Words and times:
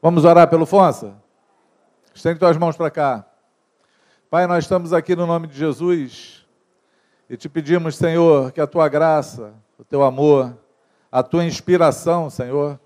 Vamos 0.00 0.24
orar 0.24 0.48
pelo 0.48 0.64
Fonsa? 0.64 1.16
Estende 2.14 2.38
tuas 2.38 2.56
mãos 2.56 2.76
para 2.76 2.88
cá. 2.88 3.26
Pai, 4.30 4.46
nós 4.46 4.62
estamos 4.62 4.92
aqui 4.92 5.16
no 5.16 5.26
nome 5.26 5.48
de 5.48 5.58
Jesus 5.58 6.46
e 7.28 7.36
te 7.36 7.48
pedimos, 7.48 7.96
Senhor, 7.96 8.52
que 8.52 8.60
a 8.60 8.66
tua 8.66 8.88
graça, 8.88 9.52
o 9.76 9.82
teu 9.82 10.04
amor, 10.04 10.56
a 11.10 11.20
tua 11.20 11.44
inspiração, 11.44 12.30
Senhor, 12.30 12.78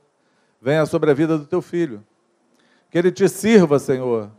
venha 0.58 0.86
sobre 0.86 1.10
a 1.10 1.14
vida 1.14 1.36
do 1.36 1.44
teu 1.44 1.60
filho. 1.60 2.02
Que 2.90 2.96
ele 2.96 3.12
te 3.12 3.28
sirva, 3.28 3.78
Senhor, 3.78 4.30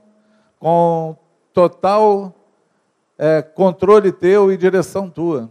com 0.57 1.15
total 1.53 2.33
é, 3.19 3.43
controle 3.43 4.11
teu 4.11 4.51
e 4.51 4.57
direção 4.57 5.11
tua. 5.11 5.47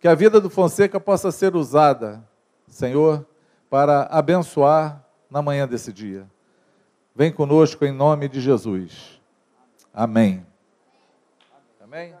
Que 0.00 0.08
a 0.08 0.14
vida 0.14 0.40
do 0.40 0.48
Fonseca 0.48 0.98
possa 0.98 1.30
ser 1.30 1.54
usada, 1.54 2.26
Senhor, 2.66 3.26
para 3.68 4.04
abençoar 4.04 5.04
na 5.30 5.42
manhã 5.42 5.68
desse 5.68 5.92
dia. 5.92 6.26
Vem 7.18 7.32
conosco 7.32 7.84
em 7.84 7.90
nome 7.90 8.28
de 8.28 8.40
Jesus. 8.40 9.20
Amém. 9.92 10.46
Amém? 11.82 12.14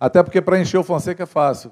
Até 0.00 0.22
porque 0.22 0.40
para 0.40 0.58
encher 0.58 0.78
o 0.78 0.82
Fonseca 0.82 1.24
é 1.24 1.26
fácil. 1.26 1.70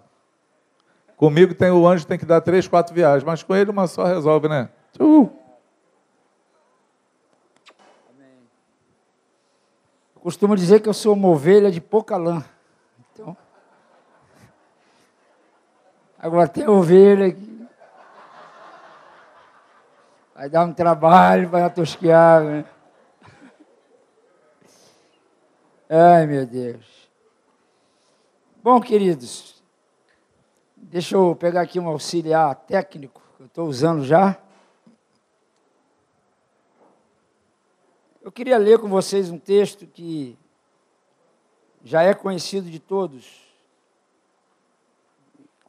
Comigo 1.17 1.55
tem 1.55 1.70
o 1.70 1.89
anjo 1.89 2.07
tem 2.07 2.19
que 2.19 2.27
dar 2.27 2.43
três, 2.43 2.69
quatro 2.69 2.95
viagens, 2.95 3.25
mas 3.25 3.43
com 3.43 3.57
ele 3.57 3.70
uma 3.70 3.87
só 3.87 4.05
resolve, 4.05 4.47
né? 4.47 4.69
Uh. 5.01 5.30
Eu 10.15 10.20
costumo 10.20 10.55
dizer 10.55 10.81
que 10.81 10.89
eu 10.91 10.92
sou 10.92 11.15
uma 11.15 11.29
ovelha 11.29 11.70
de 11.70 11.81
pouca 11.81 12.19
lã. 12.19 12.45
Então, 13.15 13.34
agora 16.19 16.47
tem 16.47 16.69
ovelha 16.69 17.33
que 17.33 17.54
vai 20.34 20.48
dar 20.51 20.65
um 20.65 20.74
trabalho, 20.74 21.48
vai 21.48 21.62
atosquear. 21.62 22.42
Né? 22.42 22.65
Ai, 25.89 26.27
meu 26.27 26.45
Deus. 26.45 27.09
Bom, 28.62 28.81
queridos, 28.81 29.62
deixa 30.77 31.14
eu 31.14 31.36
pegar 31.36 31.61
aqui 31.61 31.78
um 31.78 31.89
auxiliar 31.89 32.55
técnico 32.55 33.22
que 33.36 33.42
eu 33.42 33.47
estou 33.47 33.69
usando 33.69 34.05
já. 34.05 34.39
Eu 38.20 38.33
queria 38.33 38.56
ler 38.56 38.78
com 38.78 38.89
vocês 38.89 39.31
um 39.31 39.39
texto 39.39 39.87
que 39.87 40.37
já 41.84 42.03
é 42.03 42.14
conhecido 42.14 42.70
de 42.70 42.81
todos. 42.81 43.44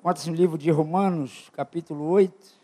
Conta-se 0.01 0.29
no 0.29 0.35
livro 0.35 0.57
de 0.57 0.71
Romanos, 0.71 1.49
capítulo 1.53 2.07
8, 2.09 2.54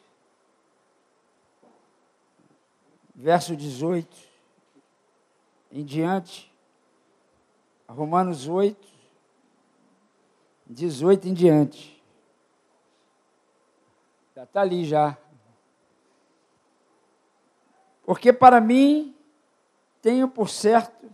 verso 3.21 3.55
18 3.55 4.17
em 5.71 5.85
diante. 5.85 6.51
Romanos 7.87 8.47
8, 8.47 8.87
18 10.65 11.27
em 11.27 11.33
diante. 11.33 12.03
Já 14.35 14.43
está 14.43 14.61
ali 14.61 14.85
já. 14.85 15.15
Porque 18.03 18.33
para 18.33 18.59
mim 18.59 19.15
tenho 20.01 20.27
por 20.27 20.49
certo 20.49 21.07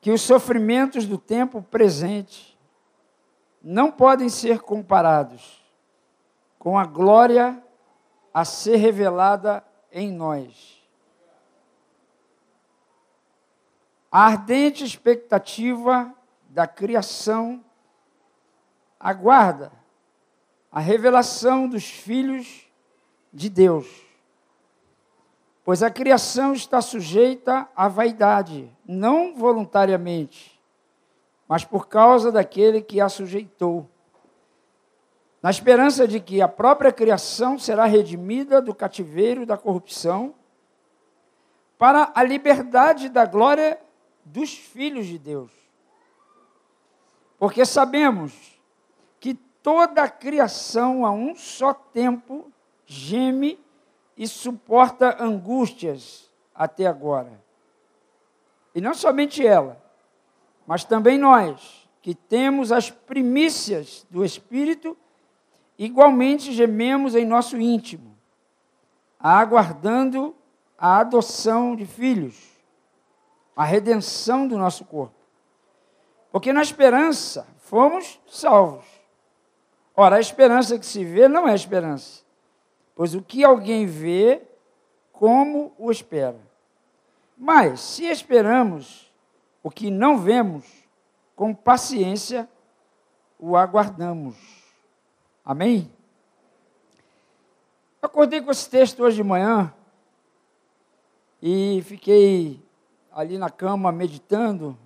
que 0.00 0.12
os 0.12 0.20
sofrimentos 0.20 1.06
do 1.06 1.18
tempo 1.18 1.60
presente 1.60 2.56
não 3.60 3.90
podem 3.90 4.28
ser 4.28 4.60
comparados 4.60 5.60
com 6.56 6.78
a 6.78 6.84
glória 6.84 7.60
a 8.32 8.44
ser 8.44 8.76
revelada 8.76 9.64
em 9.96 10.12
nós. 10.12 10.80
A 14.10 14.26
ardente 14.26 14.84
expectativa 14.84 16.14
da 16.48 16.66
criação 16.66 17.64
aguarda 19.00 19.72
a 20.70 20.78
revelação 20.78 21.68
dos 21.68 21.84
filhos 21.84 22.70
de 23.32 23.50
Deus 23.50 24.06
pois 25.66 25.82
a 25.82 25.90
criação 25.90 26.52
está 26.52 26.80
sujeita 26.80 27.68
à 27.74 27.88
vaidade, 27.88 28.72
não 28.86 29.34
voluntariamente, 29.34 30.62
mas 31.48 31.64
por 31.64 31.88
causa 31.88 32.30
daquele 32.30 32.80
que 32.80 33.00
a 33.00 33.08
sujeitou, 33.08 33.90
na 35.46 35.50
esperança 35.50 36.08
de 36.08 36.18
que 36.18 36.42
a 36.42 36.48
própria 36.48 36.90
criação 36.90 37.56
será 37.56 37.84
redimida 37.84 38.60
do 38.60 38.74
cativeiro 38.74 39.46
da 39.46 39.56
corrupção, 39.56 40.34
para 41.78 42.10
a 42.16 42.24
liberdade 42.24 43.08
da 43.08 43.24
glória 43.24 43.78
dos 44.24 44.52
filhos 44.52 45.06
de 45.06 45.16
Deus. 45.16 45.52
Porque 47.38 47.64
sabemos 47.64 48.60
que 49.20 49.34
toda 49.62 50.02
a 50.02 50.08
criação 50.08 51.06
a 51.06 51.12
um 51.12 51.36
só 51.36 51.72
tempo 51.72 52.50
geme 52.84 53.56
e 54.16 54.26
suporta 54.26 55.16
angústias 55.22 56.28
até 56.52 56.88
agora. 56.88 57.40
E 58.74 58.80
não 58.80 58.94
somente 58.94 59.46
ela, 59.46 59.80
mas 60.66 60.82
também 60.82 61.16
nós, 61.16 61.88
que 62.02 62.16
temos 62.16 62.72
as 62.72 62.90
primícias 62.90 64.04
do 64.10 64.24
Espírito, 64.24 64.98
igualmente 65.78 66.52
gememos 66.52 67.14
em 67.14 67.24
nosso 67.24 67.56
íntimo, 67.60 68.16
aguardando 69.18 70.34
a 70.78 70.98
adoção 70.98 71.74
de 71.74 71.86
filhos, 71.86 72.36
a 73.54 73.64
redenção 73.64 74.46
do 74.46 74.56
nosso 74.56 74.84
corpo. 74.84 75.14
Porque 76.30 76.52
na 76.52 76.62
esperança 76.62 77.46
fomos 77.58 78.20
salvos. 78.26 78.84
Ora, 79.94 80.16
a 80.16 80.20
esperança 80.20 80.78
que 80.78 80.84
se 80.84 81.04
vê 81.04 81.28
não 81.28 81.48
é 81.48 81.54
esperança 81.54 82.26
pois 82.96 83.14
o 83.14 83.20
que 83.20 83.44
alguém 83.44 83.84
vê, 83.84 84.42
como 85.12 85.72
o 85.78 85.92
espera. 85.92 86.40
Mas, 87.36 87.78
se 87.80 88.06
esperamos 88.06 89.12
o 89.62 89.70
que 89.70 89.90
não 89.90 90.16
vemos, 90.16 90.64
com 91.36 91.54
paciência 91.54 92.48
o 93.38 93.54
aguardamos. 93.54 94.55
Amém? 95.46 95.88
Acordei 98.02 98.40
com 98.40 98.50
esse 98.50 98.68
texto 98.68 99.00
hoje 99.04 99.14
de 99.14 99.22
manhã 99.22 99.72
e 101.40 101.80
fiquei 101.82 102.60
ali 103.12 103.38
na 103.38 103.48
cama 103.48 103.92
meditando 103.92 104.76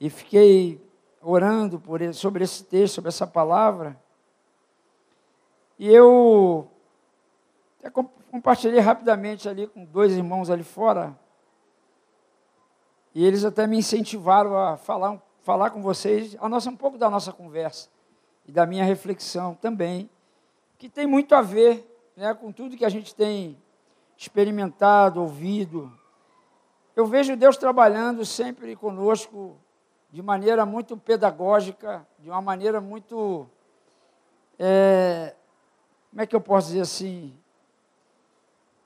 e 0.00 0.08
fiquei 0.08 0.82
orando 1.20 1.78
por, 1.78 2.00
sobre 2.14 2.44
esse 2.44 2.64
texto, 2.64 2.94
sobre 2.94 3.08
essa 3.08 3.26
palavra. 3.26 4.00
E 5.78 5.92
eu 5.92 6.66
compartilhei 8.30 8.80
rapidamente 8.80 9.46
ali 9.46 9.66
com 9.66 9.84
dois 9.84 10.14
irmãos 10.14 10.48
ali 10.48 10.64
fora. 10.64 11.14
E 13.14 13.22
eles 13.22 13.44
até 13.44 13.66
me 13.66 13.76
incentivaram 13.76 14.56
a 14.56 14.78
falar, 14.78 15.22
falar 15.42 15.70
com 15.72 15.82
vocês 15.82 16.34
a 16.40 16.48
nossa, 16.48 16.70
um 16.70 16.76
pouco 16.76 16.96
da 16.96 17.10
nossa 17.10 17.30
conversa 17.30 17.92
e 18.46 18.52
da 18.52 18.66
minha 18.66 18.84
reflexão 18.84 19.54
também, 19.54 20.08
que 20.78 20.88
tem 20.88 21.06
muito 21.06 21.34
a 21.34 21.42
ver 21.42 21.86
né, 22.16 22.34
com 22.34 22.52
tudo 22.52 22.76
que 22.76 22.84
a 22.84 22.88
gente 22.88 23.14
tem 23.14 23.56
experimentado, 24.16 25.20
ouvido. 25.20 25.92
Eu 26.94 27.06
vejo 27.06 27.36
Deus 27.36 27.56
trabalhando 27.56 28.24
sempre 28.24 28.76
conosco 28.76 29.56
de 30.10 30.22
maneira 30.22 30.64
muito 30.64 30.96
pedagógica, 30.96 32.06
de 32.18 32.30
uma 32.30 32.40
maneira 32.40 32.80
muito 32.80 33.48
é, 34.58 35.34
como 36.10 36.22
é 36.22 36.26
que 36.26 36.36
eu 36.36 36.40
posso 36.40 36.68
dizer 36.68 36.82
assim? 36.82 37.36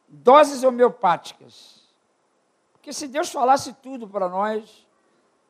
Doses 0.09 0.63
homeopáticas. 0.63 1.83
Porque 2.73 2.93
se 2.93 3.07
Deus 3.07 3.31
falasse 3.31 3.75
tudo 3.75 4.09
para 4.09 4.29
nós, 4.29 4.87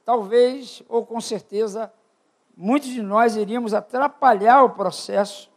talvez, 0.04 0.82
ou 0.88 1.06
com 1.06 1.20
certeza, 1.20 1.92
muitos 2.60 2.88
de 2.88 3.00
nós 3.00 3.36
iríamos 3.36 3.72
atrapalhar 3.72 4.64
o 4.64 4.70
processo 4.70 5.48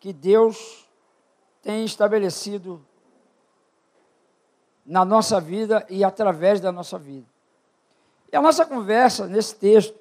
que 0.00 0.14
Deus 0.14 0.88
tem 1.60 1.84
estabelecido 1.84 2.82
na 4.84 5.04
nossa 5.04 5.38
vida 5.38 5.84
e 5.90 6.02
através 6.02 6.58
da 6.58 6.72
nossa 6.72 6.98
vida. 6.98 7.26
E 8.32 8.36
a 8.36 8.40
nossa 8.40 8.64
conversa 8.64 9.26
nesse 9.26 9.56
texto, 9.56 9.94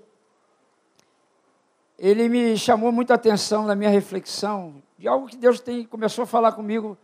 ele 2.00 2.30
me 2.30 2.58
chamou 2.58 2.94
muita 2.94 3.16
atenção 3.16 3.66
na 3.66 3.76
minha 3.76 3.90
reflexão 3.90 4.82
de 4.98 5.10
algo 5.10 5.28
que 5.28 5.36
Deus 5.36 5.60
tem 5.60 5.84
começou 5.84 6.24
a 6.24 6.28
falar 6.28 6.54
comigo 6.54 6.98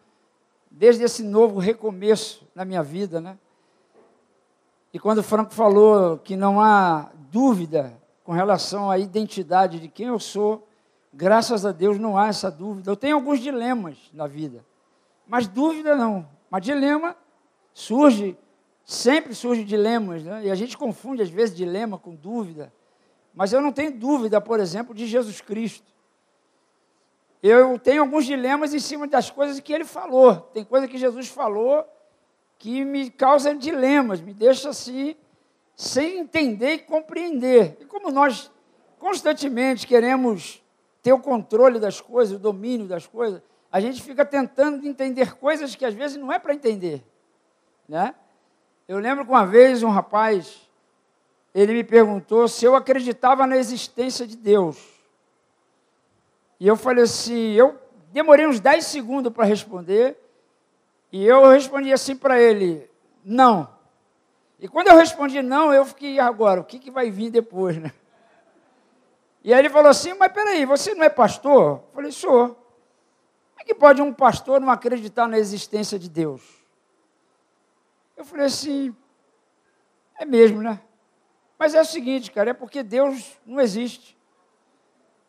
desde 0.69 1.03
esse 1.03 1.21
novo 1.21 1.59
recomeço 1.59 2.47
na 2.55 2.63
minha 2.63 2.81
vida, 2.81 3.19
né? 3.19 3.37
E 4.93 4.99
quando 4.99 5.17
o 5.17 5.23
Franco 5.23 5.53
falou 5.53 6.17
que 6.17 6.37
não 6.37 6.61
há 6.61 7.11
dúvida 7.29 8.00
com 8.31 8.35
relação 8.35 8.89
à 8.89 8.97
identidade 8.97 9.77
de 9.77 9.89
quem 9.89 10.07
eu 10.07 10.17
sou, 10.17 10.65
graças 11.13 11.65
a 11.65 11.73
Deus 11.73 11.99
não 11.99 12.17
há 12.17 12.29
essa 12.29 12.49
dúvida. 12.49 12.89
Eu 12.89 12.95
tenho 12.95 13.17
alguns 13.17 13.41
dilemas 13.41 13.97
na 14.13 14.25
vida, 14.25 14.63
Mas 15.27 15.49
dúvida 15.49 15.97
não. 15.97 16.25
Mas 16.49 16.63
dilema 16.63 17.13
surge, 17.73 18.37
sempre 18.85 19.35
surge 19.35 19.65
dilemas, 19.65 20.23
né? 20.23 20.45
E 20.45 20.49
a 20.49 20.55
gente 20.55 20.77
confunde 20.77 21.21
às 21.21 21.29
vezes 21.29 21.53
dilema 21.53 21.97
com 21.97 22.15
dúvida. 22.15 22.71
Mas 23.33 23.51
eu 23.51 23.59
não 23.59 23.73
tenho 23.73 23.99
dúvida, 23.99 24.39
por 24.39 24.61
exemplo, 24.61 24.95
de 24.95 25.07
Jesus 25.07 25.41
Cristo. 25.41 25.91
Eu 27.43 27.77
tenho 27.77 28.01
alguns 28.01 28.25
dilemas 28.25 28.73
em 28.73 28.79
cima 28.79 29.07
das 29.07 29.29
coisas 29.29 29.59
que 29.59 29.73
ele 29.73 29.83
falou. 29.83 30.37
Tem 30.53 30.63
coisa 30.63 30.87
que 30.87 30.97
Jesus 30.97 31.27
falou 31.27 31.85
que 32.57 32.85
me 32.85 33.09
causa 33.09 33.53
dilemas, 33.53 34.21
me 34.21 34.33
deixa 34.33 34.69
assim, 34.69 35.17
sem 35.75 36.19
entender 36.19 36.73
e 36.73 36.79
compreender. 36.79 37.77
E 37.79 37.85
como 37.85 38.11
nós 38.11 38.51
constantemente 38.99 39.87
queremos 39.87 40.63
ter 41.01 41.13
o 41.13 41.19
controle 41.19 41.79
das 41.79 41.99
coisas, 41.99 42.35
o 42.35 42.39
domínio 42.39 42.87
das 42.87 43.07
coisas, 43.07 43.41
a 43.71 43.79
gente 43.79 44.01
fica 44.01 44.25
tentando 44.25 44.85
entender 44.85 45.35
coisas 45.35 45.75
que 45.75 45.85
às 45.85 45.93
vezes 45.93 46.17
não 46.17 46.31
é 46.31 46.37
para 46.37 46.53
entender. 46.53 47.03
Né? 47.87 48.13
Eu 48.87 48.99
lembro 48.99 49.25
que 49.25 49.31
uma 49.31 49.45
vez 49.45 49.81
um 49.81 49.89
rapaz, 49.89 50.69
ele 51.55 51.73
me 51.73 51.83
perguntou 51.83 52.47
se 52.47 52.65
eu 52.65 52.75
acreditava 52.75 53.47
na 53.47 53.57
existência 53.57 54.27
de 54.27 54.35
Deus. 54.35 54.77
E 56.59 56.67
eu 56.67 56.75
falei 56.75 57.05
assim, 57.05 57.53
eu 57.53 57.79
demorei 58.11 58.45
uns 58.45 58.59
10 58.59 58.85
segundos 58.85 59.33
para 59.33 59.45
responder, 59.45 60.17
e 61.11 61.25
eu 61.25 61.49
respondi 61.49 61.91
assim 61.91 62.15
para 62.15 62.39
ele, 62.39 62.89
não. 63.23 63.67
E 64.61 64.67
quando 64.67 64.89
eu 64.89 64.95
respondi 64.95 65.41
não, 65.41 65.73
eu 65.73 65.83
fiquei, 65.83 66.19
agora, 66.19 66.61
o 66.61 66.63
que, 66.63 66.77
que 66.77 66.91
vai 66.91 67.09
vir 67.09 67.31
depois, 67.31 67.77
né? 67.77 67.91
E 69.43 69.51
aí 69.51 69.59
ele 69.59 69.71
falou 69.71 69.89
assim, 69.89 70.13
mas 70.13 70.31
peraí, 70.31 70.65
você 70.67 70.93
não 70.93 71.03
é 71.03 71.09
pastor? 71.09 71.79
Eu 71.79 71.89
falei, 71.95 72.11
sou. 72.11 72.49
Como 72.49 73.59
é 73.59 73.63
que 73.63 73.73
pode 73.73 74.03
um 74.03 74.13
pastor 74.13 74.61
não 74.61 74.69
acreditar 74.69 75.27
na 75.27 75.39
existência 75.39 75.97
de 75.97 76.07
Deus? 76.07 76.43
Eu 78.15 78.23
falei 78.23 78.45
assim, 78.45 78.95
é 80.19 80.25
mesmo, 80.25 80.61
né? 80.61 80.79
Mas 81.57 81.73
é 81.73 81.81
o 81.81 81.85
seguinte, 81.85 82.31
cara, 82.31 82.51
é 82.51 82.53
porque 82.53 82.83
Deus 82.83 83.35
não 83.43 83.59
existe. 83.59 84.15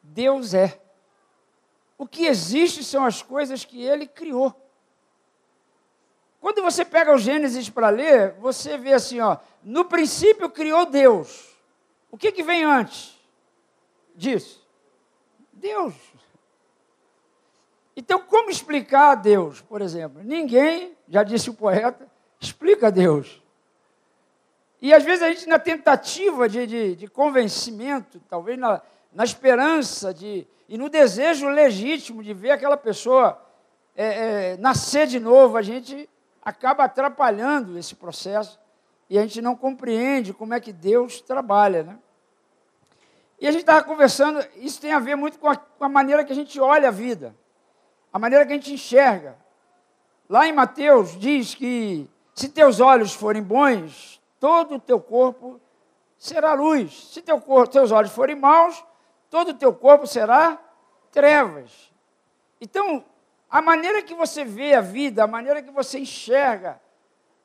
Deus 0.02 0.52
é. 0.52 0.78
O 1.96 2.06
que 2.06 2.26
existe 2.26 2.84
são 2.84 3.02
as 3.06 3.22
coisas 3.22 3.64
que 3.64 3.82
ele 3.82 4.06
criou. 4.06 4.54
Quando 6.42 6.60
você 6.60 6.84
pega 6.84 7.14
o 7.14 7.18
Gênesis 7.18 7.70
para 7.70 7.88
ler, 7.88 8.32
você 8.40 8.76
vê 8.76 8.92
assim, 8.92 9.20
ó, 9.20 9.36
no 9.62 9.84
princípio 9.84 10.50
criou 10.50 10.84
Deus. 10.84 11.56
O 12.10 12.18
que, 12.18 12.32
que 12.32 12.42
vem 12.42 12.64
antes 12.64 13.16
disso? 14.16 14.66
Deus. 15.52 15.94
Então, 17.96 18.18
como 18.18 18.50
explicar 18.50 19.12
a 19.12 19.14
Deus, 19.14 19.60
por 19.60 19.80
exemplo? 19.80 20.20
Ninguém, 20.24 20.96
já 21.08 21.22
disse 21.22 21.48
o 21.48 21.54
poeta, 21.54 22.10
explica 22.40 22.88
a 22.88 22.90
Deus. 22.90 23.40
E 24.80 24.92
às 24.92 25.04
vezes 25.04 25.22
a 25.22 25.28
gente, 25.28 25.48
na 25.48 25.60
tentativa 25.60 26.48
de, 26.48 26.66
de, 26.66 26.96
de 26.96 27.06
convencimento, 27.06 28.20
talvez 28.28 28.58
na, 28.58 28.82
na 29.12 29.22
esperança 29.22 30.12
de, 30.12 30.44
e 30.68 30.76
no 30.76 30.88
desejo 30.88 31.48
legítimo 31.48 32.20
de 32.20 32.34
ver 32.34 32.50
aquela 32.50 32.76
pessoa 32.76 33.40
é, 33.94 34.06
é, 34.06 34.56
nascer 34.56 35.06
de 35.06 35.20
novo, 35.20 35.56
a 35.56 35.62
gente 35.62 36.10
acaba 36.42 36.84
atrapalhando 36.84 37.78
esse 37.78 37.94
processo 37.94 38.58
e 39.08 39.18
a 39.18 39.22
gente 39.22 39.40
não 39.40 39.54
compreende 39.54 40.34
como 40.34 40.54
é 40.54 40.60
que 40.60 40.72
Deus 40.72 41.20
trabalha. 41.20 41.84
Né? 41.84 41.98
E 43.40 43.46
a 43.46 43.52
gente 43.52 43.60
estava 43.60 43.84
conversando, 43.84 44.44
isso 44.56 44.80
tem 44.80 44.92
a 44.92 44.98
ver 44.98 45.16
muito 45.16 45.38
com 45.38 45.48
a, 45.48 45.56
com 45.56 45.84
a 45.84 45.88
maneira 45.88 46.24
que 46.24 46.32
a 46.32 46.34
gente 46.34 46.58
olha 46.60 46.88
a 46.88 46.92
vida, 46.92 47.34
a 48.12 48.18
maneira 48.18 48.44
que 48.44 48.52
a 48.52 48.56
gente 48.56 48.72
enxerga. 48.72 49.36
Lá 50.28 50.46
em 50.46 50.52
Mateus 50.52 51.18
diz 51.18 51.54
que 51.54 52.08
se 52.34 52.48
teus 52.48 52.80
olhos 52.80 53.12
forem 53.12 53.42
bons, 53.42 54.20
todo 54.40 54.76
o 54.76 54.80
teu 54.80 55.00
corpo 55.00 55.60
será 56.16 56.54
luz. 56.54 57.10
Se 57.12 57.20
teu 57.20 57.40
corpo, 57.40 57.70
teus 57.72 57.90
olhos 57.90 58.12
forem 58.12 58.36
maus, 58.36 58.82
todo 59.28 59.50
o 59.50 59.54
teu 59.54 59.74
corpo 59.74 60.06
será 60.06 60.58
trevas. 61.10 61.92
Então, 62.60 63.04
a 63.52 63.60
maneira 63.60 64.00
que 64.00 64.14
você 64.14 64.46
vê 64.46 64.72
a 64.72 64.80
vida, 64.80 65.22
a 65.22 65.26
maneira 65.26 65.62
que 65.62 65.70
você 65.70 65.98
enxerga 65.98 66.80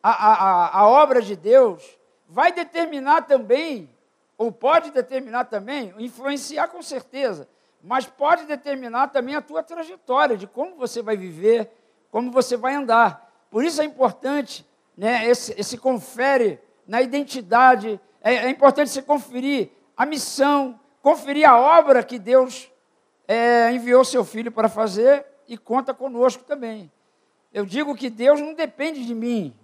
a, 0.01 0.12
a, 0.12 0.80
a 0.80 0.88
obra 0.88 1.21
de 1.21 1.36
Deus, 1.36 1.83
vai 2.30 2.50
determinar 2.50 3.24
também, 3.24 3.94
ou 4.38 4.50
pode 4.50 4.89
determinar 4.92 5.44
também, 5.45 5.94
influenciar 5.98 6.69
com 6.69 6.81
certeza, 6.81 7.45
mas 7.83 8.06
pode 8.06 8.45
determinar 8.45 9.09
também 9.09 9.36
a 9.36 9.42
tua 9.42 9.62
trajetória, 9.62 10.38
de 10.38 10.48
como 10.48 10.77
você 10.77 11.01
vai 11.01 11.18
viver, 11.18 11.69
como 12.10 12.31
você 12.31 12.56
vai 12.56 12.74
andar. 12.74 13.30
Por 13.51 13.65
isso 13.65 13.81
é 13.81 13.83
importante 13.83 14.65
né, 14.95 15.27
esse, 15.27 15.53
esse 15.60 15.77
confere 15.77 16.57
na 16.88 17.01
identidade, 17.01 18.00
é, 18.21 18.33
é 18.33 18.50
importante 18.50 18.92
você 18.92 19.01
conferir 19.01 19.71
a 19.98 20.06
missão, 20.06 20.80
conferir 21.01 21.50
a 21.50 21.60
obra 21.60 22.01
que 22.01 22.18
Deus 22.18 22.71
é, 23.27 23.74
enviou 23.74 24.06
seu 24.06 24.24
filho 24.24 24.53
para 24.53 24.69
fazer 24.69 25.25
e 25.48 25.58
conta 25.58 25.94
conosco 25.94 26.44
também. 26.44 26.92
Eu 27.54 27.66
digo 27.66 27.96
que 27.96 28.10
Deus 28.10 28.40
não 28.40 28.54
depende 28.54 29.06
de 29.06 29.16
mim. 29.16 29.56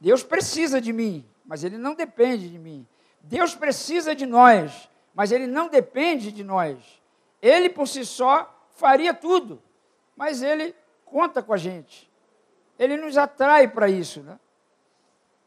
Deus 0.00 0.22
precisa 0.22 0.80
de 0.80 0.92
mim, 0.92 1.26
mas 1.44 1.64
Ele 1.64 1.76
não 1.76 1.94
depende 1.94 2.48
de 2.48 2.58
mim. 2.58 2.86
Deus 3.20 3.54
precisa 3.54 4.14
de 4.14 4.24
nós, 4.24 4.88
mas 5.14 5.32
Ele 5.32 5.46
não 5.46 5.68
depende 5.68 6.30
de 6.30 6.44
nós. 6.44 6.78
Ele 7.42 7.68
por 7.68 7.86
si 7.86 8.04
só 8.04 8.68
faria 8.70 9.12
tudo, 9.12 9.60
mas 10.16 10.42
Ele 10.42 10.74
conta 11.04 11.42
com 11.42 11.52
a 11.52 11.56
gente. 11.56 12.08
Ele 12.78 12.96
nos 12.96 13.18
atrai 13.18 13.66
para 13.66 13.88
isso. 13.88 14.22
Né? 14.22 14.38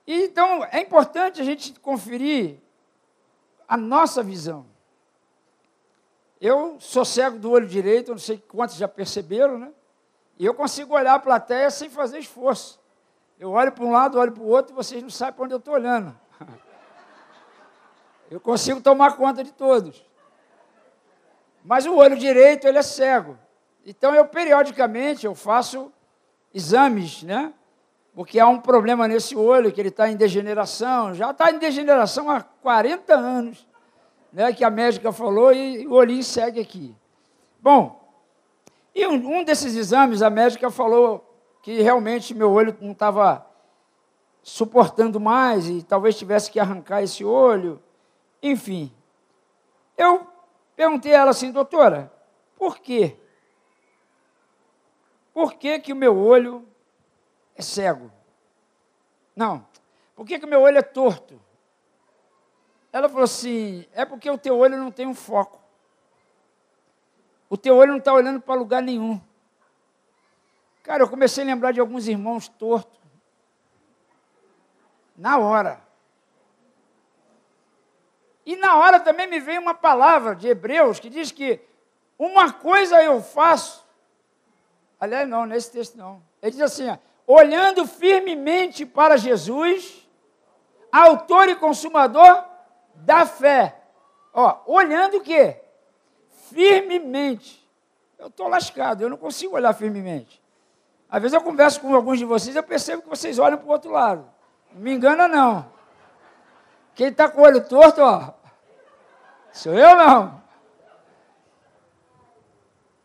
E, 0.06 0.26
então, 0.26 0.66
é 0.66 0.82
importante 0.82 1.42
a 1.42 1.46
gente 1.46 1.80
conferir 1.80 2.58
a 3.68 3.78
nossa 3.78 4.22
visão. 4.22 4.66
Eu 6.42 6.78
sou 6.80 7.06
cego 7.06 7.38
do 7.38 7.52
olho 7.52 7.68
direito, 7.68 8.10
não 8.10 8.18
sei 8.18 8.44
quantos 8.48 8.76
já 8.76 8.88
perceberam, 8.88 9.60
né? 9.60 9.72
E 10.40 10.46
eu 10.46 10.56
consigo 10.56 10.96
olhar 10.96 11.14
a 11.14 11.20
plateia 11.20 11.70
sem 11.70 11.88
fazer 11.88 12.18
esforço. 12.18 12.80
Eu 13.40 13.52
olho 13.52 13.72
para 13.72 13.84
um 13.84 13.92
lado, 13.92 14.18
olho 14.18 14.32
para 14.32 14.42
o 14.42 14.48
outro 14.48 14.74
e 14.74 14.76
vocês 14.76 15.04
não 15.04 15.10
sabem 15.12 15.36
para 15.36 15.44
onde 15.44 15.54
eu 15.54 15.60
estou 15.60 15.76
olhando. 15.76 16.20
Eu 18.32 18.40
consigo 18.40 18.80
tomar 18.80 19.18
conta 19.18 19.44
de 19.44 19.52
todos. 19.52 20.06
Mas 21.66 21.86
o 21.86 21.98
olho 21.98 22.16
direito, 22.16 22.66
ele 22.66 22.78
é 22.78 22.82
cego. 22.82 23.38
Então, 23.86 24.16
eu 24.16 24.26
periodicamente, 24.26 25.26
eu 25.26 25.36
faço 25.36 25.92
exames, 26.54 27.24
né? 27.24 27.54
Porque 28.16 28.40
há 28.40 28.48
um 28.48 28.58
problema 28.58 29.06
nesse 29.06 29.36
olho, 29.36 29.70
que 29.70 29.82
ele 29.82 29.90
está 29.90 30.10
em 30.10 30.16
degeneração. 30.16 31.14
Já 31.14 31.32
está 31.32 31.52
em 31.52 31.60
degeneração 31.60 32.32
há 32.32 32.42
40 32.42 33.14
anos 33.14 33.68
né, 34.32 34.54
que 34.54 34.64
a 34.64 34.70
médica 34.70 35.12
falou 35.12 35.54
e 35.54 35.86
o 35.88 35.94
olhinho 35.94 36.24
segue 36.24 36.60
aqui. 36.60 36.96
Bom, 37.60 38.02
e 38.94 39.06
um, 39.08 39.40
um 39.40 39.44
desses 39.44 39.76
exames 39.76 40.22
a 40.22 40.30
médica 40.30 40.70
falou 40.70 41.28
que 41.62 41.82
realmente 41.82 42.34
meu 42.34 42.52
olho 42.52 42.76
não 42.82 42.92
estava 42.92 43.46
suportando 44.42 45.20
mais 45.20 45.68
e 45.68 45.84
talvez 45.84 46.18
tivesse 46.18 46.52
que 46.52 46.60
arrancar 46.60 47.04
esse 47.04 47.24
olho. 47.24 47.82
Enfim, 48.42 48.92
eu 49.98 50.28
perguntei 50.76 51.14
a 51.14 51.20
ela 51.20 51.32
assim, 51.32 51.52
doutora, 51.52 52.12
por 52.58 52.80
quê? 52.80 53.18
Por 55.34 55.54
que, 55.54 55.80
que 55.80 55.94
o 55.94 55.96
meu 55.96 56.18
olho 56.18 56.68
é 57.56 57.62
cego? 57.62 58.12
Não, 59.36 59.66
por 60.16 60.26
que, 60.26 60.40
que 60.40 60.46
o 60.46 60.50
meu 60.50 60.62
olho 60.62 60.78
é 60.78 60.82
torto? 60.82 61.40
Ela 62.92 63.08
falou 63.08 63.24
assim: 63.24 63.86
é 63.94 64.04
porque 64.06 64.30
o 64.30 64.38
teu 64.38 64.58
olho 64.58 64.78
não 64.78 64.92
tem 64.92 65.08
um 65.08 65.16
foco. 65.16 65.60
O 67.50 67.58
teu 67.58 67.76
olho 67.76 67.92
não 67.92 68.00
está 68.00 68.14
olhando 68.14 68.40
para 68.42 68.56
lugar 68.56 68.82
nenhum. 68.82 69.20
Cara, 70.84 71.04
eu 71.04 71.10
comecei 71.10 71.44
a 71.44 71.48
lembrar 71.48 71.72
de 71.72 71.80
alguns 71.80 72.08
irmãos 72.08 72.48
tortos. 72.48 73.00
Na 75.16 75.38
hora. 75.38 75.82
E 78.46 78.56
na 78.56 78.76
hora 78.78 79.00
também 79.00 79.28
me 79.28 79.40
veio 79.40 79.62
uma 79.62 79.74
palavra 79.74 80.36
de 80.36 80.48
Hebreus 80.48 81.00
que 81.00 81.10
diz 81.10 81.32
que 81.32 81.60
uma 82.18 82.52
coisa 82.52 83.02
eu 83.04 83.22
faço. 83.22 83.86
Aliás, 85.00 85.28
não, 85.28 85.46
nesse 85.46 85.72
texto 85.72 85.96
não. 85.96 86.22
Ele 86.42 86.52
diz 86.52 86.62
assim: 86.62 86.90
ó, 86.90 86.98
olhando 87.28 87.86
firmemente 87.86 88.86
para 88.86 89.18
Jesus, 89.18 90.08
autor 90.92 91.50
e 91.50 91.56
consumador 91.56 92.51
da 93.02 93.26
fé. 93.26 93.76
Ó, 94.34 94.62
olhando 94.66 95.18
o 95.18 95.22
quê? 95.22 95.62
Firmemente. 96.50 97.62
Eu 98.18 98.28
estou 98.28 98.48
lascado, 98.48 99.02
eu 99.02 99.10
não 99.10 99.18
consigo 99.18 99.56
olhar 99.56 99.74
firmemente. 99.74 100.42
Às 101.10 101.22
vezes 101.22 101.36
eu 101.36 101.42
converso 101.42 101.82
com 101.82 101.94
alguns 101.94 102.20
de 102.20 102.26
vocês, 102.26 102.56
eu 102.56 102.64
percebo 102.64 103.02
que 103.02 103.10
vocês 103.10 103.40
olham 103.40 103.58
para 103.58 103.68
o 103.68 103.72
outro 103.72 103.92
lado. 103.92 104.30
Não 104.72 104.82
me 104.82 104.94
engana, 104.94 105.28
não. 105.28 105.72
Quem 106.96 107.08
está 107.08 107.28
com 107.28 107.42
o 107.42 107.44
olho 107.44 107.68
torto, 107.68 108.02
ó, 108.02 108.34
sou 109.52 109.74
eu 109.74 109.96
não. 109.96 110.42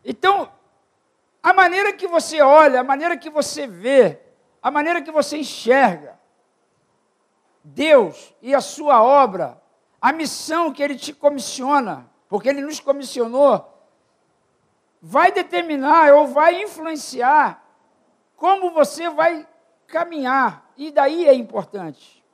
Então, 0.04 0.50
A 1.46 1.52
maneira 1.52 1.92
que 1.92 2.08
você 2.08 2.42
olha, 2.42 2.80
a 2.80 2.82
maneira 2.82 3.16
que 3.16 3.30
você 3.30 3.68
vê, 3.68 4.18
a 4.60 4.68
maneira 4.68 5.00
que 5.00 5.12
você 5.12 5.36
enxerga 5.38 6.18
Deus 7.62 8.34
e 8.42 8.52
a 8.52 8.60
sua 8.60 9.00
obra, 9.00 9.56
a 10.00 10.12
missão 10.12 10.72
que 10.72 10.82
Ele 10.82 10.96
te 10.96 11.12
comissiona, 11.12 12.08
porque 12.28 12.48
Ele 12.48 12.60
nos 12.60 12.80
comissionou, 12.80 13.72
vai 15.00 15.30
determinar 15.32 16.12
ou 16.14 16.26
vai 16.26 16.62
influenciar 16.62 17.62
como 18.36 18.70
você 18.70 19.08
vai 19.08 19.46
caminhar. 19.86 20.70
E 20.76 20.90
daí 20.90 21.26
é 21.26 21.34
importante. 21.34 22.24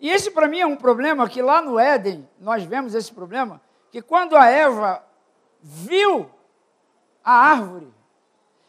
E 0.00 0.10
esse 0.10 0.30
para 0.30 0.48
mim 0.48 0.58
é 0.58 0.66
um 0.66 0.76
problema 0.76 1.28
que 1.28 1.40
lá 1.40 1.62
no 1.62 1.78
Éden, 1.78 2.28
nós 2.40 2.64
vemos 2.64 2.94
esse 2.94 3.12
problema, 3.12 3.60
que 3.90 4.02
quando 4.02 4.36
a 4.36 4.46
Eva 4.46 5.04
viu 5.62 6.28
a 7.22 7.32
árvore, 7.32 7.94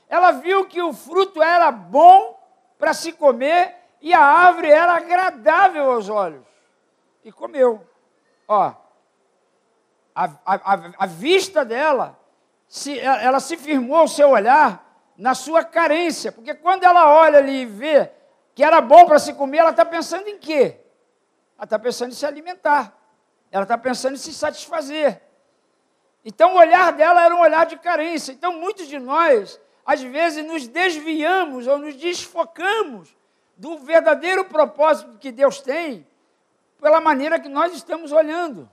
ela 0.07 0.31
viu 0.31 0.67
que 0.67 0.79
o 0.81 0.93
fruto 0.93 1.41
era 1.41 1.71
bom 1.71 2.39
para 2.77 2.93
se 2.93 3.12
comer 3.13 3.75
e 4.00 4.13
a 4.13 4.21
árvore 4.21 4.69
era 4.69 4.93
agradável 4.93 5.91
aos 5.91 6.07
olhos. 6.07 6.52
E 7.24 7.32
comeu. 7.32 7.88
Ó, 8.48 8.74
a, 10.15 10.30
a, 10.46 10.92
a 11.00 11.06
vista 11.06 11.63
dela, 11.63 12.20
se, 12.68 13.00
ela 13.00 13.39
se 13.39 13.58
firmou 13.58 14.03
o 14.03 14.08
seu 14.08 14.30
olhar 14.30 14.84
na 15.18 15.34
sua 15.34 15.63
carência, 15.63 16.32
porque 16.32 16.53
quando 16.53 16.84
ela 16.84 17.13
olha 17.13 17.39
ali 17.39 17.62
e 17.62 17.65
vê 17.65 18.12
que 18.56 18.63
era 18.63 18.82
bom 18.82 19.06
para 19.06 19.20
se 19.20 19.34
comer, 19.34 19.60
ela 19.60 19.72
está 19.72 19.86
pensando 19.86 20.27
em 20.27 20.38
quê? 20.38 20.77
Ela 21.58 21.65
está 21.65 21.80
pensando 21.80 22.12
em 22.12 22.15
se 22.15 22.25
alimentar, 22.25 22.96
ela 23.51 23.63
está 23.63 23.77
pensando 23.77 24.13
em 24.13 24.18
se 24.18 24.34
satisfazer. 24.34 25.22
Então 26.25 26.53
o 26.53 26.58
olhar 26.58 26.94
dela 26.94 27.24
era 27.24 27.36
um 27.36 27.42
olhar 27.42 27.65
de 27.65 27.77
carência. 27.77 28.32
Então 28.32 28.60
muitos 28.60 28.88
de 28.88 28.98
nós, 28.98 29.60
às 29.86 30.01
vezes, 30.01 30.46
nos 30.46 30.68
desviamos 30.68 31.68
ou 31.68 31.77
nos 31.77 31.96
desfocamos 31.96 33.15
do 33.58 33.77
verdadeiro 33.77 34.46
propósito 34.46 35.18
que 35.20 35.32
Deus 35.32 35.62
tem 35.62 36.08
pela 36.83 36.99
maneira 36.99 37.39
que 37.39 37.47
nós 37.47 37.73
estamos 37.73 38.11
olhando. 38.11 38.69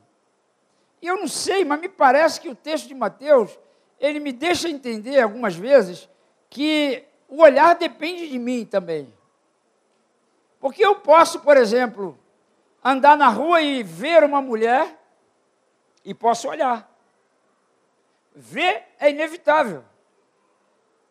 E 1.00 1.06
eu 1.06 1.16
não 1.16 1.28
sei, 1.28 1.64
mas 1.64 1.80
me 1.80 1.88
parece 1.88 2.40
que 2.40 2.48
o 2.48 2.56
texto 2.56 2.88
de 2.88 2.94
Mateus, 2.94 3.56
ele 4.00 4.18
me 4.18 4.32
deixa 4.32 4.68
entender 4.68 5.20
algumas 5.20 5.54
vezes 5.54 6.08
que 6.50 7.04
o 7.28 7.40
olhar 7.40 7.76
depende 7.76 8.28
de 8.28 8.36
mim 8.36 8.66
também. 8.66 9.14
Porque 10.58 10.84
eu 10.84 10.96
posso, 10.96 11.38
por 11.38 11.56
exemplo, 11.56 12.18
andar 12.82 13.16
na 13.16 13.28
rua 13.28 13.62
e 13.62 13.84
ver 13.84 14.24
uma 14.24 14.42
mulher 14.42 14.98
e 16.04 16.12
posso 16.12 16.48
olhar. 16.48 16.90
Ver 18.34 18.88
é 18.98 19.08
inevitável. 19.08 19.84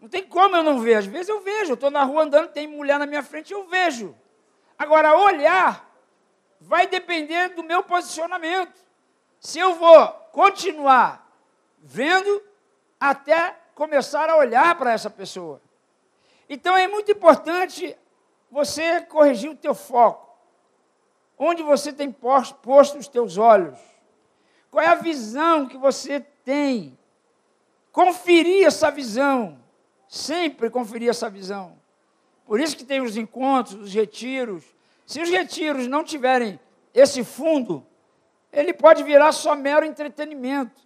Não 0.01 0.09
tem 0.09 0.23
como 0.23 0.57
eu 0.57 0.63
não 0.63 0.79
ver. 0.81 0.95
Às 0.95 1.05
vezes 1.05 1.29
eu 1.29 1.39
vejo, 1.39 1.71
eu 1.71 1.75
estou 1.75 1.89
na 1.89 2.03
rua 2.03 2.23
andando, 2.23 2.49
tem 2.49 2.67
mulher 2.67 2.99
na 2.99 3.05
minha 3.05 3.23
frente, 3.23 3.53
eu 3.53 3.65
vejo. 3.67 4.13
Agora, 4.77 5.15
olhar 5.15 5.88
vai 6.59 6.87
depender 6.87 7.49
do 7.49 7.63
meu 7.63 7.83
posicionamento. 7.83 8.79
Se 9.39 9.59
eu 9.59 9.75
vou 9.75 10.07
continuar 10.31 11.27
vendo 11.81 12.41
até 12.99 13.55
começar 13.73 14.29
a 14.29 14.35
olhar 14.35 14.77
para 14.77 14.91
essa 14.91 15.09
pessoa. 15.09 15.61
Então 16.49 16.75
é 16.75 16.87
muito 16.87 17.11
importante 17.11 17.95
você 18.51 19.01
corrigir 19.01 19.49
o 19.49 19.55
teu 19.55 19.73
foco. 19.73 20.27
Onde 21.37 21.63
você 21.63 21.93
tem 21.93 22.11
posto 22.11 22.97
os 22.97 23.07
teus 23.07 23.37
olhos? 23.37 23.79
Qual 24.69 24.83
é 24.83 24.87
a 24.87 24.95
visão 24.95 25.67
que 25.67 25.77
você 25.77 26.19
tem? 26.19 26.97
Conferir 27.91 28.67
essa 28.67 28.91
visão. 28.91 29.57
Sempre 30.07 30.69
conferir 30.69 31.09
essa 31.09 31.29
visão. 31.29 31.79
Por 32.45 32.59
isso 32.59 32.75
que 32.75 32.83
tem 32.83 32.99
os 32.99 33.15
encontros, 33.15 33.75
os 33.75 33.93
retiros. 33.93 34.65
Se 35.09 35.19
os 35.19 35.29
retiros 35.31 35.87
não 35.87 36.03
tiverem 36.03 36.59
esse 36.93 37.23
fundo, 37.23 37.83
ele 38.53 38.71
pode 38.71 39.01
virar 39.01 39.31
só 39.31 39.55
mero 39.55 39.83
entretenimento. 39.83 40.83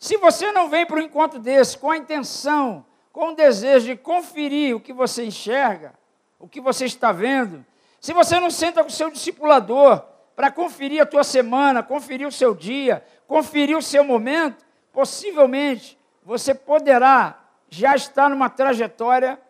Se 0.00 0.16
você 0.16 0.50
não 0.50 0.68
vem 0.68 0.84
para 0.84 0.96
um 0.96 1.04
encontro 1.04 1.38
desse 1.38 1.78
com 1.78 1.92
a 1.92 1.96
intenção, 1.96 2.84
com 3.12 3.28
o 3.28 3.36
desejo 3.36 3.86
de 3.86 3.94
conferir 3.94 4.74
o 4.74 4.80
que 4.80 4.92
você 4.92 5.24
enxerga, 5.24 5.94
o 6.40 6.48
que 6.48 6.60
você 6.60 6.86
está 6.86 7.12
vendo, 7.12 7.64
se 8.00 8.12
você 8.12 8.40
não 8.40 8.50
senta 8.50 8.82
com 8.82 8.88
o 8.88 8.92
seu 8.92 9.12
discipulador 9.12 10.04
para 10.34 10.50
conferir 10.50 11.00
a 11.00 11.06
tua 11.06 11.22
semana, 11.22 11.84
conferir 11.84 12.26
o 12.26 12.32
seu 12.32 12.52
dia, 12.52 13.06
conferir 13.28 13.78
o 13.78 13.82
seu 13.82 14.02
momento, 14.02 14.66
possivelmente 14.92 15.96
você 16.24 16.52
poderá 16.52 17.44
já 17.70 17.94
estar 17.94 18.28
numa 18.28 18.50
trajetória 18.50 19.40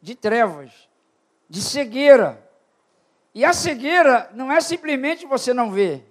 de 0.00 0.14
trevas, 0.14 0.88
de 1.50 1.60
cegueira. 1.60 2.50
E 3.34 3.44
a 3.44 3.52
cegueira 3.52 4.30
não 4.34 4.52
é 4.52 4.60
simplesmente 4.60 5.26
você 5.26 5.54
não 5.54 5.70
ver. 5.70 6.08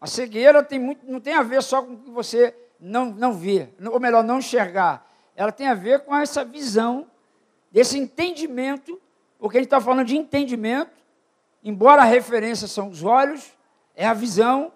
A 0.00 0.06
cegueira 0.06 0.62
tem 0.62 0.78
muito, 0.78 1.06
não 1.06 1.20
tem 1.20 1.34
a 1.34 1.42
ver 1.42 1.62
só 1.62 1.82
com 1.82 1.92
o 1.92 1.98
que 1.98 2.10
você 2.10 2.54
não, 2.80 3.06
não 3.06 3.34
vê, 3.34 3.68
ou 3.92 4.00
melhor, 4.00 4.24
não 4.24 4.38
enxergar. 4.38 5.06
Ela 5.36 5.52
tem 5.52 5.68
a 5.68 5.74
ver 5.74 6.00
com 6.00 6.16
essa 6.16 6.44
visão, 6.44 7.06
desse 7.70 7.98
entendimento, 7.98 9.00
porque 9.38 9.58
a 9.58 9.60
gente 9.60 9.66
está 9.66 9.80
falando 9.80 10.06
de 10.06 10.16
entendimento, 10.16 10.90
embora 11.62 12.02
a 12.02 12.06
referência 12.06 12.66
são 12.66 12.88
os 12.88 13.04
olhos, 13.04 13.56
é 13.94 14.06
a 14.06 14.14
visão. 14.14 14.72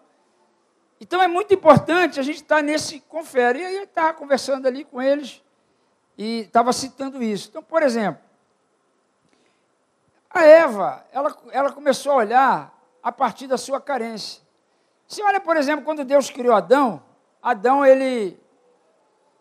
Então 1.01 1.23
é 1.23 1.27
muito 1.27 1.53
importante 1.53 2.21
a 2.21 2.23
gente 2.23 2.37
estar 2.37 2.57
tá 2.57 2.63
nesse 2.63 3.01
confere. 3.01 3.61
E 3.61 3.65
aí 3.65 3.77
eu 3.77 3.85
estava 3.85 4.15
conversando 4.15 4.67
ali 4.67 4.85
com 4.85 5.03
eles 5.03 5.43
e 6.17 6.41
estava 6.41 6.73
citando 6.73 7.23
isso. 7.23 7.49
Então, 7.51 7.63
por 7.63 7.83
exemplo, 7.83 8.23
a 10.35 10.45
Eva, 10.45 11.05
ela, 11.13 11.37
ela 11.51 11.73
começou 11.73 12.13
a 12.13 12.17
olhar 12.17 12.79
a 13.03 13.13
partir 13.13 13.47
da 13.47 13.57
sua 13.57 13.81
carência. 13.81 14.43
Você 15.07 15.23
olha, 15.23 15.41
por 15.41 15.57
exemplo, 15.57 15.85
quando 15.85 16.05
Deus 16.05 16.31
criou 16.31 16.55
Adão, 16.55 17.03
Adão 17.43 17.85
ele 17.85 18.41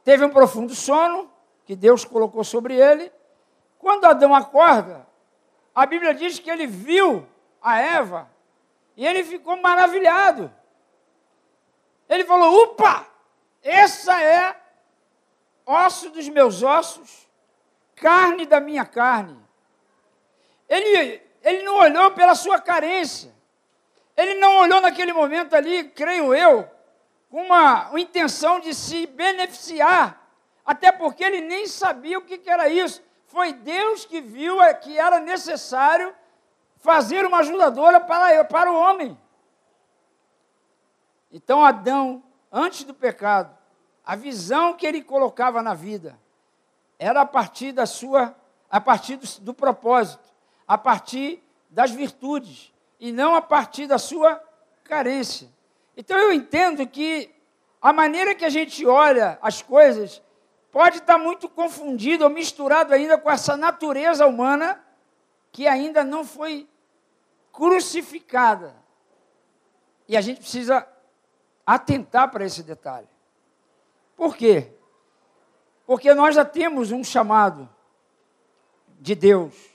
teve 0.03 0.23
um 0.23 0.29
profundo 0.29 0.75
sono 0.75 1.31
que 1.65 1.75
Deus 1.75 2.05
colocou 2.05 2.43
sobre 2.43 2.75
ele. 2.75 3.11
Quando 3.79 4.05
Adão 4.05 4.35
acorda, 4.35 5.07
a 5.73 5.85
Bíblia 5.85 6.13
diz 6.13 6.37
que 6.39 6.51
ele 6.51 6.67
viu 6.67 7.25
a 7.61 7.79
Eva 7.79 8.29
e 8.95 9.05
ele 9.05 9.23
ficou 9.23 9.57
maravilhado. 9.57 10.53
Ele 12.07 12.25
falou: 12.25 12.63
"Upa! 12.63 13.07
Essa 13.63 14.21
é 14.21 14.61
osso 15.65 16.09
dos 16.09 16.27
meus 16.27 16.61
ossos, 16.61 17.27
carne 17.95 18.45
da 18.45 18.59
minha 18.59 18.85
carne". 18.85 19.43
Ele 20.73 21.21
ele 21.43 21.61
não 21.61 21.75
olhou 21.75 22.11
pela 22.11 22.33
sua 22.33 22.59
carência. 22.59 23.35
Ele 24.15 24.35
não 24.35 24.57
olhou 24.61 24.79
naquele 24.79 25.11
momento 25.11 25.53
ali, 25.55 25.89
creio 25.89 26.33
eu, 26.33 26.69
com 27.29 27.41
uma, 27.41 27.89
uma 27.89 27.99
intenção 27.99 28.59
de 28.59 28.73
se 28.73 29.05
beneficiar, 29.07 30.25
até 30.65 30.91
porque 30.91 31.23
ele 31.23 31.41
nem 31.41 31.67
sabia 31.67 32.17
o 32.17 32.21
que, 32.21 32.37
que 32.37 32.49
era 32.49 32.69
isso. 32.69 33.03
Foi 33.25 33.51
Deus 33.51 34.05
que 34.05 34.21
viu 34.21 34.57
que 34.81 34.97
era 34.97 35.19
necessário 35.19 36.15
fazer 36.77 37.25
uma 37.25 37.39
ajudadora 37.39 37.99
para, 37.99 38.45
para 38.45 38.71
o 38.71 38.75
homem. 38.75 39.19
Então, 41.31 41.65
Adão, 41.65 42.23
antes 42.51 42.83
do 42.83 42.93
pecado, 42.93 43.57
a 44.05 44.15
visão 44.15 44.75
que 44.75 44.85
ele 44.85 45.01
colocava 45.01 45.61
na 45.61 45.73
vida 45.73 46.17
era 46.99 47.21
a 47.21 47.25
partir 47.25 47.71
da 47.71 47.85
sua, 47.85 48.35
a 48.69 48.79
partir 48.79 49.15
do, 49.15 49.41
do 49.41 49.53
propósito, 49.53 50.32
a 50.67 50.77
partir 50.77 51.43
das 51.69 51.91
virtudes 51.91 52.73
e 52.99 53.11
não 53.11 53.35
a 53.35 53.41
partir 53.41 53.87
da 53.87 53.97
sua 53.97 54.41
carência. 54.83 55.49
Então 55.95 56.17
eu 56.17 56.31
entendo 56.31 56.85
que 56.87 57.33
a 57.81 57.91
maneira 57.91 58.33
que 58.33 58.45
a 58.45 58.49
gente 58.49 58.85
olha 58.85 59.37
as 59.41 59.61
coisas 59.61 60.21
pode 60.71 60.97
estar 60.97 61.17
muito 61.17 61.49
confundido 61.49 62.23
ou 62.23 62.29
misturado 62.29 62.93
ainda 62.93 63.17
com 63.17 63.29
essa 63.29 63.57
natureza 63.57 64.25
humana 64.25 64.83
que 65.51 65.67
ainda 65.67 66.03
não 66.03 66.25
foi 66.25 66.67
crucificada. 67.51 68.75
E 70.07 70.17
a 70.17 70.21
gente 70.21 70.39
precisa 70.39 70.87
atentar 71.65 72.31
para 72.31 72.45
esse 72.45 72.63
detalhe. 72.63 73.07
Por 74.15 74.35
quê? 74.35 74.71
Porque 75.85 76.13
nós 76.13 76.35
já 76.35 76.45
temos 76.45 76.91
um 76.91 77.03
chamado 77.03 77.69
de 78.99 79.15
Deus 79.15 79.72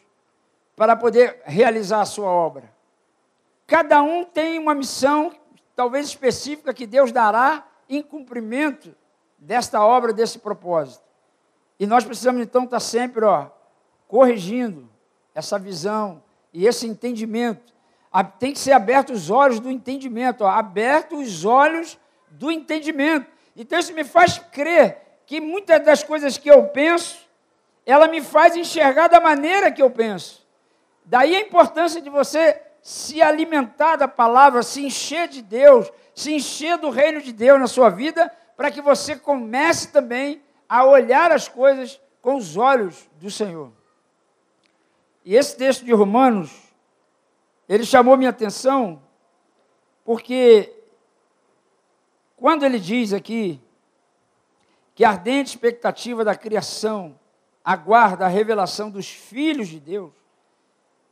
para 0.79 0.95
poder 0.95 1.43
realizar 1.45 2.01
a 2.01 2.07
sua 2.07 2.31
obra. 2.31 2.73
Cada 3.67 4.01
um 4.01 4.25
tem 4.25 4.61
uma 4.61 4.77
missão, 4.77 5.33
talvez 5.75 6.07
específica, 6.07 6.73
que 6.73 6.87
Deus 6.87 7.11
dará 7.11 7.67
em 7.89 8.01
cumprimento 8.01 8.95
desta 9.37 9.85
obra, 9.85 10.13
desse 10.13 10.39
propósito. 10.39 11.03
E 11.81 11.87
nós 11.87 12.05
precisamos 12.05 12.41
então 12.41 12.63
estar 12.63 12.79
sempre 12.79 13.25
ó, 13.25 13.49
corrigindo 14.07 14.89
essa 15.35 15.59
visão 15.59 16.23
e 16.53 16.65
esse 16.65 16.87
entendimento. 16.87 17.75
Tem 18.39 18.53
que 18.53 18.59
ser 18.59 18.73
aberto 18.73 19.13
os 19.13 19.31
olhos 19.31 19.59
do 19.59 19.69
entendimento, 19.71 20.45
ó, 20.45 20.49
aberto 20.49 21.19
os 21.19 21.45
olhos 21.45 21.99
do 22.31 22.53
entendimento. 22.53 23.27
Então 23.57 23.79
isso 23.79 23.93
me 23.93 24.05
faz 24.05 24.39
crer 24.39 24.99
que 25.27 25.41
muitas 25.41 25.85
das 25.85 26.05
coisas 26.05 26.39
que 26.39 26.49
eu 26.49 26.69
penso, 26.69 27.29
ela 27.85 28.07
me 28.07 28.23
faz 28.23 28.55
enxergar 28.55 29.09
da 29.09 29.21
maneira 29.21 29.73
que 29.73 29.83
eu 29.83 29.91
penso. 29.91 30.47
Daí 31.09 31.35
a 31.35 31.41
importância 31.41 32.03
de 32.03 32.11
você 32.11 32.61
se 32.83 33.23
alimentar 33.23 33.97
da 33.97 34.07
palavra, 34.07 34.63
se 34.63 34.85
encher 34.85 35.27
de 35.27 35.41
Deus, 35.41 35.91
se 36.15 36.35
encher 36.35 36.77
do 36.77 36.91
reino 36.91 37.23
de 37.23 37.33
Deus 37.33 37.59
na 37.59 37.67
sua 37.67 37.89
vida, 37.89 38.31
para 38.55 38.71
que 38.71 38.83
você 38.83 39.17
comece 39.17 39.91
também 39.91 40.43
a 40.69 40.85
olhar 40.85 41.33
as 41.33 41.49
coisas 41.49 41.99
com 42.21 42.37
os 42.37 42.59
olhos 42.59 43.09
do 43.19 43.31
Senhor. 43.31 43.73
E 45.25 45.35
esse 45.35 45.57
texto 45.57 45.83
de 45.83 45.95
Romanos, 45.95 46.51
ele 47.67 47.87
chamou 47.87 48.15
minha 48.15 48.29
atenção, 48.29 49.03
porque 50.05 50.71
quando 52.37 52.67
ele 52.67 52.79
diz 52.79 53.15
aqui 53.15 53.59
que 54.95 55.07
a 55.07 55.11
ardente 55.11 55.55
expectativa 55.55 56.23
da 56.23 56.35
criação 56.35 57.19
aguarda 57.65 58.27
a 58.27 58.29
revelação 58.29 58.91
dos 58.91 59.09
filhos 59.09 59.69
de 59.69 59.81
Deus, 59.81 60.18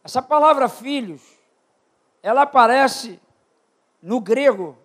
essa 0.06 0.22
palavra 0.22 0.68
filhos, 0.68 1.20
ela 2.22 2.42
aparece 2.42 3.20
no 4.00 4.20
grego, 4.20 4.78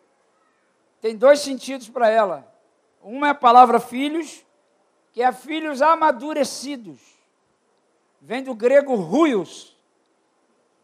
tem 0.99 1.15
dois 1.15 1.41
sentidos 1.41 1.87
para 1.87 2.09
ela. 2.09 2.51
Uma 3.03 3.27
é 3.27 3.29
a 3.29 3.35
palavra 3.35 3.79
filhos, 3.79 4.43
que 5.13 5.21
é 5.21 5.31
filhos 5.31 5.79
amadurecidos. 5.79 6.99
Vem 8.19 8.41
do 8.41 8.55
grego 8.55 8.95
ruios. 8.95 9.77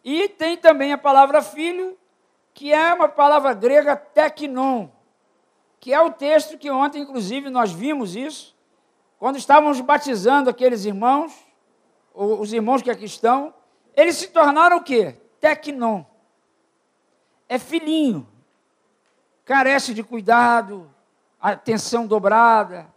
E 0.03 0.29
tem 0.29 0.55
também 0.55 0.93
a 0.93 0.99
palavra 0.99 1.41
filho, 1.41 1.97
que 2.53 2.71
é 2.71 2.93
uma 2.93 3.09
palavra 3.09 3.55
grega 3.55 3.95
teknon, 3.95 4.87
que 5.79 5.91
é 5.91 5.99
o 5.99 6.11
texto 6.11 6.59
que 6.59 6.69
ontem, 6.69 7.01
inclusive, 7.01 7.49
nós 7.49 7.71
vimos 7.71 8.15
isso, 8.15 8.55
quando 9.17 9.37
estávamos 9.37 9.81
batizando 9.81 10.47
aqueles 10.47 10.85
irmãos, 10.85 11.33
os 12.13 12.53
irmãos 12.53 12.83
que 12.83 12.91
aqui 12.91 13.05
estão, 13.05 13.51
eles 13.97 14.15
se 14.15 14.27
tornaram 14.27 14.77
o 14.77 14.83
quê? 14.83 15.15
Tecnon. 15.41 16.05
É 17.49 17.57
filhinho. 17.57 18.27
Carece 19.43 19.93
de 19.93 20.03
cuidado, 20.03 20.87
atenção 21.41 22.05
dobrada, 22.05 22.87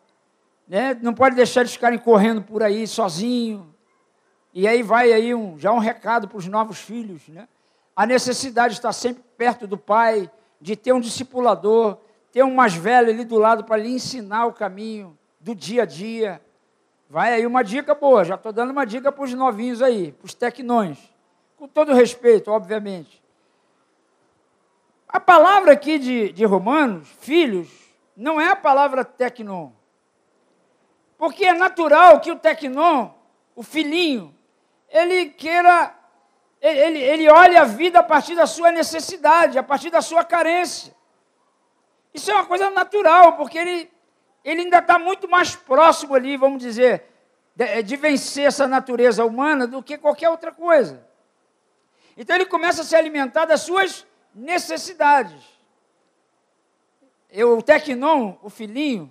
né? 0.68 0.98
não 1.00 1.14
pode 1.14 1.36
deixar 1.36 1.60
eles 1.60 1.72
ficarem 1.72 1.98
correndo 1.98 2.42
por 2.42 2.62
aí 2.62 2.86
sozinho. 2.86 3.74
E 4.52 4.68
aí 4.68 4.82
vai 4.82 5.12
aí 5.12 5.34
um, 5.34 5.58
já 5.58 5.72
um 5.72 5.78
recado 5.78 6.28
para 6.28 6.36
os 6.36 6.46
novos 6.46 6.78
filhos. 6.78 7.26
Né? 7.28 7.48
A 7.96 8.04
necessidade 8.04 8.74
de 8.74 8.80
estar 8.80 8.92
sempre 8.92 9.22
perto 9.38 9.66
do 9.66 9.78
pai, 9.78 10.30
de 10.60 10.76
ter 10.76 10.92
um 10.92 11.00
discipulador, 11.00 11.98
ter 12.30 12.42
um 12.42 12.54
mais 12.54 12.74
velho 12.74 13.08
ali 13.08 13.24
do 13.24 13.38
lado 13.38 13.64
para 13.64 13.76
lhe 13.76 13.88
ensinar 13.88 14.46
o 14.46 14.52
caminho 14.52 15.16
do 15.40 15.54
dia 15.54 15.84
a 15.84 15.86
dia. 15.86 16.42
Vai 17.10 17.34
aí 17.34 17.44
uma 17.44 17.64
dica 17.64 17.92
boa, 17.92 18.24
já 18.24 18.36
estou 18.36 18.52
dando 18.52 18.70
uma 18.70 18.86
dica 18.86 19.10
para 19.10 19.24
os 19.24 19.34
novinhos 19.34 19.82
aí, 19.82 20.12
para 20.12 20.26
os 20.26 20.32
tecnões. 20.32 20.96
Com 21.56 21.66
todo 21.66 21.92
respeito, 21.92 22.52
obviamente. 22.52 23.20
A 25.08 25.18
palavra 25.18 25.72
aqui 25.72 25.98
de, 25.98 26.30
de 26.32 26.44
Romanos, 26.44 27.08
filhos, 27.18 27.68
não 28.16 28.40
é 28.40 28.50
a 28.50 28.54
palavra 28.54 29.04
tecnon. 29.04 29.72
Porque 31.18 31.44
é 31.44 31.52
natural 31.52 32.20
que 32.20 32.30
o 32.30 32.38
tecnon, 32.38 33.10
o 33.56 33.62
filhinho, 33.64 34.32
ele 34.88 35.30
queira, 35.30 35.92
ele, 36.62 37.00
ele 37.00 37.28
olhe 37.28 37.56
a 37.56 37.64
vida 37.64 37.98
a 37.98 38.04
partir 38.04 38.36
da 38.36 38.46
sua 38.46 38.70
necessidade, 38.70 39.58
a 39.58 39.64
partir 39.64 39.90
da 39.90 40.00
sua 40.00 40.22
carência. 40.22 40.94
Isso 42.14 42.30
é 42.30 42.34
uma 42.34 42.46
coisa 42.46 42.70
natural, 42.70 43.36
porque 43.36 43.58
ele, 43.58 43.90
ele 44.44 44.62
ainda 44.62 44.78
está 44.78 44.98
muito 44.98 45.28
mais 45.28 45.54
próximo 45.54 46.14
ali, 46.14 46.36
vamos 46.36 46.62
dizer, 46.62 47.04
de, 47.54 47.82
de 47.82 47.96
vencer 47.96 48.46
essa 48.46 48.66
natureza 48.66 49.24
humana 49.24 49.66
do 49.66 49.82
que 49.82 49.98
qualquer 49.98 50.30
outra 50.30 50.52
coisa. 50.52 51.06
Então 52.16 52.36
ele 52.36 52.46
começa 52.46 52.82
a 52.82 52.84
se 52.84 52.96
alimentar 52.96 53.44
das 53.44 53.62
suas 53.62 54.06
necessidades. 54.34 55.42
Eu, 57.30 57.58
o 57.58 57.62
tecnon, 57.62 58.36
o 58.42 58.50
filhinho, 58.50 59.10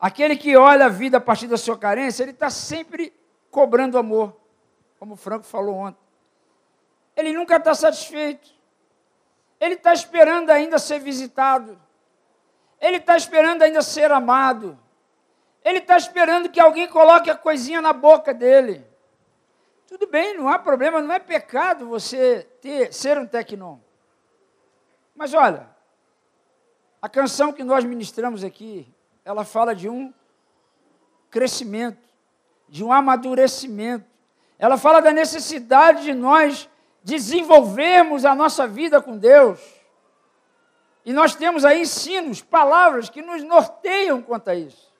Aquele 0.00 0.34
que 0.34 0.56
olha 0.56 0.86
a 0.86 0.88
vida 0.88 1.18
a 1.18 1.20
partir 1.20 1.46
da 1.46 1.58
sua 1.58 1.76
carência, 1.76 2.22
ele 2.22 2.30
está 2.30 2.48
sempre 2.48 3.12
cobrando 3.50 3.98
amor, 3.98 4.34
como 4.98 5.12
o 5.12 5.16
Franco 5.16 5.44
falou 5.44 5.76
ontem. 5.76 6.00
Ele 7.14 7.34
nunca 7.34 7.56
está 7.56 7.74
satisfeito. 7.74 8.48
Ele 9.60 9.74
está 9.74 9.92
esperando 9.92 10.48
ainda 10.48 10.78
ser 10.78 11.00
visitado. 11.00 11.78
Ele 12.80 12.96
está 12.96 13.16
esperando 13.16 13.62
ainda 13.62 13.82
ser 13.82 14.10
amado. 14.10 14.78
Ele 15.62 15.78
está 15.78 15.96
esperando 15.96 16.48
que 16.48 16.58
alguém 16.58 16.88
coloque 16.88 17.30
a 17.30 17.36
coisinha 17.36 17.82
na 17.82 17.92
boca 17.92 18.32
dele. 18.32 18.86
Tudo 19.86 20.06
bem, 20.06 20.36
não 20.36 20.48
há 20.48 20.58
problema, 20.58 21.02
não 21.02 21.12
é 21.12 21.18
pecado 21.18 21.86
você 21.86 22.48
ter, 22.62 22.92
ser 22.94 23.18
um 23.18 23.26
tecnon. 23.26 23.78
Mas 25.14 25.34
olha, 25.34 25.68
a 27.02 27.08
canção 27.08 27.52
que 27.52 27.64
nós 27.64 27.84
ministramos 27.84 28.44
aqui, 28.44 28.86
ela 29.24 29.44
fala 29.44 29.74
de 29.74 29.88
um 29.88 30.14
crescimento, 31.30 32.08
de 32.68 32.84
um 32.84 32.92
amadurecimento. 32.92 34.06
Ela 34.58 34.76
fala 34.76 35.00
da 35.00 35.12
necessidade 35.12 36.04
de 36.04 36.14
nós 36.14 36.68
desenvolvermos 37.02 38.24
a 38.24 38.34
nossa 38.34 38.66
vida 38.66 39.00
com 39.00 39.16
Deus. 39.16 39.58
E 41.04 41.12
nós 41.12 41.34
temos 41.34 41.64
aí 41.64 41.82
ensinos, 41.82 42.42
palavras 42.42 43.08
que 43.08 43.22
nos 43.22 43.42
norteiam 43.42 44.20
quanto 44.20 44.48
a 44.48 44.54
isso. 44.54 44.92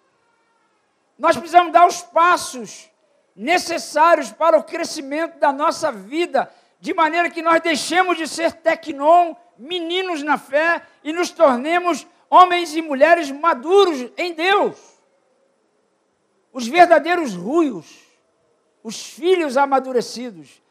Nós 1.18 1.36
precisamos 1.36 1.72
dar 1.72 1.86
os 1.86 2.02
passos 2.02 2.90
necessários 3.36 4.32
para 4.32 4.58
o 4.58 4.64
crescimento 4.64 5.38
da 5.38 5.52
nossa 5.52 5.92
vida, 5.92 6.50
de 6.80 6.94
maneira 6.94 7.28
que 7.28 7.42
nós 7.42 7.60
deixemos 7.60 8.16
de 8.16 8.26
ser 8.26 8.52
tecnon, 8.52 9.34
meninos 9.58 10.22
na 10.22 10.38
fé, 10.38 10.82
e 11.04 11.12
nos 11.12 11.30
tornemos 11.30 12.06
homens 12.30 12.74
e 12.74 12.80
mulheres 12.80 13.30
maduros 13.30 14.10
em 14.16 14.32
Deus, 14.32 14.78
os 16.52 16.66
verdadeiros 16.66 17.34
ruios, 17.34 17.86
os 18.82 19.02
filhos 19.02 19.56
amadurecidos, 19.56 20.62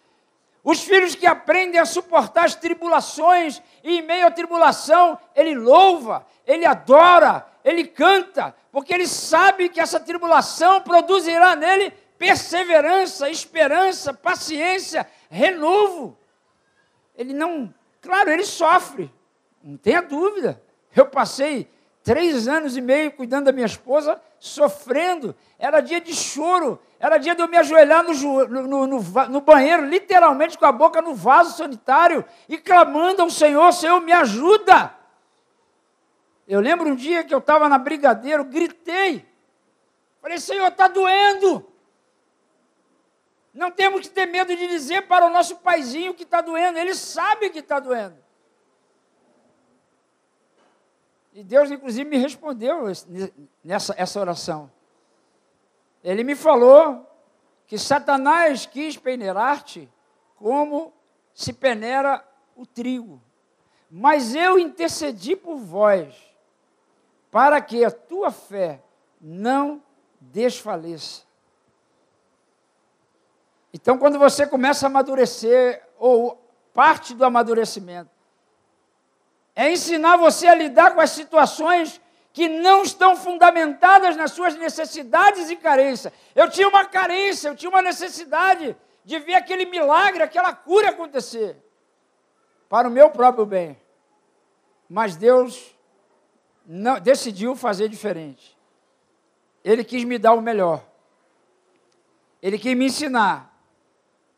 os 0.63 0.81
filhos 0.81 1.15
que 1.15 1.25
aprendem 1.25 1.79
a 1.79 1.85
suportar 1.85 2.45
as 2.45 2.55
tribulações 2.55 3.61
e 3.83 3.99
em 3.99 4.01
meio 4.01 4.27
à 4.27 4.31
tribulação 4.31 5.17
ele 5.35 5.55
louva, 5.55 6.25
ele 6.45 6.65
adora, 6.65 7.45
ele 7.63 7.85
canta, 7.85 8.55
porque 8.71 8.93
ele 8.93 9.07
sabe 9.07 9.69
que 9.69 9.79
essa 9.79 9.99
tribulação 9.99 10.81
produzirá 10.81 11.55
nele 11.55 11.91
perseverança, 12.17 13.29
esperança, 13.29 14.13
paciência, 14.13 15.07
renovo. 15.29 16.17
Ele 17.15 17.33
não, 17.33 17.73
claro, 18.01 18.29
ele 18.29 18.43
sofre, 18.43 19.11
não 19.63 19.77
tenha 19.77 20.01
dúvida. 20.01 20.61
Eu 20.95 21.05
passei 21.05 21.69
três 22.03 22.47
anos 22.47 22.75
e 22.75 22.81
meio 22.81 23.11
cuidando 23.11 23.45
da 23.45 23.51
minha 23.51 23.65
esposa, 23.65 24.21
sofrendo. 24.39 25.35
Era 25.57 25.81
dia 25.81 25.99
de 25.99 26.13
choro, 26.13 26.79
era 26.99 27.17
dia 27.17 27.35
de 27.35 27.41
eu 27.41 27.47
me 27.47 27.57
ajoelhar 27.57 28.03
no, 28.03 28.47
no, 28.47 28.87
no, 28.87 29.01
no, 29.29 29.41
banheiro, 29.41 29.85
literalmente 29.85 30.57
com 30.57 30.65
a 30.65 30.71
boca 30.71 31.01
no 31.01 31.13
vaso 31.13 31.57
sanitário, 31.57 32.23
e 32.47 32.57
clamando 32.57 33.21
ao 33.21 33.29
Senhor: 33.29 33.71
Senhor, 33.73 33.99
me 34.01 34.11
ajuda. 34.11 34.95
Eu 36.47 36.59
lembro 36.59 36.89
um 36.89 36.95
dia 36.95 37.23
que 37.23 37.33
eu 37.33 37.39
estava 37.39 37.69
na 37.69 37.77
brigadeiro, 37.77 38.43
gritei. 38.43 39.27
Falei, 40.21 40.39
Senhor, 40.39 40.67
está 40.67 40.87
doendo. 40.87 41.65
Não 43.53 43.71
temos 43.71 44.01
que 44.01 44.09
ter 44.09 44.25
medo 44.25 44.55
de 44.55 44.67
dizer 44.67 45.07
para 45.07 45.25
o 45.25 45.29
nosso 45.29 45.57
paizinho 45.57 46.13
que 46.13 46.23
está 46.23 46.41
doendo, 46.41 46.79
ele 46.79 46.95
sabe 46.95 47.49
que 47.49 47.59
está 47.59 47.79
doendo. 47.79 48.15
E 51.39 51.43
Deus, 51.45 51.71
inclusive, 51.71 52.03
me 52.09 52.17
respondeu 52.17 52.83
nessa 53.63 53.95
essa 53.97 54.19
oração. 54.19 54.69
Ele 56.03 56.21
me 56.21 56.35
falou 56.35 57.09
que 57.65 57.77
Satanás 57.77 58.65
quis 58.65 58.97
peneirar-te 58.97 59.89
como 60.35 60.91
se 61.33 61.53
peneira 61.53 62.21
o 62.57 62.65
trigo. 62.65 63.21
Mas 63.89 64.35
eu 64.35 64.59
intercedi 64.59 65.33
por 65.33 65.55
vós, 65.55 66.13
para 67.31 67.61
que 67.61 67.85
a 67.85 67.91
tua 67.91 68.31
fé 68.31 68.83
não 69.21 69.81
desfaleça. 70.19 71.23
Então, 73.73 73.97
quando 73.97 74.19
você 74.19 74.45
começa 74.45 74.87
a 74.87 74.89
amadurecer, 74.89 75.87
ou 75.97 76.37
parte 76.73 77.15
do 77.15 77.23
amadurecimento, 77.23 78.11
é 79.59 79.73
ensinar 79.73 80.15
você 80.15 80.47
a 80.47 80.55
lidar 80.55 80.95
com 80.95 81.01
as 81.01 81.09
situações 81.09 81.99
que 82.31 82.47
não 82.47 82.81
estão 82.81 83.17
fundamentadas 83.17 84.15
nas 84.15 84.31
suas 84.31 84.55
necessidades 84.55 85.49
e 85.49 85.55
carências. 85.57 86.13
Eu 86.33 86.49
tinha 86.49 86.65
uma 86.65 86.85
carência, 86.85 87.49
eu 87.49 87.55
tinha 87.57 87.69
uma 87.69 87.81
necessidade 87.81 88.73
de 89.03 89.19
ver 89.19 89.33
aquele 89.33 89.65
milagre, 89.65 90.23
aquela 90.23 90.55
cura 90.55 90.91
acontecer, 90.91 91.57
para 92.69 92.87
o 92.87 92.91
meu 92.91 93.09
próprio 93.09 93.45
bem. 93.45 93.77
Mas 94.87 95.17
Deus 95.17 95.75
não, 96.65 96.97
decidiu 96.97 97.53
fazer 97.53 97.89
diferente. 97.89 98.57
ele 99.61 99.83
quis 99.83 100.05
me 100.05 100.17
dar 100.17 100.35
o 100.35 100.41
melhor. 100.41 100.81
Ele 102.41 102.57
quis 102.57 102.77
me 102.77 102.85
ensinar 102.85 103.53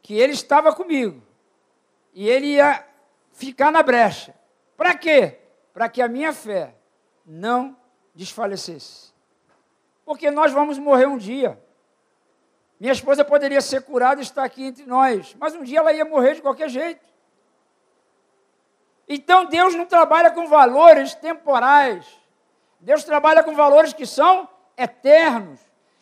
que 0.01 0.15
ele 0.15 0.33
estava 0.33 0.73
comigo 0.73 1.21
e 2.11 2.27
ele 2.27 2.47
ia 2.53 2.83
ficar 3.31 3.71
na 3.71 3.83
brecha. 3.83 4.40
Para 4.81 4.95
quê? 4.95 5.37
Para 5.75 5.87
que 5.87 6.01
a 6.01 6.07
minha 6.07 6.33
fé 6.33 6.73
não 7.23 7.77
desfalecesse. 8.15 9.13
Porque 10.03 10.31
nós 10.31 10.51
vamos 10.51 10.79
morrer 10.79 11.05
um 11.05 11.19
dia. 11.19 11.61
Minha 12.79 12.91
esposa 12.91 13.23
poderia 13.23 13.61
ser 13.61 13.83
curada 13.83 14.19
e 14.19 14.23
estar 14.23 14.43
aqui 14.43 14.65
entre 14.65 14.87
nós, 14.87 15.35
mas 15.39 15.53
um 15.53 15.61
dia 15.61 15.77
ela 15.77 15.93
ia 15.93 16.03
morrer 16.03 16.33
de 16.33 16.41
qualquer 16.41 16.67
jeito. 16.67 17.05
Então 19.07 19.45
Deus 19.45 19.75
não 19.75 19.85
trabalha 19.85 20.31
com 20.31 20.47
valores 20.47 21.13
temporais. 21.13 22.03
Deus 22.79 23.03
trabalha 23.03 23.43
com 23.43 23.53
valores 23.53 23.93
que 23.93 24.07
são 24.07 24.49
eternos. 24.75 25.59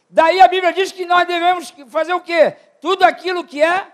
Daí 0.10 0.39
a 0.39 0.48
Bíblia 0.48 0.72
diz 0.72 0.94
que 0.94 1.06
nós 1.06 1.28
devemos 1.28 1.70
fazer 1.89 2.13
o 2.13 2.22
quê? 2.22 2.56
Tudo 2.80 3.04
aquilo 3.04 3.44
que 3.44 3.62
é 3.62 3.92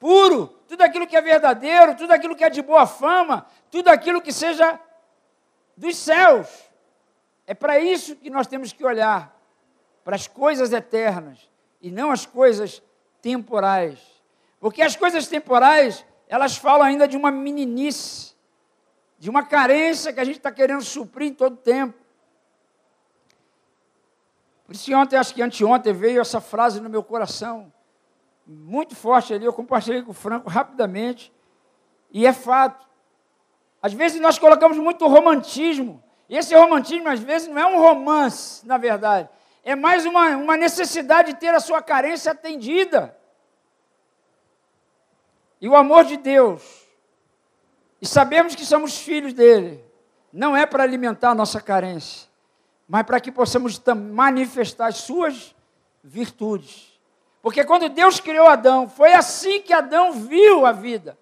puro, 0.00 0.46
tudo 0.66 0.80
aquilo 0.80 1.06
que 1.06 1.16
é 1.16 1.20
verdadeiro, 1.20 1.94
tudo 1.94 2.12
aquilo 2.12 2.34
que 2.34 2.42
é 2.42 2.48
de 2.48 2.62
boa 2.62 2.86
fama, 2.86 3.46
tudo 3.72 3.88
aquilo 3.88 4.20
que 4.20 4.32
seja 4.32 4.78
dos 5.74 5.96
céus. 5.96 6.46
É 7.46 7.54
para 7.54 7.80
isso 7.80 8.14
que 8.14 8.28
nós 8.28 8.46
temos 8.46 8.70
que 8.70 8.84
olhar 8.84 9.34
para 10.04 10.14
as 10.14 10.28
coisas 10.28 10.74
eternas 10.74 11.50
e 11.80 11.90
não 11.90 12.10
as 12.10 12.26
coisas 12.26 12.82
temporais. 13.22 13.98
Porque 14.60 14.82
as 14.82 14.94
coisas 14.94 15.26
temporais, 15.26 16.04
elas 16.28 16.54
falam 16.54 16.86
ainda 16.86 17.08
de 17.08 17.16
uma 17.16 17.30
meninice, 17.30 18.34
de 19.18 19.30
uma 19.30 19.42
carência 19.42 20.12
que 20.12 20.20
a 20.20 20.24
gente 20.24 20.36
está 20.36 20.52
querendo 20.52 20.82
suprir 20.82 21.30
em 21.30 21.34
todo 21.34 21.56
tempo. 21.56 21.98
Por 24.66 24.74
isso, 24.74 24.94
ontem, 24.94 25.16
acho 25.16 25.34
que 25.34 25.40
anteontem, 25.40 25.94
veio 25.94 26.20
essa 26.20 26.42
frase 26.42 26.78
no 26.78 26.90
meu 26.90 27.02
coração, 27.02 27.72
muito 28.46 28.94
forte 28.94 29.32
ali. 29.32 29.46
Eu 29.46 29.52
compartilhei 29.54 30.02
com 30.02 30.10
o 30.10 30.14
Franco 30.14 30.50
rapidamente, 30.50 31.32
e 32.10 32.26
é 32.26 32.34
fato. 32.34 32.91
Às 33.82 33.92
vezes 33.92 34.20
nós 34.20 34.38
colocamos 34.38 34.78
muito 34.78 35.08
romantismo, 35.08 36.02
e 36.28 36.36
esse 36.36 36.54
romantismo, 36.54 37.08
às 37.08 37.20
vezes, 37.20 37.48
não 37.48 37.58
é 37.58 37.66
um 37.66 37.78
romance, 37.78 38.64
na 38.66 38.78
verdade, 38.78 39.28
é 39.64 39.74
mais 39.74 40.06
uma, 40.06 40.28
uma 40.36 40.56
necessidade 40.56 41.32
de 41.32 41.40
ter 41.40 41.52
a 41.54 41.60
sua 41.60 41.82
carência 41.82 42.32
atendida. 42.32 43.16
E 45.60 45.68
o 45.68 45.76
amor 45.76 46.04
de 46.04 46.16
Deus, 46.16 46.62
e 48.00 48.06
sabemos 48.06 48.54
que 48.54 48.64
somos 48.64 48.98
filhos 48.98 49.32
dele, 49.32 49.84
não 50.32 50.56
é 50.56 50.64
para 50.64 50.82
alimentar 50.82 51.30
a 51.30 51.34
nossa 51.34 51.60
carência, 51.60 52.28
mas 52.88 53.02
para 53.04 53.20
que 53.20 53.30
possamos 53.30 53.80
manifestar 53.94 54.86
as 54.86 54.96
suas 54.98 55.54
virtudes. 56.02 56.98
Porque 57.42 57.64
quando 57.64 57.88
Deus 57.88 58.20
criou 58.20 58.46
Adão, 58.46 58.88
foi 58.88 59.12
assim 59.12 59.60
que 59.60 59.72
Adão 59.72 60.12
viu 60.12 60.64
a 60.64 60.72
vida. 60.72 61.18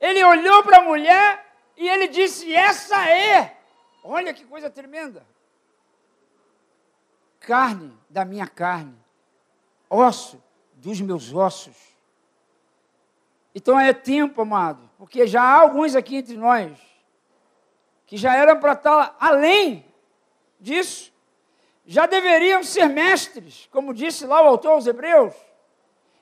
Ele 0.00 0.22
olhou 0.24 0.62
para 0.62 0.78
a 0.78 0.82
mulher 0.82 1.45
e 1.76 1.88
ele 1.88 2.08
disse: 2.08 2.54
Essa 2.54 3.08
é. 3.08 3.56
Olha 4.02 4.32
que 4.32 4.44
coisa 4.44 4.70
tremenda. 4.70 5.26
Carne 7.40 7.92
da 8.08 8.24
minha 8.24 8.46
carne, 8.46 8.96
osso 9.88 10.42
dos 10.74 11.00
meus 11.00 11.32
ossos. 11.32 11.76
Então 13.54 13.78
é 13.78 13.92
tempo, 13.92 14.42
amado, 14.42 14.90
porque 14.98 15.26
já 15.26 15.42
há 15.42 15.60
alguns 15.60 15.94
aqui 15.94 16.16
entre 16.16 16.36
nós 16.36 16.78
que 18.06 18.16
já 18.16 18.34
eram 18.36 18.60
para 18.60 18.72
estar 18.72 19.16
além 19.18 19.84
disso. 20.60 21.12
Já 21.84 22.06
deveriam 22.06 22.62
ser 22.62 22.88
mestres, 22.88 23.68
como 23.70 23.94
disse 23.94 24.26
lá 24.26 24.42
o 24.42 24.48
autor 24.48 24.72
aos 24.72 24.86
Hebreus, 24.86 25.34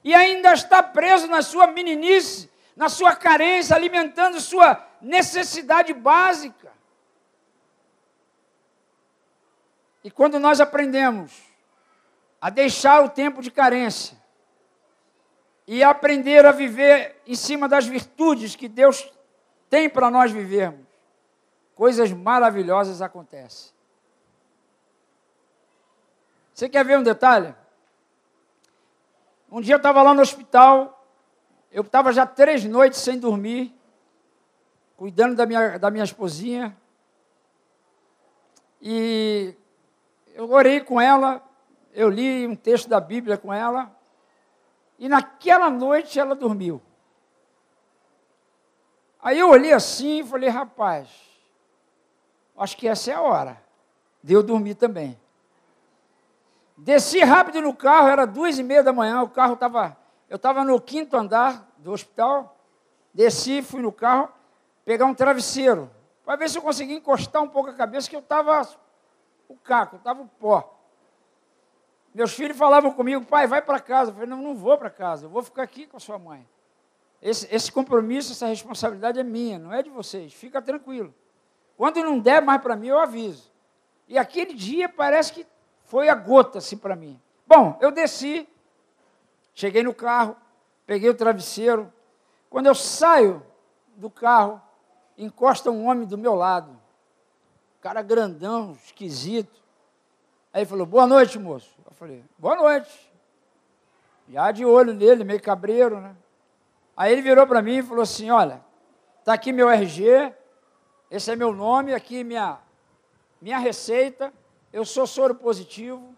e 0.02 0.14
ainda 0.14 0.52
está 0.52 0.82
preso 0.82 1.26
na 1.26 1.40
sua 1.40 1.66
meninice, 1.66 2.50
na 2.76 2.88
sua 2.88 3.16
carência, 3.16 3.74
alimentando 3.74 4.40
sua 4.40 4.74
necessidade 5.04 5.92
básica. 5.92 6.72
E 10.02 10.10
quando 10.10 10.38
nós 10.40 10.60
aprendemos 10.60 11.42
a 12.40 12.50
deixar 12.50 13.04
o 13.04 13.08
tempo 13.08 13.40
de 13.40 13.50
carência 13.50 14.16
e 15.66 15.82
aprender 15.82 16.44
a 16.44 16.52
viver 16.52 17.20
em 17.26 17.34
cima 17.34 17.68
das 17.68 17.86
virtudes 17.86 18.56
que 18.56 18.68
Deus 18.68 19.10
tem 19.70 19.88
para 19.88 20.10
nós 20.10 20.30
vivermos, 20.30 20.86
coisas 21.74 22.10
maravilhosas 22.12 23.00
acontecem. 23.00 23.72
Você 26.52 26.68
quer 26.68 26.84
ver 26.84 26.98
um 26.98 27.02
detalhe? 27.02 27.54
Um 29.50 29.60
dia 29.60 29.74
eu 29.74 29.78
estava 29.78 30.02
lá 30.02 30.14
no 30.14 30.22
hospital, 30.22 31.06
eu 31.70 31.82
estava 31.82 32.12
já 32.12 32.26
três 32.26 32.64
noites 32.64 33.00
sem 33.00 33.18
dormir, 33.18 33.74
cuidando 34.96 35.36
da 35.36 35.46
minha, 35.46 35.78
da 35.78 35.90
minha 35.90 36.04
esposinha. 36.04 36.76
E 38.80 39.54
eu 40.34 40.50
orei 40.50 40.80
com 40.80 41.00
ela, 41.00 41.42
eu 41.92 42.08
li 42.08 42.46
um 42.46 42.56
texto 42.56 42.88
da 42.88 43.00
Bíblia 43.00 43.38
com 43.38 43.52
ela, 43.52 43.94
e 44.98 45.08
naquela 45.08 45.70
noite 45.70 46.18
ela 46.18 46.34
dormiu. 46.34 46.82
Aí 49.22 49.38
eu 49.38 49.48
olhei 49.48 49.72
assim 49.72 50.20
e 50.20 50.24
falei, 50.24 50.50
rapaz, 50.50 51.08
acho 52.58 52.76
que 52.76 52.86
essa 52.86 53.10
é 53.10 53.14
a 53.14 53.22
hora 53.22 53.62
de 54.22 54.34
eu 54.34 54.42
dormir 54.42 54.74
também. 54.74 55.18
Desci 56.76 57.20
rápido 57.20 57.60
no 57.62 57.74
carro, 57.74 58.08
era 58.08 58.26
duas 58.26 58.58
e 58.58 58.62
meia 58.62 58.82
da 58.82 58.92
manhã, 58.92 59.22
o 59.22 59.28
carro 59.28 59.54
estava. 59.54 59.96
Eu 60.28 60.36
estava 60.36 60.64
no 60.64 60.80
quinto 60.80 61.16
andar 61.16 61.70
do 61.78 61.92
hospital. 61.92 62.58
Desci, 63.12 63.62
fui 63.62 63.80
no 63.80 63.92
carro, 63.92 64.28
pegar 64.84 65.06
um 65.06 65.14
travesseiro, 65.14 65.90
para 66.24 66.36
ver 66.36 66.48
se 66.50 66.58
eu 66.58 66.62
conseguia 66.62 66.96
encostar 66.96 67.42
um 67.42 67.48
pouco 67.48 67.70
a 67.70 67.74
cabeça, 67.74 68.08
que 68.08 68.16
eu 68.16 68.20
estava 68.20 68.66
o 69.48 69.56
caco, 69.56 69.96
estava 69.96 70.22
o 70.22 70.28
pó. 70.28 70.74
Meus 72.14 72.32
filhos 72.32 72.56
falavam 72.56 72.92
comigo, 72.92 73.24
pai, 73.24 73.46
vai 73.46 73.60
para 73.60 73.80
casa. 73.80 74.10
Eu 74.10 74.14
falei, 74.14 74.28
não, 74.28 74.40
não 74.40 74.54
vou 74.54 74.78
para 74.78 74.88
casa, 74.88 75.26
eu 75.26 75.30
vou 75.30 75.42
ficar 75.42 75.62
aqui 75.62 75.86
com 75.86 75.96
a 75.96 76.00
sua 76.00 76.18
mãe. 76.18 76.46
Esse, 77.20 77.52
esse 77.52 77.72
compromisso, 77.72 78.32
essa 78.32 78.46
responsabilidade 78.46 79.18
é 79.18 79.24
minha, 79.24 79.58
não 79.58 79.72
é 79.72 79.82
de 79.82 79.90
vocês. 79.90 80.32
Fica 80.32 80.62
tranquilo. 80.62 81.12
Quando 81.76 82.02
não 82.02 82.18
der 82.18 82.40
mais 82.40 82.60
para 82.62 82.76
mim, 82.76 82.88
eu 82.88 82.98
aviso. 82.98 83.50
E 84.06 84.16
aquele 84.16 84.54
dia 84.54 84.88
parece 84.88 85.32
que 85.32 85.46
foi 85.86 86.08
a 86.08 86.14
gota 86.14 86.58
assim 86.58 86.76
para 86.76 86.94
mim. 86.94 87.20
Bom, 87.46 87.76
eu 87.80 87.90
desci, 87.90 88.48
cheguei 89.54 89.82
no 89.82 89.94
carro, 89.94 90.36
peguei 90.86 91.08
o 91.08 91.14
travesseiro. 91.14 91.92
Quando 92.48 92.66
eu 92.66 92.74
saio 92.74 93.42
do 93.96 94.08
carro, 94.08 94.60
encosta 95.16 95.70
um 95.70 95.88
homem 95.88 96.06
do 96.06 96.18
meu 96.18 96.34
lado. 96.34 96.76
Cara 97.80 98.02
grandão, 98.02 98.72
esquisito. 98.84 99.62
Aí 100.52 100.62
ele 100.62 100.70
falou: 100.70 100.86
Boa 100.86 101.06
noite, 101.06 101.38
moço. 101.38 101.70
Eu 101.84 101.92
falei: 101.92 102.24
Boa 102.38 102.56
noite. 102.56 103.12
Já 104.28 104.50
de 104.50 104.64
olho 104.64 104.94
nele, 104.94 105.24
meio 105.24 105.42
cabreiro, 105.42 106.00
né? 106.00 106.16
Aí 106.96 107.12
ele 107.12 107.22
virou 107.22 107.46
para 107.46 107.60
mim 107.60 107.78
e 107.78 107.82
falou 107.82 108.02
assim: 108.02 108.30
Olha, 108.30 108.64
está 109.20 109.34
aqui 109.34 109.52
meu 109.52 109.68
RG, 109.68 110.32
esse 111.10 111.30
é 111.30 111.36
meu 111.36 111.52
nome, 111.52 111.92
aqui 111.92 112.24
minha, 112.24 112.58
minha 113.40 113.58
receita 113.58 114.32
eu 114.74 114.84
sou 114.84 115.06
soro 115.06 115.36
positivo, 115.36 116.16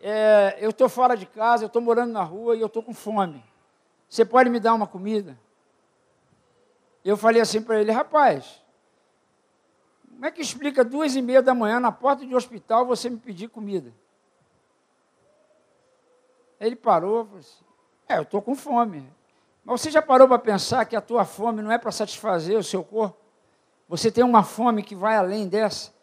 é, 0.00 0.58
eu 0.58 0.70
estou 0.70 0.88
fora 0.88 1.16
de 1.16 1.26
casa, 1.26 1.62
eu 1.62 1.68
estou 1.68 1.80
morando 1.80 2.12
na 2.12 2.24
rua 2.24 2.56
e 2.56 2.60
eu 2.60 2.66
estou 2.66 2.82
com 2.82 2.92
fome. 2.92 3.40
Você 4.08 4.24
pode 4.24 4.50
me 4.50 4.58
dar 4.58 4.74
uma 4.74 4.88
comida? 4.88 5.38
Eu 7.06 7.16
falei 7.16 7.40
assim 7.40 7.62
para 7.62 7.80
ele, 7.80 7.92
rapaz, 7.92 8.60
como 10.10 10.26
é 10.26 10.30
que 10.32 10.42
explica 10.42 10.82
duas 10.84 11.14
e 11.14 11.22
meia 11.22 11.40
da 11.40 11.54
manhã 11.54 11.78
na 11.78 11.92
porta 11.92 12.26
de 12.26 12.34
um 12.34 12.36
hospital 12.36 12.84
você 12.84 13.08
me 13.08 13.16
pedir 13.16 13.48
comida? 13.48 13.94
Ele 16.58 16.74
parou, 16.74 17.24
falou 17.24 17.38
assim, 17.38 17.64
é, 18.08 18.18
eu 18.18 18.22
estou 18.22 18.42
com 18.42 18.56
fome. 18.56 19.08
Mas 19.64 19.80
você 19.80 19.88
já 19.92 20.02
parou 20.02 20.26
para 20.26 20.36
pensar 20.40 20.84
que 20.84 20.96
a 20.96 21.00
tua 21.00 21.24
fome 21.24 21.62
não 21.62 21.70
é 21.70 21.78
para 21.78 21.92
satisfazer 21.92 22.58
o 22.58 22.64
seu 22.64 22.82
corpo? 22.82 23.16
Você 23.88 24.10
tem 24.10 24.24
uma 24.24 24.42
fome 24.42 24.82
que 24.82 24.96
vai 24.96 25.14
além 25.14 25.46
dessa? 25.46 25.94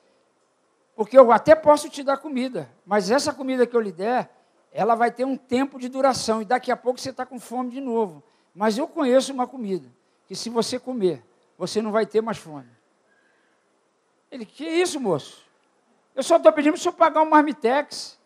Porque 0.95 1.19
eu 1.19 1.33
até 1.33 1.53
posso 1.53 1.89
te 1.89 2.01
dar 2.01 2.15
comida, 2.15 2.71
mas 2.85 3.11
essa 3.11 3.33
comida 3.33 3.67
que 3.67 3.75
eu 3.75 3.81
lhe 3.81 3.91
der, 3.91 4.31
ela 4.71 4.95
vai 4.95 5.11
ter 5.11 5.25
um 5.25 5.35
tempo 5.35 5.77
de 5.77 5.89
duração 5.89 6.41
e 6.41 6.45
daqui 6.45 6.71
a 6.71 6.77
pouco 6.77 6.97
você 6.97 7.09
está 7.09 7.25
com 7.25 7.41
fome 7.41 7.71
de 7.71 7.81
novo. 7.81 8.23
Mas 8.55 8.77
eu 8.77 8.87
conheço 8.87 9.33
uma 9.33 9.45
comida 9.45 9.91
que 10.27 10.35
se 10.35 10.49
você 10.49 10.79
comer, 10.79 11.23
você 11.57 11.81
não 11.81 11.91
vai 11.91 12.05
ter 12.05 12.21
mais 12.21 12.37
fome. 12.37 12.69
Ele, 14.31 14.45
que 14.45 14.65
isso, 14.65 14.99
moço? 14.99 15.43
Eu 16.15 16.23
só 16.23 16.37
estou 16.37 16.51
pedindo 16.51 16.73
para 16.73 16.79
o 16.79 16.81
senhor 16.81 16.93
pagar 16.93 17.21
um 17.21 17.29
marmitex. 17.29 18.19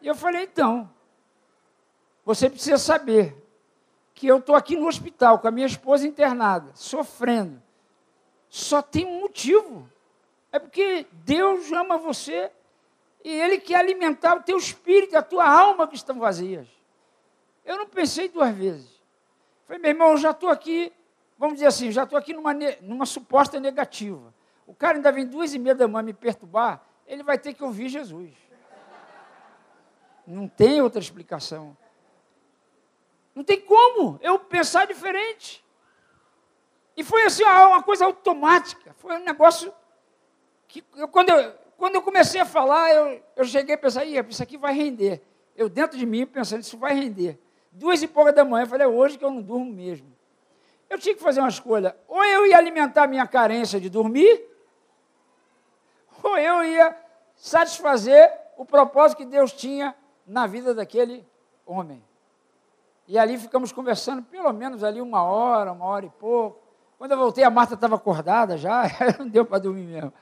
E 0.00 0.06
eu 0.06 0.14
falei, 0.14 0.42
então, 0.42 0.90
você 2.24 2.48
precisa 2.50 2.78
saber 2.78 3.36
que 4.14 4.26
eu 4.26 4.38
estou 4.38 4.54
aqui 4.54 4.76
no 4.76 4.88
hospital 4.88 5.38
com 5.38 5.48
a 5.48 5.50
minha 5.50 5.66
esposa 5.66 6.06
internada, 6.06 6.72
sofrendo. 6.74 7.62
Só 8.48 8.82
tem 8.82 9.06
um 9.06 9.20
motivo. 9.20 9.88
É 10.50 10.58
porque 10.58 11.06
Deus 11.12 11.70
ama 11.70 11.98
você 11.98 12.50
E 13.22 13.30
Ele 13.30 13.58
quer 13.58 13.76
alimentar 13.76 14.36
o 14.36 14.42
teu 14.42 14.56
espírito 14.56 15.16
a 15.16 15.22
tua 15.22 15.46
alma 15.46 15.86
que 15.86 15.94
estão 15.94 16.18
vazias. 16.18 16.66
Eu 17.64 17.76
não 17.76 17.86
pensei 17.86 18.28
duas 18.28 18.54
vezes. 18.54 18.90
Falei, 19.66 19.82
meu 19.82 19.90
irmão, 19.90 20.10
eu 20.12 20.16
já 20.16 20.30
estou 20.30 20.48
aqui, 20.48 20.92
vamos 21.38 21.54
dizer 21.54 21.66
assim, 21.66 21.90
já 21.90 22.02
estou 22.02 22.18
aqui 22.18 22.34
numa, 22.34 22.52
numa 22.82 23.06
suposta 23.06 23.60
negativa. 23.60 24.34
O 24.66 24.74
cara 24.74 24.98
ainda 24.98 25.12
vem 25.12 25.24
duas 25.24 25.54
e 25.54 25.58
meia 25.58 25.74
da 25.74 25.86
manhã 25.86 26.02
me 26.02 26.12
perturbar, 26.12 26.82
ele 27.06 27.22
vai 27.22 27.38
ter 27.38 27.54
que 27.54 27.62
ouvir 27.62 27.88
Jesus. 27.88 28.34
Não 30.26 30.46
tem 30.46 30.82
outra 30.82 31.00
explicação. 31.00 31.74
Não 33.34 33.42
tem 33.42 33.60
como 33.60 34.18
eu 34.20 34.38
pensar 34.38 34.86
diferente. 34.86 35.64
E 36.96 37.04
foi 37.04 37.24
assim, 37.24 37.44
uma 37.44 37.82
coisa 37.82 38.04
automática. 38.04 38.92
Foi 38.98 39.16
um 39.16 39.24
negócio 39.24 39.72
que 40.66 40.84
eu, 40.96 41.08
quando, 41.08 41.30
eu, 41.30 41.54
quando 41.76 41.94
eu 41.94 42.02
comecei 42.02 42.40
a 42.40 42.44
falar, 42.44 42.92
eu, 42.92 43.22
eu 43.36 43.44
cheguei 43.44 43.76
a 43.76 43.78
pensar, 43.78 44.04
isso 44.04 44.42
aqui 44.42 44.58
vai 44.58 44.74
render. 44.74 45.22
Eu 45.56 45.68
dentro 45.68 45.96
de 45.96 46.04
mim 46.04 46.26
pensando, 46.26 46.60
isso 46.60 46.76
vai 46.76 46.92
render. 46.94 47.38
Duas 47.70 48.02
e 48.02 48.08
pouca 48.08 48.32
da 48.32 48.44
manhã, 48.44 48.64
eu 48.64 48.68
falei, 48.68 48.84
é 48.84 48.90
hoje 48.90 49.16
que 49.16 49.24
eu 49.24 49.30
não 49.30 49.40
durmo 49.40 49.72
mesmo. 49.72 50.17
Eu 50.88 50.98
tinha 50.98 51.14
que 51.14 51.20
fazer 51.20 51.40
uma 51.40 51.48
escolha. 51.48 51.96
Ou 52.06 52.24
eu 52.24 52.46
ia 52.46 52.56
alimentar 52.56 53.06
minha 53.06 53.26
carência 53.26 53.80
de 53.80 53.90
dormir, 53.90 54.44
ou 56.22 56.36
eu 56.36 56.64
ia 56.64 56.96
satisfazer 57.36 58.32
o 58.56 58.64
propósito 58.64 59.18
que 59.18 59.24
Deus 59.24 59.52
tinha 59.52 59.94
na 60.26 60.46
vida 60.46 60.74
daquele 60.74 61.26
homem. 61.64 62.02
E 63.06 63.18
ali 63.18 63.38
ficamos 63.38 63.72
conversando 63.72 64.22
pelo 64.22 64.52
menos 64.52 64.84
ali 64.84 65.00
uma 65.00 65.22
hora, 65.22 65.72
uma 65.72 65.84
hora 65.84 66.06
e 66.06 66.10
pouco. 66.10 66.60
Quando 66.98 67.12
eu 67.12 67.18
voltei, 67.18 67.44
a 67.44 67.50
Marta 67.50 67.74
estava 67.74 67.94
acordada 67.94 68.58
já, 68.58 68.84
não 69.18 69.28
deu 69.28 69.44
para 69.44 69.58
dormir 69.58 69.84
mesmo. 69.84 70.12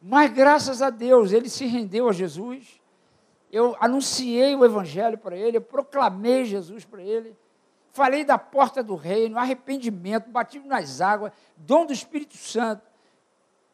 Mas 0.00 0.30
graças 0.30 0.80
a 0.82 0.90
Deus, 0.90 1.32
ele 1.32 1.48
se 1.48 1.66
rendeu 1.66 2.08
a 2.08 2.12
Jesus. 2.12 2.80
Eu 3.50 3.76
anunciei 3.80 4.54
o 4.54 4.64
Evangelho 4.64 5.16
para 5.18 5.36
ele, 5.36 5.56
eu 5.56 5.62
proclamei 5.62 6.44
Jesus 6.44 6.84
para 6.84 7.02
ele. 7.02 7.36
Falei 7.92 8.24
da 8.24 8.38
porta 8.38 8.82
do 8.82 8.94
reino, 8.94 9.38
arrependimento, 9.38 10.30
batismo 10.30 10.68
nas 10.68 11.00
águas, 11.00 11.32
dom 11.56 11.86
do 11.86 11.92
Espírito 11.92 12.36
Santo. 12.36 12.82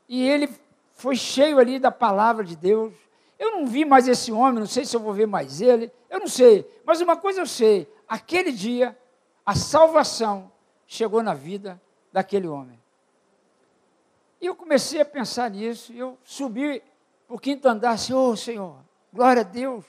E 0.08 0.22
ele 0.26 0.48
foi 0.92 1.16
cheio 1.16 1.58
ali 1.58 1.78
da 1.78 1.90
palavra 1.90 2.44
de 2.44 2.56
Deus. 2.56 2.94
Eu 3.38 3.52
não 3.52 3.66
vi 3.66 3.84
mais 3.84 4.06
esse 4.08 4.32
homem, 4.32 4.60
não 4.60 4.66
sei 4.66 4.84
se 4.84 4.96
eu 4.96 5.00
vou 5.00 5.12
ver 5.12 5.26
mais 5.26 5.60
ele, 5.60 5.92
eu 6.08 6.20
não 6.20 6.28
sei. 6.28 6.66
Mas 6.84 7.00
uma 7.00 7.16
coisa 7.16 7.40
eu 7.40 7.46
sei: 7.46 7.92
aquele 8.08 8.52
dia, 8.52 8.96
a 9.44 9.54
salvação 9.54 10.50
chegou 10.86 11.22
na 11.22 11.34
vida 11.34 11.80
daquele 12.12 12.46
homem. 12.46 12.80
E 14.40 14.46
eu 14.46 14.54
comecei 14.54 15.00
a 15.00 15.04
pensar 15.04 15.50
nisso, 15.50 15.92
e 15.92 15.98
eu 15.98 16.18
subi 16.22 16.82
para 17.26 17.34
o 17.34 17.38
quinto 17.38 17.66
andar, 17.66 17.92
assim, 17.92 18.12
oh, 18.12 18.36
Senhor, 18.36 18.76
glória 19.12 19.40
a 19.40 19.44
Deus, 19.44 19.84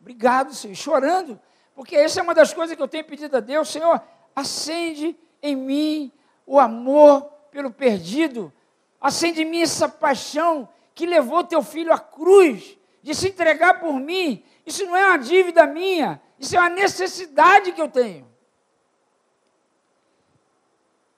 obrigado, 0.00 0.54
Senhor, 0.54 0.74
chorando, 0.74 1.38
porque 1.74 1.96
essa 1.96 2.20
é 2.20 2.22
uma 2.22 2.34
das 2.34 2.52
coisas 2.52 2.76
que 2.76 2.82
eu 2.82 2.88
tenho 2.88 3.04
pedido 3.04 3.36
a 3.36 3.40
Deus, 3.40 3.68
Senhor, 3.68 4.00
acende 4.34 5.16
em 5.42 5.56
mim 5.56 6.12
o 6.46 6.58
amor 6.58 7.22
pelo 7.50 7.70
perdido, 7.70 8.52
acende 9.00 9.42
em 9.42 9.44
mim 9.44 9.60
essa 9.60 9.88
paixão 9.88 10.68
que 10.94 11.06
levou 11.06 11.42
teu 11.42 11.62
filho 11.62 11.92
à 11.92 11.98
cruz, 11.98 12.78
de 13.02 13.14
se 13.14 13.28
entregar 13.28 13.80
por 13.80 13.94
mim, 13.94 14.44
isso 14.64 14.86
não 14.86 14.96
é 14.96 15.06
uma 15.08 15.18
dívida 15.18 15.66
minha, 15.66 16.20
isso 16.38 16.56
é 16.56 16.60
uma 16.60 16.70
necessidade 16.70 17.72
que 17.72 17.82
eu 17.82 17.88
tenho. 17.88 18.32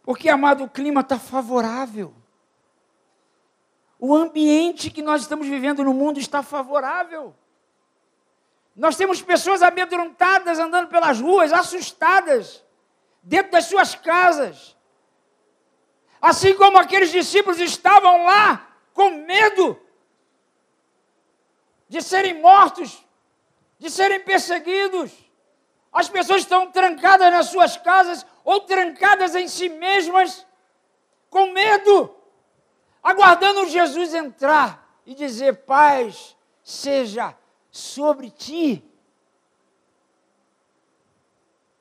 Porque, 0.03 0.29
amado, 0.29 0.65
o 0.65 0.69
clima 0.69 1.01
está 1.01 1.19
favorável. 1.19 2.15
O 3.99 4.15
ambiente 4.15 4.91
que 4.91 5.03
nós 5.03 5.23
estamos 5.23 5.49
vivendo 5.49 5.83
no 5.83 5.93
mundo 5.93 6.21
está 6.21 6.43
favorável. 6.43 7.35
Nós 8.77 8.95
temos 8.95 9.23
pessoas 9.23 9.63
amedrontadas 9.63 10.59
andando 10.59 10.89
pelas 10.89 11.19
ruas, 11.19 11.51
assustadas, 11.51 12.63
dentro 13.23 13.53
das 13.53 13.65
suas 13.65 13.95
casas. 13.95 14.77
Assim 16.21 16.55
como 16.55 16.77
aqueles 16.77 17.11
discípulos 17.11 17.59
estavam 17.59 18.25
lá 18.25 18.69
com 18.93 19.11
medo 19.11 19.81
de 21.89 22.03
serem 22.03 22.35
mortos, 22.43 23.03
de 23.79 23.91
serem 23.91 24.21
perseguidos. 24.21 25.11
As 25.91 26.11
pessoas 26.11 26.43
estão 26.43 26.71
trancadas 26.71 27.33
nas 27.33 27.47
suas 27.47 27.79
casas 27.79 28.27
ou 28.45 28.61
trancadas 28.61 29.35
em 29.35 29.49
si 29.49 29.71
mesmas, 29.71 30.47
com 31.31 31.53
medo, 31.53 32.15
aguardando 33.03 33.67
Jesus 33.69 34.13
entrar 34.13 34.87
e 35.07 35.15
dizer: 35.15 35.65
paz 35.65 36.37
seja 36.63 37.35
sobre 37.77 38.31
ti. 38.31 38.83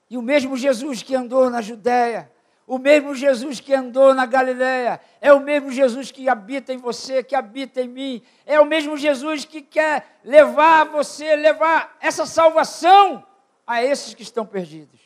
E 0.10 0.18
o 0.18 0.22
mesmo 0.22 0.56
Jesus 0.58 1.02
que 1.02 1.16
andou 1.16 1.50
na 1.50 1.62
Judéia, 1.62 2.32
o 2.68 2.78
mesmo 2.78 3.16
Jesus 3.16 3.60
que 3.60 3.74
andou 3.74 4.14
na 4.14 4.26
Galiléia, 4.26 5.00
é 5.22 5.32
o 5.32 5.40
mesmo 5.40 5.72
Jesus 5.72 6.12
que 6.12 6.28
habita 6.28 6.74
em 6.74 6.78
você, 6.78 7.24
que 7.24 7.36
habita 7.36 7.82
em 7.82 7.88
mim, 7.88 8.24
é 8.46 8.60
o 8.60 8.66
mesmo 8.66 8.98
Jesus 8.98 9.46
que 9.46 9.62
quer 9.62 10.20
levar 10.24 10.86
você, 10.86 11.36
levar 11.36 11.96
essa 12.02 12.26
salvação 12.26 13.26
a 13.66 13.84
esses 13.84 14.14
que 14.14 14.24
estão 14.24 14.46
perdidos. 14.46 15.00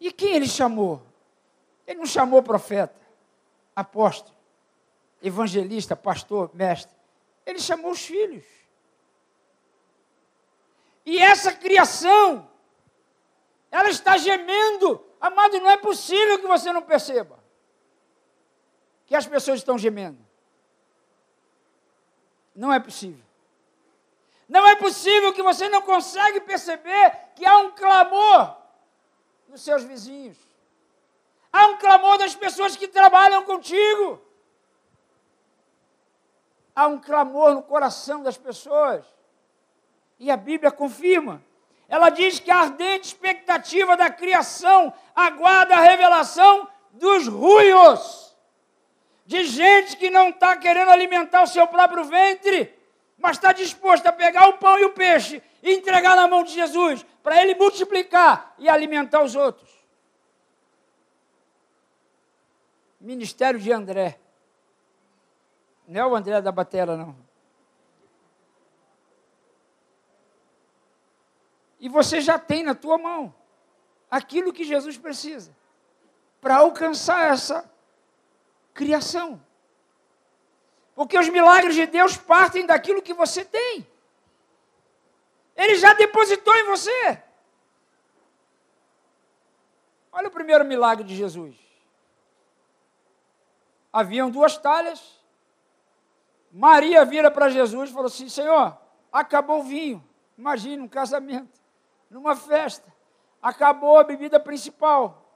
E 0.00 0.10
quem 0.10 0.34
ele 0.34 0.48
chamou? 0.48 1.02
Ele 1.86 2.00
não 2.00 2.06
chamou 2.06 2.42
profeta, 2.42 3.00
apóstolo, 3.74 4.34
evangelista, 5.22 5.94
pastor, 5.94 6.50
mestre. 6.54 6.96
Ele 7.46 7.58
chamou 7.58 7.92
os 7.92 8.04
filhos. 8.04 8.61
E 11.04 11.18
essa 11.18 11.52
criação, 11.52 12.48
ela 13.70 13.88
está 13.88 14.16
gemendo. 14.16 15.04
Amado, 15.20 15.58
não 15.60 15.70
é 15.70 15.76
possível 15.76 16.38
que 16.38 16.46
você 16.46 16.72
não 16.72 16.82
perceba 16.82 17.42
que 19.06 19.16
as 19.16 19.26
pessoas 19.26 19.58
estão 19.58 19.76
gemendo. 19.76 20.18
Não 22.54 22.72
é 22.72 22.80
possível. 22.80 23.24
Não 24.48 24.66
é 24.66 24.76
possível 24.76 25.32
que 25.32 25.42
você 25.42 25.68
não 25.68 25.82
consegue 25.82 26.40
perceber 26.40 27.18
que 27.34 27.44
há 27.44 27.58
um 27.58 27.72
clamor 27.72 28.56
dos 29.48 29.62
seus 29.62 29.82
vizinhos. 29.84 30.38
Há 31.52 31.66
um 31.66 31.76
clamor 31.76 32.18
das 32.18 32.34
pessoas 32.34 32.76
que 32.76 32.88
trabalham 32.88 33.44
contigo. 33.44 34.20
Há 36.74 36.86
um 36.86 36.98
clamor 36.98 37.54
no 37.54 37.62
coração 37.62 38.22
das 38.22 38.38
pessoas. 38.38 39.04
E 40.22 40.30
a 40.30 40.36
Bíblia 40.36 40.70
confirma. 40.70 41.42
Ela 41.88 42.08
diz 42.08 42.38
que 42.38 42.48
a 42.48 42.60
ardente 42.60 43.08
expectativa 43.08 43.96
da 43.96 44.08
criação 44.08 44.94
aguarda 45.16 45.74
a 45.74 45.80
revelação 45.80 46.68
dos 46.92 47.26
ruios. 47.26 48.32
De 49.26 49.44
gente 49.44 49.96
que 49.96 50.10
não 50.10 50.28
está 50.28 50.54
querendo 50.56 50.92
alimentar 50.92 51.42
o 51.42 51.46
seu 51.48 51.66
próprio 51.66 52.04
ventre, 52.04 52.72
mas 53.18 53.36
está 53.36 53.52
disposto 53.52 54.06
a 54.06 54.12
pegar 54.12 54.48
o 54.48 54.58
pão 54.58 54.78
e 54.78 54.84
o 54.84 54.92
peixe 54.92 55.42
e 55.60 55.72
entregar 55.72 56.14
na 56.14 56.28
mão 56.28 56.44
de 56.44 56.52
Jesus 56.52 57.04
para 57.20 57.42
ele 57.42 57.56
multiplicar 57.56 58.54
e 58.58 58.68
alimentar 58.68 59.24
os 59.24 59.34
outros. 59.34 59.68
Ministério 63.00 63.58
de 63.58 63.72
André. 63.72 64.20
Não 65.88 66.00
é 66.00 66.06
o 66.06 66.14
André 66.14 66.40
da 66.40 66.52
Batera, 66.52 66.96
não. 66.96 67.21
E 71.82 71.88
você 71.88 72.20
já 72.20 72.38
tem 72.38 72.62
na 72.62 72.76
tua 72.76 72.96
mão 72.96 73.34
aquilo 74.08 74.52
que 74.52 74.62
Jesus 74.62 74.96
precisa 74.96 75.52
para 76.40 76.58
alcançar 76.58 77.32
essa 77.32 77.68
criação. 78.72 79.44
Porque 80.94 81.18
os 81.18 81.28
milagres 81.28 81.74
de 81.74 81.84
Deus 81.86 82.16
partem 82.16 82.64
daquilo 82.64 83.02
que 83.02 83.12
você 83.12 83.44
tem. 83.44 83.84
Ele 85.56 85.74
já 85.74 85.92
depositou 85.92 86.54
em 86.54 86.64
você. 86.66 87.20
Olha 90.12 90.28
o 90.28 90.32
primeiro 90.32 90.64
milagre 90.64 91.02
de 91.02 91.16
Jesus. 91.16 91.56
Haviam 93.92 94.30
duas 94.30 94.56
talhas. 94.56 95.20
Maria 96.52 97.04
vira 97.04 97.28
para 97.28 97.48
Jesus 97.48 97.90
e 97.90 97.92
falou 97.92 98.06
assim: 98.06 98.28
Senhor, 98.28 98.78
acabou 99.10 99.60
o 99.60 99.64
vinho. 99.64 100.06
Imagina 100.38 100.84
um 100.84 100.88
casamento, 100.88 101.61
numa 102.12 102.36
festa. 102.36 102.92
Acabou 103.40 103.98
a 103.98 104.04
bebida 104.04 104.38
principal. 104.38 105.26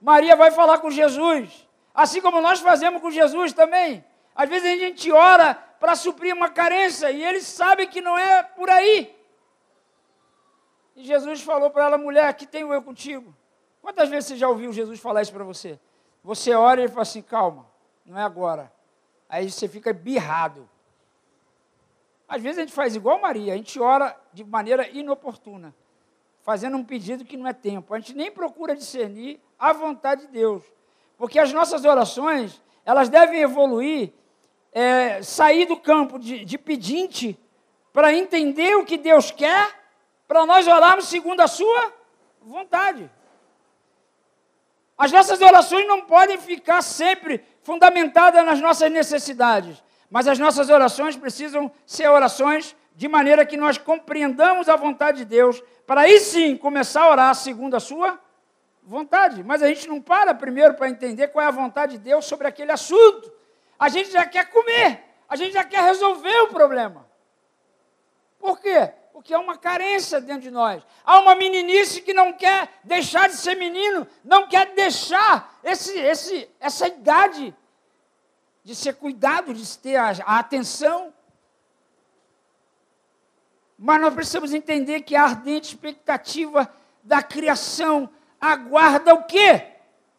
Maria 0.00 0.36
vai 0.36 0.50
falar 0.50 0.78
com 0.78 0.90
Jesus. 0.90 1.68
Assim 1.92 2.20
como 2.20 2.40
nós 2.40 2.60
fazemos 2.60 3.02
com 3.02 3.10
Jesus 3.10 3.52
também. 3.52 4.04
Às 4.34 4.48
vezes 4.48 4.72
a 4.72 4.76
gente 4.76 5.12
ora 5.12 5.54
para 5.54 5.94
suprir 5.94 6.34
uma 6.34 6.48
carência 6.48 7.10
e 7.10 7.22
ele 7.22 7.40
sabe 7.40 7.86
que 7.86 8.00
não 8.00 8.16
é 8.16 8.42
por 8.42 8.70
aí. 8.70 9.14
E 10.96 11.04
Jesus 11.04 11.42
falou 11.42 11.70
para 11.70 11.84
ela, 11.84 11.98
mulher, 11.98 12.32
que 12.34 12.46
tenho 12.46 12.72
eu 12.72 12.82
contigo? 12.82 13.34
Quantas 13.82 14.08
vezes 14.08 14.28
você 14.28 14.36
já 14.36 14.48
ouviu 14.48 14.72
Jesus 14.72 15.00
falar 15.00 15.22
isso 15.22 15.32
para 15.32 15.44
você? 15.44 15.78
Você 16.22 16.54
ora 16.54 16.80
e 16.80 16.84
ele 16.84 16.88
fala 16.88 17.02
assim, 17.02 17.20
calma, 17.20 17.66
não 18.06 18.18
é 18.18 18.22
agora. 18.22 18.72
Aí 19.28 19.50
você 19.50 19.68
fica 19.68 19.92
birrado. 19.92 20.68
Às 22.26 22.40
vezes 22.40 22.58
a 22.58 22.60
gente 22.62 22.72
faz 22.72 22.96
igual 22.96 23.20
Maria, 23.20 23.52
a 23.52 23.56
gente 23.56 23.78
ora 23.78 24.18
de 24.32 24.42
maneira 24.42 24.88
inoportuna, 24.88 25.74
fazendo 26.44 26.76
um 26.76 26.84
pedido 26.84 27.24
que 27.24 27.38
não 27.38 27.48
é 27.48 27.54
tempo. 27.54 27.94
A 27.94 27.98
gente 27.98 28.14
nem 28.14 28.30
procura 28.30 28.76
discernir 28.76 29.40
a 29.58 29.72
vontade 29.72 30.26
de 30.26 30.28
Deus. 30.28 30.62
Porque 31.16 31.38
as 31.38 31.52
nossas 31.52 31.86
orações, 31.86 32.60
elas 32.84 33.08
devem 33.08 33.40
evoluir, 33.40 34.12
é, 34.70 35.22
sair 35.22 35.64
do 35.64 35.76
campo 35.76 36.18
de, 36.18 36.44
de 36.44 36.58
pedinte 36.58 37.38
para 37.94 38.12
entender 38.12 38.76
o 38.76 38.84
que 38.84 38.98
Deus 38.98 39.30
quer, 39.30 39.68
para 40.28 40.44
nós 40.44 40.66
orarmos 40.66 41.08
segundo 41.08 41.40
a 41.40 41.48
sua 41.48 41.92
vontade. 42.42 43.10
As 44.98 45.10
nossas 45.10 45.40
orações 45.40 45.86
não 45.86 46.02
podem 46.02 46.36
ficar 46.36 46.82
sempre 46.82 47.42
fundamentadas 47.62 48.44
nas 48.44 48.60
nossas 48.60 48.92
necessidades, 48.92 49.82
mas 50.10 50.28
as 50.28 50.38
nossas 50.38 50.68
orações 50.68 51.16
precisam 51.16 51.72
ser 51.86 52.08
orações 52.08 52.76
de 52.94 53.08
maneira 53.08 53.46
que 53.46 53.56
nós 53.56 53.78
compreendamos 53.78 54.68
a 54.68 54.76
vontade 54.76 55.18
de 55.18 55.24
Deus, 55.24 55.62
para 55.86 56.02
aí 56.02 56.18
sim 56.20 56.56
começar 56.56 57.02
a 57.02 57.10
orar 57.10 57.34
segundo 57.34 57.74
a 57.74 57.80
sua 57.80 58.18
vontade. 58.82 59.42
Mas 59.42 59.62
a 59.62 59.68
gente 59.68 59.88
não 59.88 60.00
para 60.00 60.34
primeiro 60.34 60.74
para 60.74 60.88
entender 60.88 61.28
qual 61.28 61.44
é 61.44 61.48
a 61.48 61.52
vontade 61.52 61.92
de 61.92 61.98
Deus 61.98 62.24
sobre 62.24 62.46
aquele 62.46 62.72
assunto. 62.72 63.32
A 63.78 63.88
gente 63.88 64.10
já 64.10 64.26
quer 64.26 64.50
comer, 64.50 65.02
a 65.28 65.36
gente 65.36 65.52
já 65.52 65.64
quer 65.64 65.82
resolver 65.82 66.40
o 66.42 66.48
problema. 66.48 67.06
Por 68.38 68.60
quê? 68.60 68.92
Porque 69.12 69.32
há 69.32 69.38
uma 69.38 69.56
carência 69.56 70.20
dentro 70.20 70.42
de 70.42 70.50
nós. 70.50 70.82
Há 71.04 71.18
uma 71.20 71.34
meninice 71.34 72.02
que 72.02 72.12
não 72.12 72.32
quer 72.32 72.68
deixar 72.84 73.28
de 73.28 73.36
ser 73.36 73.54
menino, 73.54 74.06
não 74.22 74.46
quer 74.46 74.74
deixar 74.74 75.58
esse, 75.64 75.98
esse, 75.98 76.50
essa 76.60 76.86
idade 76.86 77.56
de 78.62 78.74
ser 78.74 78.94
cuidado, 78.96 79.54
de 79.54 79.78
ter 79.78 79.96
a, 79.96 80.10
a 80.26 80.38
atenção. 80.40 81.13
Mas 83.78 84.00
nós 84.00 84.14
precisamos 84.14 84.54
entender 84.54 85.00
que 85.02 85.16
a 85.16 85.24
ardente 85.24 85.68
expectativa 85.68 86.72
da 87.02 87.22
criação 87.22 88.08
aguarda 88.40 89.14
o 89.14 89.24
quê? 89.24 89.66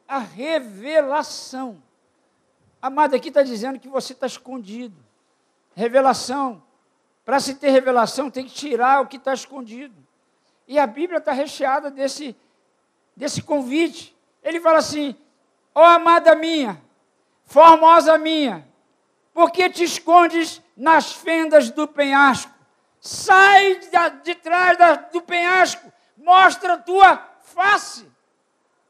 A 0.08 0.20
revelação. 0.20 1.82
Amado, 2.82 3.16
aqui 3.16 3.30
está 3.30 3.44
dizendo 3.44 3.80
que 3.80 3.88
você 3.88 4.14
está 4.14 4.28
escondido. 4.28 4.96
Revelação 5.76 6.62
para 7.26 7.40
se 7.40 7.56
ter 7.56 7.72
revelação, 7.72 8.30
tem 8.30 8.46
que 8.46 8.54
tirar 8.54 9.02
o 9.02 9.08
que 9.08 9.18
está 9.18 9.34
escondido. 9.34 9.96
E 10.68 10.78
a 10.78 10.86
Bíblia 10.86 11.18
está 11.18 11.32
recheada 11.32 11.90
desse, 11.90 12.36
desse 13.18 13.42
convite. 13.42 14.16
Ele 14.44 14.60
fala 14.60 14.78
assim: 14.78 15.16
Ó 15.74 15.82
oh, 15.82 15.84
amada 15.84 16.36
minha, 16.36 16.80
formosa 17.44 18.16
minha, 18.20 18.66
por 19.34 19.52
que 19.52 19.68
te 19.70 19.84
escondes 19.84 20.62
nas 20.78 21.12
fendas 21.12 21.72
do 21.72 21.88
penhasco? 21.88 22.54
Sai 23.08 23.80
de, 24.24 24.36
trás 24.36 24.78
do 25.12 25.22
penhasco, 25.22 25.92
mostra 26.18 26.74
a 26.74 26.78
tua 26.78 27.18
face. 27.42 28.10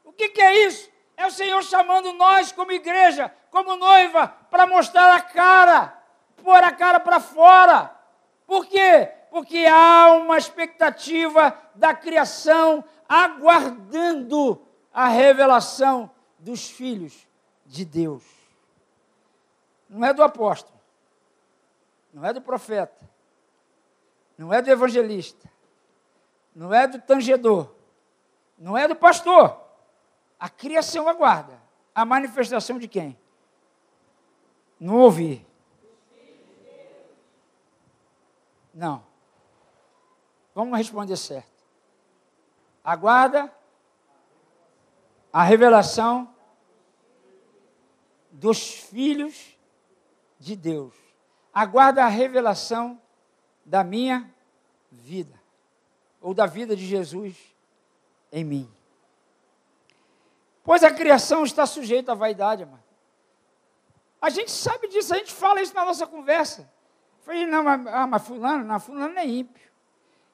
O 0.04 0.12
que, 0.12 0.28
que 0.28 0.40
é 0.40 0.66
isso? 0.66 0.88
É 1.16 1.26
o 1.26 1.30
Senhor 1.30 1.62
chamando 1.62 2.12
nós, 2.12 2.52
como 2.52 2.72
igreja, 2.72 3.34
como 3.50 3.76
noiva, 3.76 4.28
para 4.50 4.66
mostrar 4.66 5.14
a 5.14 5.20
cara, 5.20 5.96
pôr 6.42 6.62
a 6.62 6.72
cara 6.72 7.00
para 7.00 7.20
fora 7.20 7.96
por 8.46 8.66
quê? 8.66 9.12
Porque 9.30 9.66
há 9.66 10.12
uma 10.12 10.38
expectativa 10.38 11.56
da 11.74 11.92
criação 11.92 12.84
aguardando 13.08 14.62
a 14.92 15.08
revelação 15.08 16.10
dos 16.38 16.70
filhos 16.70 17.26
de 17.64 17.84
Deus. 17.84 18.24
Não 19.88 20.06
é 20.06 20.14
do 20.14 20.22
apóstolo, 20.22 20.78
não 22.12 22.24
é 22.24 22.32
do 22.32 22.40
profeta, 22.40 23.08
não 24.36 24.52
é 24.52 24.60
do 24.60 24.70
evangelista, 24.70 25.50
não 26.54 26.72
é 26.72 26.86
do 26.86 27.00
tangedor, 27.00 27.74
não 28.58 28.76
é 28.76 28.86
do 28.86 28.96
pastor. 28.96 29.60
A 30.38 30.48
criação 30.48 31.08
aguarda 31.08 31.60
a 31.94 32.04
manifestação 32.04 32.78
de 32.78 32.86
quem? 32.86 33.18
Não 34.78 34.96
ouvir. 34.96 35.46
Não. 38.74 39.02
Vamos 40.54 40.76
responder 40.76 41.16
certo. 41.16 41.64
Aguarda 42.84 43.50
a 45.32 45.42
revelação 45.42 46.34
dos 48.30 48.70
filhos 48.70 49.58
de 50.38 50.54
Deus. 50.54 50.94
Aguarda 51.52 52.04
a 52.04 52.08
revelação 52.08 53.00
da 53.66 53.82
minha 53.82 54.32
vida, 54.90 55.34
ou 56.20 56.32
da 56.32 56.46
vida 56.46 56.76
de 56.76 56.86
Jesus 56.86 57.36
em 58.32 58.44
mim. 58.44 58.70
Pois 60.62 60.82
a 60.82 60.90
criação 60.90 61.44
está 61.44 61.66
sujeita 61.66 62.12
à 62.12 62.14
vaidade, 62.14 62.62
amado. 62.62 62.86
A 64.20 64.30
gente 64.30 64.50
sabe 64.50 64.88
disso, 64.88 65.12
a 65.12 65.18
gente 65.18 65.32
fala 65.32 65.60
isso 65.60 65.74
na 65.74 65.84
nossa 65.84 66.06
conversa. 66.06 66.70
Falei, 67.20 67.44
não, 67.44 67.62
mas, 67.62 67.86
ah, 67.88 68.06
mas 68.06 68.26
fulano, 68.26 68.64
não, 68.64 68.80
fulano 68.80 69.18
é 69.18 69.26
ímpio. 69.26 69.70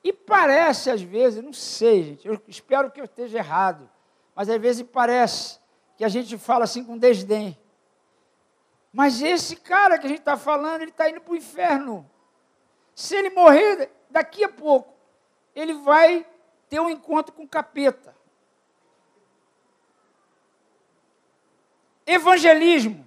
E 0.04 0.12
parece, 0.12 0.90
às 0.90 1.00
vezes, 1.00 1.42
não 1.42 1.52
sei, 1.52 2.04
gente, 2.04 2.28
eu 2.28 2.40
espero 2.46 2.90
que 2.90 3.00
eu 3.00 3.04
esteja 3.04 3.38
errado, 3.38 3.88
mas 4.34 4.48
às 4.48 4.60
vezes 4.60 4.86
parece 4.90 5.58
que 5.96 6.04
a 6.04 6.08
gente 6.08 6.36
fala 6.36 6.64
assim 6.64 6.84
com 6.84 6.98
desdém. 6.98 7.58
Mas 8.92 9.22
esse 9.22 9.56
cara 9.56 9.98
que 9.98 10.06
a 10.06 10.08
gente 10.08 10.18
está 10.18 10.36
falando, 10.36 10.82
ele 10.82 10.90
está 10.90 11.08
indo 11.08 11.20
para 11.20 11.32
o 11.32 11.36
inferno. 11.36 12.10
Se 12.94 13.14
ele 13.16 13.30
morrer 13.30 13.90
daqui 14.10 14.44
a 14.44 14.48
pouco, 14.48 14.92
ele 15.54 15.74
vai 15.74 16.26
ter 16.68 16.80
um 16.80 16.88
encontro 16.88 17.32
com 17.32 17.44
o 17.44 17.48
capeta. 17.48 18.14
Evangelismo 22.06 23.06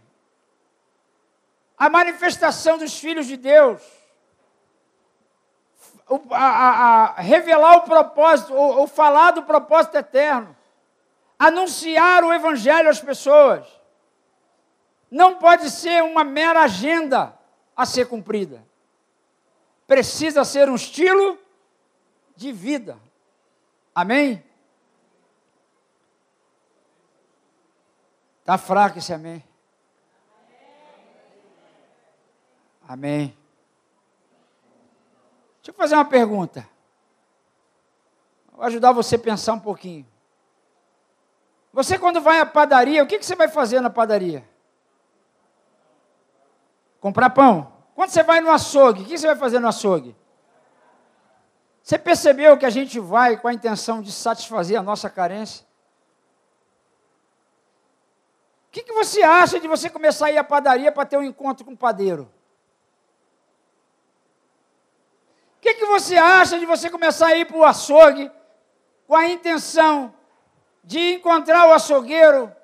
a 1.78 1.90
manifestação 1.90 2.78
dos 2.78 2.98
filhos 2.98 3.28
de 3.28 3.36
Deus, 3.38 3.82
a, 6.32 6.38
a, 6.38 7.06
a 7.06 7.22
revelar 7.22 7.78
o 7.78 7.82
propósito, 7.82 8.54
ou, 8.54 8.80
ou 8.80 8.88
falar 8.88 9.32
do 9.32 9.44
propósito 9.44 9.98
eterno, 9.98 10.56
anunciar 11.38 12.24
o 12.24 12.34
evangelho 12.34 12.90
às 12.90 13.02
pessoas, 13.02 13.66
não 15.12 15.36
pode 15.36 15.70
ser 15.70 16.02
uma 16.04 16.24
mera 16.24 16.62
agenda 16.62 17.38
a 17.76 17.86
ser 17.86 18.08
cumprida. 18.08 18.64
Precisa 19.88 20.44
ser 20.44 20.70
um 20.70 20.76
estilo 20.76 21.38
de 22.36 22.52
vida. 22.52 22.98
Amém? 23.94 24.44
Está 28.40 28.58
fraco 28.58 28.98
esse 28.98 29.14
amém. 29.14 29.44
Amém. 32.88 33.36
Deixa 35.58 35.72
eu 35.72 35.74
fazer 35.74 35.96
uma 35.96 36.06
pergunta. 36.06 36.68
Vou 38.52 38.64
ajudar 38.66 38.92
você 38.92 39.16
a 39.16 39.20
pensar 39.20 39.54
um 39.54 39.60
pouquinho. 39.60 40.06
Você, 41.74 42.00
quando 42.00 42.22
vai 42.22 42.40
à 42.40 42.46
padaria, 42.46 43.04
o 43.04 43.08
que, 43.08 43.20
que 43.20 43.26
você 43.26 43.36
vai 43.36 43.48
fazer 43.48 43.82
na 43.82 43.90
padaria? 43.90 44.48
Comprar 47.02 47.32
pão. 47.32 47.75
Quando 47.96 48.12
você 48.12 48.22
vai 48.22 48.42
no 48.42 48.52
açougue, 48.52 49.02
o 49.02 49.06
que 49.06 49.18
você 49.18 49.26
vai 49.26 49.36
fazer 49.36 49.60
no 49.60 49.68
açougue? 49.68 50.16
Você 51.82 51.98
percebeu 51.98 52.58
que 52.58 52.66
a 52.66 52.70
gente 52.70 53.00
vai 53.00 53.38
com 53.38 53.48
a 53.48 53.54
intenção 53.54 54.02
de 54.02 54.12
satisfazer 54.12 54.78
a 54.78 54.84
nossa 54.84 55.10
carência? 55.10 55.66
O 58.68 58.72
que, 58.72 58.84
que 58.84 58.94
você 58.94 59.24
acha 59.24 59.60
de 59.60 59.68
você 59.68 59.90
começar 59.90 60.28
a 60.28 60.32
ir 60.32 60.38
à 60.38 60.44
padaria 60.44 60.92
para 60.92 61.06
ter 61.06 61.18
um 61.18 61.24
encontro 61.24 61.66
com 61.66 61.72
o 61.72 61.78
padeiro? 61.78 62.30
que, 65.66 65.74
que 65.74 65.86
você 65.88 66.16
acha 66.16 66.60
de 66.60 66.66
você 66.66 66.92
começar 66.92 67.28
a 67.28 67.38
ir 67.38 67.46
para 67.46 67.58
o 67.58 67.64
açougue 67.64 68.32
com 69.08 69.16
a 69.16 69.28
intenção 69.28 70.14
de 70.84 71.16
encontrar 71.16 71.68
o 71.68 71.74
açougueiro, 71.74 72.55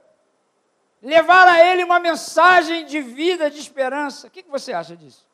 levar 1.02 1.47
a 1.47 1.66
ele 1.66 1.84
uma 1.84 1.99
mensagem 1.99 2.86
de 2.86 3.02
vida, 3.02 3.49
de 3.49 3.60
esperança? 3.60 4.28
O 4.28 4.30
que, 4.30 4.43
você 4.43 4.72
acha 4.72 4.95
disso? 4.95 5.28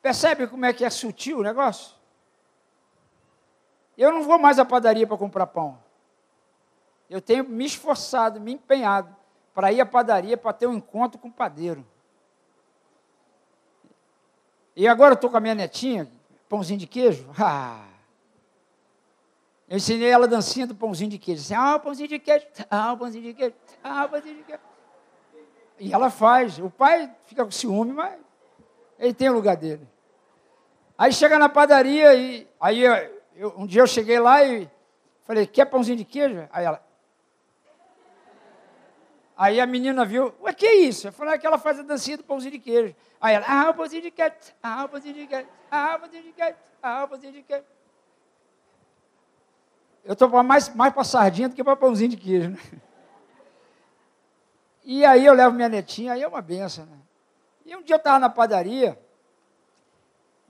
Percebe 0.00 0.46
como 0.46 0.64
é 0.64 0.72
que 0.72 0.84
é 0.84 0.90
sutil 0.90 1.38
o 1.38 1.42
negócio? 1.42 1.94
Eu 3.96 4.12
não 4.12 4.22
vou 4.22 4.38
mais 4.38 4.58
à 4.58 4.64
padaria 4.64 5.06
para 5.06 5.16
comprar 5.16 5.46
pão. 5.46 5.82
Eu 7.08 7.20
tenho 7.20 7.44
me 7.44 7.64
esforçado, 7.64 8.40
me 8.40 8.52
empenhado 8.52 9.14
para 9.54 9.72
ir 9.72 9.80
à 9.80 9.86
padaria 9.86 10.36
para 10.36 10.52
ter 10.52 10.66
um 10.66 10.74
encontro 10.74 11.18
com 11.18 11.28
o 11.28 11.32
padeiro. 11.32 11.86
E 14.76 14.88
agora 14.88 15.12
eu 15.12 15.14
estou 15.14 15.30
com 15.30 15.36
a 15.36 15.40
minha 15.40 15.54
netinha, 15.54 16.10
pãozinho 16.48 16.78
de 16.78 16.86
queijo. 16.86 17.28
Ah. 17.38 17.93
Eu 19.74 19.78
ensinei 19.78 20.08
ela 20.08 20.26
a 20.26 20.28
dancinha 20.28 20.68
do 20.68 20.74
pãozinho 20.76 21.10
de 21.10 21.18
queijo. 21.18 21.42
Assim, 21.42 21.52
ah, 21.52 21.76
pãozinho 21.80 22.08
de 22.08 22.20
queijo, 22.20 22.46
ah, 22.70 22.96
pãozinho 22.96 23.24
de 23.24 23.34
queijo, 23.34 23.54
ah, 23.82 24.06
pãozinho 24.06 24.36
de 24.36 24.42
queijo. 24.44 24.62
E 25.80 25.92
ela 25.92 26.10
faz. 26.10 26.60
O 26.60 26.70
pai 26.70 27.12
fica 27.26 27.44
com 27.44 27.50
ciúme, 27.50 27.92
mas 27.92 28.14
ele 29.00 29.12
tem 29.12 29.28
o 29.28 29.32
lugar 29.32 29.56
dele. 29.56 29.84
Aí 30.96 31.12
chega 31.12 31.40
na 31.40 31.48
padaria 31.48 32.14
e 32.14 32.46
aí 32.60 32.84
eu, 33.34 33.52
um 33.56 33.66
dia 33.66 33.82
eu 33.82 33.86
cheguei 33.88 34.20
lá 34.20 34.44
e 34.44 34.70
falei, 35.24 35.44
quer 35.44 35.64
pãozinho 35.64 35.96
de 35.98 36.04
queijo? 36.04 36.48
Aí 36.52 36.64
ela. 36.64 36.80
Aí 39.36 39.60
a 39.60 39.66
menina 39.66 40.04
viu, 40.04 40.32
o 40.38 40.54
que 40.54 40.66
é 40.66 40.76
isso? 40.76 41.08
Eu 41.08 41.12
falei 41.12 41.34
é 41.34 41.38
que 41.38 41.48
ela 41.48 41.58
faz 41.58 41.80
a 41.80 41.82
dancinha 41.82 42.16
do 42.16 42.22
pãozinho 42.22 42.52
de 42.52 42.60
queijo. 42.60 42.94
Aí 43.20 43.34
ela, 43.34 43.46
ah, 43.48 43.70
o 43.70 43.74
pãozinho 43.74 44.02
de 44.02 44.12
queijo, 44.12 44.34
ah, 44.62 44.84
o 44.84 44.88
pãozinho 44.88 45.14
de 45.14 45.26
queijo, 45.26 45.48
ah, 45.68 45.96
o 45.96 45.98
pãozinho 45.98 46.22
de 46.22 46.32
queijo, 46.32 46.56
ah, 46.80 47.02
o 47.02 47.08
pãozinho 47.08 47.32
de 47.32 47.42
queijo. 47.42 47.73
Eu 50.04 50.12
estou 50.12 50.28
mais, 50.42 50.68
mais 50.74 50.92
para 50.92 51.04
sardinha 51.04 51.48
do 51.48 51.54
que 51.54 51.64
para 51.64 51.76
pãozinho 51.76 52.10
de 52.10 52.16
queijo. 52.16 52.50
Né? 52.50 52.58
E 54.84 55.04
aí 55.04 55.24
eu 55.24 55.32
levo 55.32 55.54
minha 55.54 55.68
netinha, 55.68 56.12
aí 56.12 56.22
é 56.22 56.28
uma 56.28 56.42
benção, 56.42 56.84
né? 56.84 56.98
E 57.64 57.74
um 57.74 57.82
dia 57.82 57.94
eu 57.94 57.98
estava 57.98 58.18
na 58.18 58.28
padaria, 58.28 59.00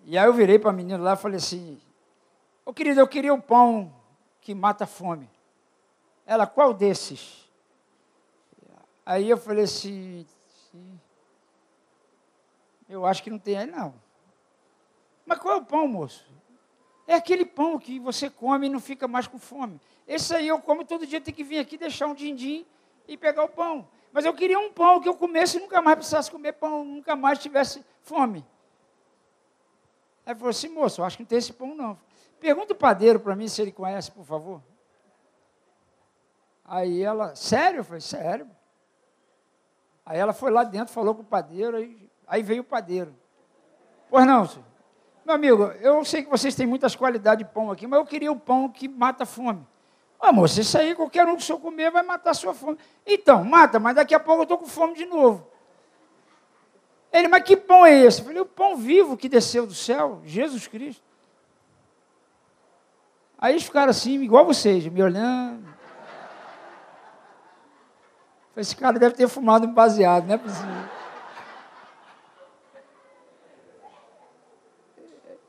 e 0.04 0.18
aí 0.18 0.26
eu 0.26 0.32
virei 0.34 0.58
para 0.58 0.70
a 0.70 0.72
menina 0.72 1.02
lá 1.02 1.14
e 1.14 1.16
falei 1.16 1.36
assim, 1.36 1.80
ô 2.66 2.70
oh, 2.70 2.74
querido, 2.74 2.98
eu 2.98 3.06
queria 3.06 3.32
um 3.32 3.40
pão 3.40 3.94
que 4.40 4.52
mata 4.52 4.82
a 4.82 4.88
fome. 4.88 5.30
Ela, 6.26 6.48
qual 6.48 6.74
desses? 6.74 7.48
Aí 9.06 9.30
eu 9.30 9.38
falei 9.38 9.64
assim, 9.64 10.26
eu 12.88 13.06
acho 13.06 13.22
que 13.22 13.30
não 13.30 13.38
tem 13.38 13.56
aí 13.56 13.66
não. 13.66 13.94
Mas 15.24 15.38
qual 15.38 15.54
é 15.54 15.58
o 15.58 15.64
pão, 15.64 15.86
moço? 15.86 16.26
É 17.06 17.14
aquele 17.14 17.44
pão 17.44 17.78
que 17.78 17.98
você 17.98 18.30
come 18.30 18.66
e 18.66 18.70
não 18.70 18.80
fica 18.80 19.06
mais 19.06 19.26
com 19.26 19.38
fome. 19.38 19.80
Esse 20.06 20.34
aí 20.34 20.48
eu 20.48 20.58
como 20.60 20.84
todo 20.84 21.06
dia, 21.06 21.20
tem 21.20 21.34
que 21.34 21.44
vir 21.44 21.58
aqui 21.58 21.76
deixar 21.76 22.06
um 22.06 22.14
din-din 22.14 22.64
e 23.06 23.16
pegar 23.16 23.44
o 23.44 23.48
pão. 23.48 23.86
Mas 24.12 24.24
eu 24.24 24.32
queria 24.32 24.58
um 24.58 24.72
pão 24.72 25.00
que 25.00 25.08
eu 25.08 25.14
comesse 25.14 25.58
e 25.58 25.60
nunca 25.60 25.82
mais 25.82 25.96
precisasse 25.96 26.30
comer 26.30 26.52
pão, 26.52 26.84
nunca 26.84 27.14
mais 27.16 27.38
tivesse 27.38 27.84
fome. 28.02 28.44
Aí 30.24 30.34
falou 30.34 30.50
assim, 30.50 30.68
moço, 30.68 31.00
eu 31.00 31.04
acho 31.04 31.16
que 31.16 31.22
não 31.22 31.28
tem 31.28 31.38
esse 31.38 31.52
pão 31.52 31.74
não. 31.74 31.98
Pergunta 32.40 32.72
o 32.72 32.76
padeiro 32.76 33.20
para 33.20 33.36
mim 33.36 33.48
se 33.48 33.60
ele 33.60 33.72
conhece, 33.72 34.10
por 34.10 34.24
favor. 34.24 34.62
Aí 36.64 37.02
ela, 37.02 37.34
sério? 37.34 37.80
Eu 37.80 37.84
falei, 37.84 38.00
sério. 38.00 38.48
Aí 40.06 40.18
ela 40.18 40.32
foi 40.32 40.50
lá 40.50 40.64
dentro, 40.64 40.92
falou 40.92 41.14
com 41.14 41.22
o 41.22 41.26
padeiro, 41.26 41.76
aí, 41.76 42.10
aí 42.26 42.42
veio 42.42 42.62
o 42.62 42.64
padeiro. 42.64 43.14
Pois 44.08 44.26
não, 44.26 44.46
senhor. 44.46 44.73
Meu 45.24 45.34
amigo, 45.34 45.62
eu 45.80 46.04
sei 46.04 46.22
que 46.22 46.28
vocês 46.28 46.54
têm 46.54 46.66
muitas 46.66 46.94
qualidades 46.94 47.46
de 47.46 47.52
pão 47.52 47.70
aqui, 47.70 47.86
mas 47.86 47.98
eu 47.98 48.04
queria 48.04 48.30
o 48.30 48.38
pão 48.38 48.68
que 48.68 48.86
mata 48.86 49.22
a 49.22 49.26
fome. 49.26 49.66
Ah, 50.20 50.32
moça, 50.32 50.60
isso 50.60 50.76
aí 50.76 50.94
qualquer 50.94 51.26
um 51.26 51.36
que 51.36 51.42
o 51.42 51.44
senhor 51.44 51.58
comer 51.58 51.90
vai 51.90 52.02
matar 52.02 52.30
a 52.30 52.34
sua 52.34 52.52
fome. 52.52 52.78
Então, 53.06 53.42
mata, 53.44 53.78
mas 53.78 53.94
daqui 53.94 54.14
a 54.14 54.20
pouco 54.20 54.40
eu 54.40 54.44
estou 54.44 54.58
com 54.58 54.66
fome 54.66 54.94
de 54.94 55.06
novo. 55.06 55.46
Ele, 57.12 57.28
mas 57.28 57.42
que 57.42 57.56
pão 57.56 57.86
é 57.86 57.94
esse? 57.94 58.20
Eu 58.20 58.24
falei, 58.26 58.40
o 58.40 58.46
pão 58.46 58.76
vivo 58.76 59.16
que 59.16 59.28
desceu 59.28 59.66
do 59.66 59.74
céu, 59.74 60.20
Jesus 60.24 60.66
Cristo. 60.66 61.02
Aí 63.38 63.52
eles 63.52 63.64
ficaram 63.64 63.90
assim, 63.90 64.20
igual 64.22 64.44
vocês, 64.44 64.86
me 64.86 65.02
olhando. 65.02 65.64
Esse 68.56 68.76
cara 68.76 68.98
deve 68.98 69.14
ter 69.14 69.28
fumado 69.28 69.66
um 69.66 69.72
baseado, 69.72 70.26
não 70.26 70.34
é 70.34 70.38
possível. 70.38 71.03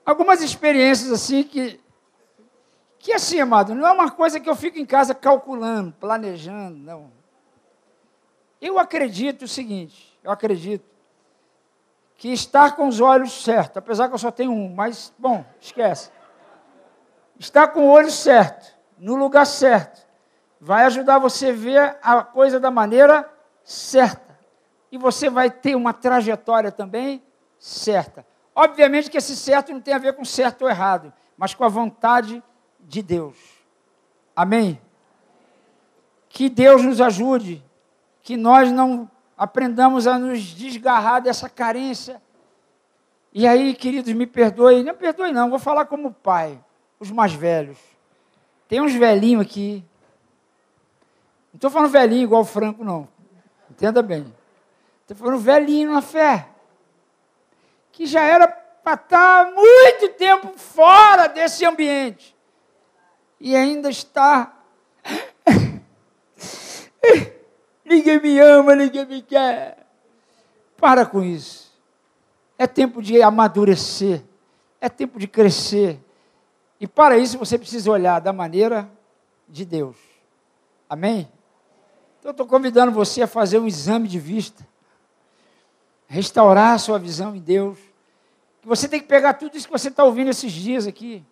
Algumas 0.06 0.42
experiências 0.42 1.12
assim 1.12 1.44
que 1.44 1.84
que 3.06 3.14
assim, 3.14 3.40
amado, 3.40 3.76
não 3.76 3.86
é 3.86 3.92
uma 3.92 4.10
coisa 4.10 4.40
que 4.40 4.50
eu 4.50 4.56
fico 4.56 4.80
em 4.80 4.86
casa 4.86 5.14
calculando, 5.14 5.92
planejando, 6.00 6.76
não. 6.76 7.12
Eu 8.60 8.80
acredito 8.80 9.44
o 9.44 9.48
seguinte, 9.48 10.18
eu 10.24 10.32
acredito 10.32 10.84
que 12.18 12.30
estar 12.34 12.76
com 12.76 12.88
os 12.88 13.00
olhos 13.00 13.44
certos, 13.44 13.78
apesar 13.78 14.08
que 14.08 14.16
eu 14.16 14.18
só 14.18 14.32
tenho 14.32 14.52
um, 14.52 14.74
mas, 14.74 15.14
bom, 15.20 15.46
esquece. 15.62 16.10
Estar 17.38 17.68
com 17.68 17.82
o 17.82 17.92
olho 17.92 18.10
certo, 18.10 18.76
no 18.98 19.16
lugar 19.16 19.46
certo, 19.46 20.04
vai 20.60 20.86
ajudar 20.86 21.20
você 21.20 21.50
a 21.50 21.54
ver 21.54 21.98
a 22.02 22.24
coisa 22.24 22.60
da 22.60 22.72
maneira 22.72 23.32
certa. 23.64 24.36
E 24.92 24.98
você 24.98 25.30
vai 25.30 25.52
ter 25.52 25.76
uma 25.76 25.94
trajetória 25.94 26.72
também 26.72 27.24
certa. 27.60 28.26
Obviamente 28.56 29.12
que 29.12 29.18
esse 29.18 29.36
certo 29.36 29.74
não 29.74 29.82
tem 29.82 29.94
a 29.94 29.98
ver 29.98 30.14
com 30.14 30.24
certo 30.24 30.62
ou 30.62 30.70
errado, 30.70 31.12
mas 31.38 31.54
com 31.54 31.66
a 31.66 31.68
vontade 31.68 32.42
de 32.80 33.02
Deus. 33.04 33.36
Amém? 34.34 34.80
Que 36.30 36.50
Deus 36.50 36.82
nos 36.82 37.02
ajude, 37.02 37.62
que 38.24 38.38
nós 38.38 38.72
não 38.72 39.12
aprendamos 39.38 40.08
a 40.08 40.18
nos 40.18 40.42
desgarrar 40.42 41.22
dessa 41.22 41.50
carência. 41.50 42.22
E 43.34 43.46
aí, 43.46 43.76
queridos, 43.76 44.14
me 44.14 44.26
perdoem, 44.26 44.84
não 44.84 44.96
perdoe 44.96 45.34
não, 45.34 45.50
vou 45.50 45.60
falar 45.60 45.86
como 45.86 46.14
pai, 46.14 46.58
os 46.98 47.12
mais 47.12 47.34
velhos. 47.34 47.78
Tem 48.70 48.80
uns 48.80 48.94
velhinhos 48.94 49.46
aqui. 49.46 49.84
Não 51.54 51.58
estou 51.58 51.70
falando 51.70 51.92
velhinho 51.92 52.24
igual 52.24 52.42
o 52.42 52.46
Franco, 52.46 52.84
não. 52.84 53.08
Entenda 53.70 54.02
bem. 54.02 54.34
Estou 55.02 55.18
falando 55.18 55.40
velhinho 55.40 55.92
na 55.92 56.02
fé. 56.02 56.48
Que 57.96 58.06
já 58.06 58.22
era 58.22 58.48
para 58.48 58.94
estar 58.94 59.52
muito 59.52 60.10
tempo 60.10 60.58
fora 60.58 61.28
desse 61.28 61.66
ambiente 61.66 62.36
e 63.40 63.56
ainda 63.56 63.90
está. 63.90 64.54
ninguém 67.86 68.20
me 68.20 68.38
ama, 68.40 68.76
ninguém 68.76 69.06
me 69.06 69.22
quer. 69.22 69.88
Para 70.78 71.06
com 71.06 71.24
isso. 71.24 71.74
É 72.58 72.68
tempo 72.68 73.02
de 73.02 73.22
amadurecer. 73.22 74.22
É 74.82 74.90
tempo 74.90 75.18
de 75.18 75.28
crescer. 75.28 76.00
E 76.80 76.86
para 76.86 77.18
isso 77.18 77.38
você 77.38 77.58
precisa 77.58 77.90
olhar 77.90 78.20
da 78.20 78.34
maneira 78.34 78.92
de 79.48 79.64
Deus. 79.64 79.96
Amém? 80.90 81.32
Então 82.20 82.30
eu 82.30 82.32
estou 82.32 82.46
convidando 82.46 82.92
você 82.92 83.22
a 83.22 83.28
fazer 83.28 83.58
um 83.58 83.68
exame 83.68 84.08
de 84.08 84.20
vista. 84.20 84.68
Restaurar 86.08 86.74
a 86.74 86.78
sua 86.78 87.00
visão 87.00 87.36
em 87.36 87.40
Deus. 87.40 87.78
Você 88.64 88.88
tem 88.88 89.00
que 89.00 89.08
pegar 89.08 89.34
tudo 89.34 89.56
isso 89.56 89.68
que 89.68 89.74
você 89.74 89.90
está 89.90 90.04
ouvindo 90.04 90.30
esses 90.30 90.52
dias 90.52 90.88
aqui 90.88 91.24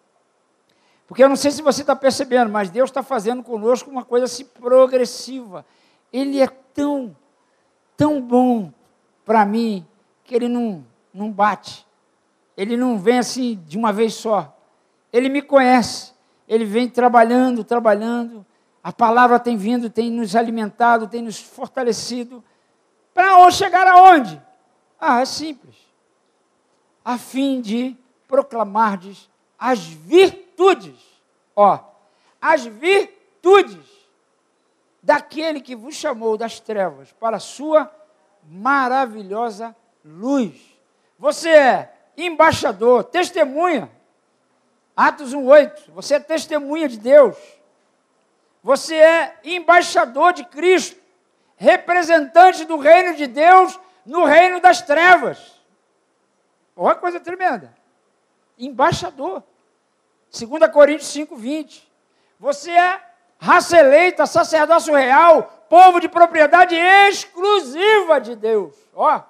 porque 1.07 1.23
eu 1.23 1.29
não 1.29 1.35
sei 1.35 1.51
se 1.51 1.61
você 1.61 1.81
está 1.81 1.95
percebendo, 1.95 2.51
mas 2.51 2.69
Deus 2.69 2.89
está 2.89 3.03
fazendo 3.03 3.43
conosco 3.43 3.89
uma 3.89 4.03
coisa 4.03 4.25
assim 4.25 4.45
progressiva. 4.45 5.65
Ele 6.11 6.41
é 6.41 6.47
tão, 6.47 7.15
tão 7.97 8.21
bom 8.21 8.71
para 9.25 9.45
mim 9.45 9.85
que 10.23 10.33
ele 10.33 10.47
não, 10.47 10.85
não 11.13 11.29
bate. 11.31 11.85
Ele 12.55 12.77
não 12.77 12.97
vem 12.97 13.19
assim 13.19 13.61
de 13.67 13.77
uma 13.77 13.91
vez 13.91 14.13
só. 14.13 14.57
Ele 15.11 15.29
me 15.29 15.41
conhece. 15.41 16.13
Ele 16.47 16.65
vem 16.65 16.89
trabalhando, 16.89 17.63
trabalhando. 17.63 18.45
A 18.83 18.91
palavra 18.91 19.39
tem 19.39 19.55
vindo, 19.55 19.89
tem 19.89 20.09
nos 20.09 20.35
alimentado, 20.35 21.07
tem 21.07 21.21
nos 21.21 21.39
fortalecido. 21.39 22.43
Para 23.13 23.51
chegar 23.51 23.87
aonde? 23.87 24.41
Ah, 25.05 25.19
é 25.19 25.25
simples. 25.25 25.75
A 27.03 27.17
fim 27.17 27.59
de 27.59 27.97
proclamardes 28.25 29.29
as 29.59 29.79
virtudes 29.79 30.95
ó, 31.53 31.77
as 32.41 32.63
virtudes 32.63 33.85
daquele 35.01 35.59
que 35.59 35.75
vos 35.75 35.93
chamou 35.93 36.37
das 36.37 36.61
trevas 36.61 37.11
para 37.19 37.35
a 37.35 37.41
sua 37.41 37.93
maravilhosa 38.47 39.75
luz. 40.05 40.55
Você 41.19 41.49
é 41.49 41.93
embaixador, 42.15 43.03
testemunha. 43.03 43.91
Atos 44.95 45.33
1:8. 45.33 45.91
Você 45.91 46.15
é 46.15 46.19
testemunha 46.21 46.87
de 46.87 46.97
Deus. 46.97 47.35
Você 48.63 48.95
é 48.95 49.37
embaixador 49.43 50.31
de 50.31 50.45
Cristo, 50.45 50.97
representante 51.57 52.63
do 52.63 52.77
reino 52.77 53.17
de 53.17 53.27
Deus 53.27 53.77
no 54.05 54.25
reino 54.25 54.59
das 54.59 54.81
trevas. 54.81 55.61
Olha 56.75 56.95
coisa 56.95 57.19
tremenda. 57.19 57.73
Embaixador. 58.57 59.43
2 60.31 60.71
Coríntios 60.71 61.09
5, 61.09 61.35
20. 61.35 61.91
Você 62.39 62.71
é 62.71 63.01
raça 63.37 63.77
eleita, 63.77 64.25
sacerdócio 64.25 64.95
real, 64.95 65.65
povo 65.69 65.99
de 65.99 66.07
propriedade 66.07 66.75
exclusiva 66.75 68.19
de 68.19 68.35
Deus. 68.35 68.75
Ó, 68.95 69.21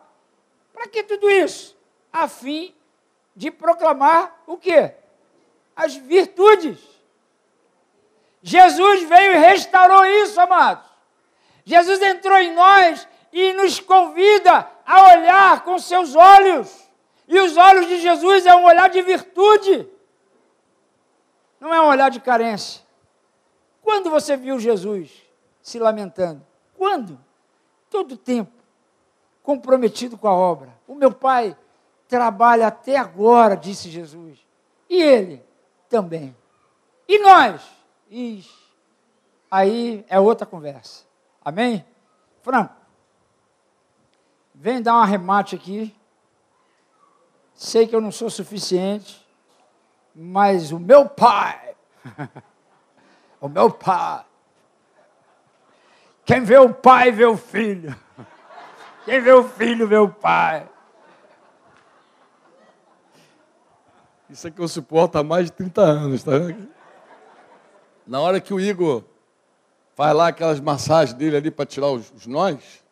para 0.72 0.88
que 0.88 1.04
tudo 1.04 1.30
isso? 1.30 1.76
A 2.12 2.28
fim 2.28 2.74
de 3.36 3.50
proclamar 3.50 4.44
o 4.46 4.58
quê? 4.58 4.94
As 5.76 5.96
virtudes. 5.96 6.80
Jesus 8.42 9.04
veio 9.04 9.34
e 9.34 9.38
restaurou 9.38 10.06
isso, 10.06 10.40
amados. 10.40 10.86
Jesus 11.66 12.02
entrou 12.02 12.38
em 12.38 12.54
nós 12.54 13.08
e 13.34 13.52
nos 13.54 13.80
convida 13.80 14.70
a 14.86 15.16
olhar 15.16 15.64
com 15.64 15.80
seus 15.80 16.16
olhos. 16.16 16.88
E 17.28 17.40
os 17.40 17.58
olhos 17.58 17.88
de 17.88 18.00
Jesus 18.00 18.46
é 18.46 18.56
um 18.56 18.64
olhar 18.64 18.90
de 18.90 19.02
virtude. 19.02 19.90
Não 21.60 21.74
é 21.74 21.82
um 21.82 21.88
olhar 21.88 22.12
de 22.12 22.20
carência. 22.20 22.84
Quando 23.82 24.12
você 24.12 24.38
viu 24.38 24.60
Jesus 24.60 25.12
se 25.62 25.80
lamentando? 25.80 26.46
Quando? 26.78 27.20
Todo 27.90 28.16
tempo. 28.16 28.52
comprometido 29.42 30.18
com 30.18 30.28
a 30.28 30.34
obra. 30.34 30.70
O 30.88 30.96
meu 30.96 31.12
pai 31.12 31.58
trabalha 32.08 32.68
até 32.68 32.96
agora, 32.96 33.58
disse 33.58 33.90
Jesus. 33.90 34.38
E 34.90 35.02
ele 35.02 35.44
também. 35.90 36.36
E 37.08 37.20
nós? 37.20 37.62
Ixi, 38.10 38.54
aí 39.50 40.06
é 40.08 40.20
outra 40.20 40.46
conversa. 40.46 41.04
Amém? 41.44 41.86
Franco, 42.42 42.83
vem 44.64 44.82
dar 44.82 44.94
um 44.94 45.02
arremate 45.02 45.56
aqui. 45.56 45.94
Sei 47.54 47.86
que 47.86 47.94
eu 47.94 48.00
não 48.00 48.14
sou 48.14 48.30
suficiente, 48.30 49.28
mas 50.16 50.72
o 50.72 50.80
meu 50.80 51.10
pai, 51.10 51.76
o 53.42 53.50
meu 53.50 53.70
pai, 53.70 54.24
quem 56.24 56.46
vê 56.46 56.58
o 56.58 56.74
pai 56.74 57.12
vê 57.12 57.26
o 57.26 57.36
filho, 57.36 57.94
quem 59.04 59.20
vê 59.20 59.34
o 59.34 59.44
filho 59.44 59.86
vê 59.86 59.98
o 59.98 60.08
pai. 60.08 60.70
Isso 64.30 64.48
aqui 64.48 64.62
eu 64.62 64.68
suporto 64.70 65.18
há 65.18 65.24
mais 65.24 65.48
de 65.48 65.52
30 65.52 65.82
anos, 65.82 66.24
tá 66.24 66.38
vendo? 66.38 66.70
Na 68.08 68.22
hora 68.22 68.40
que 68.40 68.54
o 68.54 68.62
Igor 68.62 69.04
faz 69.94 70.16
lá 70.16 70.30
aquelas 70.30 70.62
massagens 70.62 71.14
dele 71.14 71.36
ali 71.36 71.52
para 71.52 71.66
tirar 71.66 71.88
os, 71.88 72.10
os 72.14 72.26
nós, 72.26 72.83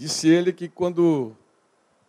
disse 0.00 0.26
ele 0.26 0.50
que 0.50 0.66
quando, 0.66 1.36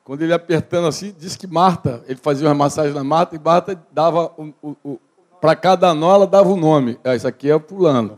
quando 0.02 0.22
ele 0.22 0.34
apertando 0.34 0.88
assim, 0.88 1.14
disse 1.18 1.38
que 1.38 1.46
Marta, 1.46 2.02
ele 2.08 2.18
fazia 2.22 2.48
uma 2.48 2.56
massagem 2.56 2.94
na 2.94 3.04
Marta 3.04 3.36
e 3.36 3.40
Marta 3.40 3.84
dava 3.92 4.32
o, 4.38 4.54
o, 4.62 4.78
o 4.82 5.00
para 5.42 5.58
cada 5.58 5.94
nó 5.94 6.16
ela 6.16 6.26
dava 6.28 6.48
o 6.50 6.54
um 6.54 6.58
nome. 6.58 6.98
Ah, 7.04 7.16
isso 7.16 7.28
aqui 7.28 7.52
é 7.52 7.60
pulando. 7.60 8.18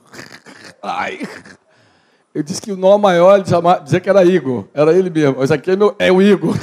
Ai. 0.81 1.21
Eu 2.35 2.43
disse 2.43 2.61
que 2.61 2.71
o 2.71 2.77
nó 2.77 2.97
maior 2.99 3.37
ele 3.37 3.47
chamava, 3.47 3.81
dizia 3.81 3.99
que 3.99 4.09
era 4.09 4.23
Igor, 4.23 4.67
era 4.73 4.93
ele 4.93 5.09
mesmo. 5.09 5.43
Isso 5.43 5.53
aqui 5.53 5.71
é, 5.71 5.75
meu, 5.75 5.95
é 5.97 6.11
o 6.11 6.21
Igor. 6.21 6.55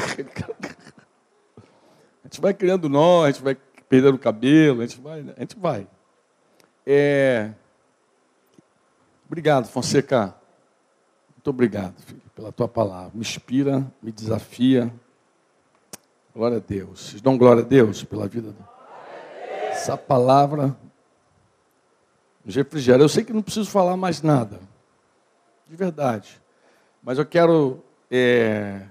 A 2.23 2.29
gente 2.29 2.41
vai 2.41 2.55
criando 2.55 2.89
nó, 2.89 3.25
a 3.25 3.31
gente 3.31 3.43
vai 3.43 3.57
perdendo 3.89 4.15
o 4.15 4.19
cabelo, 4.19 4.83
a 4.83 4.87
gente 4.87 5.01
vai. 5.01 5.21
A 5.37 5.41
gente 5.41 5.59
vai. 5.59 5.87
É... 6.87 7.51
Obrigado, 9.27 9.67
Fonseca. 9.67 10.35
Muito 11.35 11.49
obrigado, 11.49 11.95
filho, 12.03 12.21
pela 12.41 12.51
tua 12.51 12.69
palavra. 12.69 13.11
Me 13.13 13.21
inspira, 13.21 13.87
me 14.03 14.11
desafia. 14.11 14.91
Glória 16.35 16.57
a 16.57 16.61
Deus. 16.61 17.11
Vocês 17.11 17.21
dão 17.21 17.37
glória 17.37 17.63
a 17.63 17.67
Deus 17.67 18.03
pela 18.03 18.27
vida. 18.27 18.55
Essa 19.71 19.95
palavra 19.95 20.75
nos 22.43 22.55
refrigera. 22.55 23.03
Eu 23.03 23.11
sei 23.11 23.25
que 23.25 23.33
não 23.33 23.43
preciso 23.43 23.69
falar 23.71 23.95
mais 23.95 24.23
nada. 24.23 24.59
De 25.69 25.77
verdade. 25.77 26.41
Mas 27.03 27.19
eu 27.19 27.27
quero. 27.27 27.85
É... 28.11 28.87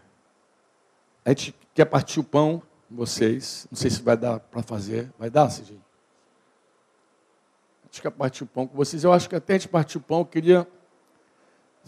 A 1.26 1.30
gente 1.30 1.56
quer 1.74 1.86
partir 1.86 2.20
o 2.20 2.24
pão 2.24 2.62
com 2.88 2.96
vocês. 2.96 3.68
Não 3.72 3.78
sei 3.78 3.90
se 3.90 4.04
vai 4.04 4.16
dar 4.16 4.40
para 4.40 4.62
fazer. 4.62 5.12
Vai 5.18 5.32
dar, 5.32 5.50
Cidinho? 5.50 5.84
A 7.82 7.86
gente 7.88 8.04
quer 8.04 8.12
partir 8.12 8.44
o 8.44 8.48
pão 8.48 8.68
com 8.68 8.78
vocês. 8.78 9.04
Eu 9.04 9.12
acho 9.12 9.28
que 9.28 9.36
até 9.36 9.54
a 9.54 9.58
gente 9.58 9.68
partir 9.68 9.98
o 9.98 10.02
pão, 10.02 10.20
eu 10.20 10.26
queria 10.26 10.68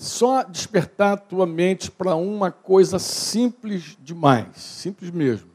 só 0.02 0.41
despertar 0.41 1.14
a 1.14 1.18
tua 1.18 1.45
mente 1.45 1.91
para 1.91 2.16
uma 2.16 2.52
coisa 2.52 2.97
simples 2.97 3.95
demais, 4.02 4.58
simples 4.58 5.12
mesmo. 5.12 5.52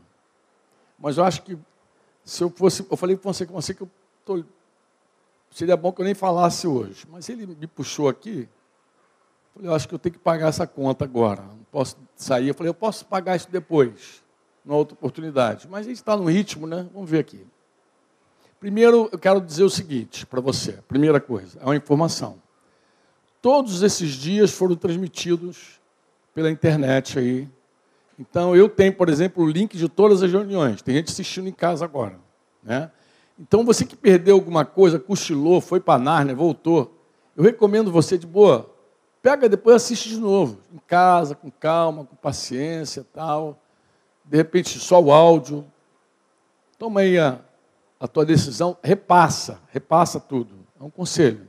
Mas 0.96 1.18
eu 1.18 1.24
acho 1.24 1.42
que 1.42 1.58
se 2.24 2.44
eu 2.44 2.50
fosse, 2.50 2.86
eu 2.88 2.96
falei 2.96 3.16
para 3.16 3.32
você, 3.32 3.44
você 3.44 3.74
que 3.74 3.82
eu 3.82 3.90
tô, 4.24 4.44
seria 5.50 5.76
bom 5.76 5.90
que 5.90 6.00
eu 6.00 6.04
nem 6.04 6.14
falasse 6.14 6.64
hoje, 6.68 7.04
mas 7.10 7.28
ele 7.28 7.44
me 7.44 7.66
puxou 7.66 8.08
aqui. 8.08 8.48
Falei, 9.52 9.68
eu 9.68 9.74
acho 9.74 9.88
que 9.88 9.94
eu 9.96 9.98
tenho 9.98 10.12
que 10.12 10.20
pagar 10.20 10.46
essa 10.46 10.64
conta 10.64 11.04
agora. 11.04 11.42
Não 11.42 11.66
posso 11.72 11.96
sair. 12.14 12.46
Eu 12.46 12.54
falei, 12.54 12.70
eu 12.70 12.74
posso 12.74 13.04
pagar 13.04 13.34
isso 13.34 13.50
depois, 13.50 14.22
numa 14.64 14.78
outra 14.78 14.94
oportunidade. 14.94 15.66
Mas 15.68 15.86
a 15.86 15.88
gente 15.88 15.96
está 15.96 16.16
no 16.16 16.26
ritmo, 16.26 16.68
né? 16.68 16.88
Vamos 16.94 17.10
ver 17.10 17.18
aqui. 17.18 17.44
Primeiro, 18.60 19.08
eu 19.10 19.18
quero 19.18 19.40
dizer 19.40 19.64
o 19.64 19.70
seguinte 19.70 20.24
para 20.24 20.40
você. 20.40 20.74
Primeira 20.86 21.20
coisa, 21.20 21.58
é 21.60 21.64
uma 21.64 21.76
informação. 21.76 22.45
Todos 23.40 23.82
esses 23.82 24.10
dias 24.10 24.50
foram 24.50 24.74
transmitidos 24.74 25.80
pela 26.34 26.50
internet 26.50 27.18
aí. 27.18 27.48
Então, 28.18 28.56
eu 28.56 28.68
tenho, 28.68 28.92
por 28.92 29.08
exemplo, 29.08 29.44
o 29.44 29.48
link 29.48 29.76
de 29.76 29.88
todas 29.88 30.22
as 30.22 30.32
reuniões. 30.32 30.82
Tem 30.82 30.94
gente 30.94 31.10
assistindo 31.10 31.48
em 31.48 31.52
casa 31.52 31.84
agora. 31.84 32.18
Né? 32.62 32.90
Então, 33.38 33.64
você 33.64 33.84
que 33.84 33.94
perdeu 33.94 34.34
alguma 34.34 34.64
coisa, 34.64 34.98
cochilou, 34.98 35.60
foi 35.60 35.80
para 35.80 35.98
Nárnia, 35.98 36.34
voltou, 36.34 36.94
eu 37.36 37.44
recomendo 37.44 37.92
você 37.92 38.16
de 38.16 38.26
boa, 38.26 38.74
pega 39.22 39.48
depois 39.48 39.76
assiste 39.76 40.08
de 40.08 40.18
novo, 40.18 40.58
em 40.72 40.78
casa, 40.78 41.34
com 41.34 41.50
calma, 41.50 42.04
com 42.04 42.16
paciência 42.16 43.04
tal. 43.12 43.60
De 44.24 44.36
repente, 44.36 44.78
só 44.78 45.00
o 45.00 45.12
áudio. 45.12 45.64
Toma 46.78 47.00
aí 47.00 47.18
a, 47.18 47.38
a 48.00 48.08
tua 48.08 48.24
decisão, 48.24 48.76
repassa, 48.82 49.60
repassa 49.68 50.18
tudo. 50.18 50.54
É 50.80 50.82
um 50.82 50.90
conselho. 50.90 51.46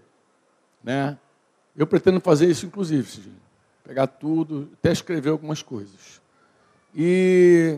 Né? 0.84 1.18
Eu 1.78 1.86
pretendo 1.86 2.20
fazer 2.20 2.48
isso, 2.48 2.66
inclusive, 2.66 3.32
pegar 3.84 4.08
tudo, 4.08 4.68
até 4.74 4.92
escrever 4.92 5.30
algumas 5.30 5.62
coisas. 5.62 6.20
E, 6.96 7.78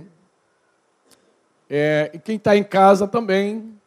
é, 1.69 2.09
e 2.13 2.19
quem 2.19 2.37
está 2.37 2.55
em 2.55 2.63
casa 2.63 3.05
também 3.05 3.77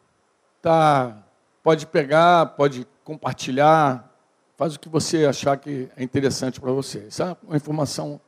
tá, 0.60 1.16
pode 1.62 1.86
pegar, 1.86 2.44
pode 2.46 2.86
compartilhar, 3.02 4.14
faz 4.54 4.74
o 4.74 4.80
que 4.80 4.88
você 4.88 5.24
achar 5.24 5.56
que 5.56 5.88
é 5.96 6.04
interessante 6.04 6.60
para 6.60 6.70
você. 6.70 7.06
Isso 7.08 7.22
é 7.22 7.34
uma 7.42 7.56
informação 7.56 8.20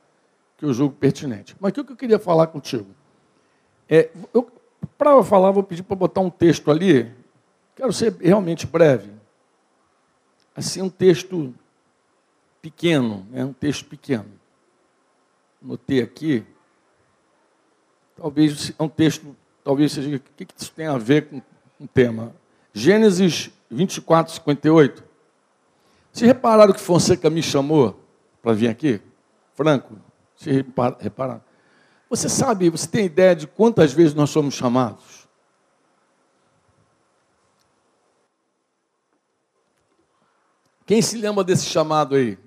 que 0.57 0.65
eu 0.65 0.73
julgo 0.73 0.95
pertinente. 0.95 1.55
Mas 1.59 1.71
o 1.71 1.83
que 1.83 1.91
eu 1.91 1.95
queria 1.95 2.17
falar 2.17 2.47
contigo? 2.47 2.87
É, 3.87 4.09
para 4.97 5.11
eu 5.11 5.23
falar, 5.23 5.51
vou 5.51 5.61
pedir 5.61 5.83
para 5.83 5.95
botar 5.95 6.21
um 6.21 6.31
texto 6.31 6.71
ali. 6.71 7.13
Quero 7.75 7.93
ser 7.93 8.15
realmente 8.15 8.65
breve. 8.65 9.11
Assim, 10.55 10.81
um 10.81 10.89
texto 10.89 11.53
pequeno, 12.65 13.27
né? 13.29 13.45
um 13.45 13.53
texto 13.53 13.85
pequeno. 13.85 14.25
Notei 15.61 16.01
aqui. 16.01 16.43
Talvez 18.17 18.73
é 18.77 18.83
um 18.83 18.89
texto, 18.89 19.35
talvez 19.63 19.91
seja. 19.91 20.15
O 20.15 20.19
que 20.19 20.47
isso 20.57 20.71
tem 20.71 20.87
a 20.87 20.97
ver 20.97 21.29
com 21.29 21.41
o 21.79 21.87
tema? 21.87 22.35
Gênesis 22.73 23.51
24, 23.69 24.33
58. 24.33 25.03
Se 26.11 26.25
repararam 26.25 26.73
que 26.73 26.79
Fonseca 26.79 27.29
me 27.29 27.43
chamou 27.43 27.99
para 28.41 28.53
vir 28.53 28.69
aqui? 28.69 28.99
Franco, 29.53 29.95
se 30.35 30.49
repararam? 30.51 31.43
Você 32.09 32.27
sabe, 32.27 32.69
você 32.71 32.87
tem 32.87 33.05
ideia 33.05 33.35
de 33.35 33.45
quantas 33.45 33.93
vezes 33.93 34.15
nós 34.15 34.31
somos 34.31 34.55
chamados? 34.55 35.27
Quem 40.83 41.01
se 41.01 41.17
lembra 41.17 41.43
desse 41.43 41.65
chamado 41.65 42.15
aí? 42.15 42.39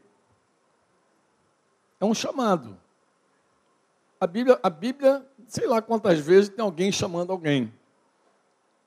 É 2.01 2.05
um 2.05 2.15
chamado. 2.15 2.79
A 4.21 4.27
Bíblia, 4.27 4.59
a 4.63 4.71
Bíblia, 4.71 5.27
sei 5.47 5.67
lá 5.67 5.81
quantas 5.81 6.19
vezes 6.19 6.49
tem 6.49 6.65
alguém 6.65 6.91
chamando 6.91 7.31
alguém. 7.31 7.73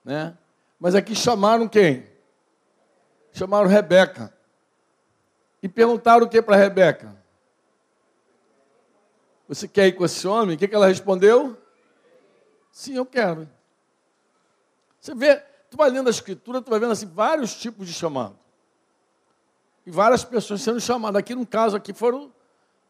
Né? 0.04 0.36
Mas 0.78 0.94
aqui 0.94 1.14
chamaram 1.14 1.68
quem? 1.68 2.06
Chamaram 3.32 3.68
Rebeca. 3.68 4.32
E 5.62 5.68
perguntaram 5.68 6.26
o 6.26 6.28
que 6.28 6.42
para 6.42 6.56
Rebeca? 6.56 7.16
Você 9.48 9.68
quer 9.68 9.86
ir 9.86 9.92
com 9.92 10.04
esse 10.04 10.26
homem? 10.26 10.56
O 10.56 10.58
que, 10.58 10.66
que 10.66 10.74
ela 10.74 10.88
respondeu? 10.88 11.56
Sim, 12.70 12.94
eu 12.94 13.06
quero. 13.06 13.48
Você 14.98 15.14
vê, 15.14 15.36
tu 15.70 15.76
vai 15.76 15.90
lendo 15.90 16.06
a 16.08 16.10
escritura, 16.10 16.62
tu 16.62 16.70
vai 16.70 16.80
vendo 16.80 16.92
assim 16.92 17.06
vários 17.06 17.54
tipos 17.54 17.86
de 17.86 17.92
chamado. 17.92 18.38
E 19.84 19.90
várias 19.90 20.24
pessoas 20.24 20.62
sendo 20.62 20.80
chamadas. 20.80 21.18
Aqui 21.18 21.34
no 21.34 21.46
caso 21.46 21.76
aqui 21.76 21.92
foram 21.92 22.32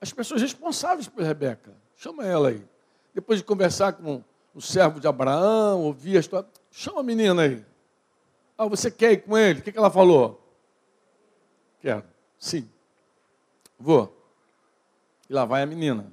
as 0.02 0.12
pessoas 0.12 0.42
responsáveis 0.42 1.08
por 1.08 1.22
Rebeca. 1.22 1.72
Chama 1.94 2.26
ela 2.26 2.48
aí. 2.48 2.62
Depois 3.14 3.38
de 3.38 3.44
conversar 3.44 3.92
com 3.92 4.24
o 4.52 4.60
servo 4.60 4.98
de 4.98 5.06
Abraão, 5.06 5.80
ouvir 5.82 6.16
a 6.16 6.20
história, 6.20 6.48
chama 6.72 7.00
a 7.00 7.04
menina 7.04 7.42
aí. 7.42 7.64
Ah, 8.58 8.66
você 8.66 8.90
quer 8.90 9.12
ir 9.12 9.18
com 9.18 9.38
ele? 9.38 9.60
O 9.60 9.62
que, 9.62 9.70
que 9.70 9.78
ela 9.78 9.90
falou? 9.90 10.42
Quero. 11.80 12.02
Sim. 12.36 12.68
Vou. 13.78 14.12
E 15.30 15.32
lá 15.32 15.44
vai 15.44 15.62
a 15.62 15.66
menina. 15.66 16.12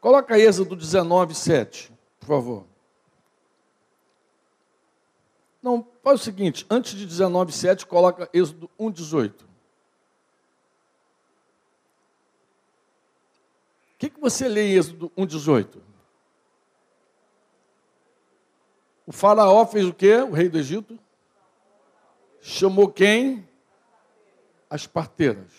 Coloca 0.00 0.36
aí 0.36 0.42
Êxodo 0.42 0.76
19, 0.76 1.34
7, 1.34 1.92
por 2.20 2.26
favor. 2.28 2.64
Não, 5.60 5.84
faz 6.04 6.20
o 6.20 6.24
seguinte, 6.24 6.64
antes 6.70 6.94
de 6.94 7.04
19, 7.04 7.50
7, 7.50 7.84
coloca 7.84 8.30
Êxodo 8.32 8.70
1, 8.78 8.92
18. 8.92 9.47
O 13.98 14.00
que, 14.00 14.10
que 14.10 14.20
você 14.20 14.48
lê 14.48 14.68
em 14.68 14.76
Êxodo 14.76 15.10
1,18? 15.18 15.80
O 19.04 19.10
faraó 19.10 19.66
fez 19.66 19.84
o 19.86 19.92
quê? 19.92 20.18
O 20.18 20.30
rei 20.30 20.48
do 20.48 20.56
Egito? 20.56 20.96
Chamou 22.40 22.86
quem? 22.92 23.48
As 24.70 24.86
parteiras. 24.86 25.50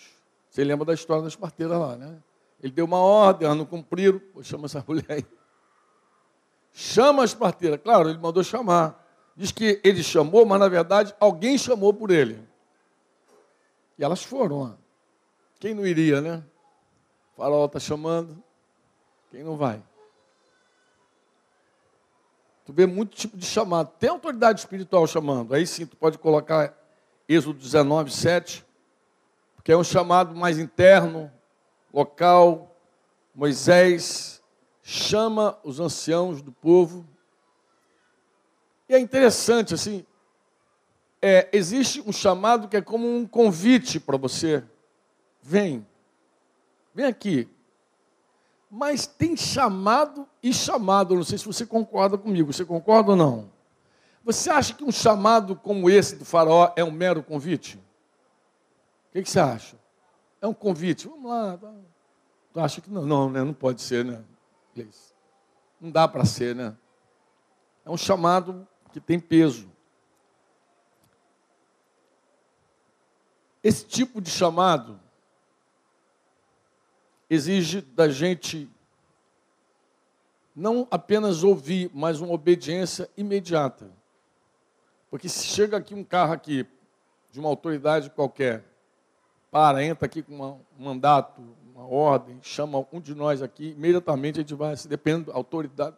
Você 0.50 0.64
lembra 0.64 0.86
da 0.86 0.94
história 0.94 1.22
das 1.22 1.36
parteiras 1.36 1.78
lá, 1.78 1.98
né? 1.98 2.18
Ele 2.64 2.72
deu 2.72 2.86
uma 2.86 3.00
ordem, 3.00 3.46
elas 3.46 3.58
não 3.58 3.66
cumpriram. 3.66 4.20
Pô, 4.20 4.42
chama 4.42 4.68
essa 4.68 4.82
mulher 4.88 5.06
aí. 5.10 5.26
Chama 6.72 7.26
as 7.26 7.34
parteiras. 7.34 7.82
Claro, 7.84 8.08
ele 8.08 8.20
mandou 8.20 8.42
chamar. 8.42 9.06
Diz 9.36 9.52
que 9.52 9.82
ele 9.84 10.02
chamou, 10.02 10.46
mas 10.46 10.62
na 10.62 10.70
verdade 10.70 11.14
alguém 11.20 11.58
chamou 11.58 11.94
por 11.94 12.10
ele. 12.10 12.42
E 13.98 14.04
elas 14.04 14.24
foram. 14.24 14.78
Quem 15.60 15.74
não 15.74 15.86
iria, 15.86 16.22
né? 16.22 16.42
Farol 17.40 17.68
está 17.68 17.80
chamando. 17.80 18.44
Quem 19.32 19.44
não 19.46 19.56
vai? 19.56 19.82
Tu 22.66 22.74
vê 22.74 22.86
muito 22.86 23.16
tipo 23.16 23.38
de 23.38 23.46
chamado. 23.46 23.94
Tem 23.98 24.10
autoridade 24.10 24.60
espiritual 24.60 25.08
chamando. 25.08 25.54
Aí 25.54 25.66
sim, 25.66 25.86
tu 25.86 25.96
pode 25.96 26.18
colocar 26.18 26.78
Êxodo 27.30 27.58
19, 27.58 28.12
7, 28.12 28.66
porque 29.56 29.72
é 29.72 29.78
um 29.78 29.86
chamado 29.86 30.36
mais 30.36 30.60
interno, 30.60 31.32
local. 31.94 32.76
Moisés 33.34 34.44
chama 34.84 35.58
os 35.64 35.80
anciãos 35.80 36.42
do 36.42 36.52
povo. 36.52 37.08
E 38.90 38.96
é 38.96 39.00
interessante, 39.00 39.74
assim, 39.74 40.06
é, 41.22 41.48
existe 41.54 42.02
um 42.06 42.12
chamado 42.12 42.68
que 42.68 42.76
é 42.76 42.82
como 42.82 43.08
um 43.08 43.26
convite 43.26 43.98
para 43.98 44.18
você. 44.18 44.62
Vem, 45.42 45.88
vem 46.94 47.06
aqui. 47.06 47.48
Mas 48.70 49.08
tem 49.08 49.36
chamado 49.36 50.28
e 50.44 50.54
chamado. 50.54 51.16
Não 51.16 51.24
sei 51.24 51.38
se 51.38 51.46
você 51.46 51.66
concorda 51.66 52.18
comigo. 52.18 52.54
Você 52.54 52.64
concorda 52.64 53.12
ou 53.12 53.18
não? 53.18 53.50
Você 54.24 54.50
acha 54.50 54.74
que 54.74 54.84
um 54.84 54.92
chamado 54.92 55.56
como 55.56 55.90
esse 55.90 56.16
do 56.16 56.26
faraó 56.26 56.72
é 56.76 56.84
um 56.84 56.92
mero 56.92 57.24
convite? 57.24 57.78
O 59.10 59.14
que, 59.14 59.24
que 59.24 59.30
você 59.30 59.40
acha? 59.40 59.76
É 60.40 60.48
um 60.48 60.54
convite. 60.54 61.08
Vamos 61.08 61.30
lá. 61.30 61.58
Tá. 61.58 61.74
Tu 62.54 62.60
acha 62.60 62.82
que 62.82 62.92
não? 62.92 63.06
Não, 63.06 63.30
né? 63.30 63.44
não 63.44 63.54
pode 63.54 63.82
ser, 63.82 64.06
né? 64.06 64.24
Não 65.82 65.90
dá 65.90 66.08
para 66.08 66.26
ser, 66.26 66.56
né? 66.56 66.76
É 67.84 67.90
um 67.90 67.98
chamado 67.98 68.68
que 68.92 69.00
tem 69.00 69.20
peso. 69.20 69.70
Esse 73.64 73.86
tipo 73.86 74.22
de 74.22 74.30
chamado 74.30 75.00
exige 77.30 77.82
da 77.82 78.09
gente 78.09 78.69
não 80.55 80.88
apenas 80.91 81.43
ouvir, 81.43 81.89
mas 81.93 82.19
uma 82.19 82.34
obediência 82.34 83.09
imediata. 83.15 83.89
Porque 85.09 85.30
se 85.30 85.45
chega 85.45 85.77
aqui 85.77 85.93
um 85.93 86.03
carro 86.03 86.34
aqui 86.34 86.65
de 87.32 87.39
uma 87.39 87.49
autoridade 87.49 88.09
qualquer, 88.09 88.63
para, 89.51 89.84
entra 89.84 90.05
aqui 90.05 90.21
com 90.21 90.36
um 90.43 90.59
mandato, 90.77 91.41
uma 91.73 91.86
ordem, 91.86 92.39
chama 92.41 92.86
um 92.91 92.99
de 92.99 93.15
nós 93.15 93.41
aqui, 93.41 93.69
imediatamente 93.69 94.39
a 94.39 94.41
gente 94.41 94.53
vai, 94.53 94.75
se 94.75 94.88
depende 94.88 95.25
da 95.25 95.34
autoridade. 95.34 95.95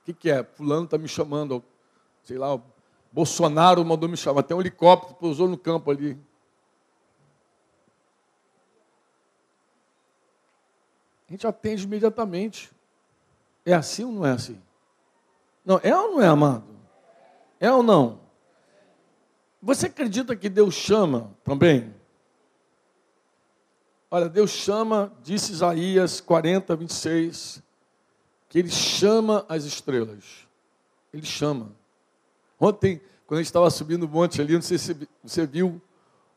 O 0.00 0.04
que, 0.04 0.12
que 0.12 0.30
é? 0.30 0.42
Fulano 0.42 0.84
está 0.84 0.98
me 0.98 1.06
chamando, 1.06 1.62
sei 2.24 2.38
lá, 2.38 2.58
Bolsonaro 3.12 3.84
mandou 3.84 4.08
me 4.08 4.16
chamar, 4.16 4.42
tem 4.42 4.56
um 4.56 4.60
helicóptero, 4.60 5.14
pousou 5.14 5.46
no 5.46 5.58
campo 5.58 5.90
ali. 5.90 6.18
A 11.32 11.34
gente 11.34 11.46
atende 11.46 11.84
imediatamente. 11.84 12.70
É 13.64 13.72
assim 13.72 14.04
ou 14.04 14.12
não 14.12 14.26
é 14.26 14.32
assim? 14.32 14.60
Não, 15.64 15.80
é 15.82 15.96
ou 15.96 16.12
não 16.12 16.20
é, 16.20 16.26
amado? 16.26 16.64
É 17.58 17.72
ou 17.72 17.82
não? 17.82 18.20
Você 19.62 19.86
acredita 19.86 20.36
que 20.36 20.50
Deus 20.50 20.74
chama 20.74 21.30
também? 21.42 21.94
Olha, 24.10 24.28
Deus 24.28 24.50
chama, 24.50 25.10
disse 25.22 25.52
Isaías 25.52 26.20
40, 26.20 26.76
26, 26.76 27.62
que 28.50 28.58
Ele 28.58 28.68
chama 28.68 29.46
as 29.48 29.64
estrelas. 29.64 30.46
Ele 31.14 31.24
chama. 31.24 31.72
Ontem, 32.60 33.00
quando 33.26 33.38
a 33.38 33.42
gente 33.42 33.46
estava 33.46 33.70
subindo 33.70 34.02
o 34.02 34.08
monte 34.08 34.38
ali, 34.38 34.52
não 34.52 34.60
sei 34.60 34.76
se 34.76 35.08
você 35.24 35.46
viu, 35.46 35.80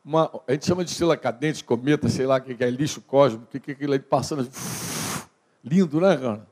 uma, 0.06 0.30
a 0.46 0.52
gente 0.52 0.64
chama 0.64 0.84
de 0.84 0.92
estrela 0.92 1.16
cadente, 1.16 1.64
cometa, 1.64 2.08
sei 2.08 2.26
lá, 2.26 2.38
que 2.38 2.56
é 2.62 2.70
lixo 2.70 3.00
cósmico, 3.00 3.46
que 3.58 3.72
é 3.72 3.74
aquilo 3.74 3.92
aí 3.92 3.98
passando. 3.98 4.48
Lindo, 5.66 6.00
né, 6.00 6.16
cara? 6.16 6.46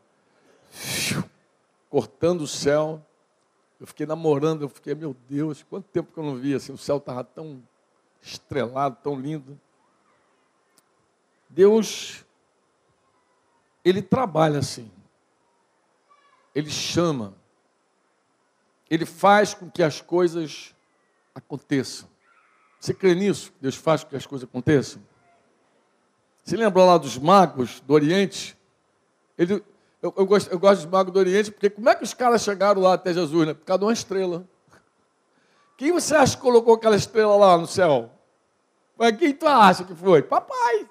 Cortando 1.89 2.41
o 2.41 2.49
céu. 2.49 3.01
Eu 3.79 3.87
fiquei 3.87 4.07
namorando, 4.07 4.63
eu 4.63 4.69
fiquei, 4.69 4.93
meu 4.93 5.15
Deus, 5.29 5.63
quanto 5.63 5.85
tempo 5.85 6.13
que 6.13 6.19
eu 6.19 6.25
não 6.25 6.35
via 6.35 6.57
assim, 6.57 6.73
o 6.73 6.79
céu 6.79 6.97
estava 6.97 7.23
tão 7.23 7.63
estrelado, 8.21 8.99
tão 9.05 9.15
lindo. 9.15 9.61
Deus, 11.49 12.25
Ele 13.85 14.03
trabalha 14.03 14.59
assim. 14.59 14.91
Ele 16.53 16.71
chama. 16.71 17.35
Ele 18.91 19.07
faz 19.07 19.55
com 19.55 19.71
que 19.71 19.83
as 19.83 20.01
coisas 20.01 20.75
aconteçam. 21.33 22.09
Você 22.81 22.93
crê 22.93 23.15
nisso? 23.15 23.53
Deus 23.61 23.77
faz 23.77 24.03
com 24.03 24.11
que 24.11 24.17
as 24.17 24.27
coisas 24.27 24.49
aconteçam? 24.49 25.01
Você 26.43 26.57
lembra 26.57 26.85
lá 26.85 26.99
dos 26.99 27.17
magos 27.17 27.81
do 27.81 27.95
Oriente? 27.95 28.57
Ele, 29.37 29.63
eu, 30.03 30.13
eu, 30.17 30.27
gosto, 30.27 30.51
eu 30.51 30.59
gosto 30.59 30.83
dos 30.83 30.91
magos 30.91 31.13
do 31.13 31.19
Oriente, 31.19 31.51
porque 31.51 31.71
como 31.71 31.89
é 31.89 31.95
que 31.95 32.05
os 32.05 32.13
caras 32.13 32.43
chegaram 32.43 32.83
lá 32.83 32.93
até 32.93 33.13
Jesus? 33.13 33.47
Né? 33.47 33.55
Por 33.55 33.65
causa 33.65 33.79
de 33.79 33.85
uma 33.87 33.93
estrela. 33.93 34.47
Quem 35.77 35.93
você 35.93 36.15
acha 36.15 36.37
que 36.37 36.43
colocou 36.43 36.75
aquela 36.75 36.95
estrela 36.95 37.35
lá 37.37 37.57
no 37.57 37.67
céu? 37.67 38.11
Mas 38.97 39.17
quem 39.17 39.33
tu 39.33 39.47
acha 39.47 39.83
que 39.83 39.95
foi? 39.95 40.23
Papai. 40.23 40.89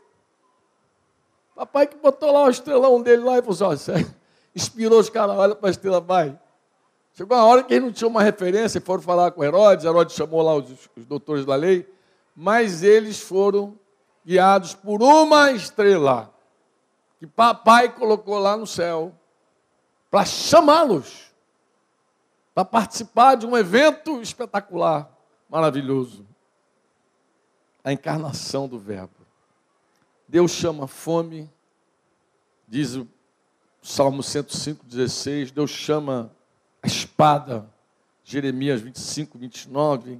Papai 1.55 1.87
que 1.87 1.95
botou 1.95 2.31
lá 2.31 2.45
o 2.45 2.49
estrelão 2.49 3.01
dele 3.01 3.23
lá 3.23 3.37
e 3.37 3.41
falou 3.43 3.71
assim, 3.71 3.91
ó, 3.91 3.97
inspirou 4.55 4.99
os 4.99 5.09
caras, 5.09 5.37
olha 5.37 5.55
para 5.55 5.69
a 5.69 5.71
estrela, 5.71 6.01
vai. 6.01 6.37
Chegou 7.13 7.37
uma 7.37 7.45
hora 7.45 7.63
que 7.63 7.71
eles 7.71 7.85
não 7.85 7.93
tinham 7.93 8.09
uma 8.09 8.23
referência, 8.23 8.81
foram 8.81 9.03
falar 9.03 9.29
com 9.29 9.43
Herodes, 9.43 9.85
Herodes 9.85 10.15
chamou 10.15 10.41
lá 10.41 10.55
os, 10.55 10.89
os 10.97 11.05
doutores 11.05 11.45
da 11.45 11.55
lei, 11.55 11.87
mas 12.35 12.81
eles 12.81 13.19
foram 13.19 13.77
guiados 14.25 14.73
por 14.73 15.03
uma 15.03 15.51
estrela 15.51 16.32
que 17.24 17.28
papai 17.28 17.88
colocou 17.88 18.38
lá 18.38 18.57
no 18.57 18.67
céu 18.67 19.17
para 20.11 20.26
chamá-los 20.26 21.32
para 22.53 22.65
participar 22.65 23.36
de 23.36 23.45
um 23.45 23.55
evento 23.55 24.21
espetacular, 24.21 25.09
maravilhoso. 25.49 26.28
A 27.82 27.93
encarnação 27.93 28.67
do 28.67 28.78
Verbo. 28.78 29.26
Deus 30.28 30.51
chama 30.51 30.86
fome, 30.86 31.49
diz 32.67 32.93
o 32.95 33.07
Salmo 33.82 34.21
105, 34.21 34.86
16. 34.86 35.51
Deus 35.51 35.71
chama 35.71 36.30
a 36.82 36.88
espada, 36.88 37.65
Jeremias 38.21 38.82
25, 38.82 39.38
29. 39.38 40.19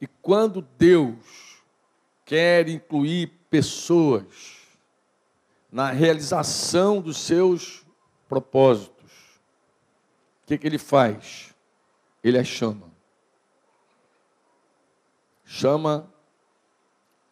E 0.00 0.06
quando 0.06 0.62
Deus 0.78 1.60
quer 2.24 2.68
incluir 2.68 3.32
pessoas 3.50 4.61
na 5.72 5.90
realização 5.90 7.00
dos 7.00 7.16
seus 7.16 7.82
propósitos. 8.28 9.10
O 10.42 10.46
que, 10.46 10.58
que 10.58 10.66
ele 10.66 10.76
faz? 10.76 11.54
Ele 12.22 12.38
a 12.38 12.44
chama. 12.44 12.92
Chama 15.46 16.06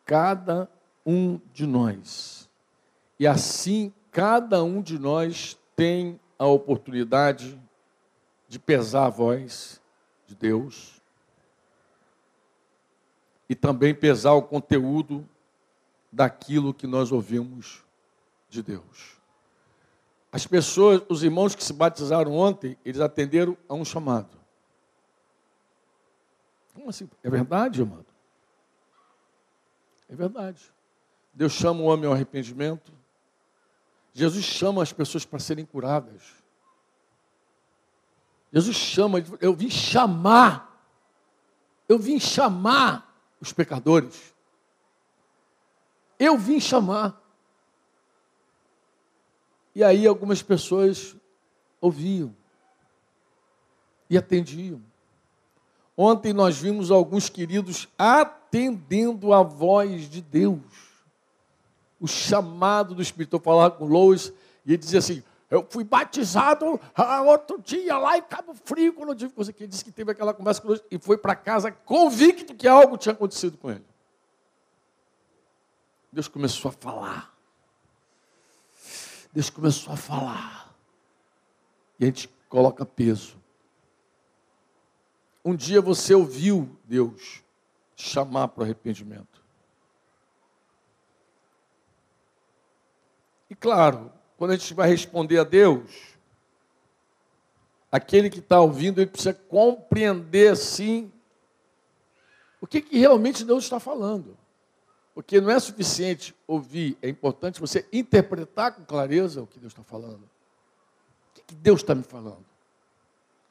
cada 0.07 0.70
um 1.05 1.38
de 1.53 1.66
nós. 1.66 2.49
E 3.18 3.26
assim, 3.26 3.93
cada 4.11 4.64
um 4.64 4.80
de 4.80 4.99
nós 4.99 5.59
tem 5.76 6.18
a 6.38 6.47
oportunidade 6.47 7.61
de 8.49 8.59
pesar 8.59 9.07
a 9.07 9.11
voz 9.11 9.80
de 10.26 10.34
Deus 10.34 11.01
e 13.49 13.55
também 13.55 13.95
pesar 13.95 14.32
o 14.32 14.43
conteúdo 14.43 15.28
daquilo 16.11 16.72
que 16.72 16.86
nós 16.86 17.12
ouvimos 17.12 17.84
de 18.51 18.62
Deus. 18.62 19.16
As 20.32 20.46
pessoas, 20.46 21.03
os 21.09 21.22
irmãos 21.22 21.55
que 21.55 21.64
se 21.64 21.72
batizaram 21.72 22.34
ontem, 22.34 22.76
eles 22.84 23.01
atenderam 23.01 23.57
a 23.68 23.74
um 23.74 23.84
chamado. 23.84 24.38
Como 26.74 26.90
assim? 26.90 27.09
É 27.22 27.30
verdade, 27.30 27.82
amado? 27.82 28.07
É 30.09 30.14
verdade. 30.14 30.72
Deus 31.32 31.53
chama 31.53 31.80
o 31.80 31.84
homem 31.84 32.07
ao 32.07 32.12
arrependimento. 32.12 32.92
Jesus 34.12 34.44
chama 34.44 34.82
as 34.82 34.92
pessoas 34.92 35.24
para 35.24 35.38
serem 35.38 35.64
curadas. 35.64 36.34
Jesus 38.53 38.76
chama, 38.76 39.18
eu 39.40 39.55
vim 39.55 39.70
chamar, 39.70 40.84
eu 41.88 41.98
vim 41.98 42.18
chamar 42.18 43.14
os 43.40 43.53
pecadores. 43.53 44.34
Eu 46.18 46.36
vim 46.36 46.61
chamar. 46.61 47.18
E 49.74 49.84
aí 49.84 50.06
algumas 50.06 50.42
pessoas 50.42 51.14
ouviam 51.80 52.34
e 54.08 54.18
atendiam. 54.18 54.82
Ontem 55.96 56.32
nós 56.32 56.58
vimos 56.58 56.90
alguns 56.90 57.28
queridos 57.28 57.86
atendendo 57.96 59.32
a 59.32 59.42
voz 59.42 60.08
de 60.08 60.20
Deus. 60.20 60.58
o 62.00 62.06
chamado 62.06 62.94
do 62.94 63.02
Espírito. 63.02 63.36
Eu 63.36 63.40
falava 63.40 63.74
com 63.76 63.84
Lois 63.84 64.32
e 64.64 64.72
ele 64.72 64.78
dizia 64.78 64.98
assim: 64.98 65.22
Eu 65.50 65.66
fui 65.68 65.84
batizado 65.84 66.80
outro 67.26 67.60
dia 67.60 67.98
lá 67.98 68.16
em 68.16 68.22
Cabo 68.22 68.54
Frio, 68.54 68.94
quando 68.94 69.10
eu 69.10 69.14
tive 69.14 69.34
coisa 69.34 69.52
que 69.52 69.62
ele 69.62 69.68
disse 69.68 69.84
que 69.84 69.92
teve 69.92 70.10
aquela 70.10 70.32
conversa 70.32 70.62
com 70.62 70.68
Lois 70.68 70.82
e 70.90 70.98
foi 70.98 71.18
para 71.18 71.36
casa 71.36 71.70
convicto 71.70 72.54
que 72.54 72.66
algo 72.66 72.96
tinha 72.96 73.12
acontecido 73.12 73.58
com 73.58 73.70
ele. 73.70 73.84
Deus 76.10 76.26
começou 76.26 76.70
a 76.70 76.72
falar. 76.72 77.39
Deus 79.32 79.50
começou 79.50 79.92
a 79.92 79.96
falar. 79.96 80.74
E 81.98 82.04
a 82.04 82.06
gente 82.06 82.28
coloca 82.48 82.84
peso. 82.84 83.36
Um 85.44 85.54
dia 85.54 85.80
você 85.80 86.14
ouviu 86.14 86.76
Deus 86.84 87.42
chamar 87.96 88.48
para 88.48 88.62
o 88.62 88.64
arrependimento. 88.64 89.40
E 93.48 93.54
claro, 93.54 94.12
quando 94.36 94.52
a 94.52 94.56
gente 94.56 94.72
vai 94.74 94.88
responder 94.88 95.38
a 95.38 95.44
Deus, 95.44 96.16
aquele 97.90 98.30
que 98.30 98.38
está 98.38 98.60
ouvindo, 98.60 99.00
ele 99.00 99.10
precisa 99.10 99.34
compreender 99.34 100.52
assim 100.52 101.12
o 102.60 102.66
que, 102.66 102.80
que 102.80 102.98
realmente 102.98 103.44
Deus 103.44 103.64
está 103.64 103.80
falando. 103.80 104.36
Porque 105.20 105.38
não 105.38 105.50
é 105.50 105.60
suficiente 105.60 106.34
ouvir, 106.46 106.96
é 107.02 107.08
importante 107.08 107.60
você 107.60 107.86
interpretar 107.92 108.74
com 108.74 108.82
clareza 108.86 109.42
o 109.42 109.46
que 109.46 109.60
Deus 109.60 109.70
está 109.70 109.84
falando. 109.84 110.22
O 110.22 111.42
que, 111.46 111.54
Deus 111.54 111.82
está 111.82 111.94
me 111.94 112.02
falando? 112.02 112.46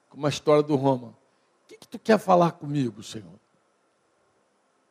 Como 0.09 0.25
a 0.25 0.29
história 0.29 0.63
do 0.63 0.75
Roma. 0.75 1.09
O 1.09 1.67
que, 1.67 1.77
que 1.77 1.87
tu 1.87 1.99
quer 1.99 2.17
falar 2.17 2.53
comigo, 2.53 3.03
Senhor? 3.03 3.39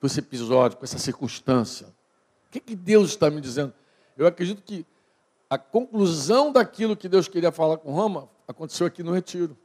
Com 0.01 0.07
esse 0.07 0.21
episódio, 0.21 0.79
com 0.79 0.85
essa 0.85 1.01
circunstância. 1.01 1.89
O 2.47 2.51
que, 2.53 2.61
que 2.61 2.77
Deus 2.77 3.11
está 3.11 3.29
me 3.29 3.41
dizendo? 3.41 3.75
Eu 4.17 4.29
acredito 4.29 4.63
que 4.63 4.87
a 5.51 5.59
conclusão 5.59 6.53
daquilo 6.53 6.97
que 6.97 7.09
Deus 7.09 7.27
queria 7.27 7.51
falar 7.51 7.79
com 7.79 7.91
Roma 7.91 8.31
aconteceu 8.47 8.87
aqui 8.87 9.03
no 9.03 9.13
retiro. 9.13 9.59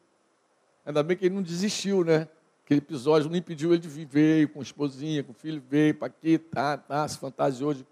Ainda 0.83 1.03
bem 1.03 1.15
que 1.15 1.27
ele 1.27 1.35
não 1.35 1.43
desistiu, 1.43 2.03
né? 2.03 2.27
Aquele 2.73 2.85
episódio 2.85 3.29
não 3.29 3.37
impediu 3.37 3.71
ele 3.71 3.81
de 3.81 3.87
vir, 3.87 4.07
veio 4.07 4.49
com 4.49 4.59
a 4.59 4.63
esposinha, 4.63 5.23
com 5.23 5.31
o 5.31 5.35
filho, 5.35 5.61
veio 5.69 5.93
para 5.93 6.07
aqui, 6.07 6.39
tá, 6.39 6.75
tá, 6.75 7.07
se 7.07 7.19
fantasiou 7.19 7.71
de 7.71 7.85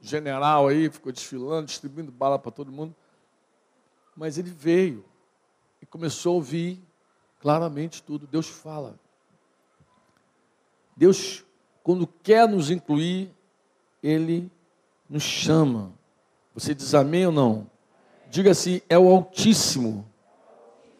general 0.00 0.68
aí, 0.68 0.88
ficou 0.88 1.10
desfilando, 1.10 1.66
distribuindo 1.66 2.12
bala 2.12 2.38
para 2.38 2.52
todo 2.52 2.70
mundo. 2.70 2.94
Mas 4.16 4.38
ele 4.38 4.50
veio 4.50 5.04
e 5.82 5.86
começou 5.86 6.30
a 6.30 6.34
ouvir 6.36 6.80
claramente 7.40 8.00
tudo. 8.00 8.24
Deus 8.24 8.46
fala. 8.46 8.94
Deus, 10.96 11.44
quando 11.82 12.06
quer 12.06 12.46
nos 12.46 12.70
incluir, 12.70 13.32
Ele 14.00 14.48
nos 15.10 15.24
chama. 15.24 15.92
Você 16.54 16.72
diz 16.72 16.94
amém 16.94 17.26
ou 17.26 17.32
não? 17.32 17.68
Diga 18.30 18.52
assim: 18.52 18.80
é 18.88 18.96
o 18.96 19.08
Altíssimo 19.08 20.08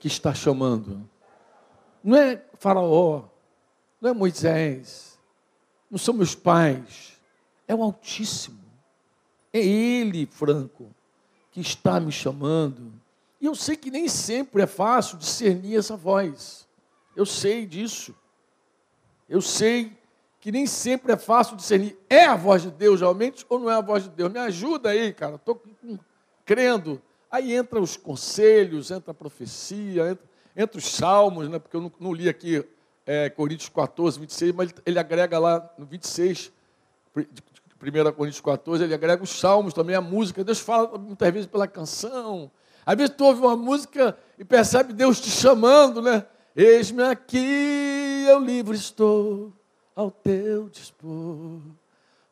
que 0.00 0.08
está 0.08 0.34
chamando. 0.34 1.08
Não 2.02 2.16
é 2.16 2.42
Faraó, 2.58 3.24
não 4.00 4.10
é 4.10 4.12
Moisés, 4.12 5.18
não 5.90 5.98
são 5.98 6.14
meus 6.14 6.34
pais, 6.34 7.18
é 7.66 7.74
o 7.74 7.82
Altíssimo. 7.82 8.58
É 9.52 9.58
Ele, 9.58 10.26
Franco, 10.26 10.94
que 11.50 11.60
está 11.60 11.98
me 11.98 12.12
chamando. 12.12 12.92
E 13.40 13.46
eu 13.46 13.54
sei 13.54 13.76
que 13.76 13.90
nem 13.90 14.08
sempre 14.08 14.62
é 14.62 14.66
fácil 14.66 15.16
discernir 15.16 15.76
essa 15.76 15.96
voz. 15.96 16.66
Eu 17.16 17.24
sei 17.24 17.66
disso. 17.66 18.14
Eu 19.28 19.40
sei 19.40 19.96
que 20.40 20.52
nem 20.52 20.66
sempre 20.66 21.12
é 21.12 21.16
fácil 21.16 21.56
discernir. 21.56 21.98
É 22.08 22.24
a 22.24 22.36
voz 22.36 22.62
de 22.62 22.70
Deus 22.70 23.00
realmente 23.00 23.44
ou 23.48 23.58
não 23.58 23.70
é 23.70 23.74
a 23.74 23.80
voz 23.80 24.04
de 24.04 24.10
Deus? 24.10 24.32
Me 24.32 24.38
ajuda 24.38 24.90
aí, 24.90 25.12
cara. 25.12 25.36
Estou 25.36 25.60
crendo. 26.44 27.00
Aí 27.30 27.54
entra 27.54 27.80
os 27.80 27.96
conselhos, 27.96 28.90
entra 28.90 29.10
a 29.10 29.14
profecia, 29.14 30.10
entra 30.10 30.27
entre 30.58 30.78
os 30.78 30.92
salmos, 30.92 31.48
né, 31.48 31.60
porque 31.60 31.76
eu 31.76 31.80
não, 31.80 31.92
não 32.00 32.12
li 32.12 32.28
aqui 32.28 32.64
é, 33.06 33.30
Coríntios 33.30 33.68
14, 33.68 34.18
26, 34.18 34.52
mas 34.52 34.70
ele, 34.70 34.82
ele 34.84 34.98
agrega 34.98 35.38
lá 35.38 35.72
no 35.78 35.86
26, 35.86 36.50
1 37.16 37.24
Coríntios 38.12 38.40
14, 38.40 38.82
ele 38.82 38.92
agrega 38.92 39.22
os 39.22 39.30
salmos 39.30 39.72
também, 39.72 39.94
a 39.94 40.00
música. 40.00 40.42
Deus 40.42 40.58
fala 40.58 40.98
muitas 40.98 41.32
vezes 41.32 41.46
pela 41.46 41.68
canção. 41.68 42.50
Às 42.84 42.96
vezes 42.96 43.14
tu 43.16 43.24
ouve 43.24 43.40
uma 43.40 43.56
música 43.56 44.18
e 44.36 44.44
percebe 44.44 44.92
Deus 44.92 45.20
te 45.20 45.30
chamando, 45.30 46.02
né? 46.02 46.26
Eis-me 46.56 47.04
aqui, 47.04 48.26
eu 48.28 48.40
livre 48.40 48.76
estou 48.76 49.52
ao 49.94 50.10
teu 50.10 50.68
dispor, 50.68 51.60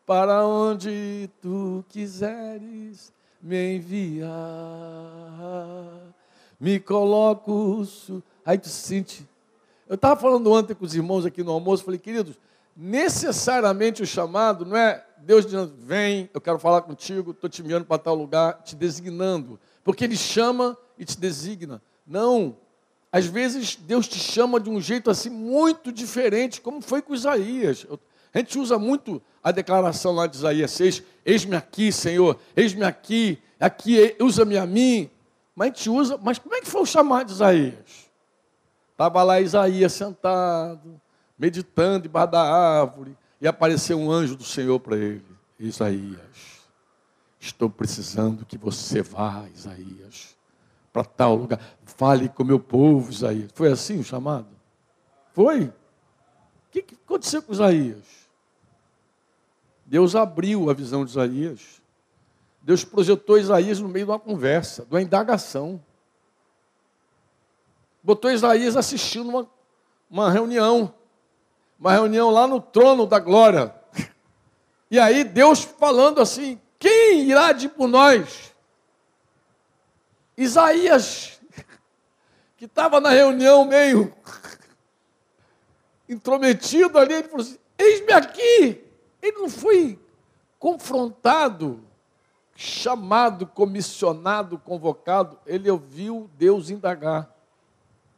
para 0.05 0.45
onde 0.45 1.31
tu 1.41 1.85
quiseres 1.89 3.13
me 3.41 3.77
enviar 3.77 4.27
me 6.59 6.81
coloco. 6.81 7.87
Aí 8.45 8.59
tu 8.59 8.69
se 8.69 8.83
sente. 8.83 9.29
Eu 9.89 9.95
estava 9.95 10.21
falando 10.21 10.51
ontem 10.51 10.75
com 10.75 10.85
os 10.85 10.95
irmãos 10.95 11.25
aqui 11.25 11.43
no 11.43 11.53
almoço, 11.53 11.85
falei, 11.85 11.99
queridos, 11.99 12.37
necessariamente 12.77 14.03
o 14.03 14.07
chamado 14.07 14.67
não 14.67 14.77
é 14.77 15.05
Deus 15.19 15.45
dizendo, 15.45 15.73
vem, 15.79 16.29
eu 16.35 16.41
quero 16.41 16.59
falar 16.59 16.83
contigo, 16.83 17.31
estou 17.31 17.49
te 17.49 17.63
enviando 17.63 17.85
para 17.85 17.99
tal 17.99 18.15
lugar, 18.15 18.63
te 18.63 18.77
designando. 18.77 19.59
Porque 19.83 20.05
Ele 20.05 20.17
chama 20.17 20.77
e 20.99 21.05
te 21.05 21.19
designa. 21.19 21.83
Não. 22.07 22.57
Às 23.11 23.27
vezes 23.27 23.77
Deus 23.77 24.07
te 24.07 24.19
chama 24.19 24.61
de 24.61 24.69
um 24.69 24.81
jeito 24.81 25.11
assim 25.11 25.31
muito 25.31 25.91
diferente, 25.91 26.61
como 26.61 26.81
foi 26.81 27.01
com 27.01 27.15
Isaías. 27.15 27.87
A 28.35 28.39
gente 28.39 28.59
usa 28.59 28.79
muito 28.79 29.23
a 29.43 29.51
declaração 29.51 30.13
lá 30.13 30.27
de 30.27 30.37
Isaías 30.37 30.71
6, 30.73 31.03
eis-me 31.25 31.57
aqui, 31.57 31.91
Senhor, 31.91 32.39
eis-me 32.55 32.85
aqui, 32.85 33.39
aqui, 33.59 34.15
usa-me 34.21 34.59
a 34.59 34.67
mim. 34.67 35.09
Mas 35.57 35.69
a 35.69 35.75
gente 35.75 35.91
usa, 35.91 36.21
mas 36.23 36.39
como 36.39 36.55
é 36.55 36.61
que 36.61 36.69
foi 36.69 36.83
o 36.83 36.87
chamado 36.87 37.29
de 37.29 37.33
Isaías? 37.33 38.11
Estava 38.93 39.23
lá 39.23 39.41
Isaías 39.41 39.95
sentado, 39.95 41.01
meditando 41.39 42.03
debaixo 42.03 42.33
da 42.33 42.43
árvore, 42.43 43.17
e 43.41 43.49
apareceu 43.49 43.99
um 43.99 44.11
anjo 44.11 44.37
do 44.37 44.45
Senhor 44.45 44.79
para 44.79 44.97
ele. 44.97 45.25
Isaías, 45.59 46.61
estou 47.41 47.71
precisando 47.71 48.45
que 48.45 48.59
você 48.59 49.01
vá, 49.01 49.47
Isaías, 49.55 50.37
para 50.93 51.05
tal 51.05 51.35
lugar. 51.35 51.59
Fale 51.85 52.29
com 52.29 52.43
o 52.43 52.47
meu 52.47 52.61
povo, 52.61 53.11
Isaías. 53.11 53.51
Foi 53.55 53.73
assim 53.73 53.99
o 53.99 54.05
chamado? 54.05 54.49
Foi? 55.33 55.65
O 55.65 55.73
que 56.71 56.85
aconteceu 57.07 57.43
com 57.43 57.55
Isaías? 57.55 58.05
Deus 59.87 60.15
abriu 60.15 60.69
a 60.69 60.75
visão 60.75 61.05
de 61.05 61.13
Isaías. 61.13 61.81
Deus 62.67 62.85
projetou 62.85 63.39
Isaías 63.39 63.79
no 63.79 63.89
meio 63.89 64.07
de 64.07 64.11
uma 64.11 64.19
conversa, 64.19 64.85
de 64.85 64.93
uma 64.93 65.01
indagação. 65.01 65.81
Botou 68.03 68.29
Isaías 68.29 68.77
assistindo 68.77 69.29
uma, 69.29 69.49
uma 70.11 70.33
reunião, 70.33 70.93
uma 71.79 71.93
reunião 71.93 72.29
lá 72.29 72.45
no 72.45 72.61
trono 72.61 73.07
da 73.07 73.21
glória. 73.21 73.73
E 74.91 74.99
aí 74.99 75.23
Deus 75.23 75.63
falando 75.63 76.21
assim: 76.21 76.61
quem 76.77 77.31
irá 77.31 77.53
de 77.53 77.69
por 77.69 77.87
nós? 77.87 78.53
Isaías, 80.37 81.41
que 82.57 82.65
estava 82.65 83.01
na 83.01 83.11
reunião 83.11 83.65
meio 83.65 84.13
intrometido 86.09 86.99
ali, 86.99 87.15
ele 87.15 87.29
falou 87.29 87.47
assim: 87.47 87.59
Eis-me 87.79 88.13
aqui. 88.13 88.85
Ele 89.23 89.39
não 89.39 89.49
foi 89.49 89.97
confrontado 90.59 91.86
chamado, 92.57 93.47
comissionado, 93.47 94.59
convocado, 94.59 95.39
ele 95.47 95.71
ouviu 95.71 96.31
Deus 96.39 96.71
indagar. 96.71 97.31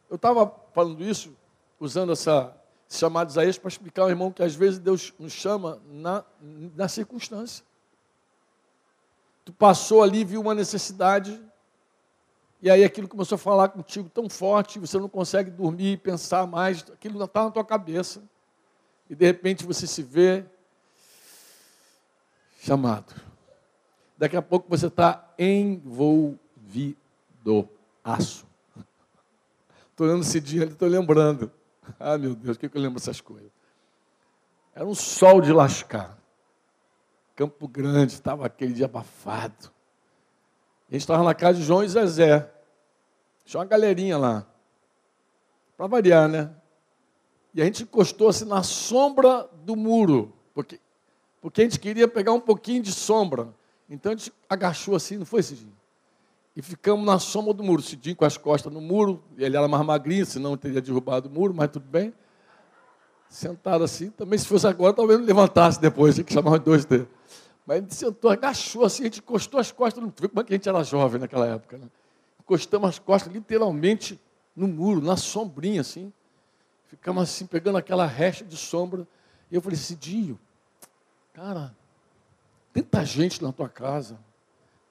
Eu 0.09 0.14
estava 0.14 0.55
falando 0.72 1.03
isso, 1.03 1.36
usando 1.80 2.12
essa 2.12 2.57
chamada 2.89 3.26
de 3.26 3.32
Isaías 3.32 3.59
para 3.59 3.68
explicar 3.68 4.03
ao 4.03 4.11
irmão 4.11 4.30
que 4.30 4.43
às 4.43 4.55
vezes 4.55 4.78
Deus 4.78 5.12
nos 5.18 5.32
chama 5.32 5.80
na, 5.91 6.24
na 6.41 6.89
circunstância. 6.89 7.64
Tu 9.45 9.53
passou 9.53 10.03
ali, 10.03 10.24
viu 10.24 10.41
uma 10.41 10.55
necessidade, 10.55 11.43
e 12.62 12.70
aí 12.70 12.84
aquilo 12.84 13.09
começou 13.09 13.36
a 13.36 13.39
falar 13.39 13.68
contigo 13.70 14.09
tão 14.09 14.30
forte, 14.30 14.78
você 14.78 14.99
não 14.99 15.09
consegue 15.09 15.51
dormir, 15.51 15.99
pensar 15.99 16.47
mais, 16.47 16.84
aquilo 16.93 17.18
não 17.18 17.26
está 17.26 17.45
na 17.45 17.51
tua 17.51 17.64
cabeça. 17.64 18.22
E 19.11 19.14
de 19.14 19.26
repente 19.26 19.66
você 19.66 19.86
se 19.86 20.03
vê 20.03 20.45
chamado 22.61 23.28
daqui 24.19 24.37
a 24.37 24.43
pouco 24.43 24.69
você 24.69 24.89
está 24.89 25.33
envolvido. 25.39 26.99
Aço. 28.03 28.47
Estou 29.91 30.07
olhando 30.07 30.23
esse 30.23 30.41
dia 30.41 30.62
ali, 30.62 30.73
estou 30.73 30.89
lembrando. 30.89 31.51
Ah, 31.99 32.16
meu 32.19 32.35
Deus, 32.35 32.57
o 32.57 32.61
que, 32.61 32.69
que 32.69 32.77
eu 32.77 32.81
lembro 32.81 32.99
dessas 33.01 33.21
coisas? 33.21 33.51
Era 34.75 34.87
um 34.87 34.95
sol 34.95 35.41
de 35.41 35.53
lascar. 35.53 36.16
Campo 37.35 37.66
Grande, 37.66 38.12
estava 38.12 38.47
aquele 38.47 38.73
dia 38.73 38.85
abafado. 38.85 39.73
A 40.89 40.93
gente 40.93 41.01
estava 41.01 41.25
na 41.25 41.35
casa 41.35 41.59
de 41.59 41.64
João 41.64 41.83
e 41.83 41.89
Zezé. 41.89 42.49
Tinha 43.45 43.61
uma 43.61 43.66
galerinha 43.66 44.16
lá. 44.16 44.47
Para 45.77 45.87
variar, 45.89 46.29
né? 46.29 46.55
E 47.53 47.61
a 47.61 47.64
gente 47.64 47.83
encostou 47.83 48.29
assim 48.29 48.45
na 48.45 48.62
sombra 48.62 49.49
do 49.64 49.75
muro. 49.75 50.33
Porque, 50.55 50.81
porque 51.41 51.62
a 51.62 51.64
gente 51.64 51.81
queria 51.81 52.07
pegar 52.07 52.33
um 52.33 52.41
pouquinho 52.41 52.83
de 52.83 52.93
sombra. 52.93 53.53
Então 53.89 54.12
a 54.12 54.16
gente 54.16 54.32
agachou 54.49 54.95
assim, 54.95 55.16
não 55.16 55.24
foi, 55.24 55.43
Cidinho? 55.43 55.72
E 56.55 56.61
ficamos 56.62 57.07
na 57.07 57.18
sombra 57.18 57.55
do 57.55 57.62
muro. 57.62 57.80
Cidinho 57.80 58.16
com 58.16 58.24
as 58.24 58.36
costas 58.36 58.72
no 58.72 58.80
muro, 58.80 59.22
ele 59.36 59.57
era 59.57 59.66
mais 59.68 59.84
magrinho, 59.84 60.26
senão 60.26 60.57
teria 60.57 60.80
derrubado 60.80 61.28
o 61.28 61.32
muro, 61.32 61.55
mas 61.55 61.70
tudo 61.70 61.86
bem. 61.86 62.12
Sentado 63.28 63.84
assim, 63.84 64.11
também 64.11 64.39
se 64.39 64.47
fosse 64.47 64.66
agora, 64.66 64.93
talvez 64.93 65.18
não 65.20 65.26
levantasse 65.26 65.80
depois, 65.80 66.14
tinha 66.14 66.24
que 66.24 66.32
chamar 66.32 66.53
os 66.53 66.61
dois 66.61 66.84
dele. 66.84 67.09
Mas 67.66 67.80
gente 67.80 67.95
sentou, 67.95 68.30
agachou 68.30 68.84
assim, 68.84 69.03
a 69.03 69.05
gente 69.07 69.20
encostou 69.20 69.61
as 69.61 69.70
costas 69.70 70.03
no 70.03 70.09
muro. 70.09 70.28
Como 70.28 70.41
é 70.41 70.45
que 70.45 70.55
a 70.55 70.57
gente 70.57 70.68
era 70.68 70.82
jovem 70.82 71.20
naquela 71.20 71.47
época, 71.47 71.78
né? 71.78 71.86
Encostamos 72.41 72.89
as 72.89 72.99
costas 72.99 73.32
literalmente 73.32 74.18
no 74.57 74.66
muro, 74.66 75.01
na 75.01 75.16
sombrinha, 75.16 75.82
assim. 75.82 76.12
Ficamos 76.89 77.22
assim, 77.22 77.47
pegando 77.47 77.76
aquela 77.76 78.07
recha 78.07 78.45
de 78.45 78.57
sombra. 78.57 79.07
E 79.51 79.55
eu 79.55 79.61
falei, 79.61 79.76
Cidinho, 79.76 80.41
cara, 81.34 81.76
tanta 82.73 83.05
gente 83.05 83.43
na 83.43 83.53
tua 83.53 83.69
casa, 83.69 84.19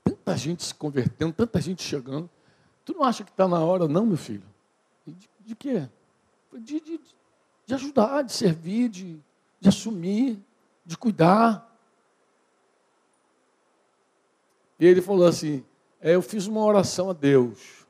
tanta 0.03 0.35
gente 0.37 0.63
se 0.63 0.73
convertendo, 0.73 1.33
tanta 1.33 1.59
gente 1.61 1.83
chegando. 1.83 2.29
Tu 2.85 2.93
não 2.93 3.03
acha 3.03 3.23
que 3.23 3.31
está 3.31 3.47
na 3.47 3.59
hora, 3.59 3.87
não, 3.87 4.05
meu 4.05 4.17
filho? 4.17 4.43
De, 5.05 5.29
de 5.45 5.55
quê? 5.55 5.87
De, 6.53 6.79
de, 6.79 6.99
de, 7.65 7.73
ajudar, 7.73 8.21
de 8.23 8.31
servir, 8.31 8.89
de, 8.89 9.19
de 9.59 9.69
assumir, 9.69 10.39
de 10.85 10.97
cuidar. 10.97 11.67
E 14.79 14.85
ele 14.85 15.01
falou 15.01 15.27
assim: 15.27 15.63
é, 15.99 16.15
eu 16.15 16.21
fiz 16.21 16.47
uma 16.47 16.63
oração 16.63 17.09
a 17.09 17.13
Deus. 17.13 17.85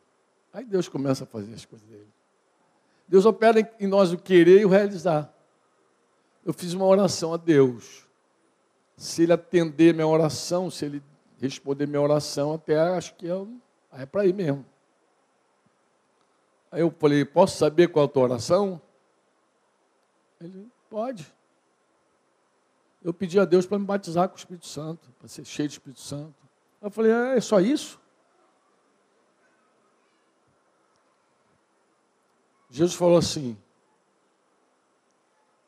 Aí 0.52 0.66
Deus 0.66 0.90
começa 0.90 1.24
a 1.24 1.28
fazer 1.28 1.54
as 1.54 1.66
coisas 1.66 1.88
dele. 1.88 2.08
Deus 3.08 3.26
opera 3.26 3.60
em 3.80 3.88
nós 3.88 4.12
o 4.12 4.18
querer 4.18 4.62
e 4.62 4.66
o 4.66 4.70
realizar. 4.70 5.32
Eu 6.44 6.54
fiz 6.54 6.74
uma 6.74 6.86
oração 6.86 7.34
a 7.34 7.38
Deus. 7.38 8.07
Se 8.98 9.24
ele 9.24 9.34
atender 9.34 9.94
minha 9.94 10.08
oração, 10.08 10.70
se 10.70 10.84
ele 10.86 11.04
responder 11.40 11.88
minha 11.88 12.02
oração, 12.02 12.54
até 12.54 12.80
acho 12.80 13.14
que 13.16 13.28
é, 13.30 13.48
é 14.02 14.06
para 14.06 14.26
ir 14.26 14.34
mesmo. 14.34 14.66
Aí 16.72 16.82
eu 16.82 16.92
falei, 16.92 17.24
posso 17.24 17.58
saber 17.58 17.88
qual 17.88 18.06
é 18.06 18.10
a 18.10 18.12
tua 18.12 18.24
oração? 18.24 18.82
Ele, 20.42 20.68
pode. 20.90 21.34
Eu 23.04 23.14
pedi 23.14 23.40
a 23.40 23.46
Deus 23.46 23.66
para 23.66 23.80
me 23.80 23.86
batizar 23.86 24.28
com 24.28 24.36
o 24.36 24.38
Espírito 24.38 24.68
Santo, 24.68 25.10
para 25.20 25.28
ser 25.28 25.46
cheio 25.46 25.70
de 25.70 25.76
Espírito 25.76 26.02
Santo. 26.02 26.36
Eu 26.82 26.90
falei, 26.90 27.12
é, 27.12 27.38
é 27.38 27.42
só 27.42 27.60
isso? 27.62 28.00
Jesus 32.70 32.96
falou 32.96 33.18
assim: 33.18 33.58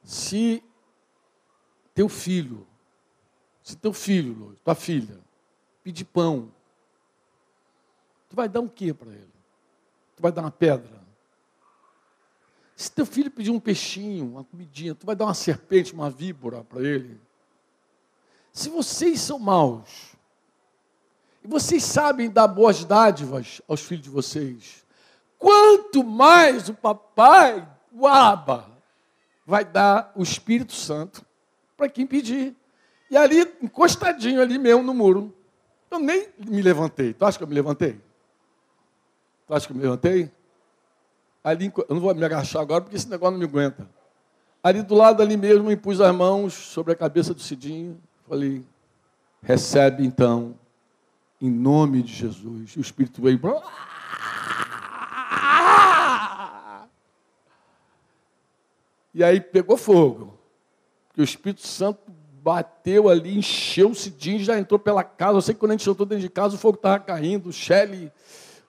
se 0.04 0.64
teu 1.94 2.10
filho, 2.10 2.68
se 3.70 3.78
teu 3.78 3.94
filho, 3.94 4.58
tua 4.64 4.74
filha, 4.74 5.20
pedir 5.84 6.04
pão, 6.04 6.52
tu 8.28 8.36
vai 8.36 8.50
dar 8.50 8.62
um 8.62 8.68
quê 8.68 8.92
para 8.96 9.12
ele? 9.12 9.30
Tu 10.16 10.24
vai 10.24 10.32
dar 10.32 10.42
uma 10.42 10.50
pedra? 10.50 11.00
Se 12.76 12.92
teu 12.92 13.06
filho 13.06 13.30
pedir 13.30 13.52
um 13.52 13.60
peixinho, 13.60 14.26
uma 14.26 14.44
comidinha, 14.44 14.96
tu 14.96 15.06
vai 15.06 15.16
dar 15.16 15.26
uma 15.26 15.36
serpente, 15.36 15.94
uma 15.94 16.10
víbora 16.10 16.64
para 16.64 16.82
ele? 16.82 17.22
Se 18.52 18.70
vocês 18.70 19.22
são 19.22 19.38
maus, 19.38 20.16
e 21.44 21.48
vocês 21.48 21.84
sabem 21.84 22.28
dar 22.28 22.48
boas 22.48 22.84
dádivas 22.84 23.62
aos 23.68 23.82
filhos 23.82 24.04
de 24.04 24.10
vocês, 24.10 24.84
quanto 25.38 26.04
mais 26.04 26.70
o 26.70 26.74
papai, 26.74 27.70
o 27.92 28.08
Aba, 28.08 28.68
vai 29.46 29.64
dar 29.64 30.12
o 30.16 30.24
Espírito 30.24 30.74
Santo 30.74 31.24
para 31.78 31.88
quem 31.88 32.08
pedir. 32.08 32.56
E 33.10 33.18
ali, 33.18 33.42
encostadinho 33.62 34.42
ali 34.42 34.58
mesmo 34.58 34.84
no 34.84 34.94
muro, 34.94 35.34
eu 35.90 36.00
nem 36.00 36.30
me 36.38 36.62
levantei. 36.62 37.14
Tu 37.14 37.26
acha 37.26 37.38
que 37.38 37.44
eu 37.44 37.48
me 37.48 37.56
levantei? 37.56 38.00
Tu 39.48 39.54
acha 39.54 39.66
que 39.66 39.74
eu 39.74 39.78
me 39.78 39.82
levantei? 39.82 40.32
Ali, 41.44 41.72
eu 41.76 41.96
não 41.96 42.00
vou 42.00 42.14
me 42.14 42.24
agachar 42.24 42.62
agora 42.62 42.82
porque 42.82 42.96
esse 42.96 43.10
negócio 43.10 43.32
não 43.32 43.40
me 43.40 43.46
aguenta. 43.46 43.90
Ali 44.62 44.84
do 44.84 44.94
lado 44.94 45.24
ali 45.24 45.38
mesmo, 45.38 45.72
impus 45.72 46.02
as 46.02 46.14
mãos 46.14 46.54
sobre 46.54 46.94
a 46.94 46.96
cabeça 46.96 47.34
do 47.34 47.42
Cidinho. 47.42 48.00
Falei, 48.28 48.64
recebe 49.42 50.06
então, 50.06 50.54
em 51.42 51.50
nome 51.50 52.04
de 52.04 52.14
Jesus. 52.14 52.76
E 52.76 52.80
o 52.80 52.82
Espírito 52.82 53.22
veio. 53.22 53.40
E 59.14 59.24
aí 59.24 59.42
pegou 59.42 59.78
fogo. 59.78 60.38
Porque 61.08 61.22
o 61.22 61.24
Espírito 61.24 61.66
Santo 61.66 62.00
bateu 62.44 63.10
ali, 63.10 63.38
encheu 63.38 63.92
o 63.92 63.96
Cidinho, 63.96 64.44
já 64.44 64.58
entrou 64.58 64.80
pela 64.80 65.04
casa. 65.04 65.38
Eu 65.38 65.42
sei 65.42 65.54
que 65.54 65.60
quando 65.60 65.72
a 65.72 65.74
gente 65.76 65.90
entrou 65.90 66.06
dentro 66.06 66.22
de 66.22 66.30
casa, 66.30 66.56
o 66.56 66.58
fogo 66.58 66.76
estava 66.76 67.00
caindo, 67.00 67.50
o 67.50 67.54
Shelley 67.54 68.12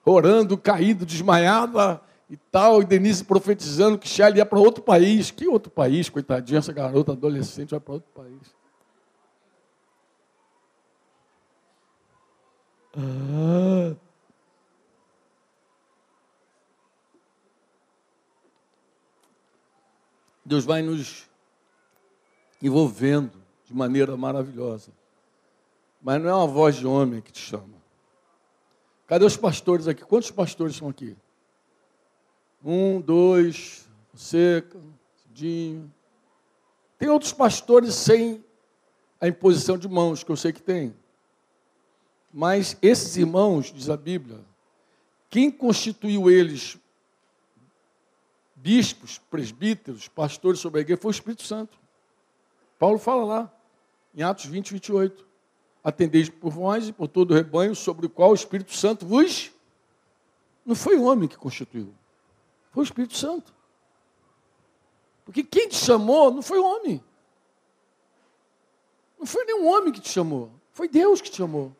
orando, 0.05 0.57
caído, 0.57 1.05
desmaiada 1.05 2.01
e 2.29 2.37
tal, 2.37 2.81
e 2.81 2.85
Denise 2.85 3.23
profetizando 3.23 3.97
que 3.97 4.07
Shelley 4.07 4.37
ia 4.37 4.45
para 4.45 4.59
outro 4.59 4.83
país. 4.83 5.31
Que 5.31 5.47
outro 5.47 5.71
país, 5.71 6.09
coitadinha, 6.09 6.59
essa 6.59 6.73
garota 6.73 7.11
adolescente 7.11 7.71
vai 7.71 7.79
para 7.79 7.93
outro 7.93 8.09
país. 8.13 8.61
Ah. 12.97 13.95
Deus 20.43 20.65
vai 20.65 20.81
nos 20.81 21.29
envolvendo 22.61 23.40
de 23.71 23.77
maneira 23.77 24.17
maravilhosa. 24.17 24.91
Mas 26.01 26.21
não 26.21 26.29
é 26.29 26.33
uma 26.35 26.47
voz 26.47 26.75
de 26.75 26.85
homem 26.85 27.21
que 27.21 27.31
te 27.31 27.39
chama. 27.39 27.81
Cadê 29.07 29.25
os 29.25 29.37
pastores 29.37 29.87
aqui? 29.87 30.03
Quantos 30.03 30.29
pastores 30.29 30.73
estão 30.73 30.89
aqui? 30.89 31.15
Um, 32.63 32.99
dois, 32.99 33.89
você, 34.13 34.63
Cidinho. 35.15 35.91
Tem 36.97 37.09
outros 37.09 37.33
pastores 37.33 37.95
sem 37.95 38.43
a 39.19 39.27
imposição 39.27 39.77
de 39.77 39.87
mãos, 39.87 40.23
que 40.23 40.31
eu 40.31 40.35
sei 40.35 40.51
que 40.51 40.61
tem. 40.61 40.93
Mas 42.33 42.77
esses 42.81 43.15
irmãos, 43.17 43.71
diz 43.71 43.89
a 43.89 43.97
Bíblia, 43.97 44.39
quem 45.29 45.49
constituiu 45.49 46.29
eles 46.29 46.77
bispos, 48.55 49.17
presbíteros, 49.17 50.07
pastores 50.07 50.59
sobre 50.59 50.79
a 50.79 50.81
igreja, 50.81 51.01
foi 51.01 51.09
o 51.09 51.13
Espírito 51.13 51.43
Santo. 51.43 51.79
Paulo 52.77 52.97
fala 52.97 53.23
lá, 53.23 53.60
em 54.15 54.23
Atos 54.23 54.45
20, 54.45 54.73
28. 54.73 55.25
Atendeis 55.83 56.29
por 56.29 56.51
vós 56.51 56.87
e 56.87 56.93
por 56.93 57.07
todo 57.07 57.31
o 57.31 57.33
rebanho 57.33 57.75
sobre 57.75 58.05
o 58.05 58.09
qual 58.09 58.31
o 58.31 58.35
Espírito 58.35 58.73
Santo 58.75 59.05
vos. 59.05 59.51
Não 60.65 60.75
foi 60.75 60.95
o 60.95 61.03
homem 61.03 61.27
que 61.27 61.37
constituiu, 61.37 61.93
foi 62.71 62.83
o 62.83 62.85
Espírito 62.85 63.17
Santo. 63.17 63.53
Porque 65.25 65.43
quem 65.43 65.67
te 65.67 65.75
chamou 65.75 66.31
não 66.31 66.41
foi 66.41 66.59
o 66.59 66.65
homem. 66.65 67.03
Não 69.17 69.25
foi 69.25 69.45
nenhum 69.45 69.67
homem 69.67 69.91
que 69.91 69.99
te 69.99 70.09
chamou, 70.09 70.51
foi 70.71 70.87
Deus 70.87 71.21
que 71.21 71.29
te 71.29 71.37
chamou. 71.37 71.75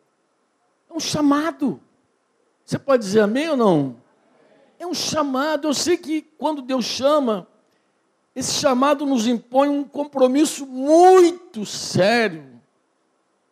É 0.90 0.94
um 0.94 1.00
chamado. 1.00 1.82
Você 2.66 2.78
pode 2.78 3.04
dizer 3.04 3.22
amém 3.22 3.50
ou 3.50 3.58
não? 3.58 4.02
É 4.80 4.86
um 4.86 4.94
chamado. 4.94 5.68
Eu 5.68 5.74
sei 5.74 5.98
que 5.98 6.22
quando 6.22 6.62
Deus 6.62 6.86
chama, 6.86 7.48
esse 8.36 8.54
chamado 8.54 9.06
nos 9.06 9.28
impõe 9.28 9.68
um 9.68 9.84
compromisso 9.84 10.66
muito 10.66 11.66
sério. 11.66 12.62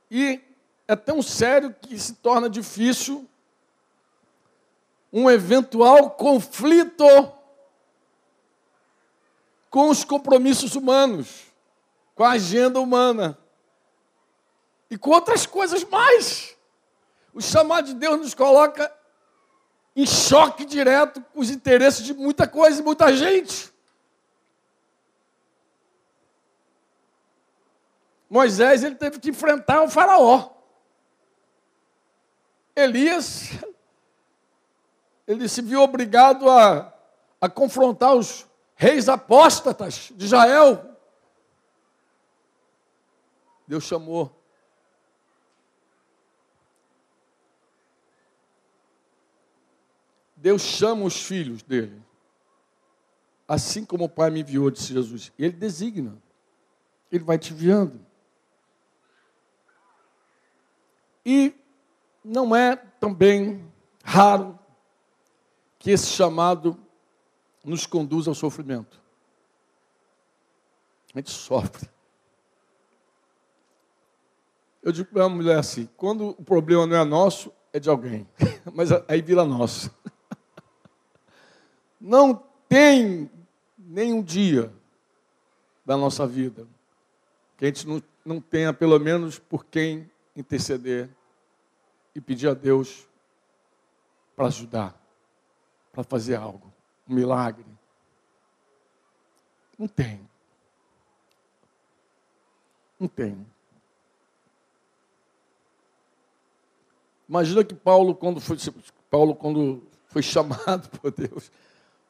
E 0.09 0.41
é 0.87 0.95
tão 0.95 1.21
sério 1.21 1.75
que 1.81 1.97
se 1.99 2.13
torna 2.13 2.49
difícil 2.49 3.27
um 5.11 5.29
eventual 5.29 6.11
conflito 6.11 7.05
com 9.69 9.89
os 9.89 10.03
compromissos 10.03 10.75
humanos, 10.75 11.45
com 12.15 12.23
a 12.23 12.31
agenda 12.31 12.79
humana 12.79 13.37
e 14.89 14.97
com 14.97 15.11
outras 15.11 15.45
coisas 15.45 15.83
mais. 15.83 16.55
O 17.33 17.41
chamado 17.41 17.87
de 17.87 17.93
Deus 17.93 18.19
nos 18.19 18.33
coloca 18.33 18.91
em 19.95 20.05
choque 20.05 20.65
direto 20.65 21.21
com 21.33 21.41
os 21.41 21.49
interesses 21.49 22.03
de 22.03 22.13
muita 22.13 22.47
coisa 22.47 22.81
e 22.81 22.83
muita 22.83 23.15
gente. 23.15 23.71
Moisés 28.29 28.83
ele 28.83 28.95
teve 28.95 29.19
que 29.19 29.29
enfrentar 29.29 29.81
o 29.81 29.89
faraó. 29.89 30.51
Elias 32.75 33.51
ele 35.29 35.47
se 35.47 35.61
viu 35.61 35.81
obrigado 35.81 36.49
a, 36.49 36.91
a 37.39 37.47
confrontar 37.47 38.15
os 38.15 38.47
reis 38.75 39.07
apóstatas 39.07 40.11
de 40.15 40.25
Israel. 40.25 40.97
Deus 43.67 43.83
chamou 43.83 44.35
Deus 50.35 50.63
chama 50.63 51.03
os 51.03 51.21
filhos 51.21 51.61
dele. 51.61 52.01
Assim 53.47 53.85
como 53.85 54.05
o 54.05 54.09
Pai 54.09 54.31
me 54.31 54.39
enviou, 54.39 54.71
disse 54.71 54.93
Jesus. 54.93 55.31
Ele 55.37 55.51
designa. 55.51 56.17
Ele 57.11 57.23
vai 57.23 57.37
te 57.37 57.53
enviando. 57.53 57.99
E 61.25 61.53
não 62.23 62.55
é 62.55 62.75
também 62.75 63.63
raro 64.03 64.57
que 65.77 65.91
esse 65.91 66.07
chamado 66.07 66.77
nos 67.63 67.85
conduza 67.85 68.31
ao 68.31 68.35
sofrimento. 68.35 68.99
A 71.13 71.19
gente 71.19 71.31
sofre. 71.31 71.89
Eu 74.81 74.91
digo 74.91 75.09
para 75.11 75.23
uma 75.27 75.35
mulher 75.35 75.59
assim: 75.59 75.89
quando 75.97 76.29
o 76.29 76.43
problema 76.43 76.85
não 76.87 76.95
é 76.95 77.03
nosso, 77.03 77.51
é 77.73 77.79
de 77.79 77.89
alguém, 77.89 78.27
mas 78.73 78.89
aí 79.07 79.21
vira 79.21 79.45
nosso. 79.45 79.91
Não 81.99 82.41
tem 82.69 83.29
nenhum 83.77 84.23
dia 84.23 84.71
da 85.85 85.97
nossa 85.97 86.25
vida 86.25 86.65
que 87.59 87.65
a 87.65 87.67
gente 87.67 87.85
não, 87.85 88.01
não 88.23 88.39
tenha, 88.39 88.71
pelo 88.71 88.97
menos, 88.97 89.37
por 89.37 89.65
quem 89.65 90.09
interceder 90.39 91.09
e 92.15 92.21
pedir 92.21 92.47
a 92.47 92.53
Deus 92.53 93.07
para 94.35 94.47
ajudar, 94.47 94.99
para 95.91 96.03
fazer 96.03 96.35
algo, 96.35 96.71
um 97.07 97.13
milagre. 97.13 97.65
Não 99.77 99.87
tem. 99.87 100.27
Não 102.99 103.07
tem. 103.07 103.45
Imagina 107.27 107.63
que 107.63 107.75
Paulo, 107.75 108.15
quando 108.15 108.41
foi, 108.41 108.57
Paulo, 109.09 109.35
quando 109.35 109.83
foi 110.07 110.21
chamado 110.23 110.89
por 110.99 111.11
Deus, 111.11 111.51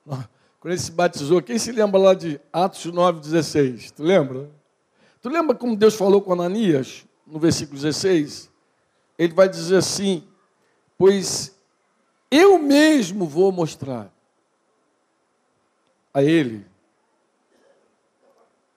quando 0.06 0.72
ele 0.72 0.80
se 0.80 0.92
batizou, 0.92 1.42
quem 1.42 1.60
se 1.60 1.72
lembra 1.72 2.00
lá 2.00 2.14
de 2.14 2.40
Atos 2.54 2.86
9,16? 2.86 3.92
Tu 3.92 4.04
lembra? 4.04 4.50
Tu 5.22 5.30
lembra 5.30 5.56
como 5.56 5.76
Deus 5.76 5.96
falou 5.96 6.22
com 6.22 6.32
Ananias, 6.32 7.06
no 7.30 7.40
versículo 7.40 7.80
16? 7.80 8.50
Ele 9.18 9.34
vai 9.34 9.48
dizer 9.48 9.78
assim: 9.78 10.28
Pois 10.98 11.56
eu 12.32 12.60
mesmo 12.60 13.26
vou 13.26 13.52
mostrar 13.52 14.12
a 16.14 16.24
ele 16.24 16.66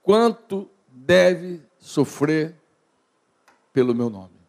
quanto 0.03 0.71
deve 0.89 1.63
sofrer 1.79 2.55
pelo 3.73 3.95
meu 3.95 4.11
nome. 4.11 4.41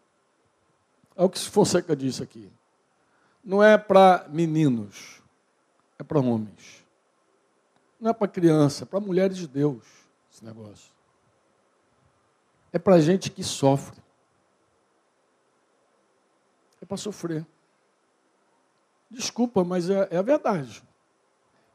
É 1.16 1.22
o 1.22 1.28
que 1.28 1.38
Fonseca 1.38 1.94
disse 1.94 2.22
aqui. 2.22 2.50
Não 3.42 3.62
é 3.62 3.76
para 3.76 4.26
meninos, 4.30 5.22
é 5.98 6.02
para 6.02 6.18
homens. 6.18 6.84
Não 8.00 8.10
é 8.10 8.12
para 8.12 8.28
criança, 8.28 8.84
é 8.84 8.86
para 8.86 9.00
mulheres 9.00 9.36
de 9.36 9.46
Deus 9.46 9.84
esse 10.32 10.44
negócio. 10.44 10.93
É 12.74 12.78
para 12.80 12.98
gente 12.98 13.30
que 13.30 13.44
sofre. 13.44 14.02
É 16.82 16.84
para 16.84 16.96
sofrer. 16.96 17.46
Desculpa, 19.08 19.62
mas 19.62 19.88
é, 19.88 20.08
é 20.10 20.16
a 20.16 20.22
verdade. 20.22 20.82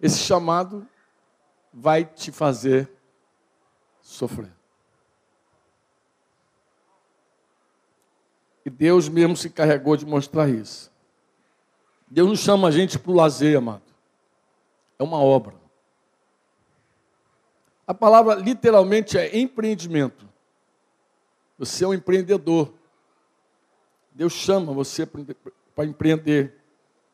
Esse 0.01 0.19
chamado 0.19 0.85
vai 1.73 2.03
te 2.03 2.33
fazer 2.33 2.91
sofrer. 4.01 4.51
E 8.65 8.69
Deus 8.69 9.07
mesmo 9.07 9.37
se 9.37 9.49
carregou 9.49 9.95
de 9.95 10.05
mostrar 10.05 10.49
isso. 10.49 10.91
Deus 12.09 12.27
não 12.27 12.35
chama 12.35 12.67
a 12.67 12.71
gente 12.71 12.99
para 12.99 13.11
o 13.11 13.15
lazer, 13.15 13.57
amado. 13.57 13.83
É 14.99 15.03
uma 15.03 15.21
obra. 15.21 15.55
A 17.87 17.93
palavra 17.93 18.35
literalmente 18.35 19.17
é 19.17 19.39
empreendimento. 19.39 20.28
Você 21.59 21.83
é 21.83 21.87
um 21.89 21.93
empreendedor. 21.93 22.71
Deus 24.13 24.31
chama 24.31 24.71
você 24.71 25.05
para 25.05 25.85
empreender. 25.85 26.53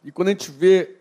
E 0.03 0.11
quando 0.11 0.27
a 0.27 0.31
gente 0.31 0.51
vê, 0.51 0.97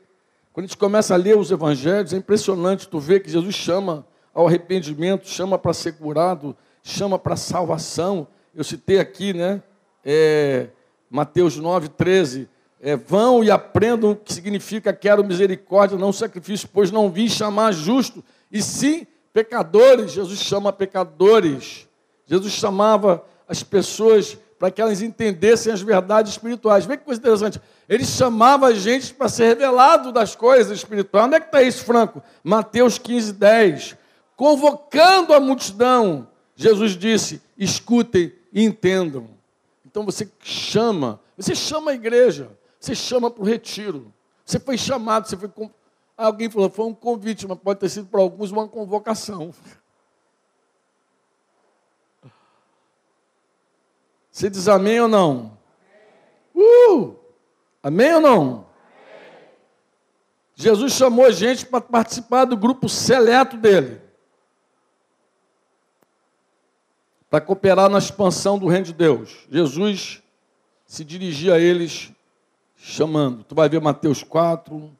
quando 0.50 0.64
a 0.64 0.66
gente 0.66 0.78
começa 0.78 1.12
a 1.12 1.18
ler 1.18 1.36
os 1.36 1.50
evangelhos, 1.50 2.14
é 2.14 2.16
impressionante 2.16 2.88
tu 2.88 2.98
ver 2.98 3.20
que 3.20 3.30
Jesus 3.30 3.54
chama 3.54 4.06
ao 4.32 4.46
arrependimento, 4.46 5.28
chama 5.28 5.58
para 5.58 5.74
ser 5.74 5.92
curado, 5.92 6.56
chama 6.82 7.18
para 7.18 7.36
salvação. 7.36 8.26
Eu 8.54 8.64
citei 8.64 8.98
aqui, 8.98 9.34
né? 9.34 9.62
É, 10.02 10.68
Mateus 11.10 11.58
9, 11.58 11.90
13 11.90 12.48
é, 12.80 12.96
vão 12.96 13.44
e 13.44 13.50
aprendam 13.50 14.12
o 14.12 14.16
que 14.16 14.32
significa 14.32 14.90
quero 14.90 15.22
misericórdia, 15.22 15.98
não 15.98 16.14
sacrifício, 16.14 16.66
pois 16.72 16.90
não 16.90 17.10
vim 17.10 17.28
chamar 17.28 17.72
justo, 17.72 18.24
e 18.50 18.62
sim 18.62 19.06
pecadores. 19.34 20.12
Jesus 20.12 20.38
chama 20.38 20.72
pecadores. 20.72 21.86
Jesus 22.26 22.54
chamava 22.54 23.22
as 23.48 23.62
pessoas 23.62 24.38
para 24.58 24.70
que 24.70 24.80
elas 24.80 25.02
entendessem 25.02 25.72
as 25.72 25.82
verdades 25.82 26.32
espirituais. 26.32 26.86
Vê 26.86 26.96
que 26.96 27.04
coisa 27.04 27.20
interessante. 27.20 27.60
Ele 27.88 28.04
chamava 28.04 28.66
a 28.66 28.74
gente 28.74 29.12
para 29.12 29.28
ser 29.28 29.48
revelado 29.48 30.10
das 30.12 30.34
coisas 30.34 30.78
espirituais. 30.78 31.26
Onde 31.26 31.36
é 31.36 31.40
que 31.40 31.46
está 31.46 31.62
isso, 31.62 31.84
Franco? 31.84 32.22
Mateus 32.42 32.98
15, 32.98 33.32
10. 33.32 33.96
Convocando 34.36 35.34
a 35.34 35.40
multidão, 35.40 36.28
Jesus 36.56 36.92
disse: 36.92 37.42
escutem 37.58 38.32
e 38.52 38.64
entendam. 38.64 39.28
Então 39.84 40.04
você 40.04 40.28
chama, 40.40 41.20
você 41.36 41.54
chama 41.54 41.90
a 41.90 41.94
igreja 41.94 42.50
você 42.84 42.94
chama 42.94 43.30
para 43.30 43.42
o 43.42 43.46
retiro. 43.46 44.12
Você 44.44 44.60
foi 44.60 44.76
chamado, 44.76 45.26
você 45.26 45.36
foi. 45.36 45.50
Alguém 46.16 46.50
falou, 46.50 46.68
foi 46.68 46.84
um 46.84 46.94
convite, 46.94 47.48
mas 47.48 47.58
pode 47.58 47.80
ter 47.80 47.88
sido 47.88 48.06
para 48.06 48.20
alguns 48.20 48.52
uma 48.52 48.68
convocação. 48.68 49.52
Você 54.34 54.50
diz 54.50 54.66
amém 54.66 55.00
ou 55.00 55.06
não? 55.06 55.56
Uh! 56.52 57.14
Amém 57.80 58.14
ou 58.14 58.20
não? 58.20 58.66
Jesus 60.56 60.92
chamou 60.94 61.24
a 61.24 61.30
gente 61.30 61.64
para 61.64 61.80
participar 61.80 62.44
do 62.44 62.56
grupo 62.56 62.88
seleto 62.88 63.56
dele. 63.56 64.00
Para 67.30 67.40
cooperar 67.40 67.88
na 67.88 67.98
expansão 67.98 68.58
do 68.58 68.66
reino 68.66 68.86
de 68.86 68.92
Deus. 68.92 69.46
Jesus 69.48 70.20
se 70.84 71.04
dirigia 71.04 71.54
a 71.54 71.60
eles 71.60 72.10
chamando. 72.76 73.44
Tu 73.44 73.54
vai 73.54 73.68
ver 73.68 73.80
Mateus 73.80 74.24
4, 74.24 74.90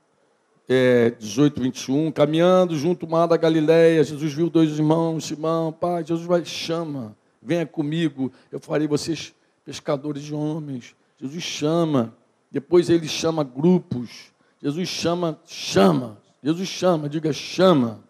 é, 0.68 1.10
18, 1.10 1.60
21. 1.60 2.12
Caminhando 2.12 2.76
junto 2.76 3.04
ao 3.04 3.10
mar 3.10 3.26
da 3.26 3.36
Galileia, 3.36 4.04
Jesus 4.04 4.32
viu 4.32 4.48
dois 4.48 4.70
irmãos, 4.70 5.24
Simão, 5.24 5.72
pai, 5.72 6.04
Jesus 6.04 6.24
vai, 6.24 6.44
chama, 6.44 7.16
venha 7.44 7.66
comigo, 7.66 8.32
eu 8.50 8.58
farei 8.58 8.88
vocês 8.88 9.34
pescadores 9.64 10.22
de 10.22 10.34
homens. 10.34 10.96
Jesus 11.20 11.42
chama, 11.42 12.16
depois 12.50 12.88
ele 12.88 13.06
chama 13.06 13.44
grupos. 13.44 14.32
Jesus 14.62 14.88
chama, 14.88 15.38
chama. 15.44 16.18
Jesus 16.42 16.68
chama, 16.68 17.08
diga 17.08 17.32
chama. 17.32 18.00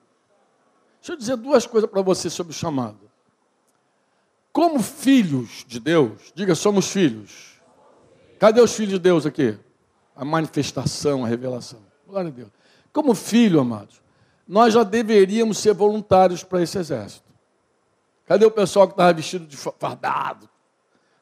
Deixa 1.00 1.12
eu 1.12 1.16
dizer 1.16 1.36
duas 1.36 1.66
coisas 1.66 1.90
para 1.90 2.00
você 2.00 2.30
sobre 2.30 2.52
o 2.52 2.56
chamado. 2.56 3.10
Como 4.52 4.80
filhos 4.80 5.64
de 5.66 5.80
Deus, 5.80 6.32
diga 6.34 6.54
somos 6.54 6.88
filhos. 6.88 7.60
Cadê 8.38 8.60
os 8.60 8.74
filhos 8.74 8.92
de 8.92 8.98
Deus 9.00 9.26
aqui? 9.26 9.58
A 10.14 10.24
manifestação, 10.24 11.24
a 11.24 11.28
revelação. 11.28 11.80
Glória 12.06 12.30
a 12.30 12.32
Deus. 12.32 12.50
Como 12.92 13.14
filho, 13.14 13.58
amados, 13.58 14.00
nós 14.46 14.72
já 14.72 14.84
deveríamos 14.84 15.58
ser 15.58 15.74
voluntários 15.74 16.44
para 16.44 16.62
esse 16.62 16.78
exército. 16.78 17.23
Cadê 18.26 18.44
o 18.46 18.50
pessoal 18.50 18.86
que 18.86 18.94
estava 18.94 19.12
vestido 19.12 19.46
de 19.46 19.56
fardado? 19.56 20.48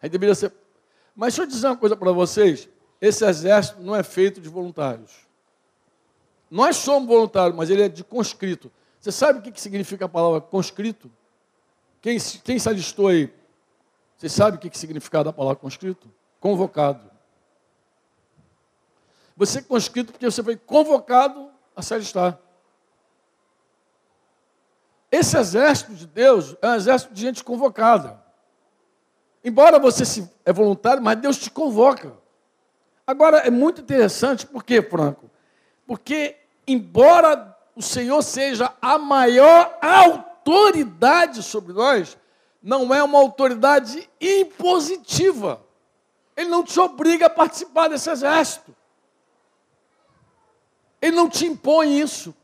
Aí 0.01 0.09
deveria 0.09 0.35
ser. 0.35 0.53
Mas 1.15 1.35
deixa 1.35 1.43
eu 1.43 1.47
dizer 1.47 1.67
uma 1.67 1.77
coisa 1.77 1.97
para 1.97 2.13
vocês: 2.13 2.69
esse 3.01 3.25
exército 3.25 3.81
não 3.81 3.95
é 3.95 4.03
feito 4.03 4.41
de 4.41 4.49
voluntários. 4.49 5.13
Nós 6.51 6.77
somos 6.77 7.09
voluntários, 7.09 7.57
mas 7.57 7.71
ele 7.71 7.83
é 7.83 7.89
de 7.89 8.05
conscrito. 8.05 8.71
Você 9.01 9.11
sabe 9.11 9.39
o 9.39 9.43
que 9.43 9.61
significa 9.61 10.05
a 10.05 10.09
palavra 10.09 10.41
conscrito? 10.41 11.11
Quem, 12.01 12.19
quem 12.45 12.59
se 12.59 12.69
alistou 12.69 13.09
aí? 13.09 13.33
Você 14.17 14.29
sabe 14.29 14.57
o 14.57 14.61
que 14.61 14.79
significa 14.79 15.21
a 15.21 15.33
palavra 15.33 15.57
conscrito? 15.57 16.09
Convocado. 16.39 17.11
Você 19.37 19.59
é 19.59 19.63
conscrito 19.63 20.13
porque 20.13 20.31
você 20.31 20.43
foi 20.43 20.57
convocado 20.57 21.51
a 21.75 21.83
se 21.83 21.95
alistar. 21.95 22.39
Esse 25.13 25.37
exército 25.37 25.93
de 25.93 26.07
Deus 26.07 26.57
é 26.63 26.69
um 26.69 26.75
exército 26.75 27.13
de 27.13 27.21
gente 27.21 27.45
convocada. 27.45 28.19
Embora 29.45 29.79
você 29.79 30.07
se, 30.07 30.31
é 30.43 30.51
voluntário, 30.55 31.03
mas 31.03 31.19
Deus 31.19 31.37
te 31.37 31.51
convoca. 31.51 32.15
Agora, 33.07 33.41
é 33.41 33.51
muito 33.51 33.83
interessante, 33.83 34.47
por 34.47 34.65
quê, 34.65 34.81
Franco? 34.81 35.31
Porque, 35.87 36.37
embora 36.67 37.55
o 37.77 37.83
Senhor 37.83 38.23
seja 38.23 38.73
a 38.81 38.97
maior 38.97 39.77
autoridade 39.83 41.43
sobre 41.43 41.75
nós, 41.75 42.17
não 42.63 42.95
é 42.95 43.03
uma 43.03 43.19
autoridade 43.19 44.09
impositiva. 44.19 45.61
Ele 46.35 46.49
não 46.49 46.65
te 46.65 46.81
obriga 46.81 47.27
a 47.27 47.31
participar 47.31 47.89
desse 47.89 48.09
exército. 48.09 48.75
Ele 51.03 51.17
não 51.17 51.29
te 51.29 51.45
impõe 51.45 52.01
isso. 52.01 52.35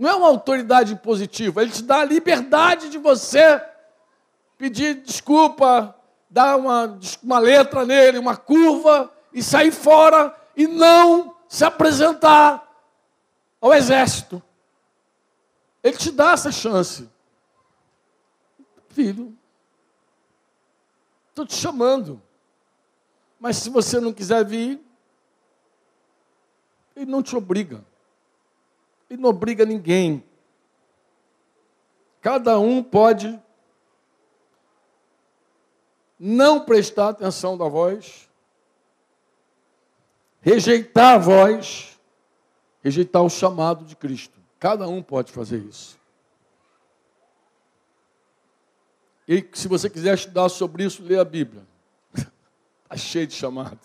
Não 0.00 0.08
é 0.08 0.14
uma 0.14 0.28
autoridade 0.28 0.94
impositiva. 0.94 1.60
Ele 1.60 1.70
te 1.70 1.82
dá 1.82 2.00
a 2.00 2.04
liberdade 2.06 2.88
de 2.88 2.96
você 2.96 3.62
pedir 4.56 5.02
desculpa, 5.02 5.94
dar 6.30 6.56
uma, 6.56 6.98
uma 7.22 7.38
letra 7.38 7.84
nele, 7.84 8.18
uma 8.18 8.34
curva, 8.34 9.12
e 9.30 9.42
sair 9.42 9.70
fora 9.70 10.34
e 10.56 10.66
não 10.66 11.36
se 11.46 11.66
apresentar 11.66 12.66
ao 13.60 13.74
exército. 13.74 14.42
Ele 15.82 15.98
te 15.98 16.10
dá 16.10 16.32
essa 16.32 16.50
chance. 16.50 17.06
Filho, 18.88 19.36
estou 21.28 21.44
te 21.44 21.54
chamando. 21.54 22.22
Mas 23.38 23.58
se 23.58 23.68
você 23.68 24.00
não 24.00 24.14
quiser 24.14 24.46
vir, 24.46 24.82
ele 26.96 27.10
não 27.10 27.22
te 27.22 27.36
obriga. 27.36 27.84
Ele 29.10 29.20
não 29.20 29.30
obriga 29.30 29.66
ninguém. 29.66 30.24
Cada 32.20 32.58
um 32.60 32.82
pode 32.82 33.40
não 36.18 36.64
prestar 36.64 37.08
atenção 37.08 37.58
da 37.58 37.66
voz, 37.66 38.28
rejeitar 40.40 41.14
a 41.14 41.18
voz, 41.18 41.98
rejeitar 42.84 43.22
o 43.22 43.30
chamado 43.30 43.84
de 43.84 43.96
Cristo. 43.96 44.38
Cada 44.58 44.86
um 44.86 45.02
pode 45.02 45.32
fazer 45.32 45.58
isso. 45.58 45.98
E 49.26 49.48
se 49.54 49.66
você 49.66 49.88
quiser 49.88 50.14
estudar 50.14 50.48
sobre 50.50 50.84
isso, 50.84 51.02
lê 51.02 51.18
a 51.18 51.24
Bíblia. 51.24 51.66
Está 52.12 52.96
cheio 52.98 53.26
de 53.26 53.34
chamado. 53.34 53.80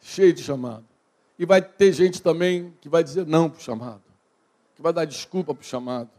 Cheio 0.00 0.32
de 0.32 0.42
chamado. 0.42 0.89
E 1.40 1.46
vai 1.46 1.62
ter 1.62 1.90
gente 1.90 2.20
também 2.20 2.76
que 2.82 2.88
vai 2.90 3.02
dizer 3.02 3.26
não 3.26 3.48
para 3.48 3.58
o 3.58 3.62
chamado. 3.62 4.02
Que 4.74 4.82
vai 4.82 4.92
dar 4.92 5.06
desculpa 5.06 5.54
para 5.54 5.62
o 5.62 5.64
chamado. 5.64 6.10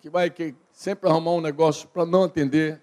Que 0.00 0.08
vai 0.08 0.30
que 0.30 0.54
sempre 0.70 1.10
arrumar 1.10 1.32
um 1.32 1.40
negócio 1.40 1.88
para 1.88 2.06
não 2.06 2.22
atender 2.22 2.80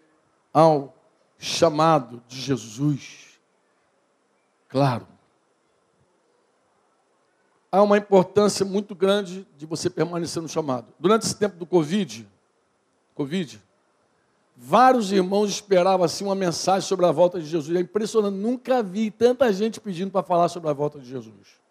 ao 0.54 0.94
chamado 1.38 2.22
de 2.28 2.42
Jesus. 2.42 3.40
Claro. 4.68 5.08
Há 7.72 7.82
uma 7.82 7.98
importância 7.98 8.66
muito 8.66 8.94
grande 8.94 9.48
de 9.56 9.66
você 9.66 9.90
permanecer 9.90 10.42
no 10.42 10.50
chamado. 10.50 10.94
Durante 11.00 11.24
esse 11.24 11.38
tempo 11.38 11.56
do 11.56 11.66
Covid, 11.66 12.28
Covid, 13.16 13.64
vários 14.58 15.10
irmãos 15.14 15.52
esperavam 15.52 16.04
assim 16.04 16.26
uma 16.26 16.36
mensagem 16.36 16.86
sobre 16.86 17.06
a 17.06 17.14
volta 17.14 17.40
de 17.40 17.46
Jesus. 17.46 17.74
É 17.74 17.80
impressionante, 17.80 18.36
nunca 18.36 18.84
vi 18.84 19.10
tanta 19.10 19.54
gente 19.54 19.80
pedindo 19.80 20.12
para 20.12 20.22
falar 20.22 20.50
sobre 20.50 20.70
a 20.70 20.74
volta 20.74 21.00
de 21.00 21.08
Jesus. 21.08 21.66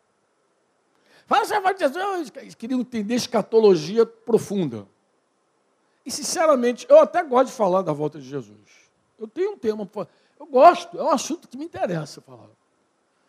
Fala 1.26 1.44
sobre 1.44 1.56
a 1.56 1.60
volta 1.60 1.88
de 1.88 1.94
Jesus, 1.94 2.32
eles 2.36 2.54
queriam 2.54 2.80
entender 2.80 3.14
escatologia 3.14 4.06
profunda. 4.06 4.86
E 6.04 6.10
sinceramente, 6.10 6.86
eu 6.88 7.00
até 7.00 7.22
gosto 7.24 7.48
de 7.48 7.52
falar 7.52 7.82
da 7.82 7.92
volta 7.92 8.18
de 8.20 8.28
Jesus. 8.28 8.56
Eu 9.18 9.26
tenho 9.26 9.52
um 9.52 9.58
tema, 9.58 9.88
eu 10.38 10.46
gosto, 10.46 10.98
é 10.98 11.02
um 11.02 11.10
assunto 11.10 11.48
que 11.48 11.56
me 11.56 11.64
interessa 11.64 12.20
falar. 12.20 12.48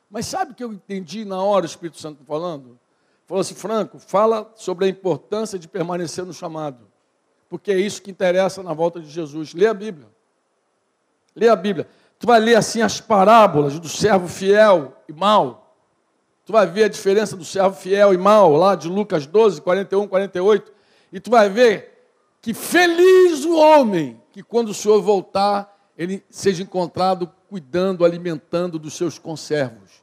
Mas 0.09 0.27
sabe 0.27 0.51
o 0.51 0.55
que 0.55 0.63
eu 0.63 0.71
entendi 0.71 1.25
na 1.25 1.41
hora 1.41 1.63
o 1.63 1.65
Espírito 1.65 1.99
Santo 1.99 2.23
falando? 2.23 2.79
Falou 3.25 3.41
assim, 3.41 3.55
Franco, 3.55 3.99
fala 3.99 4.51
sobre 4.55 4.85
a 4.85 4.87
importância 4.87 5.57
de 5.57 5.67
permanecer 5.67 6.23
no 6.23 6.33
chamado. 6.33 6.87
Porque 7.49 7.71
é 7.71 7.77
isso 7.77 8.01
que 8.01 8.11
interessa 8.11 8.61
na 8.61 8.73
volta 8.73 8.99
de 8.99 9.09
Jesus. 9.09 9.53
Lê 9.53 9.67
a 9.67 9.73
Bíblia. 9.73 10.07
Lê 11.35 11.49
a 11.49 11.55
Bíblia. 11.55 11.87
Tu 12.19 12.25
vai 12.25 12.39
ler 12.39 12.55
assim 12.55 12.81
as 12.81 13.01
parábolas 13.01 13.79
do 13.79 13.89
servo 13.89 14.27
fiel 14.27 14.95
e 15.09 15.13
mau. 15.13 15.66
Tu 16.47 16.53
vai 16.53 16.65
ver 16.65 16.85
a 16.85 16.87
diferença 16.87 17.35
do 17.35 17.43
servo 17.43 17.75
fiel 17.75 18.13
e 18.13 18.17
mau, 18.17 18.55
lá 18.55 18.73
de 18.73 18.87
Lucas 18.87 19.25
12, 19.25 19.59
41, 19.59 20.07
48. 20.07 20.71
E 21.11 21.19
tu 21.19 21.29
vai 21.29 21.49
ver 21.49 22.07
que 22.41 22.53
feliz 22.53 23.43
o 23.43 23.57
homem 23.57 24.17
que 24.31 24.41
quando 24.41 24.69
o 24.69 24.73
Senhor 24.73 25.01
voltar, 25.01 25.77
ele 25.97 26.23
seja 26.29 26.63
encontrado 26.63 27.29
cuidando, 27.49 28.05
alimentando 28.05 28.79
dos 28.79 28.93
seus 28.93 29.19
conservos, 29.19 30.01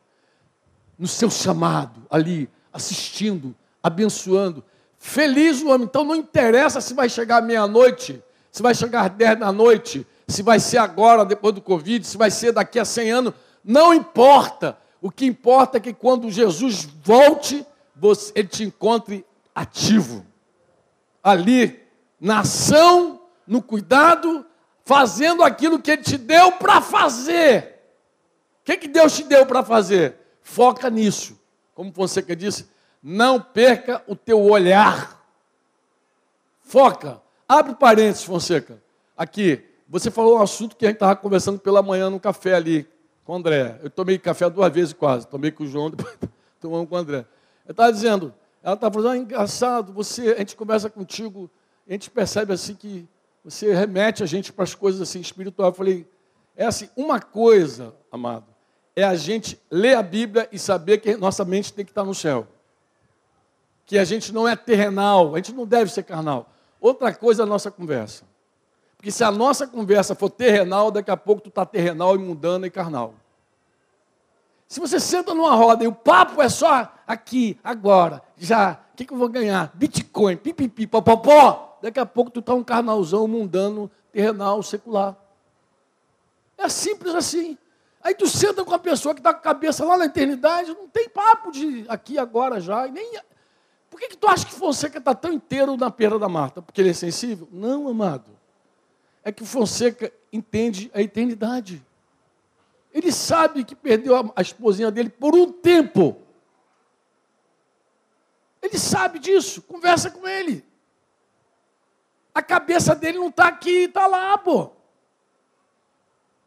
no 0.99 1.09
seu 1.09 1.31
chamado, 1.31 2.03
ali, 2.11 2.47
assistindo, 2.71 3.55
abençoando. 3.83 4.63
Feliz 4.99 5.63
o 5.63 5.71
homem. 5.71 5.87
Então 5.87 6.05
não 6.05 6.15
interessa 6.15 6.79
se 6.83 6.93
vai 6.93 7.09
chegar 7.09 7.41
meia-noite, 7.41 8.23
se 8.53 8.63
vai 8.63 8.75
chegar 8.75 9.09
dez 9.09 9.39
da 9.39 9.51
noite, 9.51 10.07
se 10.29 10.43
vai 10.43 10.61
ser 10.61 10.77
agora, 10.77 11.25
depois 11.25 11.55
do 11.55 11.63
Covid, 11.63 12.07
se 12.07 12.19
vai 12.19 12.31
ser 12.31 12.53
daqui 12.53 12.79
a 12.79 12.85
cem 12.85 13.11
anos. 13.11 13.33
Não 13.65 13.95
importa. 13.95 14.84
O 15.05 15.11
que 15.11 15.27
importa 15.27 15.77
é 15.77 15.81
que 15.81 15.93
quando 15.93 16.31
Jesus 16.31 16.89
volte, 17.05 17.67
você, 17.95 18.33
ele 18.35 18.49
te 18.49 18.65
encontre 18.65 19.23
ativo. 19.55 20.25
Ali, 21.23 21.79
na 22.19 22.41
ação, 22.41 23.21
no 23.47 23.61
cuidado, 23.61 24.47
fazendo 24.83 25.43
aquilo 25.43 25.79
que 25.79 25.91
Ele 25.91 26.03
te 26.03 26.17
deu 26.17 26.53
para 26.53 26.81
fazer. 26.81 27.83
O 28.63 28.65
que, 28.65 28.79
que 28.79 28.89
Deus 28.89 29.15
te 29.15 29.25
deu 29.25 29.45
para 29.45 29.63
fazer? 29.63 30.17
Foca 30.41 30.89
nisso. 30.89 31.39
Como 31.75 31.93
Fonseca 31.93 32.35
disse, 32.35 32.67
não 33.03 33.39
perca 33.39 34.03
o 34.07 34.17
teu 34.17 34.41
olhar. 34.41 35.23
Foca. 36.63 37.21
Abre 37.47 37.75
parênteses, 37.75 38.25
Fonseca. 38.25 38.83
Aqui, 39.15 39.63
você 39.87 40.11
falou 40.11 40.39
um 40.39 40.43
assunto 40.43 40.75
que 40.75 40.87
a 40.87 40.89
gente 40.89 40.97
estava 40.97 41.15
conversando 41.15 41.59
pela 41.59 41.83
manhã 41.83 42.09
no 42.09 42.19
café 42.19 42.55
ali 42.55 42.94
com 43.25 43.33
o 43.33 43.37
André. 43.37 43.81
Eu 43.83 43.91
tomei 43.91 44.19
café 44.19 44.49
duas 44.49 44.73
vezes 44.73 44.93
quase. 44.93 45.27
Tomei 45.27 45.51
com 45.51 45.65
o 45.65 45.67
João, 45.67 45.91
depois 45.91 46.17
tomamos 46.61 46.89
com 46.89 46.95
o 46.95 46.99
André. 46.99 47.27
Eu 47.67 47.73
estava 47.73 47.93
dizendo, 47.93 48.35
ela 48.63 48.75
estava 48.75 48.95
falando, 48.95 49.13
ah, 49.13 49.19
engraçado, 49.19 49.93
você, 49.93 50.33
a 50.33 50.39
gente 50.39 50.57
conversa 50.57 50.89
contigo, 50.91 51.51
a 51.89 51.93
gente 51.93 52.11
percebe 52.11 52.53
assim 52.53 52.75
que 52.75 53.09
você 53.45 53.75
remete 53.75 54.23
a 54.23 54.27
gente 54.27 54.53
para 54.53 54.65
as 54.65 54.75
coisas 54.75 55.01
assim 55.01 55.21
espirituais. 55.21 55.71
Eu 55.71 55.75
falei, 55.75 56.09
é 56.57 56.67
assim, 56.67 56.89
uma 56.97 57.21
coisa, 57.21 57.95
amado, 58.11 58.47
é 58.97 59.03
a 59.03 59.15
gente 59.17 59.61
ler 59.71 59.97
a 59.97 60.03
Bíblia 60.03 60.49
e 60.53 60.59
saber 60.59 60.99
que 60.99 61.17
nossa 61.17 61.45
mente 61.45 61.73
tem 61.73 61.85
que 61.85 61.91
estar 61.91 62.05
no 62.05 62.15
céu. 62.15 62.47
Que 63.85 63.99
a 63.99 64.05
gente 64.05 64.33
não 64.33 64.49
é 64.49 64.57
terrenal, 64.57 65.35
a 65.35 65.39
gente 65.39 65.53
não 65.53 65.67
deve 65.67 65.91
ser 65.91 66.05
carnal. 66.05 66.51
Outra 66.81 67.13
coisa 67.13 67.43
é 67.43 67.45
a 67.45 67.47
nossa 67.47 67.71
conversa. 67.71 68.25
Porque 69.05 69.13
se 69.13 69.23
a 69.23 69.31
nossa 69.31 69.67
conversa 69.67 70.15
for 70.15 70.31
terrenal, 70.31 70.91
daqui 70.91 71.11
a 71.11 71.17
pouco 71.17 71.43
tu 71.43 71.51
está 71.51 71.67
terrenal 71.67 72.15
e 72.17 72.19
mundana 72.19 72.67
e 72.67 72.71
carnal. 72.71 73.13
Se 74.67 74.81
você 74.81 74.99
senta 74.99 75.35
numa 75.35 75.55
roda 75.55 75.85
e 75.85 75.87
o 75.87 75.93
papo 75.93 76.41
é 76.41 76.49
só 76.49 76.91
aqui, 77.07 77.61
agora, 77.63 78.23
já, 78.35 78.81
o 78.95 78.97
que, 78.97 79.05
que 79.05 79.13
eu 79.13 79.19
vou 79.19 79.29
ganhar? 79.29 79.71
Bitcoin, 79.75 80.39
pipipi, 80.39 80.87
popopó. 80.87 81.79
Daqui 81.83 82.01
a 82.01 82.07
pouco 82.07 82.31
tu 82.31 82.41
está 82.41 82.55
um 82.55 82.65
carnalzão 82.65 83.29
mundano, 83.29 83.91
terrenal, 84.11 84.63
secular. 84.63 85.15
É 86.57 86.67
simples 86.71 87.15
assim. 87.15 87.59
Aí 88.03 88.15
tu 88.15 88.27
senta 88.27 88.65
com 88.65 88.73
a 88.73 88.79
pessoa 88.79 89.15
que 89.15 89.21
está 89.21 89.35
com 89.35 89.41
a 89.41 89.43
cabeça 89.43 89.85
lá 89.85 89.99
na 89.99 90.07
eternidade, 90.07 90.73
não 90.73 90.89
tem 90.89 91.11
papo 91.11 91.53
de 91.53 91.85
aqui, 91.91 92.17
agora, 92.17 92.59
já. 92.59 92.87
Nem... 92.87 93.21
Por 93.91 94.01
que, 94.01 94.09
que 94.09 94.17
tu 94.17 94.27
acha 94.27 94.47
que 94.47 94.55
Fonseca 94.55 94.97
está 94.97 95.15
tão 95.15 95.31
inteiro 95.31 95.77
na 95.77 95.91
perda 95.91 96.19
da 96.19 96.29
Marta? 96.31 96.63
Porque 96.63 96.81
ele 96.81 96.89
é 96.89 96.95
sensível? 96.95 97.47
Não, 97.53 97.87
amado. 97.87 98.34
É 99.25 99.33
que 99.33 99.45
Fonseca 99.45 100.13
entende 100.33 100.91
a 100.95 101.01
eternidade. 101.01 101.85
Ele 102.93 103.11
sabe 103.11 103.65
que 103.65 103.75
perdeu 103.75 104.33
a 104.37 104.43
esposinha 104.43 104.91
dele 104.91 105.09
por 105.09 105.35
um 105.35 105.51
tempo. 105.51 106.21
Ele 108.63 108.79
sabe 108.79 109.19
disso. 109.19 109.63
Conversa 109.63 110.11
com 110.11 110.29
ele. 110.29 110.65
A 112.35 112.43
cabeça 112.43 112.95
dele 112.95 113.19
não 113.19 113.29
está 113.29 113.49
aqui, 113.49 113.85
está 113.85 114.07
lá, 114.07 114.37
pô. 114.39 114.71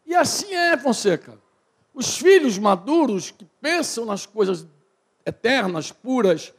E 0.05 0.15
assim 0.15 0.53
é, 0.53 0.77
Fonseca. 0.77 1.37
Os 1.93 2.17
filhos 2.17 2.57
maduros 2.57 3.31
que 3.31 3.45
pensam 3.59 4.05
nas 4.05 4.25
coisas 4.25 4.65
eternas, 5.25 5.91
puras, 5.91 6.53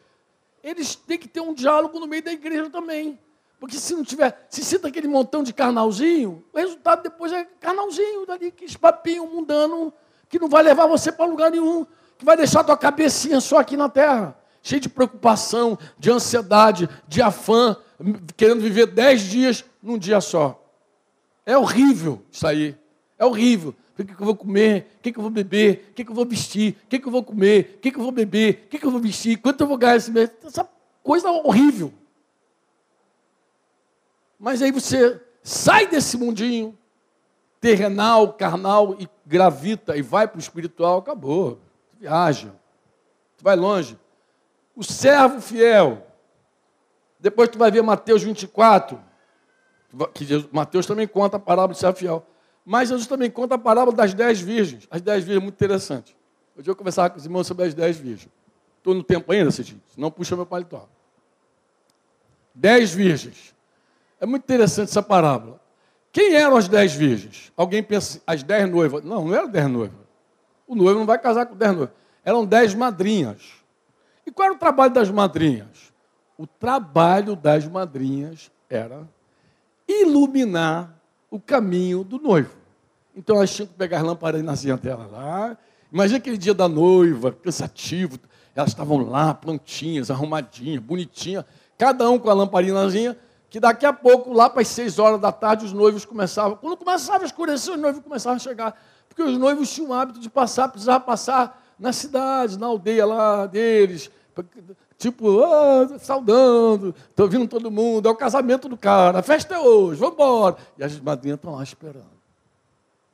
eles 0.63 0.95
têm 0.95 1.19
que 1.19 1.29
ter 1.29 1.41
um 1.41 1.55
diálogo 1.55 1.99
no 1.99 2.07
meio 2.07 2.23
da 2.23 2.33
igreja 2.33 2.69
também. 2.69 3.19
Porque 3.59 3.77
se 3.77 3.95
não 3.95 4.05
tiver, 4.05 4.47
se 4.49 4.65
cita 4.65 4.89
aquele 4.89 5.09
montão 5.09 5.43
de 5.43 5.53
carnalzinho, 5.53 6.45
o 6.53 6.59
resultado 6.59 7.03
depois 7.03 7.33
é 7.33 7.45
carnalzinho, 7.45 8.25
dali, 8.25 8.53
que 8.53 8.79
papinho 8.79 9.27
mundano, 9.27 9.93
que 10.29 10.39
não 10.39 10.49
vai 10.49 10.63
levar 10.63 10.87
você 10.87 11.11
para 11.11 11.27
lugar 11.27 11.51
nenhum, 11.51 11.85
que 12.17 12.25
vai 12.25 12.37
deixar 12.37 12.63
tua 12.63 12.77
cabecinha 12.77 13.41
só 13.41 13.59
aqui 13.59 13.77
na 13.77 13.89
terra, 13.89 14.39
cheio 14.63 14.81
de 14.81 14.89
preocupação, 14.89 15.77
de 15.99 16.11
ansiedade, 16.11 16.89
de 17.09 17.21
afã, 17.21 17.77
querendo 18.37 18.61
viver 18.61 18.87
dez 18.87 19.23
dias 19.23 19.65
num 19.83 19.99
dia 19.99 20.21
só. 20.21 20.65
É 21.45 21.59
horrível 21.59 22.23
isso 22.31 22.47
aí. 22.47 22.77
É 23.19 23.25
horrível. 23.25 23.75
O 23.99 24.05
que, 24.05 24.13
eu 24.13 24.27
vou 24.27 24.37
comer? 24.37 24.93
O 24.99 25.03
que, 25.03 25.19
eu 25.19 25.23
vou 25.23 25.31
beber? 25.31 25.89
O 25.91 25.95
que, 25.95 26.09
eu 26.09 26.15
vou 26.15 26.25
vestir? 26.25 26.77
O 26.85 26.89
que, 26.89 27.05
eu 27.05 27.11
vou 27.11 27.25
comer? 27.25 27.75
O 27.77 27.81
que, 27.81 27.89
eu 27.89 28.01
vou 28.01 28.13
beber? 28.13 28.67
O 28.67 28.69
que 28.69 28.87
eu 28.87 28.91
vou 28.93 29.01
vestir? 29.01 29.39
Quanto 29.39 29.63
eu 29.63 29.67
vou 29.67 29.77
ganhar 29.77 29.97
esse 29.97 30.13
mês? 30.13 30.31
Essa 30.45 30.69
coisa 31.03 31.29
horrível. 31.31 31.93
Mas 34.39 34.63
aí 34.63 34.71
você 34.71 35.21
sai 35.43 35.87
desse 35.87 36.17
mundinho 36.17 36.77
terrenal, 37.61 38.33
carnal 38.35 38.97
e 38.99 39.09
gravita 39.27 39.97
e 39.97 40.03
vai 40.03 40.29
para 40.29 40.37
o 40.37 40.41
espiritual, 40.41 40.99
acabou. 40.99 41.61
Viaja. 41.99 42.53
Tu 43.37 43.43
vai 43.43 43.57
longe. 43.57 43.99
O 44.77 44.85
servo 44.85 45.41
fiel 45.41 46.09
depois 47.19 47.49
tu 47.49 47.59
vai 47.59 47.71
ver 47.71 47.83
Mateus 47.83 48.23
24, 48.23 49.01
que 50.15 50.49
Mateus 50.53 50.87
também 50.87 51.09
conta 51.09 51.37
a 51.37 51.41
parábola 51.41 51.75
de 51.75 51.81
ser 51.81 51.93
fiel. 51.95 52.25
Mas 52.65 52.91
Jesus 52.91 53.07
também 53.07 53.31
conta 53.31 53.57
a 53.57 53.59
parábola 53.59 53.97
das 53.97 54.15
dez 54.15 54.41
virgens. 54.41 54.87
As 54.91 55.01
dez 55.01 55.25
virgens, 55.25 55.43
muito 55.43 55.55
interessante. 55.55 56.17
Hoje 56.57 56.71
eu 56.71 56.77
conversava 56.77 57.11
com 57.11 57.17
os 57.17 57.25
irmãos 57.25 57.47
sobre 57.47 57.65
as 57.65 57.75
dez 57.75 57.97
virgens. 57.97 58.31
Estou 58.77 58.95
no 58.95 59.03
tempo 59.03 59.33
ainda, 59.33 59.51
Cidinho? 59.51 59.83
Não 59.97 60.11
puxa 60.11 60.37
meu 60.37 60.47
paletó. 60.47 60.89
Dez 62.55 62.93
virgens. 62.93 63.55
É 64.21 64.27
muito 64.27 64.43
interessante 64.45 64.89
essa 64.89 65.03
parábola. 65.03 65.61
Quem 66.13 66.35
eram 66.35 66.57
as 66.57 66.69
dez 66.69 66.93
virgens? 66.93 67.53
Alguém 67.57 67.83
pensa, 67.83 68.21
as 68.27 68.43
dez 68.43 68.69
noivas. 68.71 69.05
Não, 69.05 69.27
não 69.27 69.35
eram 69.35 69.49
dez 69.49 69.69
noivas. 69.69 69.99
O 70.67 70.75
noivo 70.75 70.99
não 70.99 71.07
vai 71.07 71.19
casar 71.19 71.47
com 71.47 71.57
dez 71.57 71.73
noivas. 71.73 71.95
Eram 72.25 72.45
dez 72.45 72.75
madrinhas. 72.75 73.43
E 74.27 74.31
qual 74.31 74.47
era 74.47 74.55
o 74.55 74.59
trabalho 74.59 74.93
das 74.93 75.11
madrinhas? 75.11 75.93
O 76.37 76.47
trabalho 76.47 77.35
das 77.35 77.67
madrinhas 77.67 78.51
era 78.69 79.09
iluminar 79.87 80.95
o 81.31 81.41
caminho 81.41 82.05
do 82.05 82.19
noivo. 82.19 82.57
Então 83.17 83.37
elas 83.37 83.55
tinham 83.55 83.67
que 83.67 83.75
pegar 83.75 83.99
as 83.99 84.05
lamparinazinhas 84.05 84.79
dela 84.81 85.09
lá. 85.11 85.57
Imagina 85.93 86.19
aquele 86.19 86.37
dia 86.37 86.55
da 86.55 86.69
noiva, 86.69 87.33
cansativo. 87.33 88.19
Elas 88.55 88.71
estavam 88.71 88.99
lá, 89.09 89.33
plantinhas, 89.33 90.11
arrumadinhas, 90.11 90.83
bonitinhas. 90.83 91.45
Cada 91.77 92.09
um 92.11 92.19
com 92.19 92.29
a 92.29 92.35
lamparinazinha. 92.35 93.17
Que 93.51 93.59
daqui 93.59 93.87
a 93.87 93.93
pouco, 93.93 94.33
lá 94.33 94.51
para 94.51 94.61
as 94.61 94.69
seis 94.69 94.99
horas 94.99 95.21
da 95.21 95.33
tarde, 95.33 95.65
os 95.65 95.73
noivos 95.73 96.05
começavam. 96.05 96.57
Quando 96.57 96.77
começava 96.77 97.25
a 97.25 97.27
escurecer, 97.27 97.75
os 97.75 97.81
noivos 97.81 98.03
começavam 98.03 98.37
a 98.37 98.39
chegar. 98.39 98.79
Porque 99.09 99.23
os 99.23 99.39
noivos 99.39 99.73
tinham 99.73 99.91
o 99.91 99.95
hábito 99.95 100.21
de 100.21 100.29
passar, 100.29 100.69
precisava 100.69 101.01
passar 101.01 101.65
na 101.79 101.93
cidade, 101.93 102.59
na 102.59 102.67
aldeia 102.67 103.07
lá 103.07 103.47
deles. 103.47 104.11
Tipo, 104.99 105.29
oh, 105.29 105.99
saudando, 106.01 106.95
estou 107.09 107.29
vindo 107.29 107.47
todo 107.47 107.71
mundo, 107.71 108.09
é 108.09 108.11
o 108.11 108.17
casamento 108.17 108.69
do 108.69 108.77
cara, 108.77 109.21
a 109.21 109.23
festa 109.23 109.55
é 109.55 109.59
hoje, 109.59 110.01
vamos 110.01 110.15
embora. 110.15 110.57
E 110.77 110.83
as 110.83 110.99
madrinhas 110.99 111.37
estão 111.37 111.55
lá 111.55 111.63
esperando. 111.63 112.19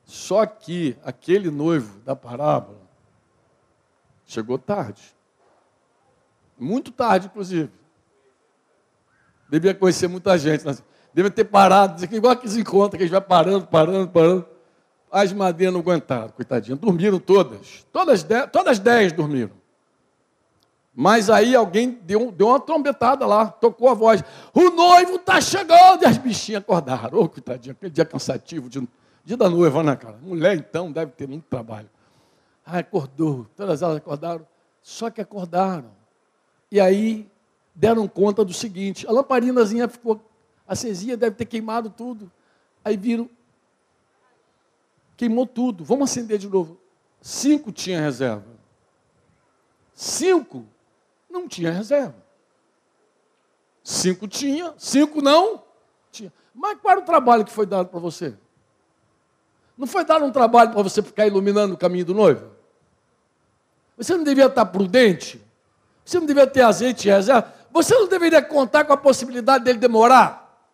Só 0.05 0.47
que 0.47 0.97
aquele 1.05 1.51
noivo 1.51 2.01
da 2.01 2.17
parábola 2.17 2.81
chegou 4.27 4.59
tarde. 4.59 5.15
Muito 6.59 6.91
tarde, 6.91 7.27
inclusive. 7.27 7.71
Devia 9.55 9.73
conhecer 9.73 10.09
muita 10.09 10.37
gente. 10.37 10.65
Devia 11.13 11.31
ter 11.31 11.45
parado, 11.45 12.05
igual 12.13 12.37
que 12.37 12.49
se 12.49 12.61
encontra, 12.61 12.99
que 12.99 13.05
a 13.05 13.07
gente 13.07 13.13
vai 13.13 13.21
parando, 13.21 13.65
parando, 13.69 14.09
parando. 14.09 14.45
As 15.13 15.33
madrinhas 15.33 15.73
não 15.73 15.79
aguentaram, 15.79 16.31
coitadinhas. 16.31 16.77
Dormiram 16.77 17.21
todas. 17.21 17.87
Todas 17.93 18.25
dez, 18.25 18.51
todas 18.51 18.81
dez 18.81 19.13
dormiram. 19.13 19.53
Mas 20.93 21.31
aí 21.31 21.55
alguém 21.55 22.01
deu, 22.03 22.33
deu 22.33 22.49
uma 22.49 22.59
trombetada 22.59 23.25
lá, 23.27 23.47
tocou 23.47 23.89
a 23.89 23.95
voz. 23.95 24.25
O 24.53 24.71
noivo 24.71 25.17
está 25.17 25.41
chegando! 25.41 26.03
E 26.03 26.07
as 26.07 26.19
bichinhas 26.19 26.61
acordaram. 26.61 27.17
Ô, 27.17 27.23
oh, 27.23 27.29
coitadinha, 27.29 27.73
aquele 27.73 27.93
dia 27.93 28.05
cansativo 28.05 28.69
de 28.69 28.89
Dia 29.25 29.37
da 29.37 29.49
noiva, 29.49 29.85
né, 29.85 29.95
cara? 29.95 30.19
Mulher, 30.21 30.57
então, 30.57 30.91
deve 30.91 31.13
ter 31.13 31.29
muito 31.29 31.45
trabalho. 31.45 31.89
Ah, 32.67 32.79
acordou. 32.79 33.47
Todas 33.57 33.83
elas 33.83 33.97
acordaram. 33.99 34.45
Só 34.83 35.11
que 35.11 35.21
acordaram. 35.21 35.91
E 36.71 36.81
aí 36.81 37.31
deram 37.75 38.07
conta 38.07 38.45
do 38.45 38.53
seguinte: 38.53 39.07
a 39.07 39.13
lamparinazinha 39.13 39.89
ficou 39.89 40.21
acesinha, 40.67 41.17
deve 41.17 41.37
ter 41.37 41.47
queimado 41.47 41.91
tudo. 41.91 42.31
Aí 42.85 42.97
viram, 42.97 43.29
queimou 45.17 45.47
tudo. 45.47 45.85
Vamos 45.85 46.11
acender 46.11 46.39
de 46.39 46.49
novo. 46.49 46.79
Cinco 47.21 47.73
tinha 47.73 48.01
reserva. 48.01 48.45
Cinco 49.95 50.67
não 51.31 51.49
tinha 51.49 51.71
reserva. 51.71 52.15
Cinco 53.83 54.27
tinha, 54.29 54.75
cinco 54.79 55.21
não 55.21 55.63
tinha. 56.11 56.33
Mas 56.55 56.79
qual 56.81 56.93
era 56.93 57.01
o 57.01 57.05
trabalho 57.05 57.45
que 57.45 57.53
foi 57.53 57.67
dado 57.67 57.89
para 57.89 57.99
você? 57.99 58.35
Não 59.77 59.87
foi 59.87 60.05
dar 60.05 60.23
um 60.23 60.31
trabalho 60.31 60.71
para 60.71 60.83
você 60.83 61.03
ficar 61.03 61.27
iluminando 61.27 61.75
o 61.75 61.77
caminho 61.77 62.05
do 62.05 62.15
noivo? 62.15 62.51
Você 63.97 64.17
não 64.17 64.25
devia 64.25 64.47
estar 64.47 64.67
prudente? 64.67 65.41
Você 66.05 66.19
não 66.19 66.27
devia 66.27 66.47
ter 66.47 66.63
azeite 66.63 67.09
em 67.09 67.13
reserva? 67.13 67.53
Você 67.75 67.93
não 67.93 68.07
deveria 68.07 68.41
contar 68.41 68.85
com 68.85 68.93
a 68.93 68.97
possibilidade 68.97 69.65
dele 69.65 69.81
demorar? 69.81 70.65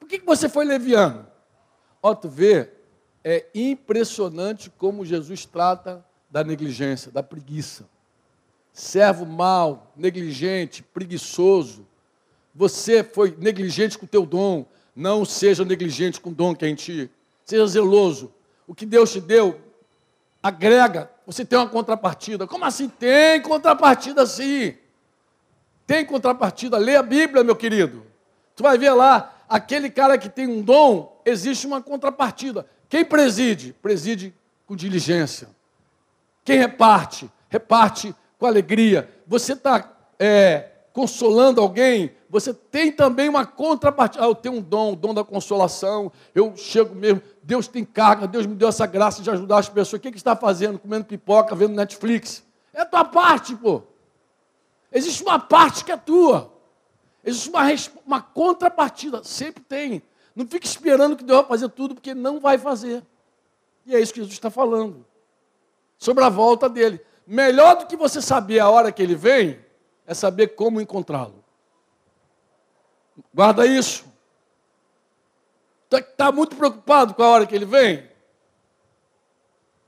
Por 0.00 0.08
que, 0.08 0.18
que 0.18 0.26
você 0.26 0.48
foi 0.48 0.64
leviano? 0.64 1.28
Ó, 2.02 2.12
tu 2.12 2.28
vê, 2.28 2.68
é 3.22 3.46
impressionante 3.54 4.68
como 4.68 5.06
Jesus 5.06 5.46
trata 5.46 6.04
da 6.28 6.42
negligência, 6.42 7.12
da 7.12 7.22
preguiça. 7.22 7.88
Servo 8.72 9.24
mau, 9.24 9.92
negligente, 9.94 10.82
preguiçoso. 10.82 11.86
Você 12.52 13.04
foi 13.04 13.36
negligente 13.38 13.96
com 13.96 14.06
o 14.06 14.08
teu 14.08 14.26
dom. 14.26 14.66
Não 14.96 15.24
seja 15.24 15.64
negligente 15.64 16.20
com 16.20 16.30
o 16.30 16.34
dom 16.34 16.52
que 16.52 16.64
é 16.64 16.68
em 16.68 16.74
ti. 16.74 17.08
Seja 17.44 17.64
zeloso. 17.64 18.34
O 18.66 18.74
que 18.74 18.84
Deus 18.84 19.12
te 19.12 19.20
deu, 19.20 19.60
agrega. 20.42 21.08
Você 21.24 21.44
tem 21.44 21.56
uma 21.56 21.68
contrapartida. 21.68 22.44
Como 22.44 22.64
assim? 22.64 22.88
Tem 22.88 23.40
contrapartida 23.40 24.26
sim. 24.26 24.79
Tem 25.90 26.04
contrapartida. 26.04 26.78
Lê 26.78 26.94
a 26.94 27.02
Bíblia, 27.02 27.42
meu 27.42 27.56
querido. 27.56 28.06
Tu 28.54 28.62
vai 28.62 28.78
ver 28.78 28.92
lá, 28.92 29.34
aquele 29.48 29.90
cara 29.90 30.16
que 30.16 30.28
tem 30.28 30.46
um 30.46 30.62
dom, 30.62 31.20
existe 31.24 31.66
uma 31.66 31.82
contrapartida. 31.82 32.64
Quem 32.88 33.04
preside? 33.04 33.74
Preside 33.82 34.32
com 34.68 34.76
diligência. 34.76 35.48
Quem 36.44 36.58
reparte? 36.58 37.28
Reparte 37.48 38.14
com 38.38 38.46
alegria. 38.46 39.10
Você 39.26 39.54
está 39.54 39.92
é, 40.16 40.68
consolando 40.92 41.60
alguém, 41.60 42.12
você 42.28 42.54
tem 42.54 42.92
também 42.92 43.28
uma 43.28 43.44
contrapartida. 43.44 44.22
Ah, 44.22 44.28
eu 44.28 44.34
tenho 44.36 44.58
um 44.58 44.62
dom, 44.62 44.92
o 44.92 44.96
dom 44.96 45.12
da 45.12 45.24
consolação. 45.24 46.12
Eu 46.32 46.56
chego 46.56 46.94
mesmo, 46.94 47.20
Deus 47.42 47.66
tem 47.66 47.84
carga, 47.84 48.28
Deus 48.28 48.46
me 48.46 48.54
deu 48.54 48.68
essa 48.68 48.86
graça 48.86 49.22
de 49.22 49.28
ajudar 49.28 49.58
as 49.58 49.68
pessoas. 49.68 49.98
O 49.98 50.02
que, 50.02 50.12
que 50.12 50.18
está 50.18 50.36
fazendo? 50.36 50.78
Comendo 50.78 51.04
pipoca, 51.06 51.56
vendo 51.56 51.74
Netflix. 51.74 52.44
É 52.72 52.82
a 52.82 52.86
tua 52.86 53.04
parte, 53.04 53.56
pô. 53.56 53.89
Existe 54.92 55.22
uma 55.22 55.38
parte 55.38 55.84
que 55.84 55.92
é 55.92 55.96
tua. 55.96 56.52
Existe 57.24 57.48
uma, 57.48 57.62
uma 58.06 58.22
contrapartida. 58.22 59.22
Sempre 59.24 59.62
tem. 59.62 60.02
Não 60.34 60.46
fique 60.46 60.66
esperando 60.66 61.16
que 61.16 61.24
Deus 61.24 61.40
vai 61.40 61.48
fazer 61.48 61.68
tudo, 61.70 61.94
porque 61.94 62.14
não 62.14 62.40
vai 62.40 62.58
fazer. 62.58 63.02
E 63.86 63.94
é 63.94 64.00
isso 64.00 64.12
que 64.12 64.20
Jesus 64.20 64.34
está 64.34 64.50
falando. 64.50 65.04
Sobre 65.98 66.24
a 66.24 66.28
volta 66.28 66.68
dele. 66.68 67.00
Melhor 67.26 67.76
do 67.76 67.86
que 67.86 67.96
você 67.96 68.20
saber 68.20 68.58
a 68.58 68.68
hora 68.68 68.90
que 68.90 69.02
ele 69.02 69.14
vem, 69.14 69.60
é 70.06 70.14
saber 70.14 70.48
como 70.48 70.80
encontrá-lo. 70.80 71.44
Guarda 73.32 73.66
isso. 73.66 74.04
Está 75.84 76.02
tá 76.02 76.32
muito 76.32 76.56
preocupado 76.56 77.14
com 77.14 77.22
a 77.22 77.28
hora 77.28 77.46
que 77.46 77.54
ele 77.54 77.64
vem? 77.64 78.08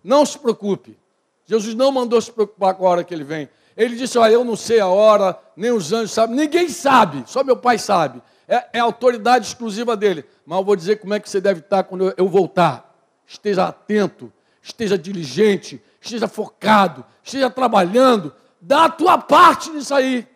Não 0.02 0.26
se 0.26 0.38
preocupe. 0.38 0.98
Jesus 1.44 1.74
não 1.74 1.92
mandou 1.92 2.20
se 2.20 2.30
preocupar 2.30 2.74
com 2.74 2.86
a 2.86 2.90
hora 2.90 3.04
que 3.04 3.14
ele 3.14 3.24
vem. 3.24 3.48
Ele 3.76 3.96
disse: 3.96 4.18
Olha, 4.18 4.32
eu 4.32 4.44
não 4.44 4.56
sei 4.56 4.80
a 4.80 4.86
hora, 4.86 5.38
nem 5.56 5.70
os 5.70 5.92
anjos 5.92 6.12
sabem, 6.12 6.36
ninguém 6.36 6.68
sabe, 6.68 7.24
só 7.26 7.42
meu 7.42 7.56
pai 7.56 7.78
sabe. 7.78 8.22
É, 8.46 8.68
é 8.74 8.78
autoridade 8.78 9.46
exclusiva 9.46 9.96
dele. 9.96 10.24
Mas 10.44 10.58
eu 10.58 10.64
vou 10.64 10.76
dizer 10.76 10.96
como 10.96 11.14
é 11.14 11.20
que 11.20 11.30
você 11.30 11.40
deve 11.40 11.60
estar 11.60 11.84
quando 11.84 12.12
eu 12.16 12.28
voltar. 12.28 12.92
Esteja 13.26 13.68
atento, 13.68 14.32
esteja 14.60 14.98
diligente, 14.98 15.82
esteja 16.00 16.28
focado, 16.28 17.04
esteja 17.22 17.48
trabalhando, 17.48 18.34
dá 18.60 18.84
a 18.84 18.90
tua 18.90 19.16
parte 19.16 19.70
nisso 19.70 19.94
aí, 19.94 20.26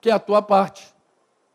que 0.00 0.08
é 0.08 0.12
a 0.12 0.18
tua 0.18 0.40
parte. 0.40 0.94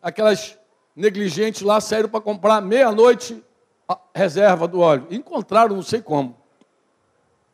Aquelas 0.02 0.58
negligentes 0.96 1.62
lá 1.62 1.82
saíram 1.82 2.10
para 2.10 2.22
comprar 2.22 2.62
meia-noite 2.62 3.44
a 3.88 3.98
reserva 4.14 4.68
do 4.68 4.80
óleo. 4.82 5.08
Encontraram, 5.10 5.76
não 5.76 5.82
sei 5.82 6.02
como. 6.02 6.38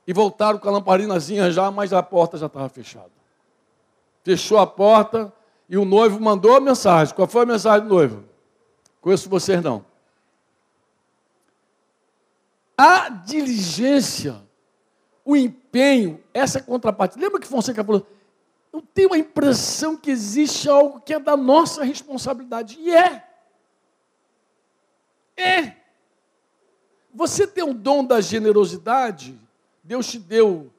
E 0.06 0.14
voltaram 0.14 0.60
com 0.60 0.68
a 0.68 0.72
lamparinazinha 0.72 1.50
já, 1.52 1.72
mas 1.72 1.94
a 1.94 2.04
porta 2.04 2.38
já 2.38 2.48
estava 2.48 2.68
fechada. 2.70 3.15
Fechou 4.26 4.58
a 4.58 4.68
porta 4.68 5.34
e 5.70 5.78
o 5.78 5.86
noivo 5.86 6.20
mandou 6.20 6.54
a 6.54 6.60
mensagem. 6.60 7.16
Qual 7.16 7.28
foi 7.28 7.44
a 7.44 7.46
mensagem 7.46 7.88
do 7.88 7.94
noivo? 7.94 8.26
Conheço 9.00 9.30
vocês 9.30 9.64
não. 9.64 9.86
A 12.78 13.08
diligência, 13.08 14.44
o 15.24 15.38
empenho, 15.38 16.22
essa 16.34 16.62
contrapartida. 16.62 17.24
Lembra 17.24 17.40
que 17.40 17.48
Fonseca 17.48 17.82
falou? 17.82 18.06
eu 18.76 18.82
tenho 18.82 19.14
a 19.14 19.18
impressão 19.18 19.96
que 19.96 20.12
existe 20.12 20.68
algo 20.68 21.00
que 21.00 21.14
é 21.14 21.20
da 21.20 21.38
nossa 21.38 21.84
responsabilidade. 21.84 22.78
E 22.78 22.94
é. 22.94 23.26
É. 25.38 25.78
Você 27.14 27.48
tem 27.48 27.64
o 27.64 27.74
dom 27.74 28.04
da 28.04 28.20
generosidade, 28.20 29.40
Deus 29.82 30.08
te 30.08 30.20
deu, 30.20 30.70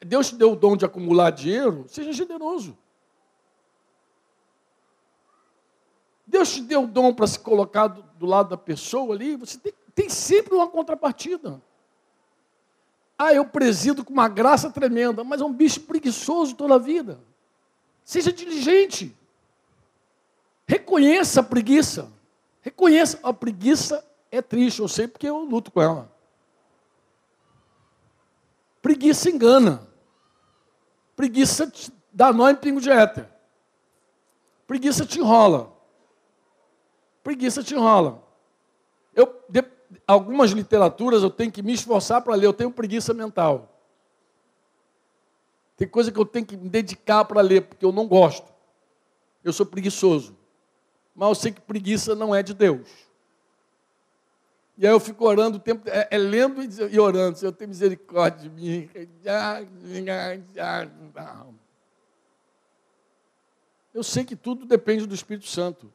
Deus 0.00 0.30
te 0.30 0.36
deu 0.36 0.52
o 0.52 0.56
dom 0.56 0.78
de 0.78 0.86
acumular 0.86 1.30
dinheiro, 1.30 1.84
seja 1.88 2.10
generoso. 2.10 2.76
Deus 6.32 6.50
te 6.50 6.62
deu 6.62 6.84
o 6.84 6.86
dom 6.86 7.12
para 7.12 7.26
se 7.26 7.38
colocar 7.38 7.88
do, 7.88 8.02
do, 8.18 8.24
lado 8.24 8.48
da 8.48 8.56
pessoa 8.56 9.14
ali, 9.14 9.36
você 9.36 9.58
tem, 9.58 9.74
tem 9.94 10.08
sempre 10.08 10.54
uma 10.54 10.66
contrapartida. 10.66 11.60
Ah, 13.18 13.34
eu 13.34 13.44
presido 13.44 14.02
com 14.02 14.14
uma 14.14 14.30
graça 14.30 14.70
tremenda, 14.70 15.22
mas 15.22 15.42
é 15.42 15.44
um 15.44 15.52
bicho 15.52 15.82
preguiçoso 15.82 16.54
toda 16.54 16.76
a 16.76 16.78
vida. 16.78 17.20
Seja 18.02 18.32
diligente. 18.32 19.14
Reconheça 20.66 21.40
a 21.40 21.44
preguiça. 21.44 22.10
Reconheça. 22.62 23.20
A 23.22 23.34
preguiça 23.34 24.02
é 24.30 24.40
triste, 24.40 24.80
eu 24.80 24.88
sei 24.88 25.06
porque 25.06 25.28
eu 25.28 25.44
luto 25.44 25.70
com 25.70 25.82
ela. 25.82 26.10
Preguiça 28.80 29.28
engana. 29.28 29.86
Preguiça 31.14 31.70
dá 32.10 32.32
nó 32.32 32.48
em 32.48 32.56
pingo 32.56 32.80
de 32.80 32.90
éter. 32.90 33.28
Preguiça 34.66 35.04
te 35.04 35.18
enrola. 35.18 35.71
Preguiça 37.22 37.62
te 37.62 37.74
enrola. 37.74 38.22
Eu, 39.14 39.42
de, 39.48 39.64
algumas 40.06 40.50
literaturas 40.50 41.22
eu 41.22 41.30
tenho 41.30 41.52
que 41.52 41.62
me 41.62 41.72
esforçar 41.72 42.22
para 42.22 42.34
ler, 42.34 42.46
eu 42.46 42.52
tenho 42.52 42.70
preguiça 42.70 43.14
mental. 43.14 43.68
Tem 45.76 45.88
coisa 45.88 46.12
que 46.12 46.18
eu 46.18 46.26
tenho 46.26 46.46
que 46.46 46.56
me 46.56 46.68
dedicar 46.68 47.24
para 47.24 47.40
ler, 47.40 47.62
porque 47.62 47.84
eu 47.84 47.92
não 47.92 48.06
gosto. 48.06 48.52
Eu 49.42 49.52
sou 49.52 49.66
preguiçoso. 49.66 50.36
Mas 51.14 51.28
eu 51.28 51.34
sei 51.34 51.52
que 51.52 51.60
preguiça 51.60 52.14
não 52.14 52.34
é 52.34 52.42
de 52.42 52.54
Deus. 52.54 52.88
E 54.78 54.86
aí 54.86 54.92
eu 54.92 55.00
fico 55.00 55.24
orando 55.26 55.58
o 55.58 55.60
tempo, 55.60 55.88
é, 55.88 56.08
é 56.10 56.18
lendo 56.18 56.62
e, 56.62 56.98
orando, 56.98 57.38
Senhor, 57.38 57.52
tem 57.52 57.68
misericórdia 57.68 58.48
de 58.48 58.50
mim. 58.50 58.90
Eu 63.92 64.02
sei 64.02 64.24
que 64.24 64.34
tudo 64.34 64.64
depende 64.64 65.06
do 65.06 65.14
Espírito 65.14 65.46
Santo. 65.46 65.92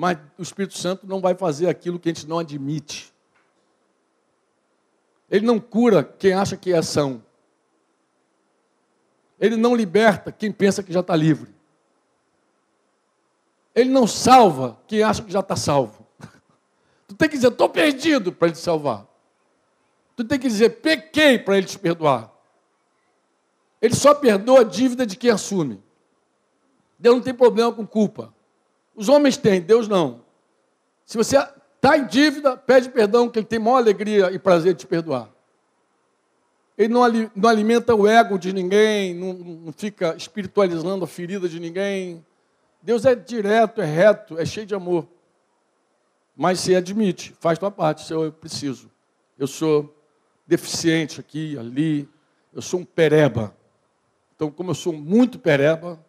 Mas 0.00 0.16
o 0.38 0.42
Espírito 0.42 0.78
Santo 0.78 1.08
não 1.08 1.20
vai 1.20 1.34
fazer 1.34 1.68
aquilo 1.68 1.98
que 1.98 2.08
a 2.08 2.14
gente 2.14 2.24
não 2.28 2.38
admite. 2.38 3.12
Ele 5.28 5.44
não 5.44 5.58
cura 5.58 6.04
quem 6.04 6.32
acha 6.32 6.56
que 6.56 6.72
é 6.72 6.80
são. 6.82 7.20
Ele 9.40 9.56
não 9.56 9.74
liberta 9.74 10.30
quem 10.30 10.52
pensa 10.52 10.84
que 10.84 10.92
já 10.92 11.00
está 11.00 11.16
livre. 11.16 11.52
Ele 13.74 13.90
não 13.90 14.06
salva 14.06 14.78
quem 14.86 15.02
acha 15.02 15.20
que 15.20 15.32
já 15.32 15.40
está 15.40 15.56
salvo. 15.56 16.06
Tu 17.08 17.16
tem 17.16 17.28
que 17.28 17.34
dizer, 17.34 17.48
estou 17.48 17.68
perdido 17.68 18.32
para 18.32 18.46
ele 18.46 18.54
te 18.54 18.62
salvar. 18.62 19.04
Tu 20.14 20.22
tem 20.22 20.38
que 20.38 20.46
dizer, 20.46 20.80
pequei 20.80 21.40
para 21.40 21.58
ele 21.58 21.66
te 21.66 21.76
perdoar. 21.76 22.30
Ele 23.82 23.96
só 23.96 24.14
perdoa 24.14 24.60
a 24.60 24.64
dívida 24.64 25.04
de 25.04 25.16
quem 25.16 25.30
assume. 25.30 25.82
Deus 26.96 27.16
não 27.16 27.22
tem 27.22 27.34
problema 27.34 27.72
com 27.72 27.84
culpa. 27.84 28.32
Os 28.98 29.08
homens 29.08 29.36
têm, 29.36 29.60
Deus 29.60 29.86
não. 29.86 30.22
Se 31.06 31.16
você 31.16 31.36
está 31.36 31.96
em 31.96 32.04
dívida, 32.04 32.56
pede 32.56 32.88
perdão, 32.88 33.30
que 33.30 33.38
Ele 33.38 33.46
tem 33.46 33.60
maior 33.60 33.76
alegria 33.76 34.32
e 34.32 34.40
prazer 34.40 34.74
de 34.74 34.80
te 34.80 34.86
perdoar. 34.88 35.30
Ele 36.76 36.92
não, 36.92 37.02
não 37.36 37.48
alimenta 37.48 37.94
o 37.94 38.08
ego 38.08 38.36
de 38.36 38.52
ninguém, 38.52 39.14
não, 39.14 39.32
não 39.34 39.72
fica 39.72 40.16
espiritualizando 40.16 41.04
a 41.04 41.06
ferida 41.06 41.48
de 41.48 41.60
ninguém. 41.60 42.26
Deus 42.82 43.04
é 43.04 43.14
direto, 43.14 43.80
é 43.80 43.84
reto, 43.84 44.36
é 44.36 44.44
cheio 44.44 44.66
de 44.66 44.74
amor. 44.74 45.06
Mas 46.36 46.58
se 46.58 46.74
admite, 46.74 47.36
faz 47.38 47.56
tua 47.56 47.70
parte, 47.70 48.04
Senhor, 48.04 48.24
eu 48.24 48.32
preciso. 48.32 48.90
Eu 49.38 49.46
sou 49.46 49.96
deficiente 50.44 51.20
aqui, 51.20 51.56
ali, 51.56 52.08
eu 52.52 52.60
sou 52.60 52.80
um 52.80 52.84
pereba. 52.84 53.56
Então, 54.34 54.50
como 54.50 54.72
eu 54.72 54.74
sou 54.74 54.92
muito 54.92 55.38
pereba, 55.38 56.04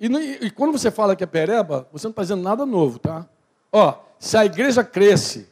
e, 0.00 0.46
e 0.46 0.50
quando 0.50 0.72
você 0.72 0.90
fala 0.90 1.14
que 1.14 1.22
é 1.22 1.26
pereba, 1.26 1.86
você 1.92 2.06
não 2.06 2.10
está 2.10 2.22
dizendo 2.22 2.42
nada 2.42 2.64
novo, 2.64 2.98
tá? 2.98 3.28
Ó, 3.70 3.94
se 4.18 4.36
a 4.36 4.44
igreja 4.46 4.82
cresce 4.82 5.46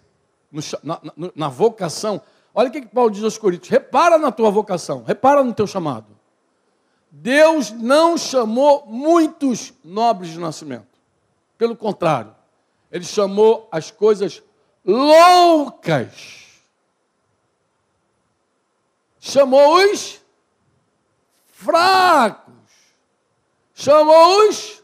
no, 0.50 0.62
na, 0.82 1.00
na, 1.02 1.30
na, 1.34 1.48
vocação, 1.48 2.20
olha 2.54 2.70
o 2.70 2.72
que, 2.72 2.80
que 2.80 2.88
Paulo 2.88 3.10
diz 3.10 3.22
aos 3.22 3.36
Coríntios: 3.36 3.68
repara 3.68 4.18
na 4.18 4.32
tua 4.32 4.50
vocação, 4.50 5.04
repara 5.04 5.44
no 5.44 5.52
teu 5.52 5.66
chamado. 5.66 6.16
Deus 7.10 7.70
não 7.70 8.16
chamou 8.16 8.86
muitos 8.86 9.72
nobres 9.84 10.30
de 10.30 10.38
nascimento. 10.38 10.98
Pelo 11.56 11.76
contrário, 11.76 12.34
ele 12.90 13.04
chamou 13.04 13.68
as 13.70 13.90
coisas 13.90 14.42
loucas. 14.84 16.46
Chamou 19.18 19.84
os 19.84 20.22
fracos. 21.46 22.47
Chamou 23.78 24.48
os 24.48 24.82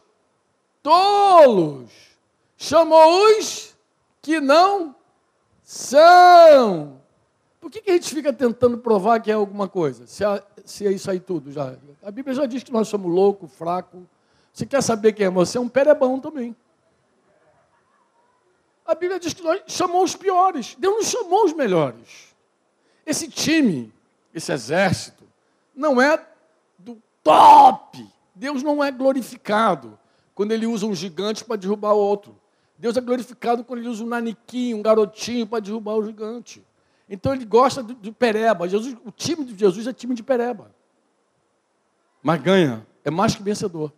tolos. 0.80 1.90
Chamou 2.56 3.26
os 3.26 3.76
que 4.22 4.38
não 4.38 4.94
são. 5.64 7.00
Por 7.60 7.72
que, 7.72 7.80
que 7.80 7.90
a 7.90 7.94
gente 7.94 8.14
fica 8.14 8.32
tentando 8.32 8.78
provar 8.78 9.18
que 9.18 9.32
é 9.32 9.34
alguma 9.34 9.66
coisa? 9.66 10.06
Se 10.06 10.24
é, 10.24 10.40
se 10.64 10.86
é 10.86 10.92
isso 10.92 11.10
aí 11.10 11.18
tudo 11.18 11.50
já. 11.50 11.74
A 12.04 12.10
Bíblia 12.12 12.36
já 12.36 12.46
diz 12.46 12.62
que 12.62 12.70
nós 12.70 12.86
somos 12.86 13.12
loucos, 13.12 13.52
fracos. 13.54 14.00
Você 14.52 14.64
quer 14.64 14.80
saber 14.80 15.12
quem 15.12 15.26
é 15.26 15.30
você? 15.30 15.58
É 15.58 15.60
um 15.60 15.68
perebão 15.68 16.20
também. 16.20 16.54
A 18.86 18.94
Bíblia 18.94 19.18
diz 19.18 19.34
que 19.34 19.42
nós 19.42 19.60
chamou 19.66 20.04
os 20.04 20.14
piores. 20.14 20.76
Deus 20.78 20.94
não 20.94 21.02
chamou 21.02 21.44
os 21.44 21.52
melhores. 21.52 22.32
Esse 23.04 23.26
time, 23.26 23.92
esse 24.32 24.52
exército, 24.52 25.24
não 25.74 26.00
é 26.00 26.24
do 26.78 27.02
top. 27.24 28.13
Deus 28.34 28.62
não 28.62 28.82
é 28.82 28.90
glorificado 28.90 29.98
quando 30.34 30.52
ele 30.52 30.66
usa 30.66 30.86
um 30.86 30.94
gigante 30.94 31.44
para 31.44 31.56
derrubar 31.56 31.92
outro. 31.92 32.38
Deus 32.76 32.96
é 32.96 33.00
glorificado 33.00 33.62
quando 33.64 33.80
ele 33.80 33.88
usa 33.88 34.02
um 34.02 34.08
naniquinho, 34.08 34.78
um 34.78 34.82
garotinho 34.82 35.46
para 35.46 35.60
derrubar 35.60 35.94
o 35.94 36.04
gigante. 36.04 36.64
Então 37.08 37.32
ele 37.32 37.44
gosta 37.44 37.82
de, 37.82 37.94
de 37.94 38.10
pereba. 38.10 38.68
Jesus, 38.68 38.96
o 39.04 39.10
time 39.10 39.44
de 39.44 39.56
Jesus 39.56 39.86
é 39.86 39.92
time 39.92 40.14
de 40.14 40.22
pereba. 40.22 40.74
Mas 42.22 42.40
ganha, 42.40 42.86
é 43.04 43.10
mais 43.10 43.34
que 43.36 43.42
vencedor. 43.42 43.92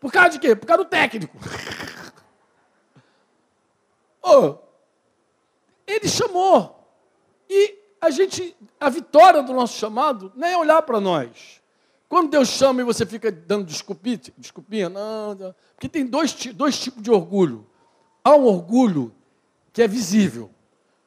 Por 0.00 0.12
causa 0.12 0.30
de 0.30 0.38
quê? 0.38 0.54
Por 0.54 0.66
causa 0.66 0.84
do 0.84 0.88
técnico. 0.88 1.36
Oh, 4.28 4.56
ele 5.86 6.08
chamou. 6.08 6.84
E 7.48 7.78
a 8.00 8.10
gente, 8.10 8.56
a 8.80 8.88
vitória 8.88 9.40
do 9.40 9.52
nosso 9.52 9.78
chamado 9.78 10.32
não 10.34 10.48
é 10.48 10.56
olhar 10.56 10.82
para 10.82 10.98
nós. 10.98 11.62
Quando 12.08 12.30
Deus 12.30 12.48
chama 12.48 12.80
e 12.80 12.84
você 12.84 13.04
fica 13.04 13.32
dando 13.32 13.64
desculpinha, 13.64 14.20
desculpinha 14.38 14.88
não, 14.88 15.34
não, 15.34 15.54
porque 15.74 15.88
tem 15.88 16.06
dois, 16.06 16.32
dois 16.54 16.78
tipos 16.78 17.02
de 17.02 17.10
orgulho. 17.10 17.66
Há 18.22 18.34
um 18.36 18.44
orgulho 18.44 19.12
que 19.72 19.82
é 19.82 19.88
visível. 19.88 20.50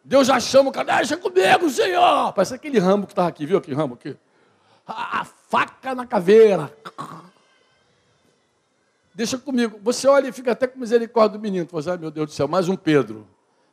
Deus 0.04 0.28
já 0.28 0.40
chama 0.40 0.70
o 0.70 0.74
cara, 0.74 0.98
deixa 0.98 1.16
comigo, 1.16 1.70
Senhor. 1.70 2.34
Parece 2.34 2.54
aquele 2.54 2.80
ramo 2.80 3.06
que 3.06 3.14
estava 3.14 3.28
aqui, 3.28 3.46
viu 3.46 3.58
aquele 3.58 3.76
ramo 3.76 3.94
aqui? 3.94 4.16
A 4.86 5.24
faca 5.24 5.94
na 5.94 6.06
caveira. 6.06 6.74
Deixa 9.14 9.38
comigo. 9.38 9.80
Você 9.84 10.08
olha 10.08 10.30
e 10.30 10.32
fica 10.32 10.52
até 10.52 10.66
com 10.66 10.80
misericórdia 10.80 11.38
do 11.38 11.42
menino. 11.42 11.68
Você, 11.70 11.90
ai 11.92 11.98
meu 11.98 12.10
Deus 12.10 12.28
do 12.28 12.34
céu, 12.34 12.48
mais 12.48 12.68
um 12.70 12.76
Pedro. 12.76 13.28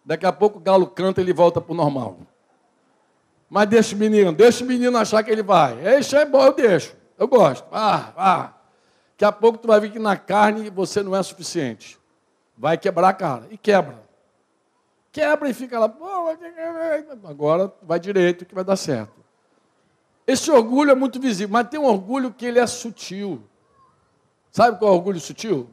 Daqui 0.05 0.27
a 0.27 0.33
pouco 0.33 0.59
o 0.59 0.61
galo 0.61 0.87
canta 0.87 1.21
e 1.21 1.25
ele 1.25 1.33
volta 1.33 1.61
para 1.61 1.73
o 1.73 1.77
normal. 1.77 2.19
Mas 3.49 3.69
deixa 3.69 3.95
o 3.95 3.99
menino, 3.99 4.33
deixa 4.33 4.65
o 4.65 4.67
menino 4.67 4.97
achar 4.99 5.23
que 5.23 5.31
ele 5.31 5.43
vai. 5.43 5.99
Isso 5.99 6.17
é 6.17 6.25
bom, 6.25 6.45
eu 6.45 6.53
deixo. 6.53 6.95
Eu 7.19 7.27
gosto. 7.29 7.67
Ah, 7.73 8.13
ah. 8.17 8.53
Daqui 9.13 9.25
a 9.25 9.33
pouco 9.33 9.59
tu 9.59 9.69
vai 9.69 9.81
ver 9.81 9.91
que 9.91 9.99
na 9.99 10.17
carne 10.17 10.69
você 10.69 11.03
não 11.03 11.17
é 11.17 11.23
suficiente. 11.23 11.99
Vai 12.57 12.77
quebrar 12.77 13.09
a 13.09 13.15
cara. 13.15 13.47
E 13.51 13.57
quebra. 13.57 14.05
Quebra 15.11 15.49
e 15.49 15.55
fica 15.55 15.79
lá. 15.79 15.93
Agora 17.25 17.73
vai 17.83 17.99
direito 17.99 18.45
que 18.45 18.55
vai 18.55 18.65
dar 18.65 18.77
certo. 18.77 19.25
Esse 20.27 20.51
orgulho 20.51 20.91
é 20.91 20.95
muito 20.95 21.21
visível, 21.21 21.53
mas 21.53 21.69
tem 21.69 21.81
um 21.81 21.85
orgulho 21.87 22.33
que 22.33 22.45
ele 22.45 22.59
é 22.59 22.67
sutil. 22.67 23.43
Sabe 24.51 24.79
qual 24.79 24.91
é 24.91 24.95
o 24.95 24.97
orgulho 24.97 25.21
sutil? 25.21 25.71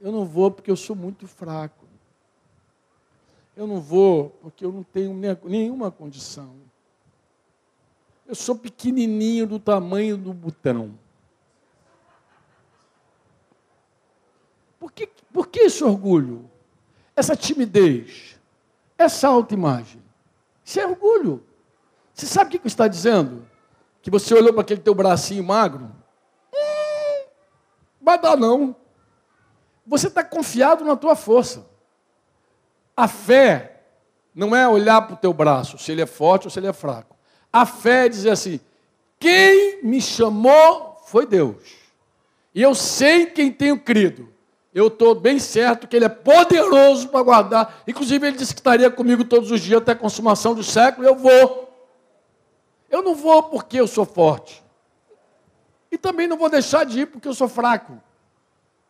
Eu 0.00 0.12
não 0.12 0.26
vou 0.26 0.50
porque 0.50 0.70
eu 0.70 0.76
sou 0.76 0.94
muito 0.94 1.26
fraco. 1.26 1.86
Eu 3.56 3.66
não 3.66 3.80
vou 3.80 4.30
porque 4.42 4.64
eu 4.64 4.72
não 4.72 4.82
tenho 4.82 5.14
nenhuma 5.44 5.90
condição. 5.90 6.56
Eu 8.26 8.34
sou 8.34 8.56
pequenininho 8.56 9.46
do 9.46 9.58
tamanho 9.58 10.16
do 10.16 10.32
botão. 10.32 10.98
Por 14.78 14.92
que, 14.92 15.08
por 15.32 15.48
que 15.48 15.60
esse 15.60 15.82
orgulho? 15.84 16.50
Essa 17.14 17.36
timidez? 17.36 18.38
Essa 18.96 19.28
autoimagem? 19.28 20.02
Isso 20.64 20.80
é 20.80 20.86
orgulho. 20.86 21.44
Você 22.12 22.26
sabe 22.26 22.56
o 22.56 22.60
que 22.60 22.66
está 22.66 22.88
dizendo? 22.88 23.46
Que 24.00 24.10
você 24.10 24.34
olhou 24.34 24.52
para 24.52 24.62
aquele 24.62 24.80
teu 24.80 24.94
bracinho 24.94 25.44
magro 25.44 25.90
vai 28.04 28.20
dar 28.20 28.36
não. 28.36 28.76
Você 29.86 30.08
está 30.08 30.22
confiado 30.22 30.84
na 30.84 30.94
tua 30.94 31.16
força. 31.16 31.66
A 32.96 33.08
fé 33.08 33.82
não 34.34 34.54
é 34.54 34.68
olhar 34.68 35.02
para 35.02 35.14
o 35.14 35.18
teu 35.18 35.32
braço, 35.32 35.78
se 35.78 35.90
ele 35.90 36.02
é 36.02 36.06
forte 36.06 36.46
ou 36.46 36.50
se 36.50 36.58
ele 36.58 36.66
é 36.66 36.72
fraco. 36.72 37.16
A 37.54 37.64
fé 37.64 38.08
dizer 38.08 38.30
assim: 38.30 38.58
quem 39.16 39.80
me 39.84 40.02
chamou 40.02 41.00
foi 41.06 41.24
Deus. 41.24 41.62
E 42.52 42.60
eu 42.60 42.74
sei 42.74 43.26
quem 43.26 43.52
tenho 43.52 43.78
crido. 43.78 44.28
Eu 44.74 44.88
estou 44.88 45.14
bem 45.14 45.38
certo 45.38 45.86
que 45.86 45.94
Ele 45.94 46.04
é 46.04 46.08
poderoso 46.08 47.08
para 47.08 47.22
guardar. 47.22 47.82
Inclusive, 47.86 48.26
Ele 48.26 48.36
disse 48.36 48.52
que 48.52 48.58
estaria 48.58 48.90
comigo 48.90 49.24
todos 49.24 49.52
os 49.52 49.60
dias 49.60 49.80
até 49.80 49.92
a 49.92 49.96
consumação 49.96 50.52
do 50.52 50.64
século. 50.64 51.06
Eu 51.06 51.14
vou. 51.14 51.72
Eu 52.90 53.02
não 53.04 53.14
vou 53.14 53.44
porque 53.44 53.78
eu 53.78 53.86
sou 53.86 54.04
forte. 54.04 54.60
E 55.92 55.96
também 55.96 56.26
não 56.26 56.36
vou 56.36 56.50
deixar 56.50 56.82
de 56.82 57.02
ir 57.02 57.06
porque 57.06 57.28
eu 57.28 57.34
sou 57.34 57.46
fraco. 57.46 58.02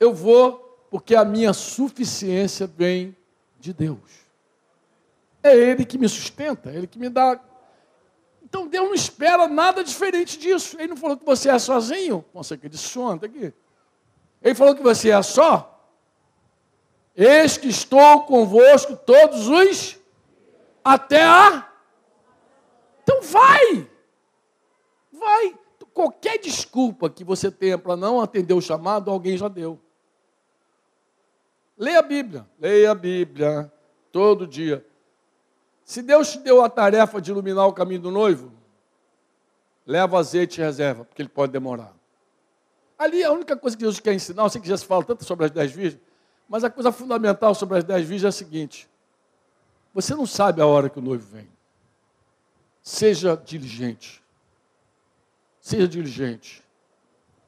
Eu 0.00 0.14
vou 0.14 0.86
porque 0.90 1.14
a 1.14 1.22
minha 1.22 1.52
suficiência 1.52 2.66
vem 2.66 3.14
de 3.60 3.74
Deus. 3.74 4.24
É 5.42 5.54
Ele 5.54 5.84
que 5.84 5.98
me 5.98 6.08
sustenta, 6.08 6.70
Ele 6.70 6.86
que 6.86 6.98
me 6.98 7.10
dá. 7.10 7.38
Então 8.54 8.68
Deus 8.68 8.86
não 8.86 8.94
espera 8.94 9.48
nada 9.48 9.82
diferente 9.82 10.38
disso. 10.38 10.76
Ele 10.78 10.86
não 10.86 10.96
falou 10.96 11.16
que 11.16 11.26
você 11.26 11.50
é 11.50 11.58
sozinho. 11.58 12.24
Nossa, 12.32 12.56
que 12.56 12.68
de 12.68 12.78
sono, 12.78 13.18
tá 13.18 13.26
aqui. 13.26 13.52
Ele 14.40 14.54
falou 14.54 14.76
que 14.76 14.82
você 14.82 15.10
é 15.10 15.20
só. 15.22 15.84
Eis 17.16 17.58
que 17.58 17.66
estou 17.66 18.22
convosco 18.22 18.96
todos 18.96 19.48
os 19.48 19.98
até 20.84 21.24
a. 21.24 21.68
Então 23.02 23.22
vai! 23.22 23.90
Vai! 25.12 25.58
Qualquer 25.92 26.38
desculpa 26.38 27.10
que 27.10 27.24
você 27.24 27.50
tenha 27.50 27.76
para 27.76 27.96
não 27.96 28.20
atender 28.20 28.54
o 28.54 28.60
chamado, 28.60 29.10
alguém 29.10 29.36
já 29.36 29.48
deu. 29.48 29.80
Leia 31.76 31.98
a 31.98 32.02
Bíblia, 32.02 32.48
leia 32.60 32.92
a 32.92 32.94
Bíblia 32.94 33.72
todo 34.12 34.46
dia. 34.46 34.86
Se 35.84 36.02
Deus 36.02 36.32
te 36.32 36.38
deu 36.38 36.62
a 36.62 36.68
tarefa 36.68 37.20
de 37.20 37.30
iluminar 37.30 37.66
o 37.66 37.72
caminho 37.72 38.00
do 38.00 38.10
noivo, 38.10 38.50
leva 39.86 40.18
azeite 40.18 40.60
e 40.60 40.64
reserva, 40.64 41.04
porque 41.04 41.20
ele 41.20 41.28
pode 41.28 41.52
demorar. 41.52 41.92
Ali 42.98 43.22
a 43.22 43.30
única 43.30 43.56
coisa 43.56 43.76
que 43.76 43.82
Deus 43.82 44.00
quer 44.00 44.14
ensinar, 44.14 44.44
eu 44.44 44.50
sei 44.50 44.60
que 44.60 44.68
já 44.68 44.76
se 44.76 44.86
fala 44.86 45.04
tanto 45.04 45.24
sobre 45.24 45.44
as 45.44 45.50
dez 45.50 45.70
virgens, 45.70 46.00
mas 46.48 46.64
a 46.64 46.70
coisa 46.70 46.90
fundamental 46.90 47.54
sobre 47.54 47.78
as 47.78 47.84
dez 47.84 48.06
virgens 48.06 48.24
é 48.24 48.28
a 48.28 48.32
seguinte: 48.32 48.88
você 49.92 50.14
não 50.14 50.26
sabe 50.26 50.62
a 50.62 50.66
hora 50.66 50.88
que 50.88 50.98
o 50.98 51.02
noivo 51.02 51.26
vem. 51.26 51.48
Seja 52.82 53.36
diligente. 53.36 54.22
Seja 55.60 55.88
diligente. 55.88 56.62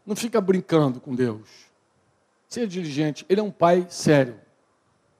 Não 0.04 0.16
fica 0.16 0.40
brincando 0.40 1.00
com 1.00 1.14
Deus. 1.14 1.48
Seja 2.48 2.66
diligente. 2.66 3.26
Ele 3.28 3.40
é 3.40 3.42
um 3.42 3.50
pai 3.50 3.86
sério. 3.90 4.40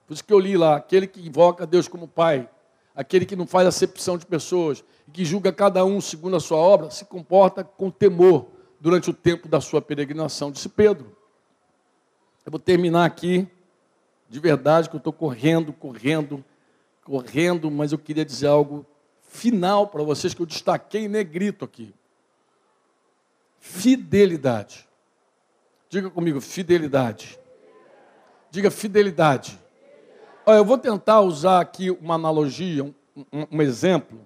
Por 0.07 0.13
isso 0.13 0.23
que 0.23 0.33
eu 0.33 0.39
li 0.39 0.55
lá, 0.55 0.77
aquele 0.77 1.05
que 1.05 1.25
invoca 1.27 1.67
Deus 1.67 1.87
como 1.87 2.07
pai, 2.07 2.49
aquele 2.97 3.27
que 3.27 3.35
não 3.35 3.45
faz 3.45 3.67
acepção 3.67 4.17
de 4.17 4.25
pessoas, 4.25 4.83
que 5.13 5.23
julga 5.23 5.53
cada 5.53 5.85
um 5.85 6.01
segundo 6.01 6.35
a 6.35 6.39
sua 6.39 6.57
obra, 6.57 6.89
se 6.89 7.05
comporta 7.05 7.63
com 7.63 7.91
temor 7.91 8.47
durante 8.81 9.07
o 9.11 9.13
tempo 9.13 9.47
da 9.47 9.61
sua 9.61 9.79
peregrinação, 9.79 10.51
disse 10.51 10.67
Pedro. 10.67 11.15
Eu 12.43 12.51
vou 12.51 12.59
terminar 12.59 13.05
aqui, 13.05 13.47
de 14.27 14.39
verdade, 14.39 14.89
que 14.89 14.95
eu 14.95 14.97
estou 14.97 15.13
correndo, 15.13 15.71
correndo, 15.71 16.43
correndo, 17.03 17.69
mas 17.69 17.91
eu 17.91 17.99
queria 17.99 18.25
dizer 18.25 18.47
algo 18.47 18.83
final 19.21 19.87
para 19.87 20.01
vocês 20.01 20.33
que 20.33 20.41
eu 20.41 20.45
destaquei 20.47 21.05
em 21.05 21.07
negrito 21.07 21.63
aqui. 21.63 21.93
Fidelidade. 23.59 24.87
Diga 25.87 26.09
comigo, 26.09 26.41
fidelidade. 26.41 27.39
Diga 28.49 28.71
fidelidade. 28.71 29.59
Olha, 30.49 30.59
eu 30.59 30.63
vou 30.63 30.77
tentar 30.77 31.19
usar 31.19 31.59
aqui 31.59 31.91
uma 31.91 32.15
analogia, 32.15 32.81
um, 32.81 32.93
um, 33.33 33.47
um 33.51 33.61
exemplo, 33.61 34.25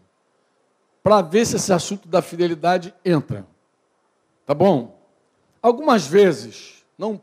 para 1.01 1.19
ver 1.23 1.47
se 1.47 1.55
esse 1.55 1.73
assunto 1.73 2.07
da 2.07 2.21
fidelidade 2.21 2.93
entra. 3.03 3.43
Tá 4.45 4.53
bom? 4.53 5.01
Algumas 5.63 6.05
vezes, 6.05 6.85
não 6.95 7.19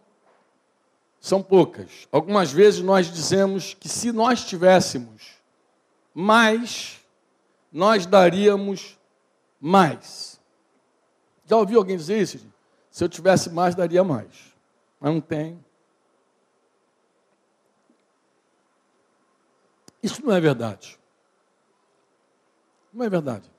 são 1.20 1.40
poucas, 1.40 2.08
algumas 2.10 2.50
vezes 2.50 2.82
nós 2.82 3.06
dizemos 3.06 3.72
que 3.72 3.88
se 3.88 4.10
nós 4.10 4.44
tivéssemos 4.44 5.36
mais, 6.12 7.00
nós 7.72 8.04
daríamos 8.04 8.98
mais. 9.60 10.40
Já 11.46 11.56
ouviu 11.56 11.78
alguém 11.78 11.96
dizer 11.96 12.20
isso? 12.20 12.44
Se 12.90 13.04
eu 13.04 13.08
tivesse 13.08 13.48
mais, 13.48 13.76
daria 13.76 14.02
mais. 14.02 14.52
Mas 15.00 15.14
não 15.14 15.20
tem. 15.20 15.64
Isso 20.02 20.24
não 20.24 20.34
é 20.34 20.40
verdade. 20.40 20.98
Não 22.92 23.04
é 23.04 23.08
verdade. 23.08 23.50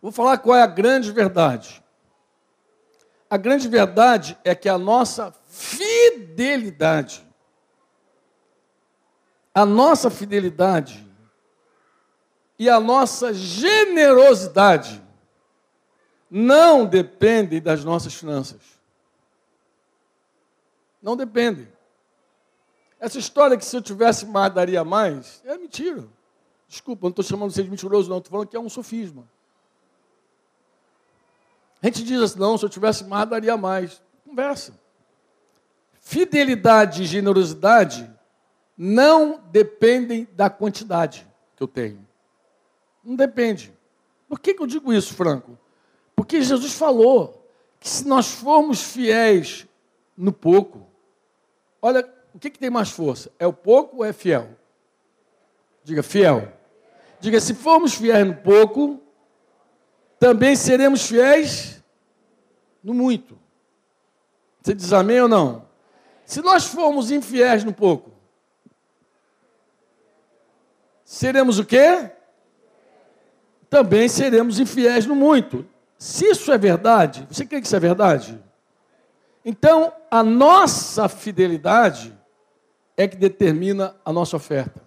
Vou 0.00 0.12
falar 0.12 0.38
qual 0.38 0.56
é 0.56 0.62
a 0.62 0.66
grande 0.66 1.10
verdade. 1.10 1.82
A 3.28 3.36
grande 3.36 3.68
verdade 3.68 4.38
é 4.44 4.54
que 4.54 4.68
a 4.68 4.78
nossa 4.78 5.32
fidelidade, 5.48 7.26
a 9.52 9.66
nossa 9.66 10.10
fidelidade 10.10 11.04
e 12.58 12.68
a 12.70 12.78
nossa 12.78 13.34
generosidade 13.34 15.02
não 16.30 16.86
dependem 16.86 17.60
das 17.60 17.84
nossas 17.84 18.14
finanças. 18.14 18.60
Não 21.02 21.16
dependem. 21.16 21.75
Essa 22.98 23.18
história 23.18 23.56
que 23.56 23.64
se 23.64 23.76
eu 23.76 23.82
tivesse 23.82 24.26
mais, 24.26 24.52
daria 24.52 24.84
mais, 24.84 25.42
é 25.44 25.56
mentira. 25.56 26.04
Desculpa, 26.68 27.06
não 27.06 27.10
estou 27.10 27.24
chamando 27.24 27.50
você 27.52 27.62
de 27.62 27.70
mentiroso, 27.70 28.08
não. 28.08 28.18
Estou 28.18 28.30
falando 28.30 28.48
que 28.48 28.56
é 28.56 28.60
um 28.60 28.68
sofisma. 28.68 29.28
A 31.82 31.86
gente 31.86 32.02
diz 32.02 32.20
assim, 32.20 32.38
não, 32.38 32.56
se 32.56 32.64
eu 32.64 32.68
tivesse 32.68 33.04
mais, 33.04 33.28
daria 33.28 33.56
mais. 33.56 34.02
Conversa. 34.24 34.78
Fidelidade 36.00 37.02
e 37.02 37.06
generosidade 37.06 38.10
não 38.76 39.40
dependem 39.50 40.26
da 40.32 40.50
quantidade 40.50 41.26
que 41.56 41.62
eu 41.62 41.68
tenho. 41.68 42.06
Não 43.04 43.14
depende. 43.14 43.72
Por 44.28 44.40
que, 44.40 44.54
que 44.54 44.62
eu 44.62 44.66
digo 44.66 44.92
isso, 44.92 45.14
Franco? 45.14 45.58
Porque 46.14 46.42
Jesus 46.42 46.72
falou 46.72 47.46
que 47.78 47.88
se 47.88 48.06
nós 48.06 48.32
formos 48.32 48.82
fiéis 48.82 49.66
no 50.16 50.32
pouco, 50.32 50.86
olha, 51.80 52.02
o 52.36 52.38
que, 52.38 52.50
que 52.50 52.58
tem 52.58 52.68
mais 52.68 52.90
força? 52.90 53.32
É 53.38 53.46
o 53.46 53.52
pouco 53.52 53.96
ou 53.96 54.04
é 54.04 54.12
fiel? 54.12 54.50
Diga, 55.82 56.02
fiel. 56.02 56.52
Diga, 57.18 57.40
se 57.40 57.54
formos 57.54 57.94
fiéis 57.94 58.26
no 58.26 58.34
pouco, 58.34 59.00
também 60.18 60.54
seremos 60.54 61.06
fiéis 61.06 61.82
no 62.84 62.92
muito. 62.92 63.38
Você 64.60 64.74
diz 64.74 64.92
amém 64.92 65.18
ou 65.22 65.28
não? 65.28 65.66
Se 66.26 66.42
nós 66.42 66.66
formos 66.66 67.10
infiéis 67.10 67.64
no 67.64 67.72
pouco, 67.72 68.10
seremos 71.06 71.58
o 71.58 71.64
quê? 71.64 72.10
Também 73.70 74.10
seremos 74.10 74.60
infiéis 74.60 75.06
no 75.06 75.14
muito. 75.14 75.66
Se 75.96 76.26
isso 76.26 76.52
é 76.52 76.58
verdade, 76.58 77.26
você 77.30 77.46
crê 77.46 77.62
que 77.62 77.66
isso 77.66 77.76
é 77.76 77.80
verdade? 77.80 78.38
Então, 79.42 79.90
a 80.10 80.22
nossa 80.22 81.08
fidelidade 81.08 82.15
é 82.96 83.06
que 83.06 83.16
determina 83.16 83.96
a 84.04 84.12
nossa 84.12 84.36
oferta. 84.36 84.82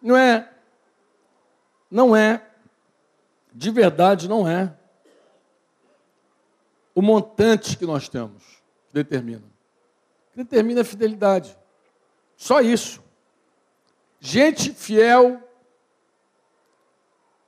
Não 0.00 0.16
é, 0.16 0.52
não 1.90 2.16
é, 2.16 2.46
de 3.52 3.70
verdade 3.70 4.28
não 4.28 4.48
é 4.48 4.74
o 6.94 7.02
montante 7.02 7.76
que 7.76 7.86
nós 7.86 8.08
temos 8.08 8.42
que 8.88 8.94
determina. 8.94 9.44
Que 10.32 10.38
determina 10.38 10.80
a 10.80 10.84
fidelidade. 10.84 11.56
Só 12.36 12.60
isso. 12.60 13.02
Gente 14.20 14.72
fiel 14.72 15.42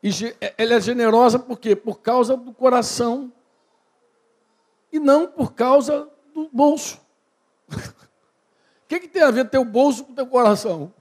e 0.03 0.11
ela 0.57 0.75
é 0.75 0.81
generosa 0.81 1.39
por 1.39 1.59
quê? 1.59 1.77
Por 1.77 2.01
causa 2.01 2.37
do 2.37 2.53
coração 2.53 3.33
e 4.91 4.99
não 4.99 5.27
por 5.27 5.53
causa 5.53 6.09
do 6.35 6.49
bolso. 6.53 7.01
Que, 8.91 8.99
que 8.99 9.09
tem 9.09 9.23
a 9.23 9.31
ver 9.31 9.49
teu 9.49 9.65
bolso 9.65 10.05
com 10.05 10.13
teu 10.13 10.27
coração? 10.27 10.93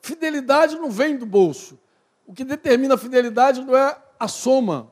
Fidelidade 0.00 0.76
não 0.76 0.90
vem 0.90 1.16
do 1.16 1.26
bolso. 1.26 1.76
O 2.26 2.32
que 2.32 2.44
determina 2.44 2.94
a 2.94 2.98
fidelidade 2.98 3.64
não 3.64 3.76
é 3.76 3.96
a 4.18 4.28
soma. 4.28 4.88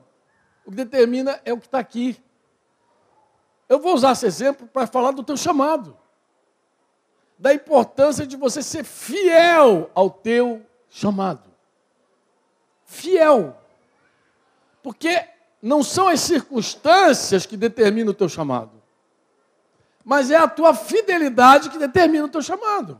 O 0.65 0.71
que 0.71 0.75
determina 0.75 1.39
é 1.45 1.53
o 1.53 1.57
que 1.57 1.67
está 1.67 1.79
aqui. 1.79 2.21
Eu 3.69 3.79
vou 3.79 3.93
usar 3.93 4.13
esse 4.13 4.25
exemplo 4.25 4.67
para 4.67 4.87
falar 4.87 5.11
do 5.11 5.23
teu 5.23 5.37
chamado. 5.37 5.95
Da 7.37 7.53
importância 7.53 8.25
de 8.25 8.35
você 8.35 8.61
ser 8.61 8.83
fiel 8.83 9.89
ao 9.93 10.09
teu 10.09 10.65
chamado 10.89 11.49
fiel. 12.89 13.55
Porque 14.81 15.27
não 15.61 15.83
são 15.83 16.07
as 16.07 16.19
circunstâncias 16.21 17.45
que 17.45 17.55
determinam 17.55 18.11
o 18.11 18.15
teu 18.15 18.27
chamado, 18.27 18.71
mas 20.03 20.31
é 20.31 20.37
a 20.37 20.47
tua 20.47 20.73
fidelidade 20.73 21.69
que 21.69 21.77
determina 21.77 22.25
o 22.25 22.29
teu 22.29 22.41
chamado. 22.41 22.99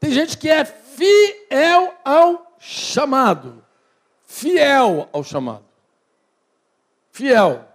Tem 0.00 0.10
gente 0.10 0.36
que 0.36 0.48
é 0.48 0.64
fiel 0.64 1.94
ao 2.04 2.56
chamado, 2.58 3.64
fiel 4.24 5.08
ao 5.12 5.22
chamado, 5.22 5.64
fiel, 7.10 7.68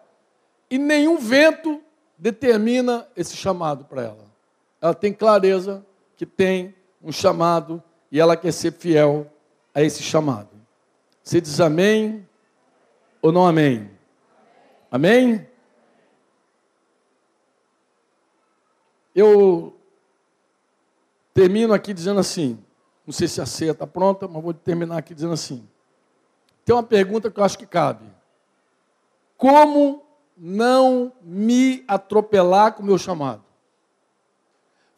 e 0.70 0.78
nenhum 0.78 1.18
vento 1.18 1.82
determina 2.18 3.08
esse 3.16 3.36
chamado 3.36 3.86
para 3.86 4.04
ela. 4.04 4.26
Ela 4.82 4.94
tem 4.94 5.14
clareza 5.14 5.86
que 6.16 6.26
tem 6.26 6.76
um 7.02 7.12
chamado 7.12 7.82
e 8.12 8.20
ela 8.20 8.36
quer 8.36 8.52
ser 8.52 8.74
fiel 8.74 9.32
a 9.74 9.82
esse 9.82 10.02
chamado. 10.02 10.50
Você 11.24 11.40
diz 11.40 11.60
amém 11.60 12.28
ou 13.22 13.32
não 13.32 13.46
amém? 13.46 13.92
Amém? 14.90 15.48
Eu 19.18 19.76
termino 21.34 21.74
aqui 21.74 21.92
dizendo 21.92 22.20
assim, 22.20 22.60
não 23.04 23.12
sei 23.12 23.28
se 23.28 23.42
a 23.42 23.48
ceia 23.48 23.72
está 23.72 23.88
pronta, 23.88 24.28
mas 24.28 24.44
vou 24.44 24.54
terminar 24.54 25.00
aqui 25.00 25.16
dizendo 25.16 25.34
assim. 25.34 25.68
Tem 26.64 26.76
uma 26.76 26.84
pergunta 26.84 27.32
que 27.32 27.40
eu 27.40 27.44
acho 27.44 27.58
que 27.58 27.66
cabe. 27.66 28.06
Como 29.36 30.04
não 30.38 31.12
me 31.24 31.84
atropelar 31.88 32.74
com 32.74 32.84
o 32.84 32.86
meu 32.86 33.00
chamado? 33.00 33.44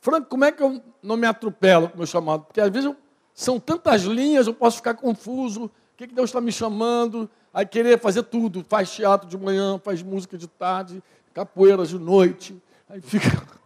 Franco, 0.02 0.28
como 0.28 0.44
é 0.44 0.52
que 0.52 0.62
eu 0.62 0.84
não 1.02 1.16
me 1.16 1.26
atropelo 1.26 1.88
com 1.88 1.96
o 1.96 1.98
meu 2.00 2.08
chamado? 2.08 2.44
Porque 2.44 2.60
às 2.60 2.70
vezes 2.70 2.88
eu, 2.88 2.98
são 3.34 3.58
tantas 3.58 4.02
linhas, 4.02 4.48
eu 4.48 4.54
posso 4.54 4.78
ficar 4.78 4.96
confuso. 4.96 5.66
O 5.66 5.72
que, 5.96 6.08
que 6.08 6.14
Deus 6.14 6.30
está 6.30 6.42
me 6.42 6.52
chamando? 6.52 7.30
Aí 7.54 7.66
querer 7.66 7.98
fazer 7.98 8.24
tudo. 8.24 8.66
Faz 8.68 8.92
teatro 8.92 9.30
de 9.30 9.38
manhã, 9.38 9.80
faz 9.82 10.04
música 10.04 10.38
de 10.38 10.48
tarde, 10.48 11.02
capoeira 11.34 11.86
de 11.86 11.98
noite. 11.98 12.62
Aí 12.90 13.00
fica. 13.00 13.60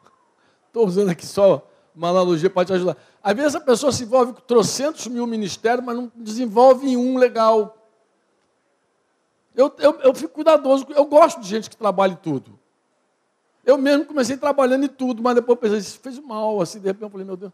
Estou 0.73 0.87
usando 0.87 1.09
aqui 1.09 1.23
só 1.23 1.69
uma 1.95 2.09
analogia 2.09 2.49
para 2.49 2.65
te 2.65 2.73
ajudar. 2.73 2.97
Às 3.21 3.35
vezes 3.35 3.53
a 3.53 3.61
pessoa 3.61 3.91
se 3.91 4.01
envolve 4.01 4.33
com 4.33 4.41
trocentos 4.41 5.05
mil 5.05 5.27
ministérios, 5.27 5.85
mas 5.85 5.95
não 5.95 6.11
desenvolve 6.15 6.89
em 6.89 6.97
um 6.97 7.15
legal. 7.15 7.77
Eu, 9.53 9.71
eu, 9.77 9.99
eu 9.99 10.15
fico 10.15 10.33
cuidadoso, 10.33 10.87
eu 10.89 11.05
gosto 11.05 11.39
de 11.39 11.47
gente 11.47 11.69
que 11.69 11.77
trabalha 11.77 12.13
em 12.13 12.15
tudo. 12.15 12.57
Eu 13.63 13.77
mesmo 13.77 14.05
comecei 14.05 14.35
trabalhando 14.35 14.85
em 14.85 14.87
tudo, 14.87 15.21
mas 15.21 15.35
depois 15.35 15.59
pensei, 15.59 15.77
isso 15.77 15.99
fez 15.99 16.17
mal, 16.17 16.59
assim, 16.59 16.79
de 16.79 16.87
repente 16.87 17.03
eu 17.03 17.09
falei, 17.11 17.27
meu 17.27 17.37
Deus. 17.37 17.51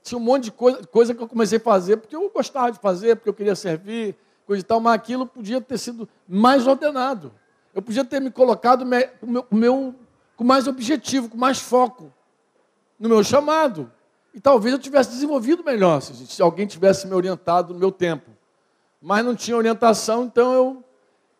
Tinha 0.00 0.16
um 0.16 0.22
monte 0.22 0.44
de 0.44 0.52
coisa, 0.52 0.86
coisa 0.86 1.12
que 1.12 1.20
eu 1.20 1.26
comecei 1.26 1.58
a 1.58 1.60
fazer, 1.60 1.96
porque 1.96 2.14
eu 2.14 2.30
gostava 2.30 2.70
de 2.70 2.78
fazer, 2.78 3.16
porque 3.16 3.28
eu 3.28 3.34
queria 3.34 3.56
servir, 3.56 4.14
coisa 4.46 4.60
e 4.60 4.64
tal, 4.64 4.78
mas 4.78 4.94
aquilo 4.94 5.26
podia 5.26 5.60
ter 5.60 5.78
sido 5.78 6.08
mais 6.28 6.64
ordenado. 6.64 7.32
Eu 7.74 7.82
podia 7.82 8.04
ter 8.04 8.20
me 8.20 8.30
colocado 8.30 8.84
com, 9.18 9.56
meu, 9.56 9.94
com, 10.36 10.44
mais 10.44 10.68
objetivo, 10.68 11.28
com 11.28 11.36
mais 11.36 11.58
foco 11.58 12.12
no 13.02 13.08
meu 13.08 13.24
chamado. 13.24 13.90
E 14.32 14.40
talvez 14.40 14.72
eu 14.72 14.78
tivesse 14.78 15.10
desenvolvido 15.10 15.64
melhor, 15.64 16.00
se 16.00 16.40
alguém 16.40 16.66
tivesse 16.66 17.06
me 17.06 17.14
orientado 17.14 17.74
no 17.74 17.80
meu 17.80 17.90
tempo. 17.90 18.30
Mas 19.00 19.24
não 19.24 19.34
tinha 19.34 19.56
orientação, 19.56 20.24
então 20.24 20.54
eu, 20.54 20.84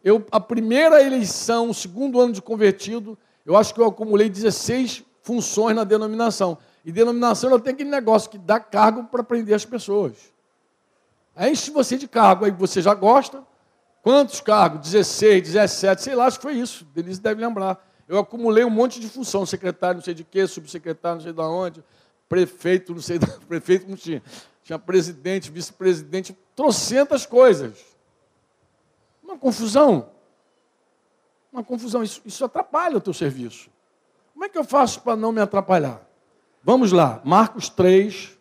eu 0.03 0.27
a 0.31 0.41
primeira 0.41 1.01
eleição, 1.01 1.71
o 1.71 1.75
segundo 1.75 2.21
ano 2.21 2.33
de 2.33 2.43
convertido, 2.43 3.17
eu 3.47 3.57
acho 3.57 3.73
que 3.73 3.81
eu 3.81 3.87
acumulei 3.87 4.29
16 4.29 5.05
funções 5.23 5.75
na 5.77 5.85
denominação. 5.85 6.59
E 6.85 6.91
denominação 6.91 7.49
ela 7.49 7.61
tem 7.61 7.73
aquele 7.73 7.89
negócio 7.89 8.29
que 8.29 8.37
dá 8.37 8.59
cargo 8.59 9.05
para 9.05 9.23
prender 9.23 9.55
as 9.55 9.65
pessoas. 9.65 10.15
Aí 11.35 11.53
enche 11.53 11.71
você 11.71 11.97
de 11.97 12.09
cargo, 12.09 12.45
aí 12.45 12.51
você 12.51 12.83
já 12.83 12.93
gosta. 12.93 13.43
Quantos 14.03 14.41
cargos? 14.41 14.81
16, 14.91 15.45
17, 15.45 16.03
sei 16.03 16.15
lá, 16.17 16.27
acho 16.27 16.39
que 16.39 16.43
foi 16.43 16.55
isso. 16.55 16.85
Denise 16.93 17.21
deve 17.21 17.41
lembrar. 17.41 17.81
Eu 18.13 18.19
acumulei 18.19 18.63
um 18.63 18.69
monte 18.69 19.01
de 19.01 19.09
função, 19.09 19.47
secretário 19.47 19.97
não 19.97 20.05
sei 20.05 20.13
de 20.13 20.23
quê, 20.23 20.47
subsecretário 20.47 21.17
não 21.17 21.23
sei 21.23 21.33
de 21.33 21.41
onde, 21.41 21.83
prefeito 22.29 22.93
não 22.93 23.01
sei, 23.01 23.17
da, 23.19 23.27
prefeito 23.27 23.89
não 23.89 23.97
tinha. 23.97 24.23
Tinha 24.63 24.79
presidente, 24.79 25.51
vice-presidente, 25.51 26.37
trocentas 26.55 27.25
coisas. 27.25 27.79
Uma 29.23 29.39
confusão. 29.39 30.11
Uma 31.51 31.65
confusão. 31.65 32.03
Isso, 32.03 32.21
isso 32.27 32.45
atrapalha 32.45 32.99
o 32.99 33.01
teu 33.01 33.15
serviço. 33.15 33.71
Como 34.35 34.45
é 34.45 34.49
que 34.51 34.59
eu 34.59 34.65
faço 34.65 35.01
para 35.01 35.17
não 35.17 35.33
me 35.33 35.41
atrapalhar? 35.41 36.07
Vamos 36.63 36.93
lá, 36.93 37.19
Marcos 37.25 37.71
3, 37.71 38.39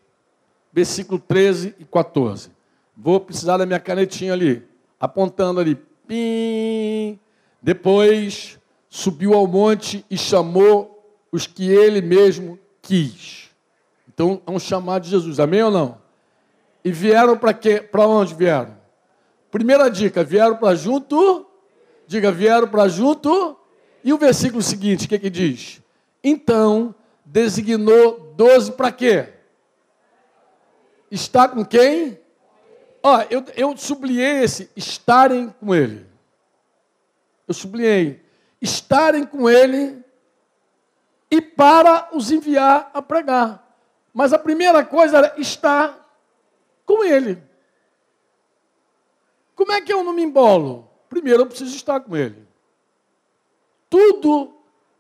versículo 0.73 1.17
13 1.17 1.75
e 1.79 1.85
14. 1.85 2.51
Vou 2.93 3.21
precisar 3.21 3.55
da 3.55 3.65
minha 3.65 3.79
canetinha 3.79 4.33
ali, 4.33 4.67
apontando 4.99 5.61
ali. 5.61 5.75
Pim. 6.05 7.17
Depois 7.61 8.59
subiu 8.93 9.33
ao 9.33 9.47
monte 9.47 10.05
e 10.09 10.17
chamou 10.17 11.17
os 11.31 11.47
que 11.47 11.71
ele 11.71 12.01
mesmo 12.01 12.59
quis. 12.81 13.49
Então, 14.05 14.41
é 14.45 14.51
um 14.51 14.59
chamado 14.59 15.03
de 15.03 15.09
Jesus, 15.09 15.39
amém 15.39 15.63
ou 15.63 15.71
não? 15.71 15.97
E 16.83 16.91
vieram 16.91 17.37
para 17.37 17.53
quê? 17.53 17.79
Para 17.79 18.05
onde 18.05 18.35
vieram? 18.35 18.77
Primeira 19.49 19.89
dica, 19.89 20.25
vieram 20.25 20.57
para 20.57 20.75
junto. 20.75 21.47
Diga, 22.05 22.33
vieram 22.33 22.67
para 22.67 22.89
junto. 22.89 23.57
E 24.03 24.11
o 24.11 24.17
versículo 24.17 24.61
seguinte, 24.61 25.05
o 25.05 25.09
que, 25.09 25.17
que 25.17 25.29
diz? 25.29 25.81
Então, 26.21 26.93
designou 27.23 28.33
doze 28.35 28.73
para 28.73 28.91
quê? 28.91 29.29
Está 31.09 31.47
com 31.47 31.63
quem? 31.63 32.19
Ó, 33.01 33.21
eu, 33.29 33.45
eu 33.55 33.77
sublinhei 33.77 34.43
esse, 34.43 34.69
estarem 34.75 35.47
com 35.61 35.73
ele. 35.73 36.05
Eu 37.47 37.53
sublinhei 37.53 38.20
estarem 38.61 39.25
com 39.25 39.49
ele 39.49 40.03
e 41.29 41.41
para 41.41 42.09
os 42.13 42.29
enviar 42.29 42.91
a 42.93 43.01
pregar. 43.01 43.67
Mas 44.13 44.33
a 44.33 44.39
primeira 44.39 44.85
coisa 44.85 45.17
era 45.17 45.39
estar 45.39 45.97
com 46.85 47.03
ele. 47.03 47.41
Como 49.55 49.71
é 49.71 49.81
que 49.81 49.91
eu 49.91 50.03
não 50.03 50.13
me 50.13 50.23
embolo? 50.23 50.89
Primeiro 51.09 51.43
eu 51.43 51.47
preciso 51.47 51.75
estar 51.75 51.99
com 52.01 52.15
ele. 52.15 52.47
Tudo 53.89 54.55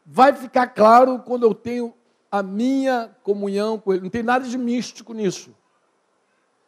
vai 0.05 0.33
ficar 0.33 0.67
claro 0.67 1.19
quando 1.19 1.43
eu 1.43 1.53
tenho 1.53 1.93
a 2.31 2.41
minha 2.41 3.15
comunhão 3.23 3.77
com 3.77 3.93
ele. 3.93 4.03
Não 4.03 4.09
tem 4.09 4.23
nada 4.23 4.45
de 4.45 4.57
místico 4.57 5.13
nisso. 5.13 5.55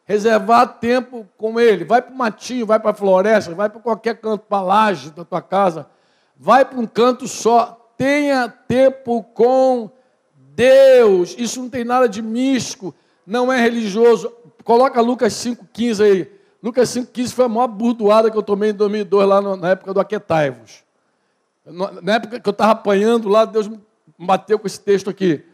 Reservar 0.04 0.78
tempo 0.78 1.26
com 1.38 1.58
ele. 1.58 1.84
Vai 1.84 2.02
para 2.02 2.12
o 2.12 2.16
matinho, 2.16 2.66
vai 2.66 2.78
para 2.78 2.90
a 2.90 2.94
floresta, 2.94 3.54
vai 3.54 3.70
para 3.70 3.80
qualquer 3.80 4.20
canto, 4.20 4.44
para 4.46 4.58
a 4.58 4.62
laje 4.62 5.10
da 5.10 5.24
tua 5.24 5.40
casa 5.40 5.88
vai 6.36 6.64
para 6.64 6.78
um 6.78 6.86
canto 6.86 7.26
só. 7.28 7.92
Tenha 7.96 8.48
tempo 8.48 9.22
com 9.22 9.90
Deus. 10.54 11.34
Isso 11.38 11.60
não 11.60 11.68
tem 11.68 11.84
nada 11.84 12.08
de 12.08 12.22
místico, 12.22 12.94
não 13.26 13.52
é 13.52 13.60
religioso. 13.60 14.32
Coloca 14.64 15.00
Lucas 15.00 15.32
5,15 15.34 16.04
aí. 16.04 16.32
Lucas 16.62 16.88
5,15 16.88 17.32
foi 17.32 17.44
a 17.44 17.48
maior 17.48 17.68
burdoada 17.68 18.30
que 18.30 18.36
eu 18.36 18.42
tomei 18.42 18.70
em 18.70 18.74
2002, 18.74 19.28
lá 19.28 19.56
na 19.56 19.70
época 19.70 19.92
do 19.92 20.00
Aquetaivos. 20.00 20.82
Na 22.02 22.14
época 22.14 22.40
que 22.40 22.48
eu 22.48 22.52
estava 22.52 22.72
apanhando 22.72 23.28
lá, 23.28 23.44
Deus 23.44 23.68
me 23.68 23.78
bateu 24.18 24.58
com 24.58 24.66
esse 24.66 24.80
texto 24.80 25.10
aqui. 25.10 25.44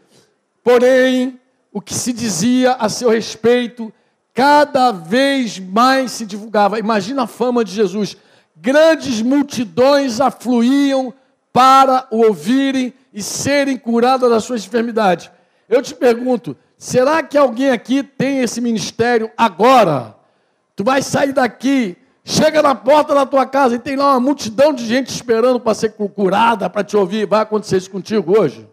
Porém, 0.63 1.41
o 1.73 1.81
que 1.81 1.95
se 1.95 2.13
dizia 2.13 2.73
a 2.75 2.89
seu 2.89 3.09
respeito, 3.11 3.93
cada 4.35 4.93
vez 4.93 5.59
mais 5.59 6.13
se 6.13 6.27
divulgava. 6.27 6.79
Imagina 6.79 7.23
a 7.23 7.27
fama 7.27 7.65
de 7.65 7.73
Jesus 7.73 8.17
grandes 8.61 9.23
multidões 9.23 10.21
afluíam 10.21 11.15
para 11.53 12.07
o 12.11 12.19
ouvirem 12.19 12.93
e 13.13 13.23
serem 13.23 13.77
curadas 13.77 14.31
das 14.31 14.45
suas 14.45 14.65
enfermidades. 14.65 15.31
Eu 15.69 15.83
te 15.83 15.95
pergunto, 15.95 16.57
será 16.77 17.23
que 17.23 17.39
alguém 17.39 17.71
aqui 17.71 18.03
tem 18.03 18.41
esse 18.41 18.61
ministério 18.61 19.31
agora? 19.37 20.15
Tu 20.77 20.85
vai 20.85 21.03
sair 21.03 21.33
daqui, 21.33 21.97
chega 22.25 22.63
na 22.63 22.75
porta 22.75 23.15
da 23.15 23.27
tua 23.27 23.47
casa 23.47 23.75
e 23.75 23.79
tem 23.79 23.97
lá 23.97 24.13
uma 24.13 24.21
multidão 24.21 24.73
de 24.73 24.87
gente 24.87 25.09
esperando 25.09 25.59
para 25.59 25.75
ser 25.75 25.91
curada, 25.93 26.69
para 26.71 26.85
te 26.85 26.97
ouvir. 26.97 27.27
Vai 27.27 27.41
acontecer 27.41 27.77
isso 27.77 27.91
contigo 27.91 28.39
hoje? 28.39 28.69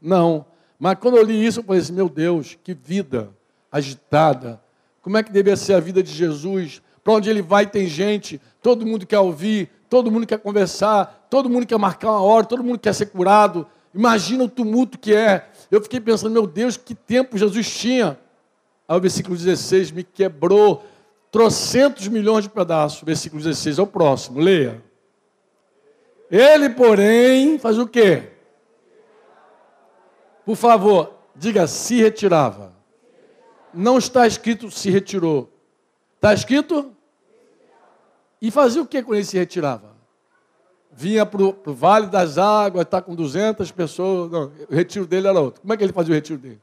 Não. 0.00 0.46
Mas 0.78 0.98
quando 0.98 1.16
eu 1.16 1.22
li 1.22 1.44
isso, 1.44 1.60
eu 1.60 1.64
falei 1.64 1.80
assim: 1.80 1.92
meu 1.92 2.08
Deus, 2.08 2.58
que 2.62 2.74
vida 2.74 3.30
agitada. 3.70 4.60
Como 5.02 5.16
é 5.16 5.22
que 5.22 5.32
deveria 5.32 5.56
ser 5.56 5.74
a 5.74 5.80
vida 5.80 6.02
de 6.02 6.12
Jesus? 6.12 6.80
Para 7.02 7.14
onde 7.14 7.28
ele 7.28 7.42
vai 7.42 7.66
tem 7.66 7.86
gente, 7.86 8.40
todo 8.64 8.86
mundo 8.86 9.06
quer 9.06 9.18
ouvir, 9.18 9.68
todo 9.90 10.10
mundo 10.10 10.26
quer 10.26 10.38
conversar, 10.38 11.26
todo 11.28 11.50
mundo 11.50 11.66
quer 11.66 11.78
marcar 11.78 12.12
uma 12.12 12.22
hora, 12.22 12.46
todo 12.46 12.64
mundo 12.64 12.78
quer 12.78 12.94
ser 12.94 13.04
curado. 13.04 13.66
Imagina 13.92 14.42
o 14.42 14.48
tumulto 14.48 14.98
que 14.98 15.14
é. 15.14 15.50
Eu 15.70 15.82
fiquei 15.82 16.00
pensando, 16.00 16.32
meu 16.32 16.46
Deus, 16.46 16.78
que 16.78 16.94
tempo 16.94 17.36
Jesus 17.36 17.70
tinha. 17.70 18.18
Aí 18.88 18.96
o 18.96 19.00
versículo 19.02 19.36
16 19.36 19.90
me 19.90 20.02
quebrou 20.02 20.82
trocentos 21.30 22.08
milhões 22.08 22.44
de 22.44 22.48
pedaços. 22.48 23.02
Versículo 23.02 23.42
16 23.42 23.78
é 23.78 23.82
o 23.82 23.86
próximo, 23.86 24.40
leia. 24.40 24.82
Ele, 26.30 26.70
porém, 26.70 27.58
faz 27.58 27.78
o 27.78 27.86
quê? 27.86 28.30
Por 30.46 30.56
favor, 30.56 31.12
diga 31.36 31.66
se 31.66 32.00
retirava. 32.00 32.72
Não 33.74 33.98
está 33.98 34.26
escrito 34.26 34.70
se 34.70 34.88
retirou. 34.88 35.52
Está 36.16 36.32
escrito? 36.32 36.93
E 38.44 38.50
fazia 38.50 38.82
o 38.82 38.86
que 38.86 39.02
quando 39.02 39.16
ele 39.16 39.24
se 39.24 39.38
retirava? 39.38 39.94
Vinha 40.92 41.24
para 41.24 41.42
o 41.42 41.72
Vale 41.72 42.08
das 42.08 42.36
Águas, 42.36 42.84
está 42.84 43.00
com 43.00 43.14
200 43.14 43.72
pessoas. 43.72 44.30
Não, 44.30 44.52
o 44.68 44.74
retiro 44.74 45.06
dele 45.06 45.28
era 45.28 45.40
outro. 45.40 45.62
Como 45.62 45.72
é 45.72 45.78
que 45.78 45.82
ele 45.82 45.94
fazia 45.94 46.12
o 46.12 46.14
retiro 46.14 46.38
dele? 46.38 46.60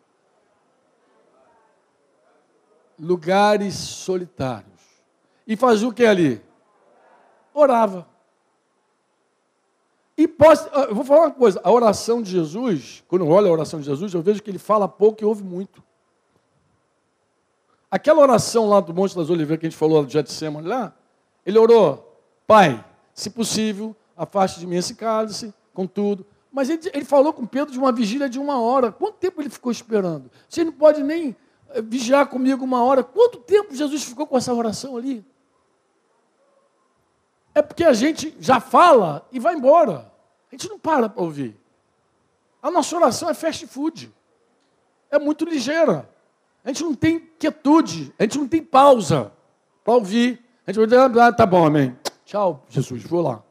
Lugares 2.99 3.73
solitários. 3.73 4.79
E 5.47 5.57
fazia 5.57 5.87
o 5.87 5.91
que 5.91 6.05
ali? 6.05 6.39
Orava. 7.51 8.07
E 10.15 10.27
posso, 10.27 10.67
eu 10.67 10.93
vou 10.93 11.03
falar 11.03 11.21
uma 11.21 11.31
coisa: 11.31 11.59
a 11.63 11.71
oração 11.71 12.21
de 12.21 12.29
Jesus, 12.29 13.03
quando 13.07 13.25
eu 13.25 13.27
olho 13.31 13.47
a 13.47 13.51
oração 13.51 13.79
de 13.79 13.87
Jesus, 13.87 14.13
eu 14.13 14.21
vejo 14.21 14.43
que 14.43 14.51
ele 14.51 14.59
fala 14.59 14.87
pouco 14.87 15.23
e 15.23 15.25
ouve 15.25 15.43
muito. 15.43 15.81
Aquela 17.89 18.21
oração 18.21 18.69
lá 18.69 18.79
do 18.79 18.93
Monte 18.93 19.15
das 19.15 19.31
Oliveiras 19.31 19.59
que 19.59 19.65
a 19.65 19.69
gente 19.71 19.79
falou 19.79 20.05
do 20.05 20.11
Getsemane 20.11 20.67
lá, 20.67 20.95
ele 21.45 21.57
orou, 21.57 22.19
Pai, 22.45 22.83
se 23.13 23.29
possível, 23.29 23.95
afaste 24.15 24.59
de 24.59 24.67
mim 24.67 24.75
esse 24.75 24.95
cálice, 24.95 25.53
contudo, 25.73 26.25
Mas 26.51 26.69
ele, 26.69 26.81
ele, 26.93 27.05
falou 27.05 27.31
com 27.31 27.45
Pedro 27.45 27.71
de 27.71 27.79
uma 27.79 27.91
vigília 27.91 28.27
de 28.27 28.37
uma 28.37 28.59
hora. 28.59 28.91
Quanto 28.91 29.17
tempo 29.17 29.41
ele 29.41 29.49
ficou 29.49 29.71
esperando? 29.71 30.29
Você 30.49 30.63
não 30.63 30.73
pode 30.73 31.01
nem 31.01 31.35
eh, 31.69 31.81
vigiar 31.81 32.27
comigo 32.27 32.63
uma 32.63 32.83
hora. 32.83 33.03
Quanto 33.03 33.37
tempo 33.39 33.73
Jesus 33.73 34.03
ficou 34.03 34.27
com 34.27 34.37
essa 34.37 34.53
oração 34.53 34.97
ali? 34.97 35.25
É 37.55 37.61
porque 37.61 37.83
a 37.83 37.93
gente 37.93 38.35
já 38.39 38.59
fala 38.59 39.25
e 39.31 39.39
vai 39.39 39.55
embora. 39.55 40.11
A 40.51 40.55
gente 40.55 40.69
não 40.69 40.77
para 40.77 41.07
para 41.07 41.23
ouvir. 41.23 41.57
A 42.61 42.69
nossa 42.69 42.95
oração 42.95 43.29
é 43.29 43.33
fast 43.33 43.65
food. 43.67 44.13
É 45.09 45.17
muito 45.17 45.45
ligeira. 45.45 46.09
A 46.63 46.67
gente 46.67 46.83
não 46.83 46.93
tem 46.93 47.19
quietude, 47.39 48.13
a 48.19 48.23
gente 48.23 48.37
não 48.37 48.47
tem 48.47 48.61
pausa 48.61 49.31
para 49.83 49.93
ouvir. 49.93 50.43
Gente 50.73 50.87
vai 50.87 51.27
ah, 51.27 51.33
tá 51.33 51.45
bom, 51.45 51.65
amém. 51.65 51.95
Tchau, 52.25 52.65
Jesus, 52.69 53.03
vou 53.03 53.21
lá. 53.21 53.43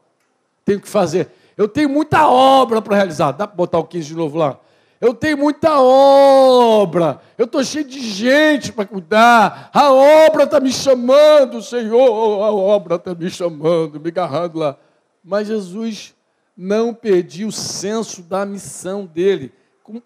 Tenho 0.65 0.79
que 0.79 0.87
fazer. 0.87 1.29
Eu 1.55 1.67
tenho 1.67 1.89
muita 1.89 2.27
obra 2.27 2.81
para 2.81 2.95
realizar. 2.95 3.31
Dá 3.31 3.45
para 3.45 3.55
botar 3.55 3.77
o 3.77 3.83
15 3.83 4.07
de 4.07 4.15
novo 4.15 4.37
lá? 4.37 4.59
Eu 4.99 5.13
tenho 5.13 5.37
muita 5.37 5.79
obra. 5.79 7.21
Eu 7.37 7.45
estou 7.45 7.63
cheio 7.63 7.85
de 7.85 7.99
gente 7.99 8.71
para 8.71 8.85
cuidar. 8.85 9.69
A 9.73 9.91
obra 9.91 10.43
está 10.43 10.59
me 10.59 10.71
chamando, 10.71 11.61
Senhor. 11.61 12.43
A 12.43 12.51
obra 12.51 12.95
está 12.95 13.13
me 13.13 13.29
chamando, 13.29 13.99
me 13.99 14.09
agarrando 14.09 14.59
lá. 14.59 14.77
Mas 15.23 15.47
Jesus 15.47 16.15
não 16.55 16.93
perdia 16.93 17.47
o 17.47 17.51
senso 17.51 18.21
da 18.21 18.45
missão 18.45 19.05
dele. 19.05 19.51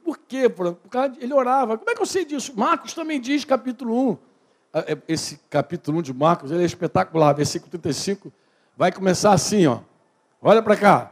Por 0.04 0.18
quê? 0.18 0.52
Ele 1.20 1.34
orava. 1.34 1.78
Como 1.78 1.90
é 1.90 1.96
que 1.96 2.02
eu 2.02 2.06
sei 2.06 2.26
disso? 2.26 2.54
Marcos 2.56 2.94
também 2.94 3.20
diz, 3.20 3.46
capítulo 3.46 4.12
1. 4.12 4.18
Ah, 4.78 4.84
é, 4.88 4.98
esse 5.08 5.40
capítulo 5.50 6.00
1 6.00 6.02
de 6.02 6.14
Marcos 6.14 6.52
ele 6.52 6.64
é 6.64 6.66
espetacular. 6.66 7.34
Versículo 7.34 7.72
35 7.72 8.30
vai 8.76 8.92
começar 8.92 9.32
assim, 9.32 9.66
ó. 9.66 9.80
Olha 10.42 10.62
para 10.62 10.76
cá. 10.76 11.12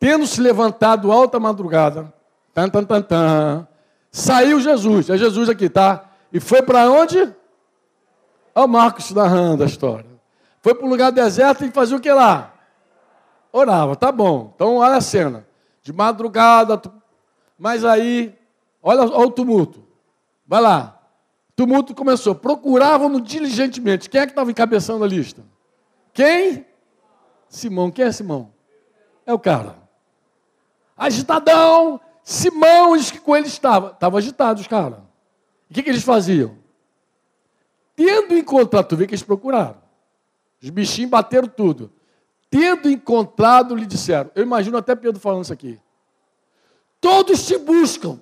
Tendo 0.00 0.26
se 0.26 0.40
levantado 0.40 1.12
alta 1.12 1.38
madrugada, 1.38 2.12
tan, 2.52 2.68
tan, 2.68 2.84
tan, 2.84 3.02
tan, 3.02 3.68
saiu 4.10 4.58
Jesus. 4.58 5.08
É 5.08 5.16
Jesus 5.16 5.48
aqui, 5.48 5.68
tá? 5.68 6.06
E 6.32 6.40
foi 6.40 6.60
para 6.60 6.90
onde? 6.90 7.20
Olha 8.52 8.64
o 8.64 8.66
Marcos 8.66 9.12
narrando 9.12 9.62
a 9.62 9.66
história. 9.66 10.10
Foi 10.60 10.74
para 10.74 10.84
um 10.84 10.90
lugar 10.90 11.12
deserto 11.12 11.64
e 11.64 11.70
fazia 11.70 11.96
o 11.96 12.00
que 12.00 12.12
lá? 12.12 12.52
Orava, 13.52 13.94
tá 13.94 14.10
bom. 14.10 14.50
Então 14.56 14.78
olha 14.78 14.96
a 14.96 15.00
cena. 15.00 15.46
De 15.82 15.92
madrugada, 15.92 16.82
mas 17.56 17.84
aí, 17.84 18.36
olha, 18.82 19.02
olha 19.02 19.28
o 19.28 19.30
tumulto. 19.30 19.84
Vai 20.44 20.60
lá. 20.60 20.97
Tumulto 21.58 21.92
começou. 21.92 22.36
Procuravam-no 22.36 23.20
diligentemente. 23.20 24.08
Quem 24.08 24.20
é 24.20 24.26
que 24.26 24.30
estava 24.30 24.48
encabeçando 24.48 25.02
a 25.02 25.08
lista? 25.08 25.44
Quem? 26.12 26.64
Simão. 27.48 27.90
Quem 27.90 28.04
é 28.04 28.12
Simão? 28.12 28.52
É 29.26 29.34
o 29.34 29.40
cara. 29.40 29.74
Agitadão. 30.96 32.00
Simão 32.22 32.96
diz 32.96 33.10
que 33.10 33.18
com 33.18 33.36
ele 33.36 33.48
estava. 33.48 33.88
Estavam 33.88 34.18
agitados, 34.18 34.68
cara. 34.68 35.02
O 35.68 35.74
que, 35.74 35.82
que 35.82 35.90
eles 35.90 36.04
faziam? 36.04 36.56
Tendo 37.96 38.36
encontrado, 38.36 38.86
tu 38.86 38.96
vê 38.96 39.04
que 39.04 39.14
eles 39.14 39.24
procuraram. 39.24 39.78
Os 40.62 40.70
bichinhos 40.70 41.10
bateram 41.10 41.48
tudo. 41.48 41.90
Tendo 42.48 42.88
encontrado, 42.88 43.74
lhe 43.74 43.84
disseram. 43.84 44.30
Eu 44.36 44.44
imagino 44.44 44.78
até 44.78 44.94
Pedro 44.94 45.20
falando 45.20 45.42
isso 45.42 45.52
aqui. 45.52 45.76
Todos 47.00 47.44
te 47.44 47.58
buscam. 47.58 48.20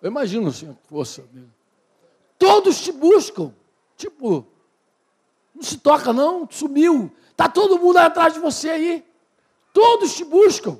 Eu 0.00 0.10
imagino 0.10 0.48
assim, 0.48 0.76
força 0.88 1.22
dele. 1.22 1.50
Todos 2.38 2.80
te 2.80 2.92
buscam. 2.92 3.54
Tipo, 3.96 4.46
não 5.54 5.62
se 5.62 5.78
toca 5.78 6.12
não, 6.12 6.48
sumiu. 6.50 7.10
Está 7.30 7.48
todo 7.48 7.78
mundo 7.78 7.98
atrás 7.98 8.34
de 8.34 8.40
você 8.40 8.70
aí. 8.70 9.04
Todos 9.72 10.14
te 10.14 10.24
buscam. 10.24 10.78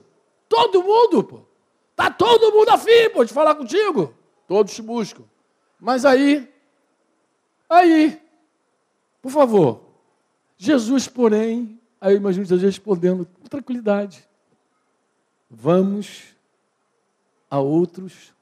Todo 0.48 0.82
mundo, 0.82 1.22
pô. 1.22 1.40
Está 1.90 2.10
todo 2.10 2.52
mundo 2.52 2.70
afim, 2.70 3.10
pô, 3.12 3.24
de 3.24 3.32
falar 3.32 3.54
contigo. 3.54 4.14
Todos 4.48 4.74
te 4.74 4.82
buscam. 4.82 5.22
Mas 5.78 6.04
aí, 6.04 6.50
aí, 7.68 8.20
por 9.20 9.30
favor, 9.30 9.80
Jesus, 10.56 11.08
porém, 11.08 11.78
aí 12.00 12.14
eu 12.14 12.16
imagino 12.16 12.44
Jesus 12.44 12.62
respondendo 12.62 13.26
com 13.26 13.48
tranquilidade 13.48 14.28
vamos 15.50 16.36
a 17.50 17.58
outros 17.58 18.32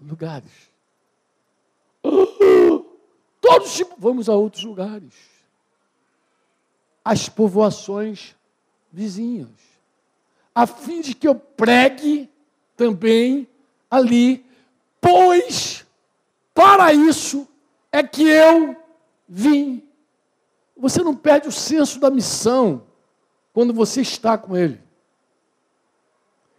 lugares. 0.00 0.50
Todos 3.40 3.82
vamos 3.98 4.28
a 4.28 4.34
outros 4.34 4.64
lugares. 4.64 5.14
As 7.04 7.28
povoações 7.28 8.34
vizinhas. 8.92 9.48
A 10.54 10.66
fim 10.66 11.00
de 11.00 11.14
que 11.14 11.28
eu 11.28 11.34
pregue 11.34 12.28
também 12.76 13.48
ali, 13.90 14.44
pois 15.00 15.86
para 16.54 16.92
isso 16.92 17.48
é 17.92 18.02
que 18.02 18.22
eu 18.22 18.76
vim. 19.28 19.82
Você 20.76 21.02
não 21.02 21.14
perde 21.14 21.48
o 21.48 21.52
senso 21.52 22.00
da 22.00 22.10
missão 22.10 22.86
quando 23.52 23.72
você 23.72 24.00
está 24.00 24.36
com 24.38 24.56
Ele. 24.56 24.80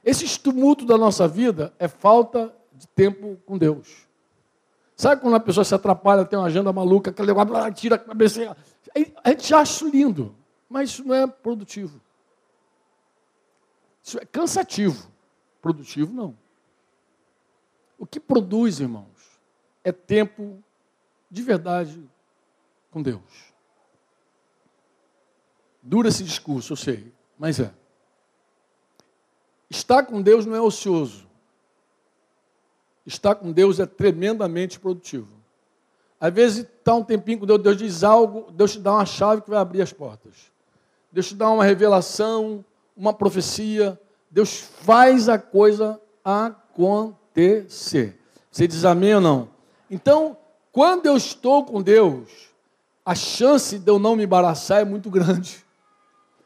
Esse 0.03 0.39
tumulto 0.39 0.85
da 0.85 0.97
nossa 0.97 1.27
vida 1.27 1.73
é 1.77 1.87
falta 1.87 2.53
de 2.81 2.87
tempo 2.87 3.37
com 3.45 3.59
Deus. 3.59 4.07
Sabe 4.95 5.21
quando 5.21 5.33
uma 5.33 5.39
pessoa 5.39 5.63
se 5.63 5.73
atrapalha, 5.73 6.25
tem 6.25 6.37
uma 6.37 6.47
agenda 6.47 6.73
maluca, 6.73 7.13
que 7.13 7.21
ela 7.21 7.71
tira 7.71 7.95
a 7.95 7.99
cabeça. 7.99 8.57
A 9.23 9.29
gente 9.29 9.53
acha 9.53 9.71
isso 9.71 9.87
lindo, 9.87 10.35
mas 10.67 10.89
isso 10.89 11.03
não 11.03 11.13
é 11.13 11.27
produtivo. 11.27 12.01
Isso 14.03 14.19
é 14.19 14.25
cansativo. 14.25 15.11
Produtivo, 15.61 16.11
não. 16.11 16.35
O 17.99 18.05
que 18.05 18.19
produz, 18.19 18.79
irmãos, 18.79 19.39
é 19.83 19.91
tempo 19.91 20.63
de 21.29 21.43
verdade 21.43 22.03
com 22.89 23.01
Deus. 23.01 23.53
Dura 25.83 26.09
esse 26.09 26.23
discurso, 26.23 26.73
eu 26.73 26.77
sei, 26.77 27.13
mas 27.37 27.59
é. 27.59 27.71
Estar 29.69 30.03
com 30.03 30.19
Deus 30.19 30.47
não 30.47 30.55
é 30.55 30.61
ocioso. 30.61 31.30
Estar 33.05 33.35
com 33.35 33.51
Deus 33.51 33.79
é 33.79 33.85
tremendamente 33.85 34.79
produtivo. 34.79 35.27
Às 36.19 36.33
vezes 36.33 36.59
está 36.59 36.93
um 36.93 37.03
tempinho 37.03 37.39
com 37.39 37.45
Deus, 37.45 37.61
Deus 37.61 37.77
diz 37.77 38.03
algo, 38.03 38.51
Deus 38.51 38.73
te 38.73 38.79
dá 38.79 38.93
uma 38.93 39.05
chave 39.05 39.41
que 39.41 39.49
vai 39.49 39.59
abrir 39.59 39.81
as 39.81 39.91
portas. 39.91 40.51
Deus 41.11 41.27
te 41.29 41.35
dá 41.35 41.49
uma 41.49 41.63
revelação, 41.63 42.63
uma 42.95 43.11
profecia. 43.11 43.99
Deus 44.29 44.59
faz 44.59 45.27
a 45.27 45.39
coisa 45.39 45.99
acontecer. 46.23 48.19
Você 48.51 48.67
diz 48.67 48.85
amém 48.85 49.15
ou 49.15 49.21
não? 49.21 49.49
Então, 49.89 50.37
quando 50.71 51.07
eu 51.07 51.17
estou 51.17 51.65
com 51.65 51.81
Deus, 51.81 52.29
a 53.03 53.15
chance 53.15 53.79
de 53.79 53.89
eu 53.89 53.97
não 53.97 54.15
me 54.15 54.23
embaraçar 54.23 54.81
é 54.81 54.85
muito 54.85 55.09
grande. 55.09 55.65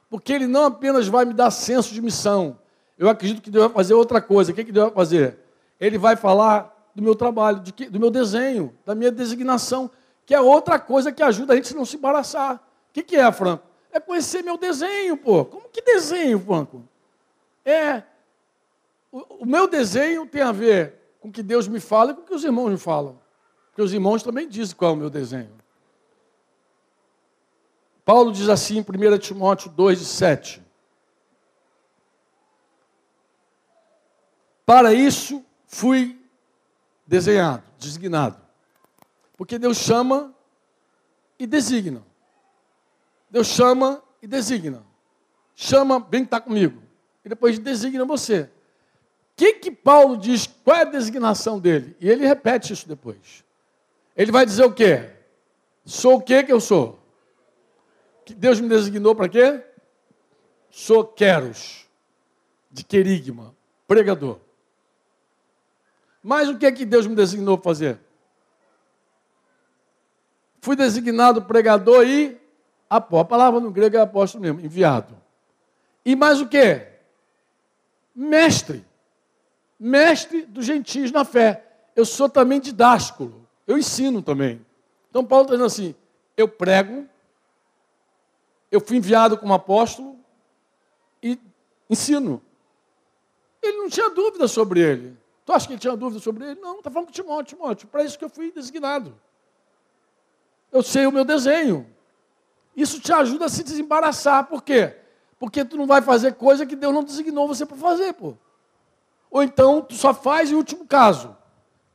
Porque 0.10 0.32
Ele 0.32 0.48
não 0.48 0.66
apenas 0.66 1.08
vai 1.08 1.26
me 1.26 1.34
dar 1.34 1.52
senso 1.52 1.94
de 1.94 2.02
missão, 2.02 2.58
eu 2.98 3.10
acredito 3.10 3.42
que 3.42 3.52
Deus 3.52 3.66
vai 3.66 3.74
fazer 3.74 3.94
outra 3.94 4.22
coisa. 4.22 4.52
O 4.52 4.56
que, 4.56 4.64
que 4.64 4.72
Deus 4.72 4.86
vai 4.86 4.96
fazer? 4.96 5.38
Ele 5.80 5.98
vai 5.98 6.16
falar 6.16 6.74
do 6.96 7.04
meu 7.04 7.16
trabalho, 7.16 7.62
que, 7.62 7.90
do 7.90 8.00
meu 8.00 8.10
desenho, 8.10 8.74
da 8.86 8.96
minha 8.96 9.12
designação, 9.12 9.92
que 10.26 10.34
é 10.34 10.40
outra 10.40 10.80
coisa 10.80 11.12
que 11.12 11.22
ajuda 11.22 11.54
a 11.54 11.56
gente 11.56 11.74
a 11.74 11.76
não 11.76 11.86
se 11.86 11.98
embaraçar. 11.98 12.56
O 12.56 12.94
que, 12.94 13.04
que 13.04 13.18
é, 13.18 13.32
Franco? 13.32 13.64
É 13.92 14.00
conhecer 14.00 14.42
meu 14.42 14.58
desenho, 14.58 15.18
pô. 15.18 15.46
Como 15.46 15.70
que 15.70 15.82
desenho, 15.82 16.40
Franco? 16.40 16.84
É. 17.64 18.04
O, 19.12 19.44
o 19.44 19.46
meu 19.46 19.68
desenho 19.68 20.26
tem 20.26 20.42
a 20.42 20.52
ver 20.52 20.96
com 21.20 21.30
o 21.30 21.32
que 21.32 21.44
Deus 21.44 21.68
me 21.68 21.80
fala 21.80 22.12
e 22.12 22.14
com 22.16 22.22
o 22.22 22.24
que 22.24 22.34
os 22.34 22.44
irmãos 22.44 22.70
me 22.70 22.78
falam. 22.78 23.20
Porque 23.68 23.82
os 23.82 23.94
irmãos 23.94 24.24
também 24.24 24.48
dizem 24.48 24.76
qual 24.76 24.92
é 24.92 24.94
o 24.94 24.98
meu 24.98 25.10
desenho. 25.10 25.52
Paulo 28.06 28.32
diz 28.32 28.48
assim 28.48 28.78
em 28.78 28.82
1 28.82 29.18
Timóteo 29.18 29.70
2, 29.70 30.00
7. 30.00 30.64
Para 34.66 34.94
isso 34.94 35.45
fui 35.76 36.18
desenhado, 37.06 37.64
designado. 37.78 38.38
Porque 39.36 39.60
Deus 39.60 39.78
chama 39.78 40.34
e 41.38 41.46
designa. 41.46 42.02
Deus 43.30 43.48
chama 43.48 44.02
e 44.22 44.28
designa. 44.28 44.86
Chama, 45.54 46.00
vem 46.00 46.24
estar 46.24 46.40
comigo. 46.40 46.82
E 47.26 47.30
depois 47.30 47.60
designa 47.60 48.06
você. 48.06 48.44
O 48.44 48.50
que, 49.36 49.54
que 49.56 49.70
Paulo 49.70 50.16
diz? 50.16 50.48
Qual 50.48 50.78
é 50.78 50.82
a 50.84 50.86
designação 50.86 51.60
dele? 51.60 51.94
E 52.00 52.10
ele 52.10 52.26
repete 52.26 52.72
isso 52.72 52.88
depois. 52.88 53.44
Ele 54.16 54.32
vai 54.32 54.46
dizer 54.46 54.64
o 54.64 54.72
quê? 54.72 55.12
Sou 55.84 56.16
o 56.16 56.22
que 56.22 56.42
que 56.42 56.54
eu 56.54 56.62
sou? 56.62 56.98
Que 58.24 58.34
Deus 58.34 58.62
me 58.62 58.70
designou 58.70 59.14
para 59.14 59.28
quê? 59.28 59.62
Sou 60.72 61.04
queros, 61.04 61.86
de 62.72 62.82
querigma, 62.82 63.54
pregador. 63.86 64.45
Mas 66.28 66.50
o 66.50 66.58
que 66.58 66.66
é 66.66 66.72
que 66.72 66.86
Deus 66.86 67.06
me 67.06 67.16
designou 67.16 67.56
fazer? 67.56 68.00
Fui 70.60 70.76
designado 70.76 71.44
pregador 71.44 72.04
e 72.04 72.36
apóstolo. 72.90 73.22
A 73.22 73.26
palavra 73.26 73.60
no 73.60 73.70
grego 73.70 73.96
é 73.96 74.00
apóstolo 74.00 74.42
mesmo, 74.42 74.60
enviado. 74.60 75.16
E 76.04 76.16
mais 76.16 76.42
o 76.42 76.48
quê? 76.48 76.88
Mestre. 78.16 78.84
Mestre 79.80 80.48
dos 80.48 80.66
gentios 80.66 81.12
na 81.12 81.24
fé. 81.24 81.64
Eu 81.96 82.04
sou 82.04 82.28
também 82.28 82.60
didásculo. 82.60 83.48
Eu 83.68 83.78
ensino 83.78 84.20
também. 84.20 84.66
Então 85.12 85.24
Paulo 85.24 85.44
está 85.44 85.54
dizendo 85.54 85.68
assim: 85.68 85.96
eu 86.36 86.48
prego, 86.48 87.08
eu 88.72 88.82
fui 88.82 88.98
enviado 88.98 89.38
como 89.38 89.54
apóstolo 89.54 90.18
e 91.22 91.40
ensino. 91.88 92.42
Ele 93.62 93.78
não 93.78 93.90
tinha 93.90 94.10
dúvida 94.10 94.48
sobre 94.48 94.80
ele. 94.80 95.25
Tu 95.46 95.54
acha 95.54 95.68
que 95.68 95.74
ele 95.74 95.80
tinha 95.80 95.96
dúvida 95.96 96.20
sobre 96.20 96.44
ele? 96.44 96.60
Não, 96.60 96.80
está 96.80 96.90
falando 96.90 97.08
com 97.08 97.14
Timóteo, 97.14 97.56
Timóteo, 97.56 97.88
para 97.88 98.04
isso 98.04 98.18
que 98.18 98.26
eu 98.26 98.30
fui 98.30 98.52
designado. 98.52 99.16
Eu 100.72 100.82
sei 100.82 101.06
o 101.06 101.12
meu 101.12 101.24
desenho. 101.24 101.88
Isso 102.76 103.00
te 103.00 103.14
ajuda 103.14 103.46
a 103.46 103.50
se 103.50 103.64
desembaraçar. 103.64 104.48
Por 104.48 104.64
quê? 104.64 104.98
Porque 105.40 105.64
tu 105.64 105.78
não 105.78 105.86
vai 105.86 106.02
fazer 106.02 106.34
coisa 106.34 106.66
que 106.66 106.76
Deus 106.76 106.94
não 106.94 107.04
designou 107.04 107.48
você 107.48 107.66
para 107.66 107.78
fazer, 107.78 108.14
pô. 108.14 108.34
Ou 109.30 109.44
então 109.44 109.82
tu 109.82 109.94
só 109.94 110.14
faz 110.14 110.52
em 110.52 110.56
último 110.56 110.86
caso. 110.86 111.36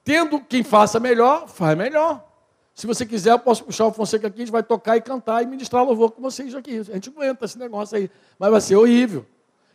Tendo 0.05 0.41
quem 0.41 0.63
faça 0.63 1.01
melhor, 1.01 1.49
faz 1.49 1.77
melhor. 1.77 2.25
Se 2.75 2.87
você 2.87 3.05
quiser, 3.05 3.33
eu 3.33 3.39
posso 3.39 3.65
puxar 3.65 3.87
o 3.87 3.93
Fonseca 3.93 4.29
aqui, 4.29 4.37
a 4.37 4.45
gente 4.45 4.53
vai 4.53 4.63
tocar 4.63 4.97
e 4.97 5.03
cantar 5.03 5.43
e 5.43 5.47
ministrar 5.47 5.85
louvor 5.85 6.13
com 6.13 6.23
vocês 6.23 6.55
aqui. 6.55 6.79
A 6.79 6.83
gente 6.83 7.11
aguenta 7.11 7.45
esse 7.45 7.59
negócio 7.59 7.97
aí. 7.97 8.11
Mas 8.39 8.51
vai 8.51 8.61
ser 8.61 8.77
horrível. 8.77 9.27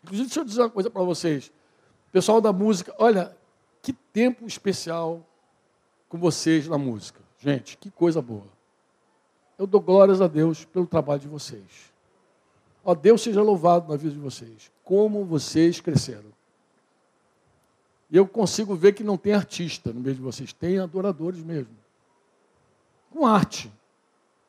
Inclusive, 0.04 0.28
deixa 0.28 0.40
eu 0.40 0.46
dizer 0.46 0.62
uma 0.62 0.70
coisa 0.70 0.90
para 0.90 1.04
vocês. 1.04 1.52
Pessoal 2.12 2.40
da 2.40 2.54
música, 2.54 2.96
olha, 2.98 3.36
que 3.86 3.94
tempo 3.94 4.48
especial 4.48 5.24
com 6.10 6.18
vocês 6.18 6.68
na 6.68 6.76
música. 6.76 7.22
Gente, 7.38 7.78
que 7.78 7.92
coisa 7.92 8.20
boa. 8.20 8.48
Eu 9.60 9.68
dou 9.68 9.80
glórias 9.80 10.22
a 10.22 10.28
Deus 10.28 10.66
pelo 10.66 10.88
trabalho 10.88 11.20
de 11.20 11.28
vocês. 11.28 11.94
Ó, 12.84 12.96
Deus 12.96 13.22
seja 13.22 13.44
louvado 13.44 13.88
na 13.88 13.96
vida 13.96 14.16
de 14.16 14.20
vocês. 14.20 14.72
Como 14.84 15.24
vocês 15.24 15.80
cresceram. 15.80 16.34
E 18.10 18.18
eu 18.18 18.28
consigo 18.28 18.76
ver 18.76 18.94
que 18.94 19.04
não 19.04 19.18
tem 19.18 19.34
artista 19.34 19.94
no 19.94 20.00
meio 20.00 20.16
de 20.16 20.22
vocês, 20.22 20.52
tem 20.52 20.80
adoradores 20.80 21.44
mesmo. 21.44 21.78
Com 23.12 23.24
arte. 23.24 23.72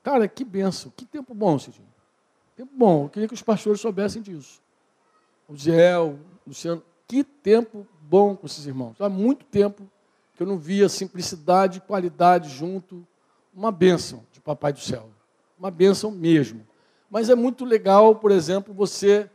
Cara, 0.03 0.27
que 0.27 0.47
benção, 0.47 0.91
que 0.97 1.05
tempo 1.05 1.35
bom, 1.35 1.59
Cidinho. 1.59 1.87
Tempo 2.57 2.73
bom. 2.75 3.05
Eu 3.05 3.09
queria 3.11 3.29
que 3.29 3.35
os 3.35 3.43
pastores 3.43 3.83
soubessem 3.83 4.23
disso. 4.23 4.63
O 5.47 5.55
Zé, 5.55 5.99
o 5.99 6.19
Luciano, 6.47 6.83
que 7.07 7.23
tempo 7.23 7.87
bom 8.09 8.37
com 8.37 8.47
esses 8.47 8.67
irmãos. 8.67 9.01
Há 9.01 9.09
muito 9.09 9.45
tempo 9.45 9.83
que 10.35 10.43
eu 10.43 10.47
não 10.47 10.59
via 10.59 10.89
simplicidade 10.89 11.79
e 11.79 11.81
qualidade 11.81 12.49
junto. 12.51 13.07
Uma 13.55 13.73
bênção 13.73 14.25
de 14.33 14.41
Papai 14.41 14.73
do 14.73 14.81
Céu. 14.81 15.09
Uma 15.59 15.71
bênção 15.71 16.11
mesmo. 16.11 16.67
Mas 17.11 17.31
é 17.31 17.35
muito 17.35 17.65
legal, 17.65 18.17
por 18.17 18.31
exemplo, 18.31 18.75
você 18.75 19.31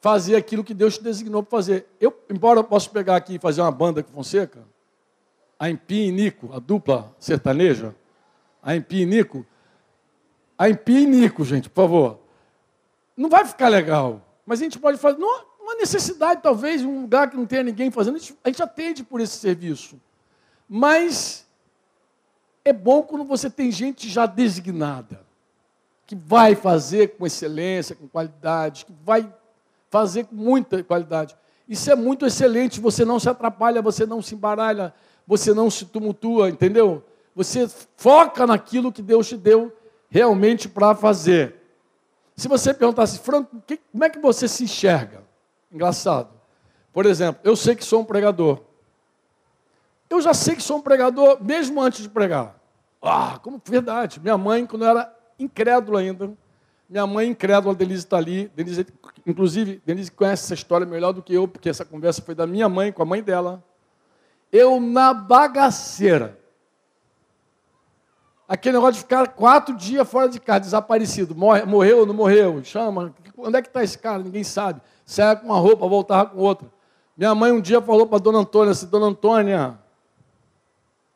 fazer 0.00 0.34
aquilo 0.34 0.64
que 0.64 0.72
Deus 0.72 0.96
te 0.96 1.04
designou 1.04 1.42
para 1.42 1.50
fazer. 1.50 1.86
Eu, 2.00 2.18
embora 2.30 2.60
eu 2.60 2.64
possa 2.64 2.88
pegar 2.88 3.16
aqui 3.16 3.34
e 3.34 3.38
fazer 3.38 3.60
uma 3.60 3.70
banda 3.70 4.02
com 4.02 4.12
Fonseca, 4.12 4.64
a 5.58 5.68
Empi 5.68 6.06
e 6.06 6.12
Nico, 6.12 6.50
a 6.54 6.58
dupla 6.58 7.14
sertaneja, 7.18 7.94
a 8.62 8.74
Empi 8.74 9.02
e 9.02 9.06
Nico, 9.06 9.44
a 10.56 10.70
Empi 10.70 11.02
e 11.02 11.06
Nico, 11.06 11.44
gente, 11.44 11.68
por 11.68 11.82
favor. 11.82 12.20
Não 13.14 13.28
vai 13.28 13.44
ficar 13.44 13.68
legal, 13.68 14.22
mas 14.46 14.60
a 14.60 14.64
gente 14.64 14.78
pode 14.78 14.96
fazer. 14.96 15.18
Não, 15.18 15.44
uma 15.70 15.76
necessidade, 15.76 16.42
talvez, 16.42 16.82
um 16.82 17.02
lugar 17.02 17.30
que 17.30 17.36
não 17.36 17.46
tenha 17.46 17.62
ninguém 17.62 17.90
fazendo, 17.90 18.16
a 18.16 18.18
gente, 18.18 18.36
a 18.42 18.48
gente 18.48 18.62
atende 18.62 19.04
por 19.04 19.20
esse 19.20 19.36
serviço. 19.36 20.00
Mas 20.68 21.46
é 22.64 22.72
bom 22.72 23.02
quando 23.02 23.24
você 23.24 23.48
tem 23.48 23.70
gente 23.70 24.08
já 24.08 24.26
designada, 24.26 25.24
que 26.06 26.16
vai 26.16 26.56
fazer 26.56 27.16
com 27.16 27.24
excelência, 27.24 27.94
com 27.94 28.08
qualidade, 28.08 28.84
que 28.84 28.92
vai 29.04 29.32
fazer 29.88 30.24
com 30.24 30.34
muita 30.34 30.82
qualidade. 30.82 31.36
Isso 31.68 31.88
é 31.88 31.94
muito 31.94 32.26
excelente, 32.26 32.80
você 32.80 33.04
não 33.04 33.20
se 33.20 33.28
atrapalha, 33.28 33.80
você 33.80 34.04
não 34.04 34.20
se 34.20 34.34
embaralha, 34.34 34.92
você 35.24 35.54
não 35.54 35.70
se 35.70 35.86
tumultua, 35.86 36.48
entendeu? 36.48 37.04
Você 37.34 37.70
foca 37.96 38.44
naquilo 38.44 38.92
que 38.92 39.02
Deus 39.02 39.28
te 39.28 39.36
deu 39.36 39.72
realmente 40.08 40.68
para 40.68 40.96
fazer. 40.96 41.54
Se 42.34 42.48
você 42.48 42.74
perguntasse, 42.74 43.20
Franco, 43.20 43.62
como 43.92 44.04
é 44.04 44.10
que 44.10 44.18
você 44.18 44.48
se 44.48 44.64
enxerga? 44.64 45.29
Engraçado. 45.72 46.28
Por 46.92 47.06
exemplo, 47.06 47.40
eu 47.44 47.54
sei 47.54 47.74
que 47.74 47.84
sou 47.84 48.00
um 48.00 48.04
pregador. 48.04 48.60
Eu 50.08 50.20
já 50.20 50.34
sei 50.34 50.56
que 50.56 50.62
sou 50.62 50.78
um 50.78 50.82
pregador 50.82 51.42
mesmo 51.42 51.80
antes 51.80 52.02
de 52.02 52.08
pregar. 52.08 52.56
Ah, 53.00 53.38
como 53.42 53.62
verdade. 53.64 54.18
Minha 54.20 54.36
mãe, 54.36 54.66
quando 54.66 54.82
eu 54.84 54.88
era 54.88 55.16
incrédulo 55.38 55.96
ainda, 55.96 56.32
minha 56.88 57.06
mãe 57.06 57.28
incrédula, 57.28 57.74
Denise 57.74 58.00
está 58.00 58.16
ali. 58.16 58.48
Denise, 58.48 58.84
inclusive, 59.24 59.80
Denise 59.86 60.10
conhece 60.10 60.44
essa 60.44 60.54
história 60.54 60.84
melhor 60.84 61.12
do 61.12 61.22
que 61.22 61.32
eu, 61.32 61.46
porque 61.46 61.68
essa 61.68 61.84
conversa 61.84 62.20
foi 62.20 62.34
da 62.34 62.46
minha 62.46 62.68
mãe 62.68 62.90
com 62.90 63.02
a 63.02 63.06
mãe 63.06 63.22
dela. 63.22 63.62
Eu, 64.50 64.80
na 64.80 65.14
bagaceira, 65.14 66.36
aquele 68.48 68.74
negócio 68.74 68.94
de 68.94 69.00
ficar 69.00 69.28
quatro 69.28 69.76
dias 69.76 70.10
fora 70.10 70.28
de 70.28 70.40
casa, 70.40 70.60
desaparecido, 70.60 71.36
morre, 71.36 71.64
morreu 71.64 72.00
ou 72.00 72.06
não 72.06 72.14
morreu, 72.14 72.62
chama, 72.64 73.14
onde 73.38 73.56
é 73.56 73.62
que 73.62 73.68
está 73.68 73.84
esse 73.84 73.96
cara? 73.96 74.20
Ninguém 74.20 74.42
sabe 74.42 74.80
saia 75.10 75.34
com 75.34 75.46
uma 75.46 75.58
roupa, 75.58 75.88
voltava 75.88 76.30
com 76.30 76.38
outra. 76.38 76.70
Minha 77.16 77.34
mãe 77.34 77.50
um 77.50 77.60
dia 77.60 77.82
falou 77.82 78.06
para 78.06 78.18
Dona 78.18 78.38
Antônia 78.38 78.70
assim, 78.70 78.86
Dona 78.86 79.06
Antônia, 79.06 79.78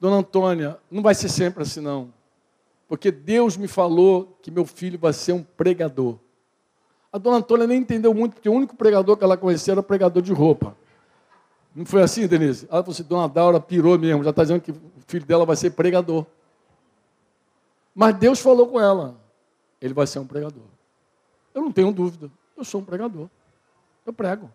Dona 0.00 0.16
Antônia, 0.16 0.78
não 0.90 1.00
vai 1.00 1.14
ser 1.14 1.28
sempre 1.28 1.62
assim 1.62 1.80
não. 1.80 2.12
Porque 2.88 3.12
Deus 3.12 3.56
me 3.56 3.68
falou 3.68 4.36
que 4.42 4.50
meu 4.50 4.66
filho 4.66 4.98
vai 4.98 5.12
ser 5.12 5.32
um 5.32 5.42
pregador. 5.42 6.18
A 7.12 7.18
Dona 7.18 7.36
Antônia 7.36 7.68
nem 7.68 7.78
entendeu 7.78 8.12
muito, 8.12 8.34
porque 8.34 8.48
o 8.48 8.52
único 8.52 8.74
pregador 8.74 9.16
que 9.16 9.22
ela 9.22 9.36
conhecia 9.36 9.72
era 9.72 9.80
o 9.80 9.84
pregador 9.84 10.20
de 10.20 10.32
roupa. 10.32 10.76
Não 11.72 11.86
foi 11.86 12.02
assim, 12.02 12.26
Denise? 12.26 12.66
Ela 12.70 12.82
falou 12.82 12.92
assim, 12.92 13.04
Dona 13.04 13.28
Daura 13.28 13.60
pirou 13.60 13.96
mesmo, 13.96 14.24
já 14.24 14.30
está 14.30 14.42
dizendo 14.42 14.60
que 14.60 14.72
o 14.72 14.76
filho 15.06 15.24
dela 15.24 15.46
vai 15.46 15.54
ser 15.54 15.70
pregador. 15.70 16.26
Mas 17.94 18.16
Deus 18.16 18.40
falou 18.40 18.66
com 18.66 18.80
ela, 18.80 19.14
ele 19.80 19.94
vai 19.94 20.06
ser 20.06 20.18
um 20.18 20.26
pregador. 20.26 20.64
Eu 21.54 21.62
não 21.62 21.70
tenho 21.70 21.92
dúvida, 21.92 22.28
eu 22.56 22.64
sou 22.64 22.80
um 22.80 22.84
pregador. 22.84 23.28
Eu 24.04 24.12
prego. 24.12 24.50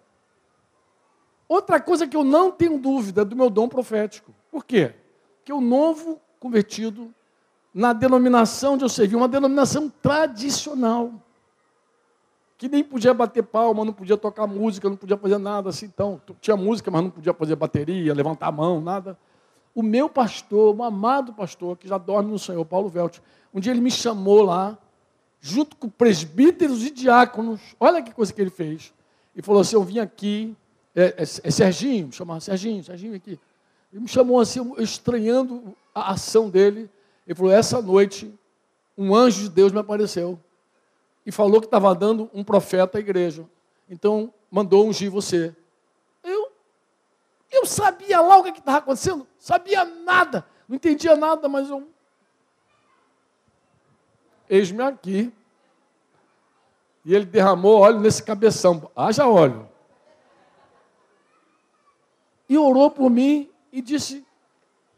Outra 1.47 1.79
coisa 1.81 2.07
que 2.07 2.15
eu 2.15 2.23
não 2.23 2.51
tenho 2.51 2.77
dúvida 2.77 3.23
é 3.23 3.25
do 3.25 3.35
meu 3.35 3.49
dom 3.49 3.67
profético. 3.67 4.31
Por 4.51 4.63
quê? 4.63 4.93
Porque 5.37 5.51
o 5.51 5.59
novo 5.59 6.21
convertido, 6.39 7.11
na 7.73 7.91
denominação 7.91 8.77
de 8.77 8.83
eu 8.83 8.89
servi, 8.89 9.15
uma 9.15 9.27
denominação 9.27 9.89
tradicional, 9.89 11.11
que 12.55 12.69
nem 12.69 12.83
podia 12.83 13.13
bater 13.13 13.41
palma, 13.41 13.83
não 13.83 13.93
podia 13.93 14.15
tocar 14.15 14.45
música, 14.45 14.87
não 14.89 14.95
podia 14.95 15.17
fazer 15.17 15.39
nada 15.39 15.69
assim. 15.69 15.87
Então, 15.87 16.21
tinha 16.39 16.55
música, 16.55 16.91
mas 16.91 17.01
não 17.01 17.09
podia 17.09 17.33
fazer 17.33 17.55
bateria, 17.55 18.13
levantar 18.13 18.47
a 18.47 18.51
mão, 18.51 18.79
nada. 18.79 19.17
O 19.73 19.81
meu 19.81 20.07
pastor, 20.07 20.75
o 20.75 20.83
amado 20.83 21.33
pastor, 21.33 21.77
que 21.77 21.87
já 21.87 21.97
dorme 21.97 22.31
no 22.31 22.37
Senhor, 22.37 22.63
Paulo 22.65 22.89
Velt, 22.89 23.19
um 23.51 23.59
dia 23.59 23.71
ele 23.71 23.81
me 23.81 23.89
chamou 23.89 24.43
lá, 24.43 24.77
junto 25.39 25.75
com 25.77 25.89
presbíteros 25.89 26.85
e 26.85 26.91
diáconos. 26.91 27.61
Olha 27.79 28.03
que 28.03 28.13
coisa 28.13 28.31
que 28.31 28.39
ele 28.39 28.51
fez 28.51 28.93
e 29.35 29.41
falou 29.41 29.61
assim: 29.61 29.75
Eu 29.75 29.83
vim 29.83 29.99
aqui, 29.99 30.55
é, 30.95 31.05
é, 31.17 31.21
é 31.21 31.51
Serginho, 31.51 32.11
chamava 32.11 32.39
Serginho, 32.39 32.83
Serginho 32.83 33.15
aqui. 33.15 33.39
Ele 33.91 34.01
me 34.01 34.07
chamou 34.07 34.39
assim, 34.39 34.73
estranhando 34.77 35.75
a 35.93 36.11
ação 36.11 36.49
dele. 36.49 36.89
Ele 37.25 37.35
falou: 37.35 37.51
Essa 37.51 37.81
noite, 37.81 38.33
um 38.97 39.15
anjo 39.15 39.43
de 39.43 39.49
Deus 39.49 39.71
me 39.71 39.79
apareceu 39.79 40.39
e 41.25 41.31
falou 41.31 41.59
que 41.59 41.67
estava 41.67 41.93
dando 41.93 42.29
um 42.33 42.43
profeta 42.43 42.97
à 42.97 43.01
igreja. 43.01 43.47
Então, 43.89 44.33
mandou 44.49 44.87
ungir 44.87 45.11
você. 45.11 45.55
Eu, 46.23 46.51
eu 47.51 47.65
sabia 47.65 48.19
lá 48.21 48.37
o 48.37 48.43
que 48.43 48.49
estava 48.59 48.77
acontecendo, 48.77 49.27
sabia 49.37 49.83
nada, 49.85 50.45
não 50.67 50.75
entendia 50.75 51.15
nada, 51.15 51.47
mas 51.47 51.69
eu. 51.69 51.87
Eis-me 54.49 54.81
aqui. 54.81 55.31
E 57.05 57.15
ele 57.15 57.25
derramou 57.25 57.79
óleo 57.79 57.99
nesse 57.99 58.21
cabeção. 58.23 58.89
Haja 58.95 59.27
óleo. 59.27 59.67
E 62.47 62.57
orou 62.57 62.89
por 62.91 63.09
mim 63.09 63.49
e 63.71 63.81
disse 63.81 64.25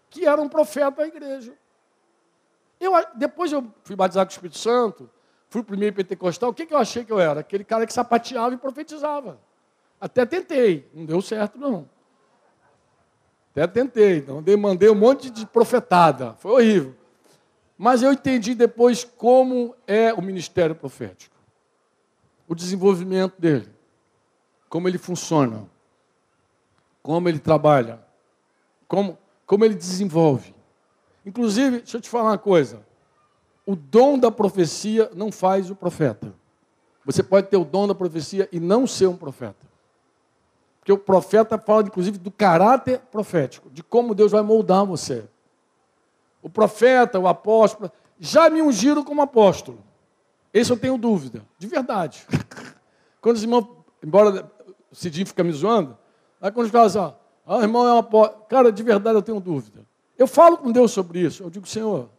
que 0.09 0.25
era 0.25 0.41
um 0.41 0.49
profeta 0.49 0.91
da 0.91 1.07
igreja. 1.07 1.53
Eu, 2.79 2.93
depois 3.15 3.51
eu 3.51 3.65
fui 3.83 3.95
batizado 3.95 4.27
com 4.27 4.31
o 4.31 4.35
Espírito 4.35 4.57
Santo, 4.57 5.09
fui 5.49 5.61
primeiro 5.61 5.95
pentecostal. 5.95 6.49
O 6.49 6.53
que, 6.53 6.65
que 6.65 6.73
eu 6.73 6.77
achei 6.77 7.05
que 7.05 7.11
eu 7.11 7.19
era? 7.19 7.41
Aquele 7.41 7.63
cara 7.63 7.85
que 7.85 7.93
sapateava 7.93 8.55
e 8.55 8.57
profetizava. 8.57 9.39
Até 9.99 10.25
tentei, 10.25 10.89
não 10.93 11.05
deu 11.05 11.21
certo 11.21 11.59
não. 11.59 11.87
Até 13.51 13.67
tentei, 13.67 14.17
então 14.17 14.43
mandei 14.57 14.89
um 14.89 14.95
monte 14.95 15.29
de 15.29 15.45
profetada. 15.45 16.33
Foi 16.39 16.51
horrível. 16.51 16.95
Mas 17.77 18.01
eu 18.01 18.11
entendi 18.11 18.55
depois 18.55 19.03
como 19.03 19.75
é 19.85 20.13
o 20.13 20.21
ministério 20.21 20.73
profético 20.73 21.40
o 22.51 22.55
desenvolvimento 22.55 23.39
dele, 23.39 23.69
como 24.67 24.85
ele 24.85 24.97
funciona, 24.97 25.69
como 27.01 27.29
ele 27.29 27.39
trabalha, 27.39 28.05
como, 28.89 29.17
como 29.45 29.63
ele 29.63 29.73
desenvolve. 29.73 30.53
Inclusive, 31.25 31.77
deixa 31.77 31.95
eu 31.95 32.01
te 32.01 32.09
falar 32.09 32.31
uma 32.31 32.37
coisa: 32.37 32.85
o 33.65 33.73
dom 33.73 34.19
da 34.19 34.29
profecia 34.29 35.09
não 35.15 35.31
faz 35.31 35.71
o 35.71 35.75
profeta. 35.77 36.33
Você 37.05 37.23
pode 37.23 37.47
ter 37.47 37.55
o 37.55 37.63
dom 37.63 37.87
da 37.87 37.95
profecia 37.95 38.49
e 38.51 38.59
não 38.59 38.85
ser 38.85 39.07
um 39.07 39.15
profeta. 39.15 39.65
Porque 40.81 40.91
o 40.91 40.97
profeta 40.97 41.57
fala, 41.57 41.83
inclusive, 41.83 42.17
do 42.17 42.31
caráter 42.31 42.99
profético, 42.99 43.69
de 43.69 43.81
como 43.81 44.13
Deus 44.13 44.33
vai 44.33 44.41
moldar 44.41 44.85
você. 44.85 45.23
O 46.41 46.49
profeta, 46.49 47.17
o 47.17 47.29
apóstolo, 47.29 47.89
já 48.19 48.49
me 48.49 48.61
ungiram 48.61 49.05
como 49.05 49.21
apóstolo. 49.21 49.90
Esse 50.53 50.71
eu 50.71 50.77
tenho 50.77 50.97
dúvida, 50.97 51.45
de 51.57 51.67
verdade. 51.67 52.25
Quando 53.21 53.35
os 53.37 53.43
irmãos, 53.43 53.67
embora 54.03 54.51
o 54.91 54.95
Cidinho 54.95 55.25
fica 55.25 55.43
me 55.43 55.51
zoando, 55.51 55.97
aí 56.41 56.51
quando 56.51 56.65
os 56.65 56.71
caras 56.71 56.95
assim, 56.95 57.15
ah, 57.45 57.61
irmão 57.61 57.87
é 57.87 57.93
um 57.93 57.97
apóstolo. 57.97 58.45
Cara, 58.45 58.71
de 58.71 58.83
verdade 58.83 59.17
eu 59.17 59.21
tenho 59.21 59.39
dúvida. 59.39 59.85
Eu 60.17 60.27
falo 60.27 60.57
com 60.57 60.71
Deus 60.71 60.91
sobre 60.91 61.19
isso. 61.19 61.43
Eu 61.43 61.49
digo, 61.49 61.65
Senhor, 61.65 62.09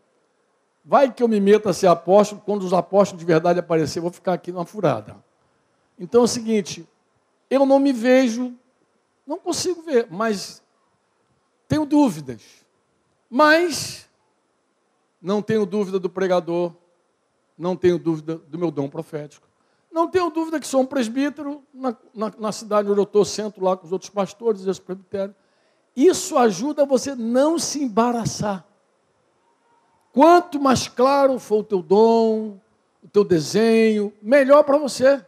vai 0.84 1.12
que 1.12 1.22
eu 1.22 1.28
me 1.28 1.40
meta 1.40 1.70
a 1.70 1.72
ser 1.72 1.86
apóstolo, 1.86 2.40
quando 2.44 2.62
os 2.62 2.72
apóstolos 2.72 3.20
de 3.20 3.26
verdade 3.26 3.59
aparecerem, 3.59 3.98
eu 3.98 4.02
vou 4.02 4.12
ficar 4.12 4.32
aqui 4.32 4.50
numa 4.50 4.64
furada. 4.64 5.16
Então 5.98 6.22
é 6.22 6.24
o 6.24 6.28
seguinte, 6.28 6.88
eu 7.48 7.64
não 7.66 7.78
me 7.78 7.92
vejo, 7.92 8.52
não 9.26 9.38
consigo 9.38 9.82
ver, 9.82 10.09
mas 10.10 10.62
tenho 11.68 11.86
dúvidas. 11.86 12.42
Mas 13.30 14.09
não 15.20 15.40
tenho 15.40 15.64
dúvida 15.64 15.98
do 15.98 16.10
pregador, 16.10 16.74
não 17.62 17.76
tenho 17.76 17.97
dúvida 17.97 18.39
do 18.48 18.59
meu 18.59 18.72
dom 18.72 18.89
profético. 18.89 19.47
Não 19.93 20.09
tenho 20.09 20.28
dúvida 20.30 20.59
que 20.59 20.66
sou 20.66 20.80
um 20.80 20.86
presbítero 20.86 21.62
na, 21.72 21.97
na, 22.12 22.32
na 22.36 22.52
cidade 22.52 22.90
onde 22.90 22.98
eu 22.98 23.05
estou, 23.05 23.24
sento 23.24 23.62
lá 23.62 23.76
com 23.76 23.86
os 23.86 23.93
outros 23.93 24.10
pastores 24.10 24.62
e 24.62 24.80
presbitérios. 24.80 25.36
Isso 25.94 26.36
ajuda 26.36 26.84
você 26.84 27.14
não 27.14 27.60
se 27.60 27.80
embaraçar. 27.84 28.66
Quanto 30.12 30.60
mais 30.60 30.89
claro 30.89 31.39
for 31.39 31.60
o 31.60 31.64
teu 31.64 31.82
dom, 31.82 32.59
o 33.01 33.09
teu 33.12 33.22
desenho, 33.22 34.12
melhor 34.20 34.64
para 34.64 34.76
você. 34.76 35.24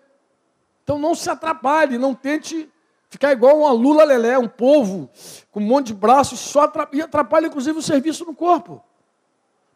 Então 0.82 0.98
não 0.98 1.14
se 1.14 1.30
atrapalhe, 1.30 1.98
não 1.98 2.14
tente 2.14 2.68
ficar 3.08 3.30
igual 3.30 3.60
uma 3.60 3.70
lula 3.70 4.02
lelé, 4.02 4.36
um 4.36 4.48
povo 4.48 5.08
com 5.52 5.60
um 5.60 5.64
monte 5.64 5.88
de 5.88 5.94
braços, 5.94 6.40
só 6.40 6.62
atrapalha, 6.62 6.98
e 6.98 7.02
atrapalha 7.02 7.46
inclusive 7.46 7.78
o 7.78 7.82
serviço 7.82 8.24
no 8.24 8.34
corpo. 8.34 8.82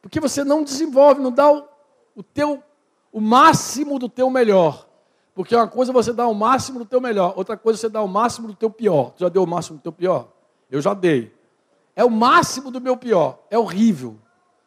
Porque 0.02 0.18
você 0.18 0.43
não 0.43 0.64
desenvolve, 0.64 1.20
não 1.20 1.30
dá 1.30 1.52
o, 1.52 1.77
o 2.19 2.23
teu 2.24 2.61
o 3.12 3.20
máximo 3.20 3.97
do 3.97 4.09
teu 4.09 4.28
melhor. 4.28 4.89
Porque 5.32 5.55
uma 5.55 5.69
coisa 5.69 5.93
é 5.93 5.95
você 5.95 6.12
dá 6.12 6.27
o 6.27 6.35
máximo 6.35 6.81
do 6.81 6.85
teu 6.85 7.01
melhor, 7.01 7.32
outra 7.36 7.57
coisa 7.57 7.78
é 7.78 7.81
você 7.81 7.89
dá 7.89 8.03
o 8.03 8.09
máximo 8.09 8.49
do 8.49 8.55
teu 8.55 8.69
pior. 8.69 9.12
Tu 9.12 9.20
já 9.20 9.28
deu 9.28 9.45
o 9.45 9.47
máximo 9.47 9.78
do 9.78 9.82
teu 9.82 9.93
pior? 9.93 10.28
Eu 10.69 10.81
já 10.81 10.95
dei. 10.95 11.32
É 11.95 12.05
o 12.05 12.11
máximo 12.11 12.73
do 12.73 12.81
meu 12.81 12.97
pior. 12.97 13.39
É 13.49 13.57
horrível. 13.57 14.16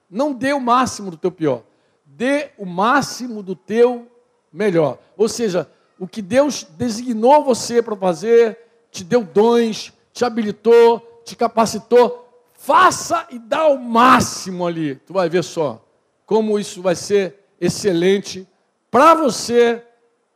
Não 0.10 0.34
dê 0.34 0.54
o 0.54 0.62
máximo 0.62 1.12
do 1.12 1.18
teu 1.18 1.30
pior. 1.30 1.64
Dê 2.06 2.52
o 2.58 2.66
máximo 2.66 3.44
do 3.44 3.54
teu 3.54 4.08
melhor. 4.52 4.98
Ou 5.18 5.28
seja, 5.28 5.70
o 6.00 6.08
que 6.08 6.22
Deus 6.22 6.64
designou 6.64 7.44
você 7.44 7.82
para 7.82 7.98
fazer, 7.98 8.58
te 8.90 9.04
deu 9.04 9.26
dons, 9.26 9.92
te 10.14 10.24
habilitou, 10.24 11.22
te 11.26 11.36
capacitou, 11.36 12.28
faça 12.54 13.28
e 13.30 13.38
dá 13.38 13.68
o 13.68 13.78
máximo 13.78 14.66
ali. 14.66 14.96
Tu 14.96 15.12
vai 15.12 15.30
ver 15.30 15.44
só 15.44 15.86
como 16.32 16.58
isso 16.58 16.82
vai 16.82 16.96
ser 16.96 17.41
excelente 17.62 18.48
para 18.90 19.14
você 19.14 19.84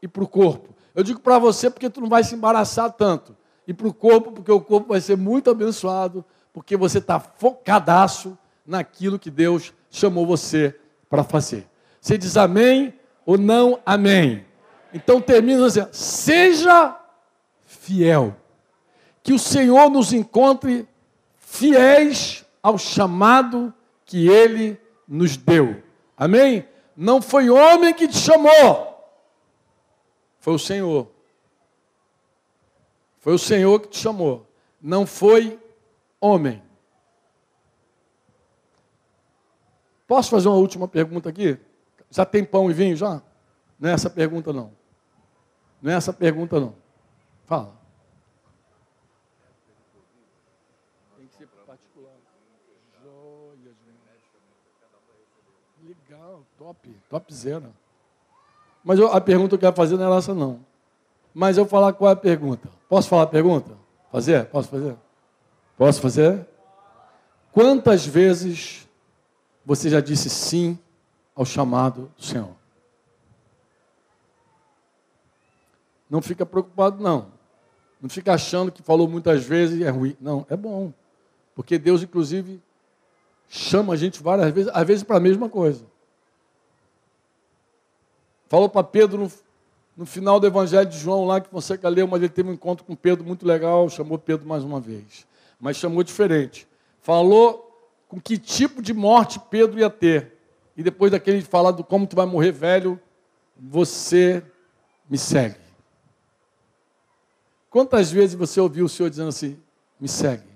e 0.02 0.07
para 0.07 0.23
o 0.23 0.27
corpo. 0.27 0.73
Eu 0.93 1.03
digo 1.03 1.19
para 1.19 1.39
você 1.39 1.69
porque 1.69 1.89
tu 1.89 1.99
não 1.99 2.07
vai 2.07 2.23
se 2.23 2.35
embaraçar 2.35 2.91
tanto. 2.91 3.35
E 3.68 3.73
para 3.73 3.88
o 3.88 3.93
corpo, 3.93 4.31
porque 4.31 4.52
o 4.52 4.61
corpo 4.61 4.89
vai 4.89 5.02
ser 5.02 5.18
muito 5.18 5.49
abençoado, 5.49 6.23
porque 6.53 6.77
você 6.77 6.99
está 6.99 7.19
focadaço 7.19 8.38
naquilo 8.65 9.18
que 9.18 9.31
Deus 9.31 9.73
chamou 9.89 10.26
você 10.26 10.80
para 11.10 11.23
fazer. 11.23 11.68
Você 11.99 12.18
diz 12.18 12.38
amém 12.38 12.93
ou 13.26 13.38
não 13.38 13.80
amém? 13.84 14.45
Então 14.93 15.19
termina 15.19 15.65
assim: 15.65 15.85
seja 15.91 16.95
fiel. 17.65 18.35
Que 19.23 19.34
o 19.34 19.39
Senhor 19.39 19.89
nos 19.89 20.14
encontre 20.14 20.88
fiéis 21.38 22.45
ao 22.61 22.77
chamado 22.77 23.73
que 24.06 24.30
Ele 24.30 24.80
nos 25.07 25.35
deu. 25.35 25.81
Amém? 26.15 26.65
Não 26.96 27.22
foi 27.22 27.50
homem 27.50 27.94
que 27.94 28.08
te 28.08 28.18
chamou, 28.18 28.96
foi 30.40 30.54
o 30.54 30.60
Senhor. 30.60 31.12
Foi 33.20 33.34
o 33.34 33.40
Senhor 33.40 33.80
que 33.82 33.88
te 33.88 33.98
chamou, 33.98 34.48
não 34.82 35.06
foi 35.06 35.60
homem. 36.22 36.64
Posso 40.08 40.30
fazer 40.30 40.48
uma 40.48 40.58
última 40.58 40.88
pergunta 40.88 41.30
aqui? 41.30 41.58
Já 42.10 42.26
tem 42.26 42.46
pão 42.46 42.70
e 42.70 42.74
vinho 42.74 42.96
já? 42.96 43.22
Não 43.80 43.90
é 43.90 43.94
essa 43.94 44.10
pergunta 44.10 44.54
não. 44.54 44.72
Não 45.82 45.92
é 45.92 45.96
essa 45.96 46.14
pergunta 46.14 46.60
não. 46.60 46.76
Fala. 47.46 47.76
Tem 51.18 51.28
que 51.28 51.36
ser 51.36 51.48
particular. 51.48 52.14
Joias, 53.04 53.76
Legal, 55.84 56.46
top, 56.66 56.90
top 57.10 57.34
zero. 57.34 57.72
Mas 58.84 58.98
eu, 58.98 59.12
a 59.12 59.22
pergunta 59.22 59.50
que 59.50 59.56
eu 59.56 59.60
quero 59.60 59.76
fazer 59.76 59.98
não 59.98 60.12
é 60.12 60.18
essa 60.18 60.34
não. 60.34 60.60
Mas 61.32 61.58
eu 61.58 61.66
falar 61.66 61.94
qual 61.94 62.10
é 62.10 62.14
a 62.14 62.16
pergunta. 62.16 62.70
Posso 62.90 63.08
falar 63.08 63.24
a 63.24 63.28
pergunta? 63.28 63.78
Fazer? 64.12 64.46
Posso 64.46 64.70
fazer? 64.70 64.96
Posso 65.78 66.02
fazer? 66.02 66.48
Quantas 67.52 68.06
vezes 68.06 68.88
você 69.64 69.90
já 69.92 70.00
disse 70.00 70.28
sim 70.28 70.80
ao 71.36 71.46
chamado 71.46 72.12
do 72.18 72.24
Senhor? 72.24 72.50
Não 76.10 76.22
fica 76.22 76.46
preocupado, 76.48 77.04
não. 77.04 77.28
Não 78.02 78.10
fica 78.10 78.34
achando 78.34 78.72
que 78.72 78.82
falou 78.82 79.08
muitas 79.08 79.44
vezes 79.44 79.82
é 79.82 79.90
ruim. 79.90 80.18
Não, 80.20 80.48
é 80.50 80.56
bom. 80.58 80.92
Porque 81.54 81.78
Deus, 81.78 82.02
inclusive, 82.02 82.60
chama 83.48 83.94
a 83.94 83.96
gente 83.96 84.22
várias 84.22 84.52
vezes, 84.52 84.72
às 84.74 84.88
vezes 84.88 85.04
para 85.04 85.18
a 85.18 85.20
mesma 85.20 85.48
coisa. 85.48 85.86
Falou 88.48 88.70
para 88.70 88.84
Pedro 88.84 89.18
no, 89.18 89.32
no, 89.98 90.06
final 90.06 90.40
do 90.40 90.48
Evangelho 90.48 90.90
de 90.90 90.98
João, 90.98 91.26
lá 91.26 91.42
que 91.42 91.52
você 91.52 91.78
quer 91.78 91.90
ler, 91.90 92.08
mas 92.08 92.22
ele 92.22 92.30
teve 92.30 92.50
um 92.50 92.54
encontro 92.54 92.86
com 92.86 92.96
Pedro 92.96 93.26
muito 93.26 93.46
legal, 93.46 93.90
chamou 93.90 94.18
Pedro 94.18 94.48
mais 94.48 94.64
uma 94.64 94.80
vez. 94.80 95.26
Mas 95.60 95.78
chamou 95.78 96.04
diferente. 96.04 96.68
Falou 97.02 97.66
com 98.08 98.20
que 98.20 98.38
tipo 98.38 98.82
de 98.82 98.94
morte 98.94 99.40
Pedro 99.50 99.80
ia 99.80 99.90
ter. 99.90 100.34
E 100.78 100.84
depois 100.84 101.12
daquele 101.12 101.42
falar 101.42 101.72
do 101.72 101.84
como 101.84 102.06
tu 102.06 102.16
vai 102.16 102.26
morrer 102.26 102.52
velho, 102.52 103.00
você 103.58 104.44
me 105.10 105.18
segue. 105.18 105.66
Quantas 107.70 108.12
vezes 108.12 108.36
você 108.36 108.60
ouviu 108.60 108.86
o 108.86 108.90
Senhor 108.90 109.10
dizendo 109.10 109.30
assim: 109.30 109.60
me 110.00 110.08
segue? 110.08 110.48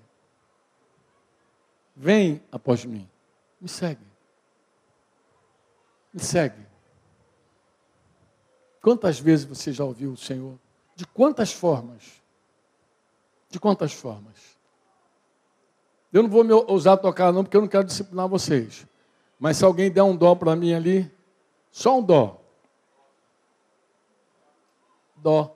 Vem 1.95 2.41
após 2.52 2.86
mim, 2.86 3.10
me 3.60 3.68
segue. 3.68 4.06
Me 6.14 6.22
segue. 6.22 6.68
Quantas 8.81 9.19
vezes 9.19 9.45
você 9.45 9.72
já 9.72 9.84
ouviu 9.84 10.11
o 10.11 10.18
Senhor? 10.18 10.57
De 10.95 11.06
quantas 11.06 11.51
formas? 11.51 12.22
De 13.49 13.60
quantas 13.60 13.93
formas? 13.93 14.57
Eu 16.11 16.23
não 16.23 16.30
vou 16.30 16.43
me 16.43 16.53
ousar 16.53 16.97
tocar, 16.97 17.31
não, 17.31 17.43
porque 17.43 17.56
eu 17.56 17.61
não 17.61 17.68
quero 17.68 17.84
disciplinar 17.84 18.27
vocês. 18.27 18.88
Mas 19.39 19.57
se 19.57 19.65
alguém 19.65 19.91
der 19.91 20.03
um 20.03 20.15
dó 20.15 20.34
para 20.35 20.56
mim 20.56 20.73
ali, 20.73 21.11
só 21.72 21.99
um 21.99 22.03
dó. 22.03 22.41
Dó. 25.15 25.56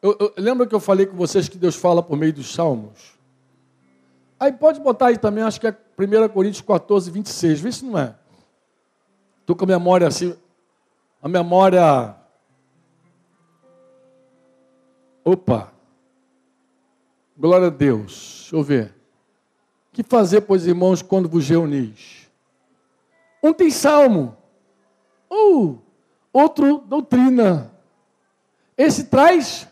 Eu, 0.00 0.16
eu, 0.18 0.34
lembra 0.36 0.66
que 0.66 0.74
eu 0.74 0.80
falei 0.80 1.06
com 1.06 1.16
vocês 1.16 1.48
que 1.48 1.58
Deus 1.58 1.76
fala 1.76 2.02
por 2.02 2.16
meio 2.16 2.32
dos 2.32 2.52
salmos? 2.52 3.16
Aí 4.40 4.52
pode 4.52 4.80
botar 4.80 5.06
aí 5.06 5.18
também, 5.18 5.44
acho 5.44 5.60
que 5.60 5.68
é 5.68 5.76
1 5.96 6.28
Coríntios 6.30 6.62
14, 6.62 7.10
26. 7.10 7.60
Vê 7.60 7.70
se 7.70 7.84
não 7.84 7.96
é. 7.96 8.16
Estou 9.42 9.56
com 9.56 9.64
a 9.64 9.68
memória 9.68 10.06
assim, 10.06 10.36
a 11.20 11.28
memória. 11.28 12.16
Opa! 15.24 15.72
Glória 17.36 17.66
a 17.66 17.70
Deus. 17.70 18.38
Deixa 18.42 18.56
eu 18.56 18.62
ver. 18.62 18.94
Que 19.92 20.04
fazer, 20.04 20.42
pois, 20.42 20.64
irmãos, 20.64 21.02
quando 21.02 21.28
vos 21.28 21.48
reunis? 21.48 22.30
Um 23.42 23.52
tem 23.52 23.68
salmo, 23.68 24.36
ou 25.28 25.82
outro 26.32 26.78
doutrina. 26.78 27.72
Esse 28.78 29.04
traz 29.04 29.68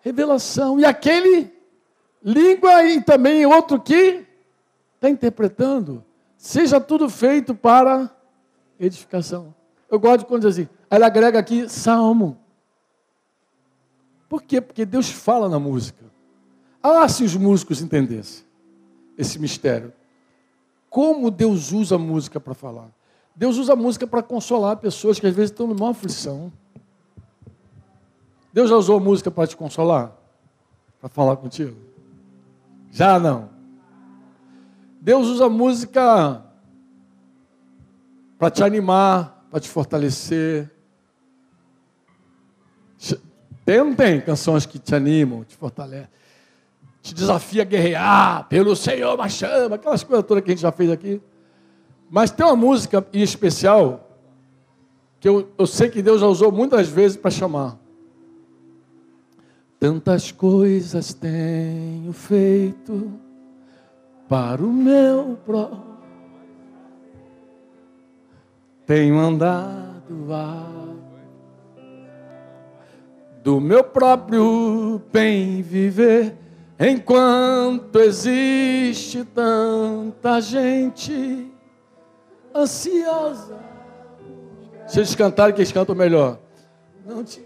revelação. 0.00 0.80
E 0.80 0.84
aquele, 0.84 1.52
língua, 2.20 2.82
e 2.82 3.00
também 3.00 3.46
outro 3.46 3.80
que 3.80 4.26
está 4.96 5.08
interpretando. 5.08 6.04
Seja 6.36 6.80
tudo 6.80 7.08
feito 7.08 7.54
para 7.54 8.10
edificação. 8.78 9.54
Eu 9.90 9.98
gosto 9.98 10.26
quando 10.26 10.42
diz 10.42 10.58
assim, 10.58 10.68
ele 10.90 11.04
agrega 11.04 11.38
aqui 11.38 11.68
salmo. 11.68 12.38
Por 14.28 14.42
quê? 14.42 14.60
Porque 14.60 14.84
Deus 14.84 15.10
fala 15.10 15.48
na 15.48 15.58
música. 15.58 16.04
Ah, 16.82 17.08
se 17.08 17.24
os 17.24 17.36
músicos 17.36 17.80
entendessem 17.80 18.44
esse 19.16 19.38
mistério. 19.38 19.92
Como 20.90 21.30
Deus 21.30 21.72
usa 21.72 21.94
a 21.96 21.98
música 21.98 22.38
para 22.38 22.54
falar. 22.54 22.88
Deus 23.34 23.56
usa 23.56 23.72
a 23.72 23.76
música 23.76 24.06
para 24.06 24.22
consolar 24.22 24.76
pessoas 24.76 25.18
que 25.18 25.26
às 25.26 25.34
vezes 25.34 25.50
estão 25.50 25.66
numa 25.66 25.90
aflição. 25.90 26.52
Deus 28.52 28.70
já 28.70 28.76
usou 28.76 29.00
música 29.00 29.30
para 29.30 29.48
te 29.48 29.56
consolar? 29.56 30.16
Para 31.00 31.08
falar 31.08 31.36
contigo? 31.36 31.76
Já 32.92 33.18
não. 33.18 33.50
Deus 35.00 35.26
usa 35.26 35.48
música 35.48 36.43
para 38.44 38.50
te 38.50 38.62
animar, 38.62 39.46
para 39.50 39.58
te 39.58 39.70
fortalecer. 39.70 40.70
Tem 43.64 43.78
ou 43.78 43.86
não 43.86 43.94
tem 43.94 44.20
canções 44.20 44.66
que 44.66 44.78
te 44.78 44.94
animam, 44.94 45.44
te 45.44 45.56
fortalecem? 45.56 46.10
Te 47.00 47.14
desafia 47.14 47.62
a 47.62 47.64
guerrear 47.64 48.46
pelo 48.46 48.76
Senhor, 48.76 49.16
mas 49.16 49.32
chama, 49.32 49.76
aquelas 49.76 50.04
coisas 50.04 50.26
todas 50.26 50.44
que 50.44 50.50
a 50.50 50.54
gente 50.54 50.60
já 50.60 50.70
fez 50.70 50.90
aqui. 50.90 51.22
Mas 52.10 52.30
tem 52.30 52.44
uma 52.44 52.54
música 52.54 53.06
em 53.14 53.22
especial 53.22 54.10
que 55.18 55.26
eu, 55.26 55.50
eu 55.56 55.66
sei 55.66 55.88
que 55.88 56.02
Deus 56.02 56.20
já 56.20 56.26
usou 56.26 56.52
muitas 56.52 56.86
vezes 56.86 57.16
para 57.16 57.30
chamar. 57.30 57.78
Tantas 59.80 60.30
coisas 60.30 61.14
tenho 61.14 62.12
feito 62.12 63.10
para 64.28 64.62
o 64.62 64.70
meu 64.70 65.38
próprio. 65.46 65.83
Tenho 68.86 69.18
andado 69.18 70.32
a 70.32 70.74
do 73.42 73.60
meu 73.60 73.84
próprio 73.84 75.02
bem 75.12 75.60
viver, 75.60 76.34
enquanto 76.80 77.98
existe 77.98 79.22
tanta 79.22 80.40
gente 80.40 81.52
ansiosa. 82.54 83.58
Se 84.86 84.98
eles 84.98 85.14
cantarem, 85.14 85.54
que 85.54 85.60
eles 85.60 85.72
cantam 85.72 85.94
melhor. 85.94 86.38
Não 87.06 87.22
te... 87.22 87.42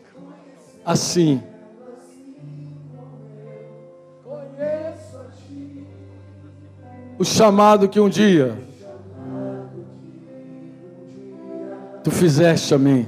Assim. 0.85 1.43
O 7.19 7.25
chamado 7.25 7.89
que 7.89 7.99
um 7.99 8.09
dia 8.09 8.68
tu 12.09 12.11
fizeste 12.11 12.75
a 12.75 12.79
mim. 12.79 13.07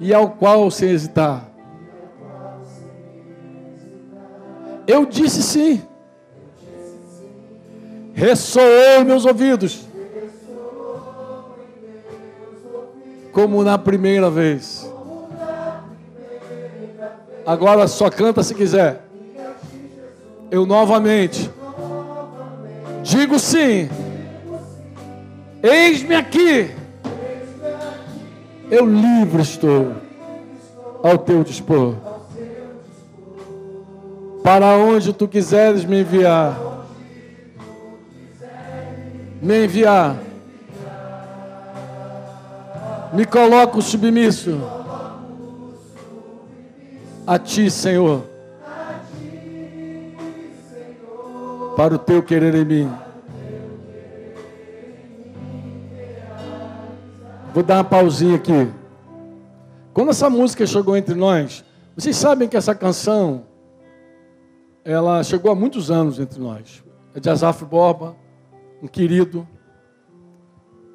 E 0.00 0.14
ao 0.14 0.30
qual 0.30 0.70
sem 0.70 0.90
hesitar. 0.90 1.46
Eu 4.86 5.04
disse 5.04 5.42
sim 5.42 5.82
ressoou 8.14 9.00
em 9.00 9.04
meus 9.04 9.26
ouvidos. 9.26 9.86
Como 13.30 13.62
na 13.62 13.76
primeira 13.76 14.30
vez. 14.30 14.90
Agora 17.44 17.86
só 17.86 18.08
canta 18.08 18.42
se 18.42 18.54
quiser. 18.54 19.04
Eu 20.50 20.64
novamente 20.64 21.50
digo 23.02 23.38
sim. 23.38 23.90
Eis-me 25.66 26.14
aqui. 26.14 26.70
Eu 28.70 28.86
livre 28.86 29.42
estou 29.42 29.94
ao 31.02 31.18
teu 31.18 31.42
dispor. 31.44 31.94
Para 34.42 34.76
onde 34.76 35.12
tu 35.12 35.26
quiseres 35.26 35.84
me 35.84 36.00
enviar 36.00 36.66
me 39.40 39.64
enviar. 39.64 40.16
Me 43.12 43.24
coloco 43.24 43.80
submisso 43.80 44.60
a 47.26 47.38
ti, 47.38 47.70
Senhor, 47.70 48.24
para 51.76 51.94
o 51.94 51.98
teu 51.98 52.22
querer 52.22 52.54
em 52.54 52.64
mim. 52.64 53.05
Vou 57.56 57.62
dar 57.62 57.76
uma 57.76 57.84
pausinha 57.84 58.36
aqui. 58.36 58.70
Quando 59.94 60.10
essa 60.10 60.28
música 60.28 60.66
chegou 60.66 60.94
entre 60.94 61.14
nós, 61.14 61.64
vocês 61.96 62.14
sabem 62.14 62.46
que 62.46 62.54
essa 62.54 62.74
canção 62.74 63.46
ela 64.84 65.24
chegou 65.24 65.50
há 65.50 65.54
muitos 65.54 65.90
anos 65.90 66.20
entre 66.20 66.38
nós. 66.38 66.84
É 67.14 67.18
de 67.18 67.30
Azaf 67.30 67.64
Borba 67.64 68.14
um 68.82 68.86
querido. 68.86 69.48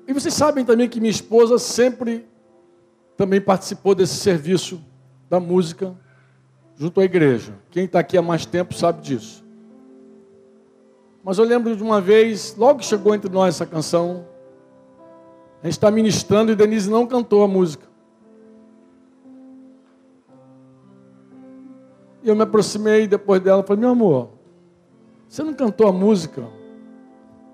E 0.08 0.14
vocês 0.14 0.36
sabem 0.36 0.64
também 0.64 0.88
que 0.88 1.00
minha 1.00 1.10
esposa 1.10 1.58
sempre 1.58 2.28
também 3.18 3.42
participou 3.42 3.96
desse 3.96 4.18
serviço 4.18 4.80
da 5.28 5.40
música 5.40 5.96
junto 6.76 7.02
à 7.02 7.04
igreja. 7.04 7.54
Quem 7.72 7.86
está 7.86 8.02
aqui 8.02 8.20
há 8.20 8.22
mais 8.22 8.46
tempo 8.46 8.76
sabe 8.76 9.02
disso. 9.02 9.44
Mas 11.24 11.40
eu 11.40 11.44
lembro 11.44 11.76
de 11.76 11.82
uma 11.82 12.00
vez, 12.00 12.56
logo 12.56 12.82
que 12.82 12.86
chegou 12.86 13.16
entre 13.16 13.32
nós 13.32 13.56
essa 13.56 13.66
canção, 13.66 14.30
a 15.62 15.68
gente 15.68 15.74
está 15.74 15.92
ministrando 15.92 16.52
e 16.52 16.56
Denise 16.56 16.90
não 16.90 17.06
cantou 17.06 17.44
a 17.44 17.48
música. 17.48 17.86
E 22.24 22.30
eu 22.30 22.36
me 22.36 22.44
aproximei 22.44 23.08
depois 23.08 23.42
dela 23.42 23.62
e 23.62 23.66
falei, 23.66 23.82
meu 23.82 23.90
amor, 23.92 24.30
você 25.28 25.44
não 25.44 25.54
cantou 25.54 25.88
a 25.88 25.92
música? 25.92 26.48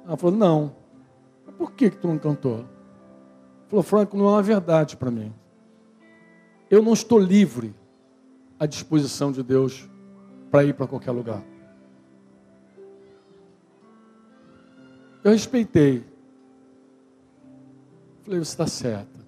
Ela 0.06 0.18
falou, 0.18 0.36
não. 0.36 0.76
Por 1.58 1.72
que, 1.72 1.90
que 1.90 1.98
tu 1.98 2.08
não 2.08 2.18
cantou? 2.18 2.66
Falou, 3.68 3.84
Franco, 3.84 4.16
não 4.16 4.28
é 4.28 4.30
uma 4.30 4.42
verdade 4.42 4.96
para 4.96 5.12
mim. 5.12 5.34
Eu 6.70 6.82
não 6.82 6.94
estou 6.94 7.20
livre 7.20 7.76
à 8.60 8.66
disposição 8.66 9.32
de 9.32 9.44
Deus 9.44 9.90
para 10.50 10.64
ir 10.64 10.74
para 10.74 10.88
qualquer 10.88 11.12
lugar. 11.12 11.44
Eu 15.24 15.32
respeitei. 15.32 16.06
Falei, 18.28 18.42
você 18.42 18.52
está 18.52 18.68
certa. 18.68 19.26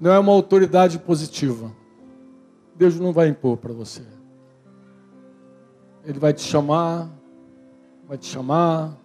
Não 0.00 0.12
é 0.12 0.18
uma 0.20 0.30
autoridade 0.30 0.96
positiva. 0.96 1.72
Deus 2.76 3.00
não 3.00 3.12
vai 3.12 3.26
impor 3.26 3.56
para 3.56 3.72
você. 3.72 4.02
Ele 6.04 6.20
vai 6.20 6.32
te 6.32 6.42
chamar, 6.42 7.10
vai 8.06 8.16
te 8.16 8.26
chamar, 8.26 8.96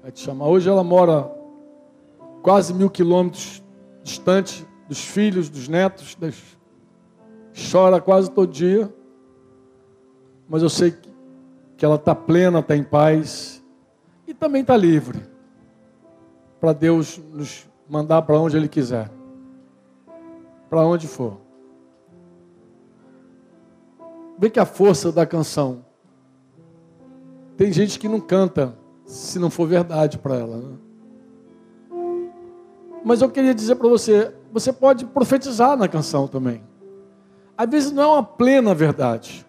vai 0.00 0.12
te 0.12 0.20
chamar. 0.20 0.46
Hoje 0.46 0.68
ela 0.68 0.84
mora 0.84 1.28
quase 2.44 2.72
mil 2.72 2.88
quilômetros 2.88 3.60
distante 4.04 4.64
dos 4.88 5.04
filhos, 5.04 5.50
dos 5.50 5.66
netos, 5.66 6.14
das... 6.14 6.36
chora 7.72 8.00
quase 8.00 8.30
todo 8.30 8.52
dia, 8.52 8.88
mas 10.48 10.62
eu 10.62 10.70
sei 10.70 10.94
que 11.76 11.84
ela 11.84 11.96
está 11.96 12.14
plena, 12.14 12.60
está 12.60 12.76
em 12.76 12.84
paz 12.84 13.64
e 14.28 14.32
também 14.32 14.62
está 14.62 14.76
livre 14.76 15.29
para 16.60 16.72
Deus 16.72 17.20
nos 17.32 17.66
mandar 17.88 18.22
para 18.22 18.38
onde 18.38 18.56
Ele 18.56 18.68
quiser, 18.68 19.10
para 20.68 20.84
onde 20.84 21.08
for. 21.08 21.38
Vê 24.38 24.50
que 24.50 24.60
a 24.60 24.66
força 24.66 25.10
da 25.10 25.26
canção 25.26 25.84
tem 27.56 27.72
gente 27.72 27.98
que 27.98 28.08
não 28.08 28.20
canta 28.20 28.74
se 29.04 29.38
não 29.38 29.50
for 29.50 29.66
verdade 29.66 30.18
para 30.18 30.36
ela. 30.36 30.56
Né? 30.56 30.76
Mas 33.04 33.20
eu 33.20 33.30
queria 33.30 33.54
dizer 33.54 33.74
para 33.76 33.88
você, 33.88 34.34
você 34.52 34.72
pode 34.72 35.04
profetizar 35.04 35.76
na 35.76 35.88
canção 35.88 36.28
também. 36.28 36.62
Às 37.56 37.68
vezes 37.68 37.92
não 37.92 38.02
é 38.02 38.06
uma 38.06 38.22
plena 38.22 38.74
verdade. 38.74 39.46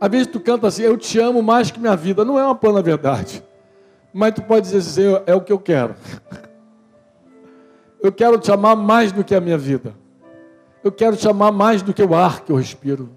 Às 0.00 0.10
vezes 0.10 0.26
tu 0.26 0.40
canta 0.40 0.66
assim, 0.66 0.82
eu 0.82 0.96
te 0.96 1.18
amo 1.18 1.42
mais 1.42 1.70
que 1.70 1.80
minha 1.80 1.96
vida. 1.96 2.24
Não 2.24 2.38
é 2.38 2.44
uma 2.44 2.54
plena 2.54 2.80
verdade. 2.80 3.42
Mas 4.16 4.32
tu 4.32 4.40
pode 4.40 4.62
dizer 4.62 4.78
assim, 4.78 5.22
é 5.26 5.34
o 5.34 5.42
que 5.42 5.52
eu 5.52 5.58
quero. 5.58 5.94
Eu 8.02 8.10
quero 8.10 8.38
te 8.38 8.50
amar 8.50 8.74
mais 8.74 9.12
do 9.12 9.22
que 9.22 9.34
a 9.34 9.40
minha 9.42 9.58
vida. 9.58 9.94
Eu 10.82 10.90
quero 10.90 11.18
te 11.18 11.28
amar 11.28 11.52
mais 11.52 11.82
do 11.82 11.92
que 11.92 12.02
o 12.02 12.14
ar 12.14 12.40
que 12.40 12.50
eu 12.50 12.56
respiro. 12.56 13.10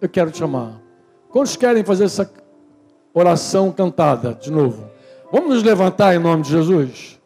Eu 0.00 0.08
quero 0.08 0.32
te 0.32 0.42
amar. 0.42 0.82
Quantos 1.28 1.54
querem 1.54 1.84
fazer 1.84 2.06
essa 2.06 2.28
oração 3.14 3.70
cantada 3.70 4.34
de 4.34 4.50
novo. 4.50 4.90
Vamos 5.30 5.54
nos 5.54 5.62
levantar 5.62 6.12
em 6.16 6.18
nome 6.18 6.42
de 6.42 6.50
Jesus? 6.50 7.20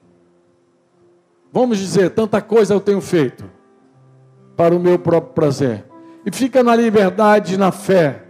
Vamos 1.50 1.78
dizer: 1.78 2.10
tanta 2.10 2.42
coisa 2.42 2.74
eu 2.74 2.80
tenho 2.80 3.00
feito 3.00 3.50
para 4.58 4.76
o 4.76 4.78
meu 4.78 4.98
próprio 4.98 5.32
prazer. 5.32 5.86
E 6.26 6.30
fica 6.30 6.62
na 6.62 6.76
liberdade 6.76 7.56
na 7.56 7.72
fé 7.72 8.24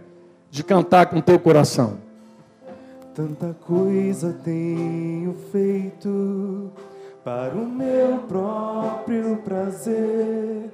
de 0.49 0.63
cantar 0.63 1.07
com 1.07 1.19
teu 1.19 1.37
coração. 1.37 2.00
Tanta 3.13 3.53
coisa 3.67 4.33
tenho 4.41 5.33
feito 5.51 6.71
para 7.25 7.53
o 7.53 7.65
meu 7.65 8.19
próprio 8.19 9.35
prazer. 9.43 10.71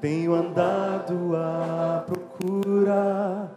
Tenho 0.00 0.34
andado 0.34 1.36
à 1.36 2.02
procura 2.06 3.50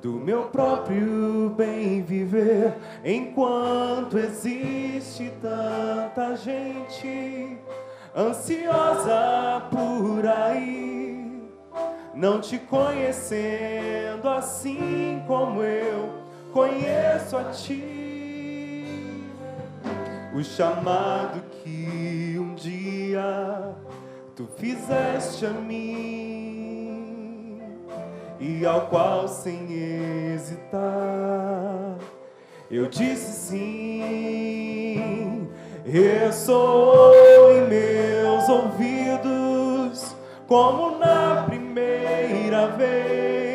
do 0.00 0.12
meu 0.12 0.44
próprio 0.44 1.52
bem 1.56 2.02
viver, 2.02 2.74
enquanto 3.04 4.16
existe 4.16 5.32
tanta 5.40 6.36
gente 6.36 7.56
ansiosa 8.16 9.62
por 9.70 10.26
aí, 10.26 11.48
não 12.14 12.40
te 12.40 12.58
conhecendo 12.58 14.28
assim 14.28 15.22
como 15.26 15.62
eu 15.62 16.22
conheço 16.52 17.36
a 17.36 17.44
ti. 17.44 18.04
O 20.34 20.42
chamado 20.42 21.42
que 21.62 22.36
um 22.38 22.54
dia 22.54 23.74
tu 24.34 24.48
fizeste 24.56 25.44
a 25.44 25.50
mim 25.50 26.82
e 28.40 28.64
ao 28.64 28.86
qual 28.86 29.28
sem 29.28 29.72
hesitar 29.72 31.12
eu 32.72 32.86
disse 32.86 33.50
sim. 33.50 35.46
Ressoou 35.84 37.52
em 37.52 37.68
meus 37.68 38.48
ouvidos 38.48 40.16
como 40.48 40.98
na 40.98 41.44
primeira 41.46 42.68
vez 42.68 43.51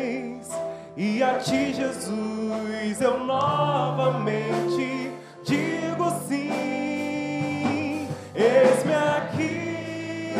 e 1.00 1.22
a 1.22 1.34
ti 1.38 1.72
Jesus 1.72 3.00
eu 3.00 3.20
novamente 3.20 5.12
digo 5.44 6.10
sim. 6.26 8.08
Eis-me 8.34 8.94
aqui, 8.94 10.32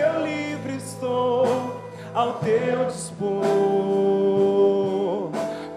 eu 0.00 0.26
livre 0.26 0.78
estou 0.78 1.80
ao 2.12 2.34
teu 2.40 2.86
dispor. 2.86 3.40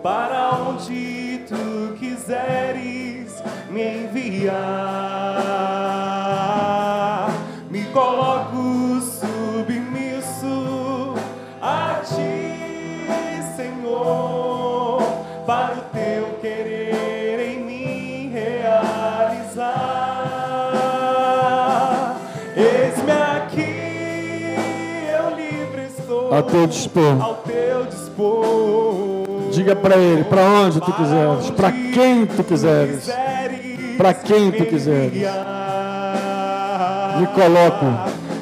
Para 0.02 0.50
onde 0.68 1.46
tu 1.48 1.94
quiseres 2.00 3.44
me 3.70 4.06
enviar, 4.06 4.54
A 26.36 26.42
teu 26.42 26.66
dispor. 26.68 27.22
ao 27.22 27.36
teu 27.36 27.86
dispor. 27.86 29.50
Diga 29.52 29.76
para 29.76 29.98
ele, 29.98 30.24
para 30.24 30.42
onde 30.42 30.82
tu 30.82 30.92
quiseres, 30.92 31.52
para 31.52 31.72
quem 31.72 32.26
tu 32.26 32.44
quiseres. 32.44 33.08
Pra 33.98 34.14
quem 34.16 34.52
tu 34.52 34.66
quiseres. 34.66 35.14
Me 37.20 37.28
coloco. 37.28 37.86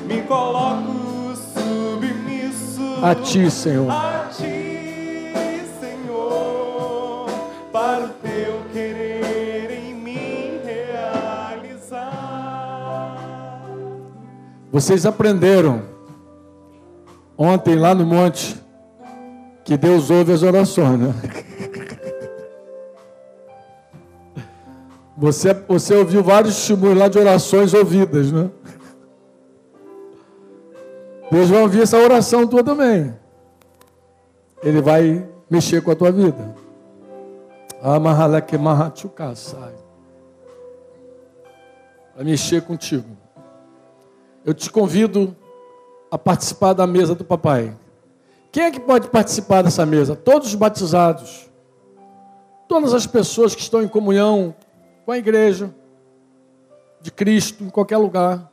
Me 0.07 0.21
coloco 0.21 1.35
submisso 1.53 2.99
A 3.03 3.13
ti, 3.13 3.51
Senhor. 3.51 3.91
a 3.91 4.29
ti, 4.31 5.33
Senhor, 5.81 7.25
para 7.73 8.05
o 8.05 8.09
teu 8.23 8.61
querer 8.71 9.69
em 9.71 9.93
mim 9.93 10.61
realizar. 10.63 12.07
Vocês 14.71 15.05
aprenderam 15.05 15.90
ontem 17.41 17.75
lá 17.75 17.95
no 17.95 18.05
monte 18.05 18.55
que 19.63 19.75
Deus 19.75 20.11
ouve 20.11 20.31
as 20.31 20.43
orações, 20.43 20.99
né? 20.99 21.13
Você, 25.17 25.53
você 25.53 25.95
ouviu 25.95 26.23
vários 26.23 26.55
testemunhos 26.55 26.97
lá 26.97 27.07
de 27.07 27.17
orações 27.17 27.73
ouvidas, 27.73 28.31
né? 28.31 28.49
Deus 31.31 31.49
vai 31.49 31.61
ouvir 31.61 31.81
essa 31.81 31.97
oração 31.97 32.47
tua 32.47 32.63
também. 32.63 33.13
Ele 34.63 34.81
vai 34.81 35.27
mexer 35.49 35.81
com 35.81 35.91
a 35.91 35.95
tua 35.95 36.11
vida. 36.11 36.55
Vai 42.15 42.23
mexer 42.23 42.61
contigo. 42.61 43.17
Eu 44.43 44.53
te 44.53 44.69
convido 44.69 45.35
a 46.11 46.17
participar 46.17 46.73
da 46.73 46.85
mesa 46.85 47.15
do 47.15 47.23
papai. 47.23 47.73
Quem 48.51 48.65
é 48.65 48.71
que 48.71 48.81
pode 48.81 49.09
participar 49.09 49.61
dessa 49.61 49.85
mesa? 49.85 50.13
Todos 50.13 50.49
os 50.49 50.55
batizados. 50.55 51.49
Todas 52.67 52.93
as 52.93 53.07
pessoas 53.07 53.55
que 53.55 53.61
estão 53.61 53.81
em 53.81 53.87
comunhão 53.87 54.53
com 55.05 55.11
a 55.13 55.17
igreja 55.17 55.73
de 57.01 57.09
Cristo, 57.09 57.63
em 57.63 57.69
qualquer 57.69 57.97
lugar. 57.97 58.51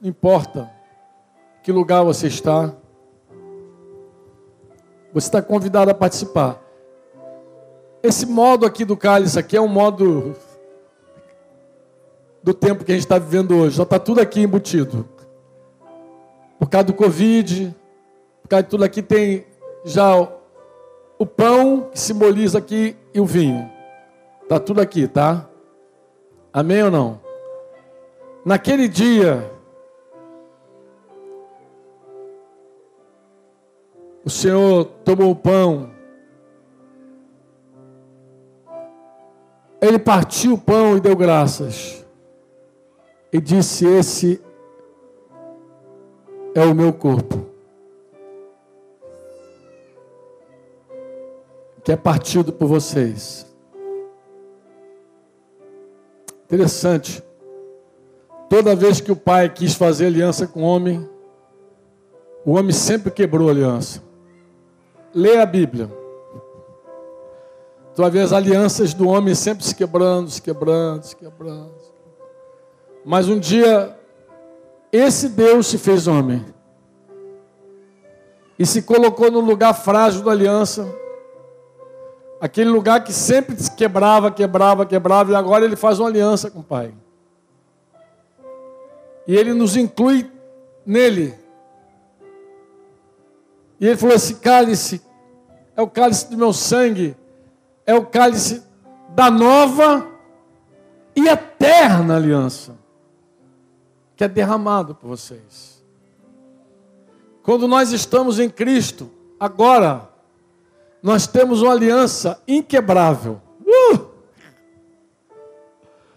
Não 0.00 0.10
importa 0.10 0.68
que 1.62 1.70
lugar 1.70 2.02
você 2.02 2.26
está. 2.26 2.72
Você 5.12 5.28
está 5.28 5.40
convidado 5.40 5.90
a 5.90 5.94
participar. 5.94 6.60
Esse 8.02 8.26
modo 8.26 8.66
aqui 8.66 8.84
do 8.84 8.96
cálice 8.96 9.38
aqui 9.38 9.56
é 9.56 9.60
um 9.60 9.68
modo 9.68 10.34
do 12.42 12.52
tempo 12.52 12.84
que 12.84 12.90
a 12.90 12.94
gente 12.94 13.04
está 13.04 13.18
vivendo 13.18 13.56
hoje. 13.56 13.76
Já 13.76 13.82
está 13.84 13.98
tudo 13.98 14.20
aqui 14.20 14.40
embutido. 14.40 15.08
Por 16.58 16.68
causa 16.68 16.86
do 16.88 16.94
Covid, 16.94 17.74
por 18.42 18.48
causa 18.48 18.62
de 18.64 18.68
tudo 18.70 18.84
aqui, 18.84 19.02
tem 19.02 19.46
já 19.84 20.18
o- 21.18 21.26
pão 21.26 21.88
que 21.92 21.98
simboliza 21.98 22.58
aqui 22.58 22.96
e 23.14 23.20
o 23.20 23.24
vinho. 23.26 23.70
Está 24.42 24.58
tudo 24.58 24.80
aqui, 24.80 25.06
tá? 25.06 25.48
Amém 26.52 26.82
ou 26.82 26.90
não? 26.90 27.20
Naquele 28.44 28.88
dia, 28.88 29.50
o 34.24 34.30
Senhor 34.30 34.84
tomou 35.04 35.30
o 35.30 35.36
pão, 35.36 35.90
ele 39.80 39.98
partiu 39.98 40.54
o 40.54 40.58
pão 40.58 40.96
e 40.96 41.00
deu 41.00 41.14
graças, 41.16 42.04
e 43.32 43.40
disse: 43.40 43.86
Esse 43.86 44.42
é 46.58 46.64
o 46.64 46.74
meu 46.74 46.92
corpo, 46.92 47.46
que 51.84 51.92
é 51.92 51.96
partido 51.96 52.52
por 52.52 52.66
vocês. 52.66 53.46
Interessante. 56.44 57.22
Toda 58.48 58.74
vez 58.74 59.00
que 59.00 59.12
o 59.12 59.16
pai 59.16 59.48
quis 59.48 59.74
fazer 59.74 60.06
aliança 60.06 60.48
com 60.48 60.62
o 60.62 60.64
homem, 60.64 61.08
o 62.44 62.54
homem 62.54 62.72
sempre 62.72 63.12
quebrou 63.12 63.48
a 63.48 63.52
aliança. 63.52 64.02
Lê 65.14 65.38
a 65.38 65.46
Bíblia. 65.46 65.88
Tu 67.94 68.02
vai 68.02 68.10
ver 68.10 68.22
as 68.22 68.32
alianças 68.32 68.94
do 68.94 69.08
homem 69.08 69.34
sempre 69.34 69.64
se 69.64 69.74
quebrando, 69.74 70.28
se 70.28 70.42
quebrando, 70.42 71.04
se 71.04 71.14
quebrando. 71.14 71.74
Mas 73.04 73.28
um 73.28 73.38
dia, 73.38 73.97
esse 74.92 75.28
Deus 75.28 75.66
se 75.66 75.78
fez 75.78 76.06
homem. 76.06 76.44
E 78.58 78.66
se 78.66 78.82
colocou 78.82 79.30
no 79.30 79.40
lugar 79.40 79.72
frágil 79.72 80.22
da 80.22 80.32
aliança, 80.32 80.88
aquele 82.40 82.70
lugar 82.70 83.04
que 83.04 83.12
sempre 83.12 83.56
se 83.56 83.70
quebrava, 83.70 84.30
quebrava, 84.30 84.84
quebrava, 84.84 85.32
e 85.32 85.34
agora 85.34 85.64
ele 85.64 85.76
faz 85.76 85.98
uma 86.00 86.08
aliança 86.08 86.50
com 86.50 86.60
o 86.60 86.64
Pai. 86.64 86.92
E 89.26 89.36
ele 89.36 89.52
nos 89.52 89.76
inclui 89.76 90.28
nele. 90.84 91.34
E 93.78 93.86
ele 93.86 93.96
falou: 93.96 94.16
esse 94.16 94.36
cálice 94.36 95.02
é 95.76 95.82
o 95.82 95.86
cálice 95.86 96.28
do 96.30 96.36
meu 96.36 96.52
sangue, 96.52 97.16
é 97.86 97.94
o 97.94 98.04
cálice 98.04 98.62
da 99.10 99.30
nova 99.30 100.06
e 101.14 101.28
eterna 101.28 102.16
aliança, 102.16 102.74
que 104.18 104.24
é 104.24 104.28
derramado 104.28 104.96
por 104.96 105.06
vocês. 105.06 105.80
Quando 107.40 107.68
nós 107.68 107.92
estamos 107.92 108.40
em 108.40 108.50
Cristo, 108.50 109.08
agora, 109.38 110.08
nós 111.00 111.28
temos 111.28 111.62
uma 111.62 111.70
aliança 111.70 112.42
inquebrável. 112.46 113.40
Uh! 113.64 114.08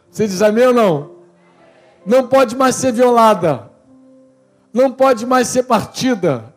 Você 0.09 0.27
diz 0.27 0.41
amém 0.41 0.65
ou 0.65 0.73
não? 0.73 1.11
Não 2.03 2.27
pode 2.27 2.55
mais 2.55 2.73
ser 2.73 2.91
violada. 2.91 3.69
Não 4.73 4.91
pode 4.91 5.23
mais 5.27 5.47
ser 5.47 5.63
partida. 5.63 6.55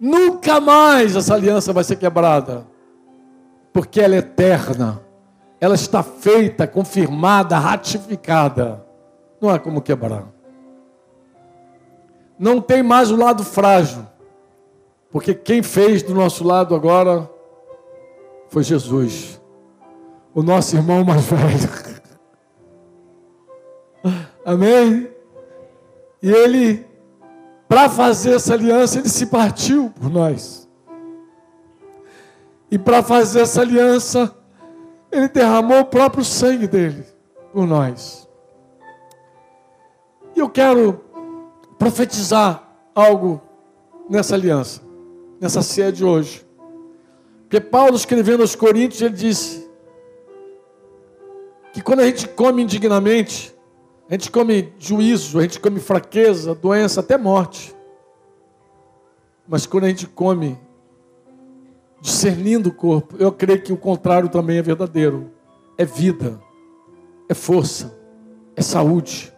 Nunca 0.00 0.62
mais 0.62 1.14
essa 1.14 1.34
aliança 1.34 1.74
vai 1.74 1.84
ser 1.84 1.96
quebrada. 1.96 2.66
Porque 3.70 4.00
ela 4.00 4.14
é 4.14 4.18
eterna. 4.18 5.02
Ela 5.60 5.74
está 5.74 6.02
feita, 6.02 6.66
confirmada, 6.66 7.58
ratificada. 7.58 8.82
Não 9.42 9.50
há 9.50 9.58
como 9.58 9.82
quebrar. 9.82 10.33
Não 12.38 12.60
tem 12.60 12.82
mais 12.82 13.10
o 13.10 13.16
lado 13.16 13.44
frágil. 13.44 14.06
Porque 15.10 15.34
quem 15.34 15.62
fez 15.62 16.02
do 16.02 16.14
nosso 16.14 16.42
lado 16.44 16.74
agora 16.74 17.30
foi 18.48 18.64
Jesus, 18.64 19.40
o 20.34 20.42
nosso 20.42 20.74
irmão 20.76 21.04
mais 21.04 21.24
velho. 21.24 22.02
Amém? 24.44 25.08
E 26.20 26.30
ele, 26.30 26.86
para 27.68 27.88
fazer 27.88 28.34
essa 28.34 28.54
aliança, 28.54 28.98
ele 28.98 29.08
se 29.08 29.26
partiu 29.26 29.92
por 30.00 30.10
nós. 30.10 30.68
E 32.70 32.78
para 32.78 33.02
fazer 33.02 33.42
essa 33.42 33.60
aliança, 33.60 34.36
ele 35.12 35.28
derramou 35.28 35.80
o 35.80 35.84
próprio 35.84 36.24
sangue 36.24 36.66
dele 36.66 37.04
por 37.52 37.66
nós. 37.66 38.28
E 40.34 40.40
eu 40.40 40.48
quero 40.48 41.04
profetizar 41.78 42.76
algo 42.94 43.40
nessa 44.08 44.34
aliança, 44.34 44.80
nessa 45.40 45.62
ceia 45.62 45.92
de 45.92 46.04
hoje. 46.04 46.44
Porque 47.42 47.60
Paulo, 47.60 47.96
escrevendo 47.96 48.40
aos 48.40 48.54
Coríntios, 48.54 49.00
ele 49.00 49.14
disse 49.14 49.68
que 51.72 51.82
quando 51.82 52.00
a 52.00 52.06
gente 52.06 52.28
come 52.28 52.62
indignamente, 52.62 53.54
a 54.08 54.14
gente 54.14 54.30
come 54.30 54.72
juízo, 54.78 55.38
a 55.38 55.42
gente 55.42 55.58
come 55.60 55.80
fraqueza, 55.80 56.54
doença, 56.54 57.00
até 57.00 57.16
morte. 57.16 57.74
Mas 59.46 59.66
quando 59.66 59.84
a 59.84 59.88
gente 59.88 60.06
come 60.06 60.58
discernindo 62.00 62.68
o 62.68 62.74
corpo, 62.74 63.16
eu 63.18 63.32
creio 63.32 63.62
que 63.62 63.72
o 63.72 63.76
contrário 63.76 64.28
também 64.28 64.58
é 64.58 64.62
verdadeiro. 64.62 65.30
É 65.76 65.84
vida, 65.84 66.40
é 67.28 67.34
força, 67.34 67.98
é 68.54 68.62
saúde. 68.62 69.32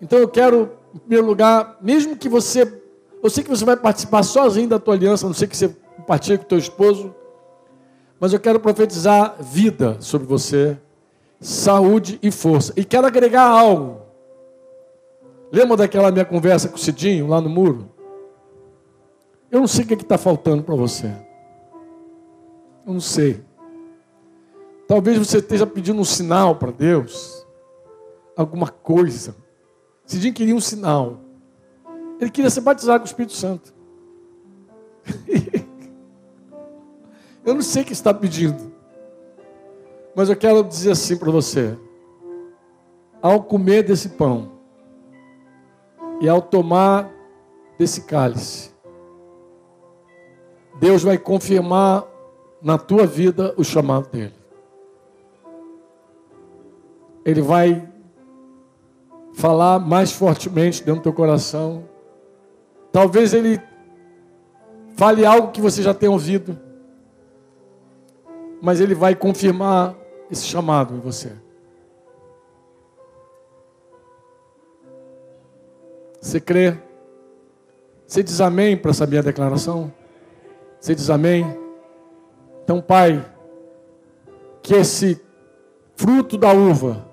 Então 0.00 0.18
eu 0.18 0.28
quero, 0.28 0.72
em 0.96 0.98
primeiro 0.98 1.26
lugar, 1.26 1.76
mesmo 1.80 2.16
que 2.16 2.28
você, 2.28 2.80
eu 3.22 3.28
sei 3.28 3.44
que 3.44 3.50
você 3.50 3.64
vai 3.64 3.76
participar 3.76 4.22
sozinho 4.22 4.68
da 4.68 4.78
tua 4.78 4.94
aliança, 4.94 5.26
não 5.26 5.34
sei 5.34 5.46
que 5.46 5.56
você 5.56 5.68
compartilhe 5.96 6.38
com 6.38 6.44
teu 6.44 6.58
esposo, 6.58 7.14
mas 8.18 8.32
eu 8.32 8.40
quero 8.40 8.58
profetizar 8.58 9.36
vida 9.38 9.98
sobre 10.00 10.26
você, 10.26 10.78
saúde 11.38 12.18
e 12.22 12.30
força. 12.30 12.72
E 12.76 12.84
quero 12.84 13.06
agregar 13.06 13.42
algo. 13.42 14.00
Lembra 15.52 15.76
daquela 15.76 16.10
minha 16.10 16.24
conversa 16.24 16.68
com 16.68 16.76
o 16.76 16.78
Cidinho 16.78 17.26
lá 17.26 17.40
no 17.40 17.50
muro? 17.50 17.90
Eu 19.50 19.60
não 19.60 19.66
sei 19.66 19.84
o 19.84 19.86
que 19.86 19.94
é 19.94 19.96
está 19.98 20.16
faltando 20.16 20.62
para 20.62 20.74
você. 20.74 21.06
Eu 22.86 22.94
não 22.94 23.00
sei. 23.00 23.44
Talvez 24.88 25.18
você 25.18 25.38
esteja 25.38 25.66
pedindo 25.66 26.00
um 26.00 26.04
sinal 26.04 26.56
para 26.56 26.70
Deus, 26.70 27.46
alguma 28.34 28.68
coisa. 28.68 29.36
Cidinho 30.06 30.32
queria 30.32 30.54
um 30.54 30.60
sinal. 30.60 31.20
Ele 32.20 32.30
queria 32.30 32.48
ser 32.48 32.60
batizado 32.60 33.00
com 33.00 33.04
o 33.04 33.08
Espírito 33.08 33.34
Santo. 33.34 33.74
eu 37.44 37.54
não 37.54 37.62
sei 37.62 37.82
o 37.82 37.84
que 37.84 37.92
está 37.92 38.14
pedindo. 38.14 38.72
Mas 40.14 40.30
eu 40.30 40.36
quero 40.36 40.62
dizer 40.62 40.92
assim 40.92 41.16
para 41.16 41.30
você: 41.30 41.76
ao 43.20 43.42
comer 43.42 43.82
desse 43.82 44.10
pão 44.10 44.52
e 46.20 46.28
ao 46.28 46.40
tomar 46.40 47.10
desse 47.76 48.02
cálice, 48.02 48.70
Deus 50.78 51.02
vai 51.02 51.18
confirmar 51.18 52.04
na 52.62 52.78
tua 52.78 53.06
vida 53.06 53.52
o 53.56 53.64
chamado 53.64 54.08
dele. 54.08 54.34
Ele 57.24 57.42
vai 57.42 57.95
falar 59.36 59.78
mais 59.78 60.10
fortemente 60.10 60.82
dentro 60.82 61.00
do 61.00 61.04
teu 61.04 61.12
coração. 61.12 61.84
Talvez 62.90 63.34
ele 63.34 63.60
fale 64.96 65.26
algo 65.26 65.52
que 65.52 65.60
você 65.60 65.82
já 65.82 65.92
tenha 65.92 66.10
ouvido, 66.10 66.58
mas 68.62 68.80
ele 68.80 68.94
vai 68.94 69.14
confirmar 69.14 69.94
esse 70.30 70.46
chamado 70.46 70.94
em 70.94 71.00
você. 71.00 71.32
Você 76.18 76.40
crê? 76.40 76.74
Você 78.06 78.22
diz 78.22 78.40
amém 78.40 78.74
para 78.74 78.90
essa 78.90 79.06
minha 79.06 79.22
declaração? 79.22 79.92
Você 80.80 80.94
diz 80.94 81.10
amém? 81.10 81.44
Então, 82.64 82.80
Pai, 82.80 83.24
que 84.62 84.74
esse 84.74 85.20
fruto 85.94 86.38
da 86.38 86.52
uva 86.52 87.05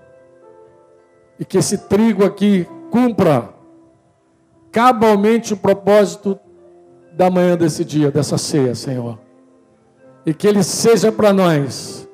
e 1.44 1.46
que 1.46 1.58
esse 1.58 1.78
trigo 1.78 2.24
aqui 2.24 2.66
cumpra 2.90 3.54
cabalmente 4.72 5.54
o 5.54 5.58
propósito 5.58 6.40
da 7.12 7.30
manhã 7.30 7.58
desse 7.58 7.84
dia, 7.84 8.10
dessa 8.10 8.38
ceia, 8.38 8.74
Senhor. 8.74 9.20
E 10.26 10.34
que 10.34 10.48
ele 10.48 10.64
seja 10.64 11.12
para 11.12 11.34
nós 11.34 12.08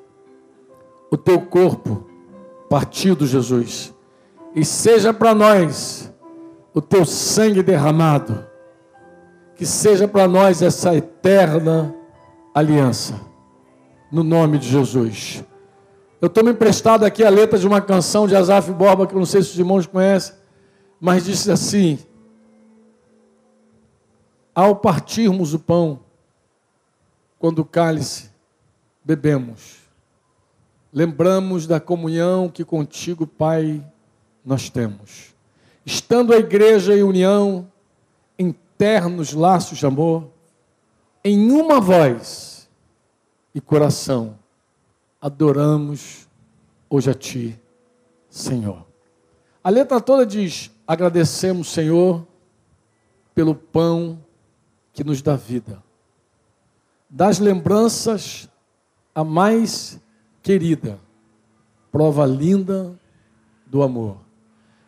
o 1.11 1.15
teu 1.15 1.41
corpo 1.41 2.07
partido, 2.67 3.27
Jesus, 3.27 3.93
e 4.55 4.65
seja 4.65 5.13
para 5.13 5.35
nós 5.35 6.11
o 6.73 6.81
teu 6.81 7.05
sangue 7.05 7.61
derramado, 7.61 8.43
que 9.55 9.63
seja 9.63 10.07
para 10.07 10.27
nós 10.27 10.63
essa 10.63 10.95
eterna 10.95 11.93
aliança, 12.51 13.13
no 14.11 14.23
nome 14.23 14.57
de 14.57 14.67
Jesus. 14.67 15.43
Eu 16.21 16.43
me 16.43 16.51
emprestado 16.51 17.05
aqui 17.05 17.23
a 17.23 17.29
letra 17.29 17.57
de 17.57 17.65
uma 17.65 17.79
canção 17.79 18.27
de 18.27 18.35
Azaf 18.35 18.71
Borba, 18.73 19.07
que 19.07 19.13
eu 19.13 19.19
não 19.19 19.25
sei 19.25 19.41
se 19.41 19.51
os 19.51 19.59
irmãos 19.59 19.87
conhecem, 19.87 20.35
mas 20.99 21.23
disse 21.23 21.49
assim: 21.49 21.97
Ao 24.53 24.75
partirmos 24.75 25.53
o 25.53 25.59
pão, 25.59 26.01
quando 27.37 27.59
o 27.59 27.65
cálice 27.65 28.29
bebemos, 29.03 29.77
lembramos 30.91 31.65
da 31.65 31.79
comunhão 31.79 32.49
que 32.49 32.65
contigo, 32.65 33.25
Pai, 33.25 33.81
nós 34.43 34.69
temos. 34.69 35.33
Estando 35.85 36.33
a 36.33 36.37
igreja 36.37 36.93
em 36.97 37.03
união, 37.03 37.71
em 38.37 38.53
ternos 38.77 39.33
laços 39.33 39.77
de 39.77 39.85
amor, 39.85 40.27
em 41.23 41.51
uma 41.51 41.79
voz 41.79 42.69
e 43.53 43.61
coração, 43.61 44.38
adoramos 45.21 46.27
hoje 46.89 47.09
a 47.09 47.13
Ti, 47.13 47.59
Senhor. 48.29 48.85
A 49.63 49.69
letra 49.69 49.99
toda 49.99 50.25
diz: 50.25 50.71
agradecemos, 50.87 51.69
Senhor, 51.69 52.25
pelo 53.33 53.53
pão 53.53 54.19
que 54.93 55.03
nos 55.03 55.21
dá 55.21 55.35
vida. 55.35 55.83
Das 57.09 57.39
lembranças 57.39 58.47
a 59.13 59.23
mais 59.23 59.99
querida, 60.41 60.99
prova 61.91 62.25
linda 62.25 62.97
do 63.65 63.83
amor, 63.83 64.17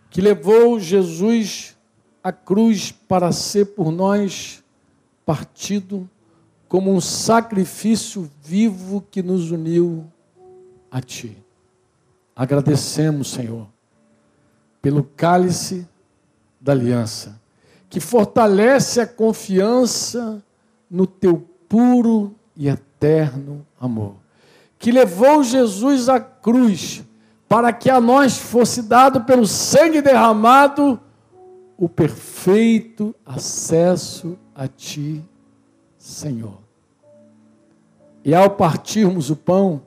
que 0.10 0.22
levou 0.22 0.80
Jesus 0.80 1.78
à 2.24 2.32
cruz 2.32 2.92
para 2.92 3.32
ser 3.32 3.66
por 3.76 3.92
nós 3.92 4.64
partido 5.26 6.10
como 6.68 6.94
um 6.94 7.02
sacrifício 7.02 8.30
vivo 8.42 9.06
que 9.12 9.22
nos 9.22 9.52
uniu 9.52 10.10
a 10.92 11.02
Ti. 11.02 11.38
Agradecemos, 12.36 13.32
Senhor, 13.32 13.68
pelo 14.82 15.04
cálice 15.04 15.88
da 16.60 16.74
aliança, 16.74 17.40
que 17.90 18.00
fortalece 18.00 19.00
a 19.00 19.08
confiança 19.08 20.44
no 20.90 21.08
Teu 21.08 21.48
puro 21.68 22.36
e 22.56 22.68
eterno 22.68 23.66
amor 23.80 24.22
que 24.82 24.92
levou 24.92 25.44
Jesus 25.44 26.10
à 26.10 26.20
cruz, 26.20 27.04
para 27.48 27.72
que 27.72 27.88
a 27.88 28.02
nós 28.02 28.40
fosse 28.40 28.82
dado 28.82 29.22
pelo 29.22 29.46
sangue 29.46 30.02
derramado 30.02 31.00
o 31.78 31.88
perfeito 31.88 33.14
acesso 33.24 34.40
a 34.56 34.68
Ti, 34.68 35.24
Senhor. 36.00 36.58
E 38.26 38.34
ao 38.34 38.50
partirmos 38.50 39.30
o 39.30 39.36
pão, 39.36 39.84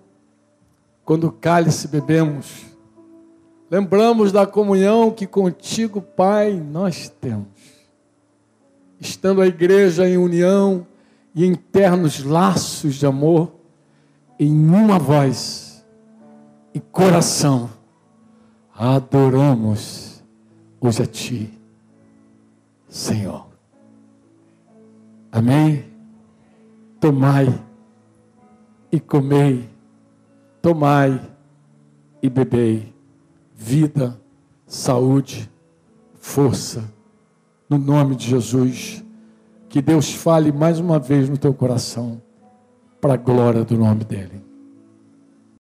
quando 1.05 1.25
o 1.25 1.33
cálice 1.33 1.89
bebemos, 1.89 2.65
lembramos 3.71 4.33
da 4.33 4.47
comunhão 4.47 5.11
que 5.11 5.27
contigo, 5.27 6.01
Pai, 6.01 6.53
nós 6.53 7.09
temos. 7.21 7.49
Estando 9.01 9.43
a 9.43 9.47
igreja 9.47 10.09
em 10.09 10.17
união 10.17 10.87
e 11.35 11.45
em 11.45 11.55
ternos 11.55 12.25
laços 12.25 12.95
de 12.95 13.07
amor, 13.07 13.53
em 14.39 14.53
uma 14.53 14.99
voz 14.99 15.85
e 16.73 16.81
coração, 16.81 17.71
adoramos 18.75 20.23
hoje 20.81 21.03
a 21.03 21.07
Ti, 21.07 21.61
Senhor. 22.89 23.47
Amém? 25.31 25.85
Tomai 27.01 27.61
e 28.91 29.01
comei, 29.01 29.69
tomai 30.65 31.21
e 32.23 32.31
bebei, 32.31 32.95
vida, 33.55 34.19
saúde, 34.67 35.51
força, 36.15 36.91
no 37.69 37.77
nome 37.77 38.17
de 38.17 38.27
Jesus. 38.27 39.05
Que 39.69 39.83
Deus 39.83 40.15
fale 40.15 40.51
mais 40.51 40.81
uma 40.81 40.99
vez 40.99 41.29
no 41.29 41.37
teu 41.37 41.53
coração 41.53 42.23
para 42.99 43.13
a 43.13 43.19
glória 43.19 43.63
do 43.63 43.77
nome 43.77 44.05
dEle. 44.05 44.43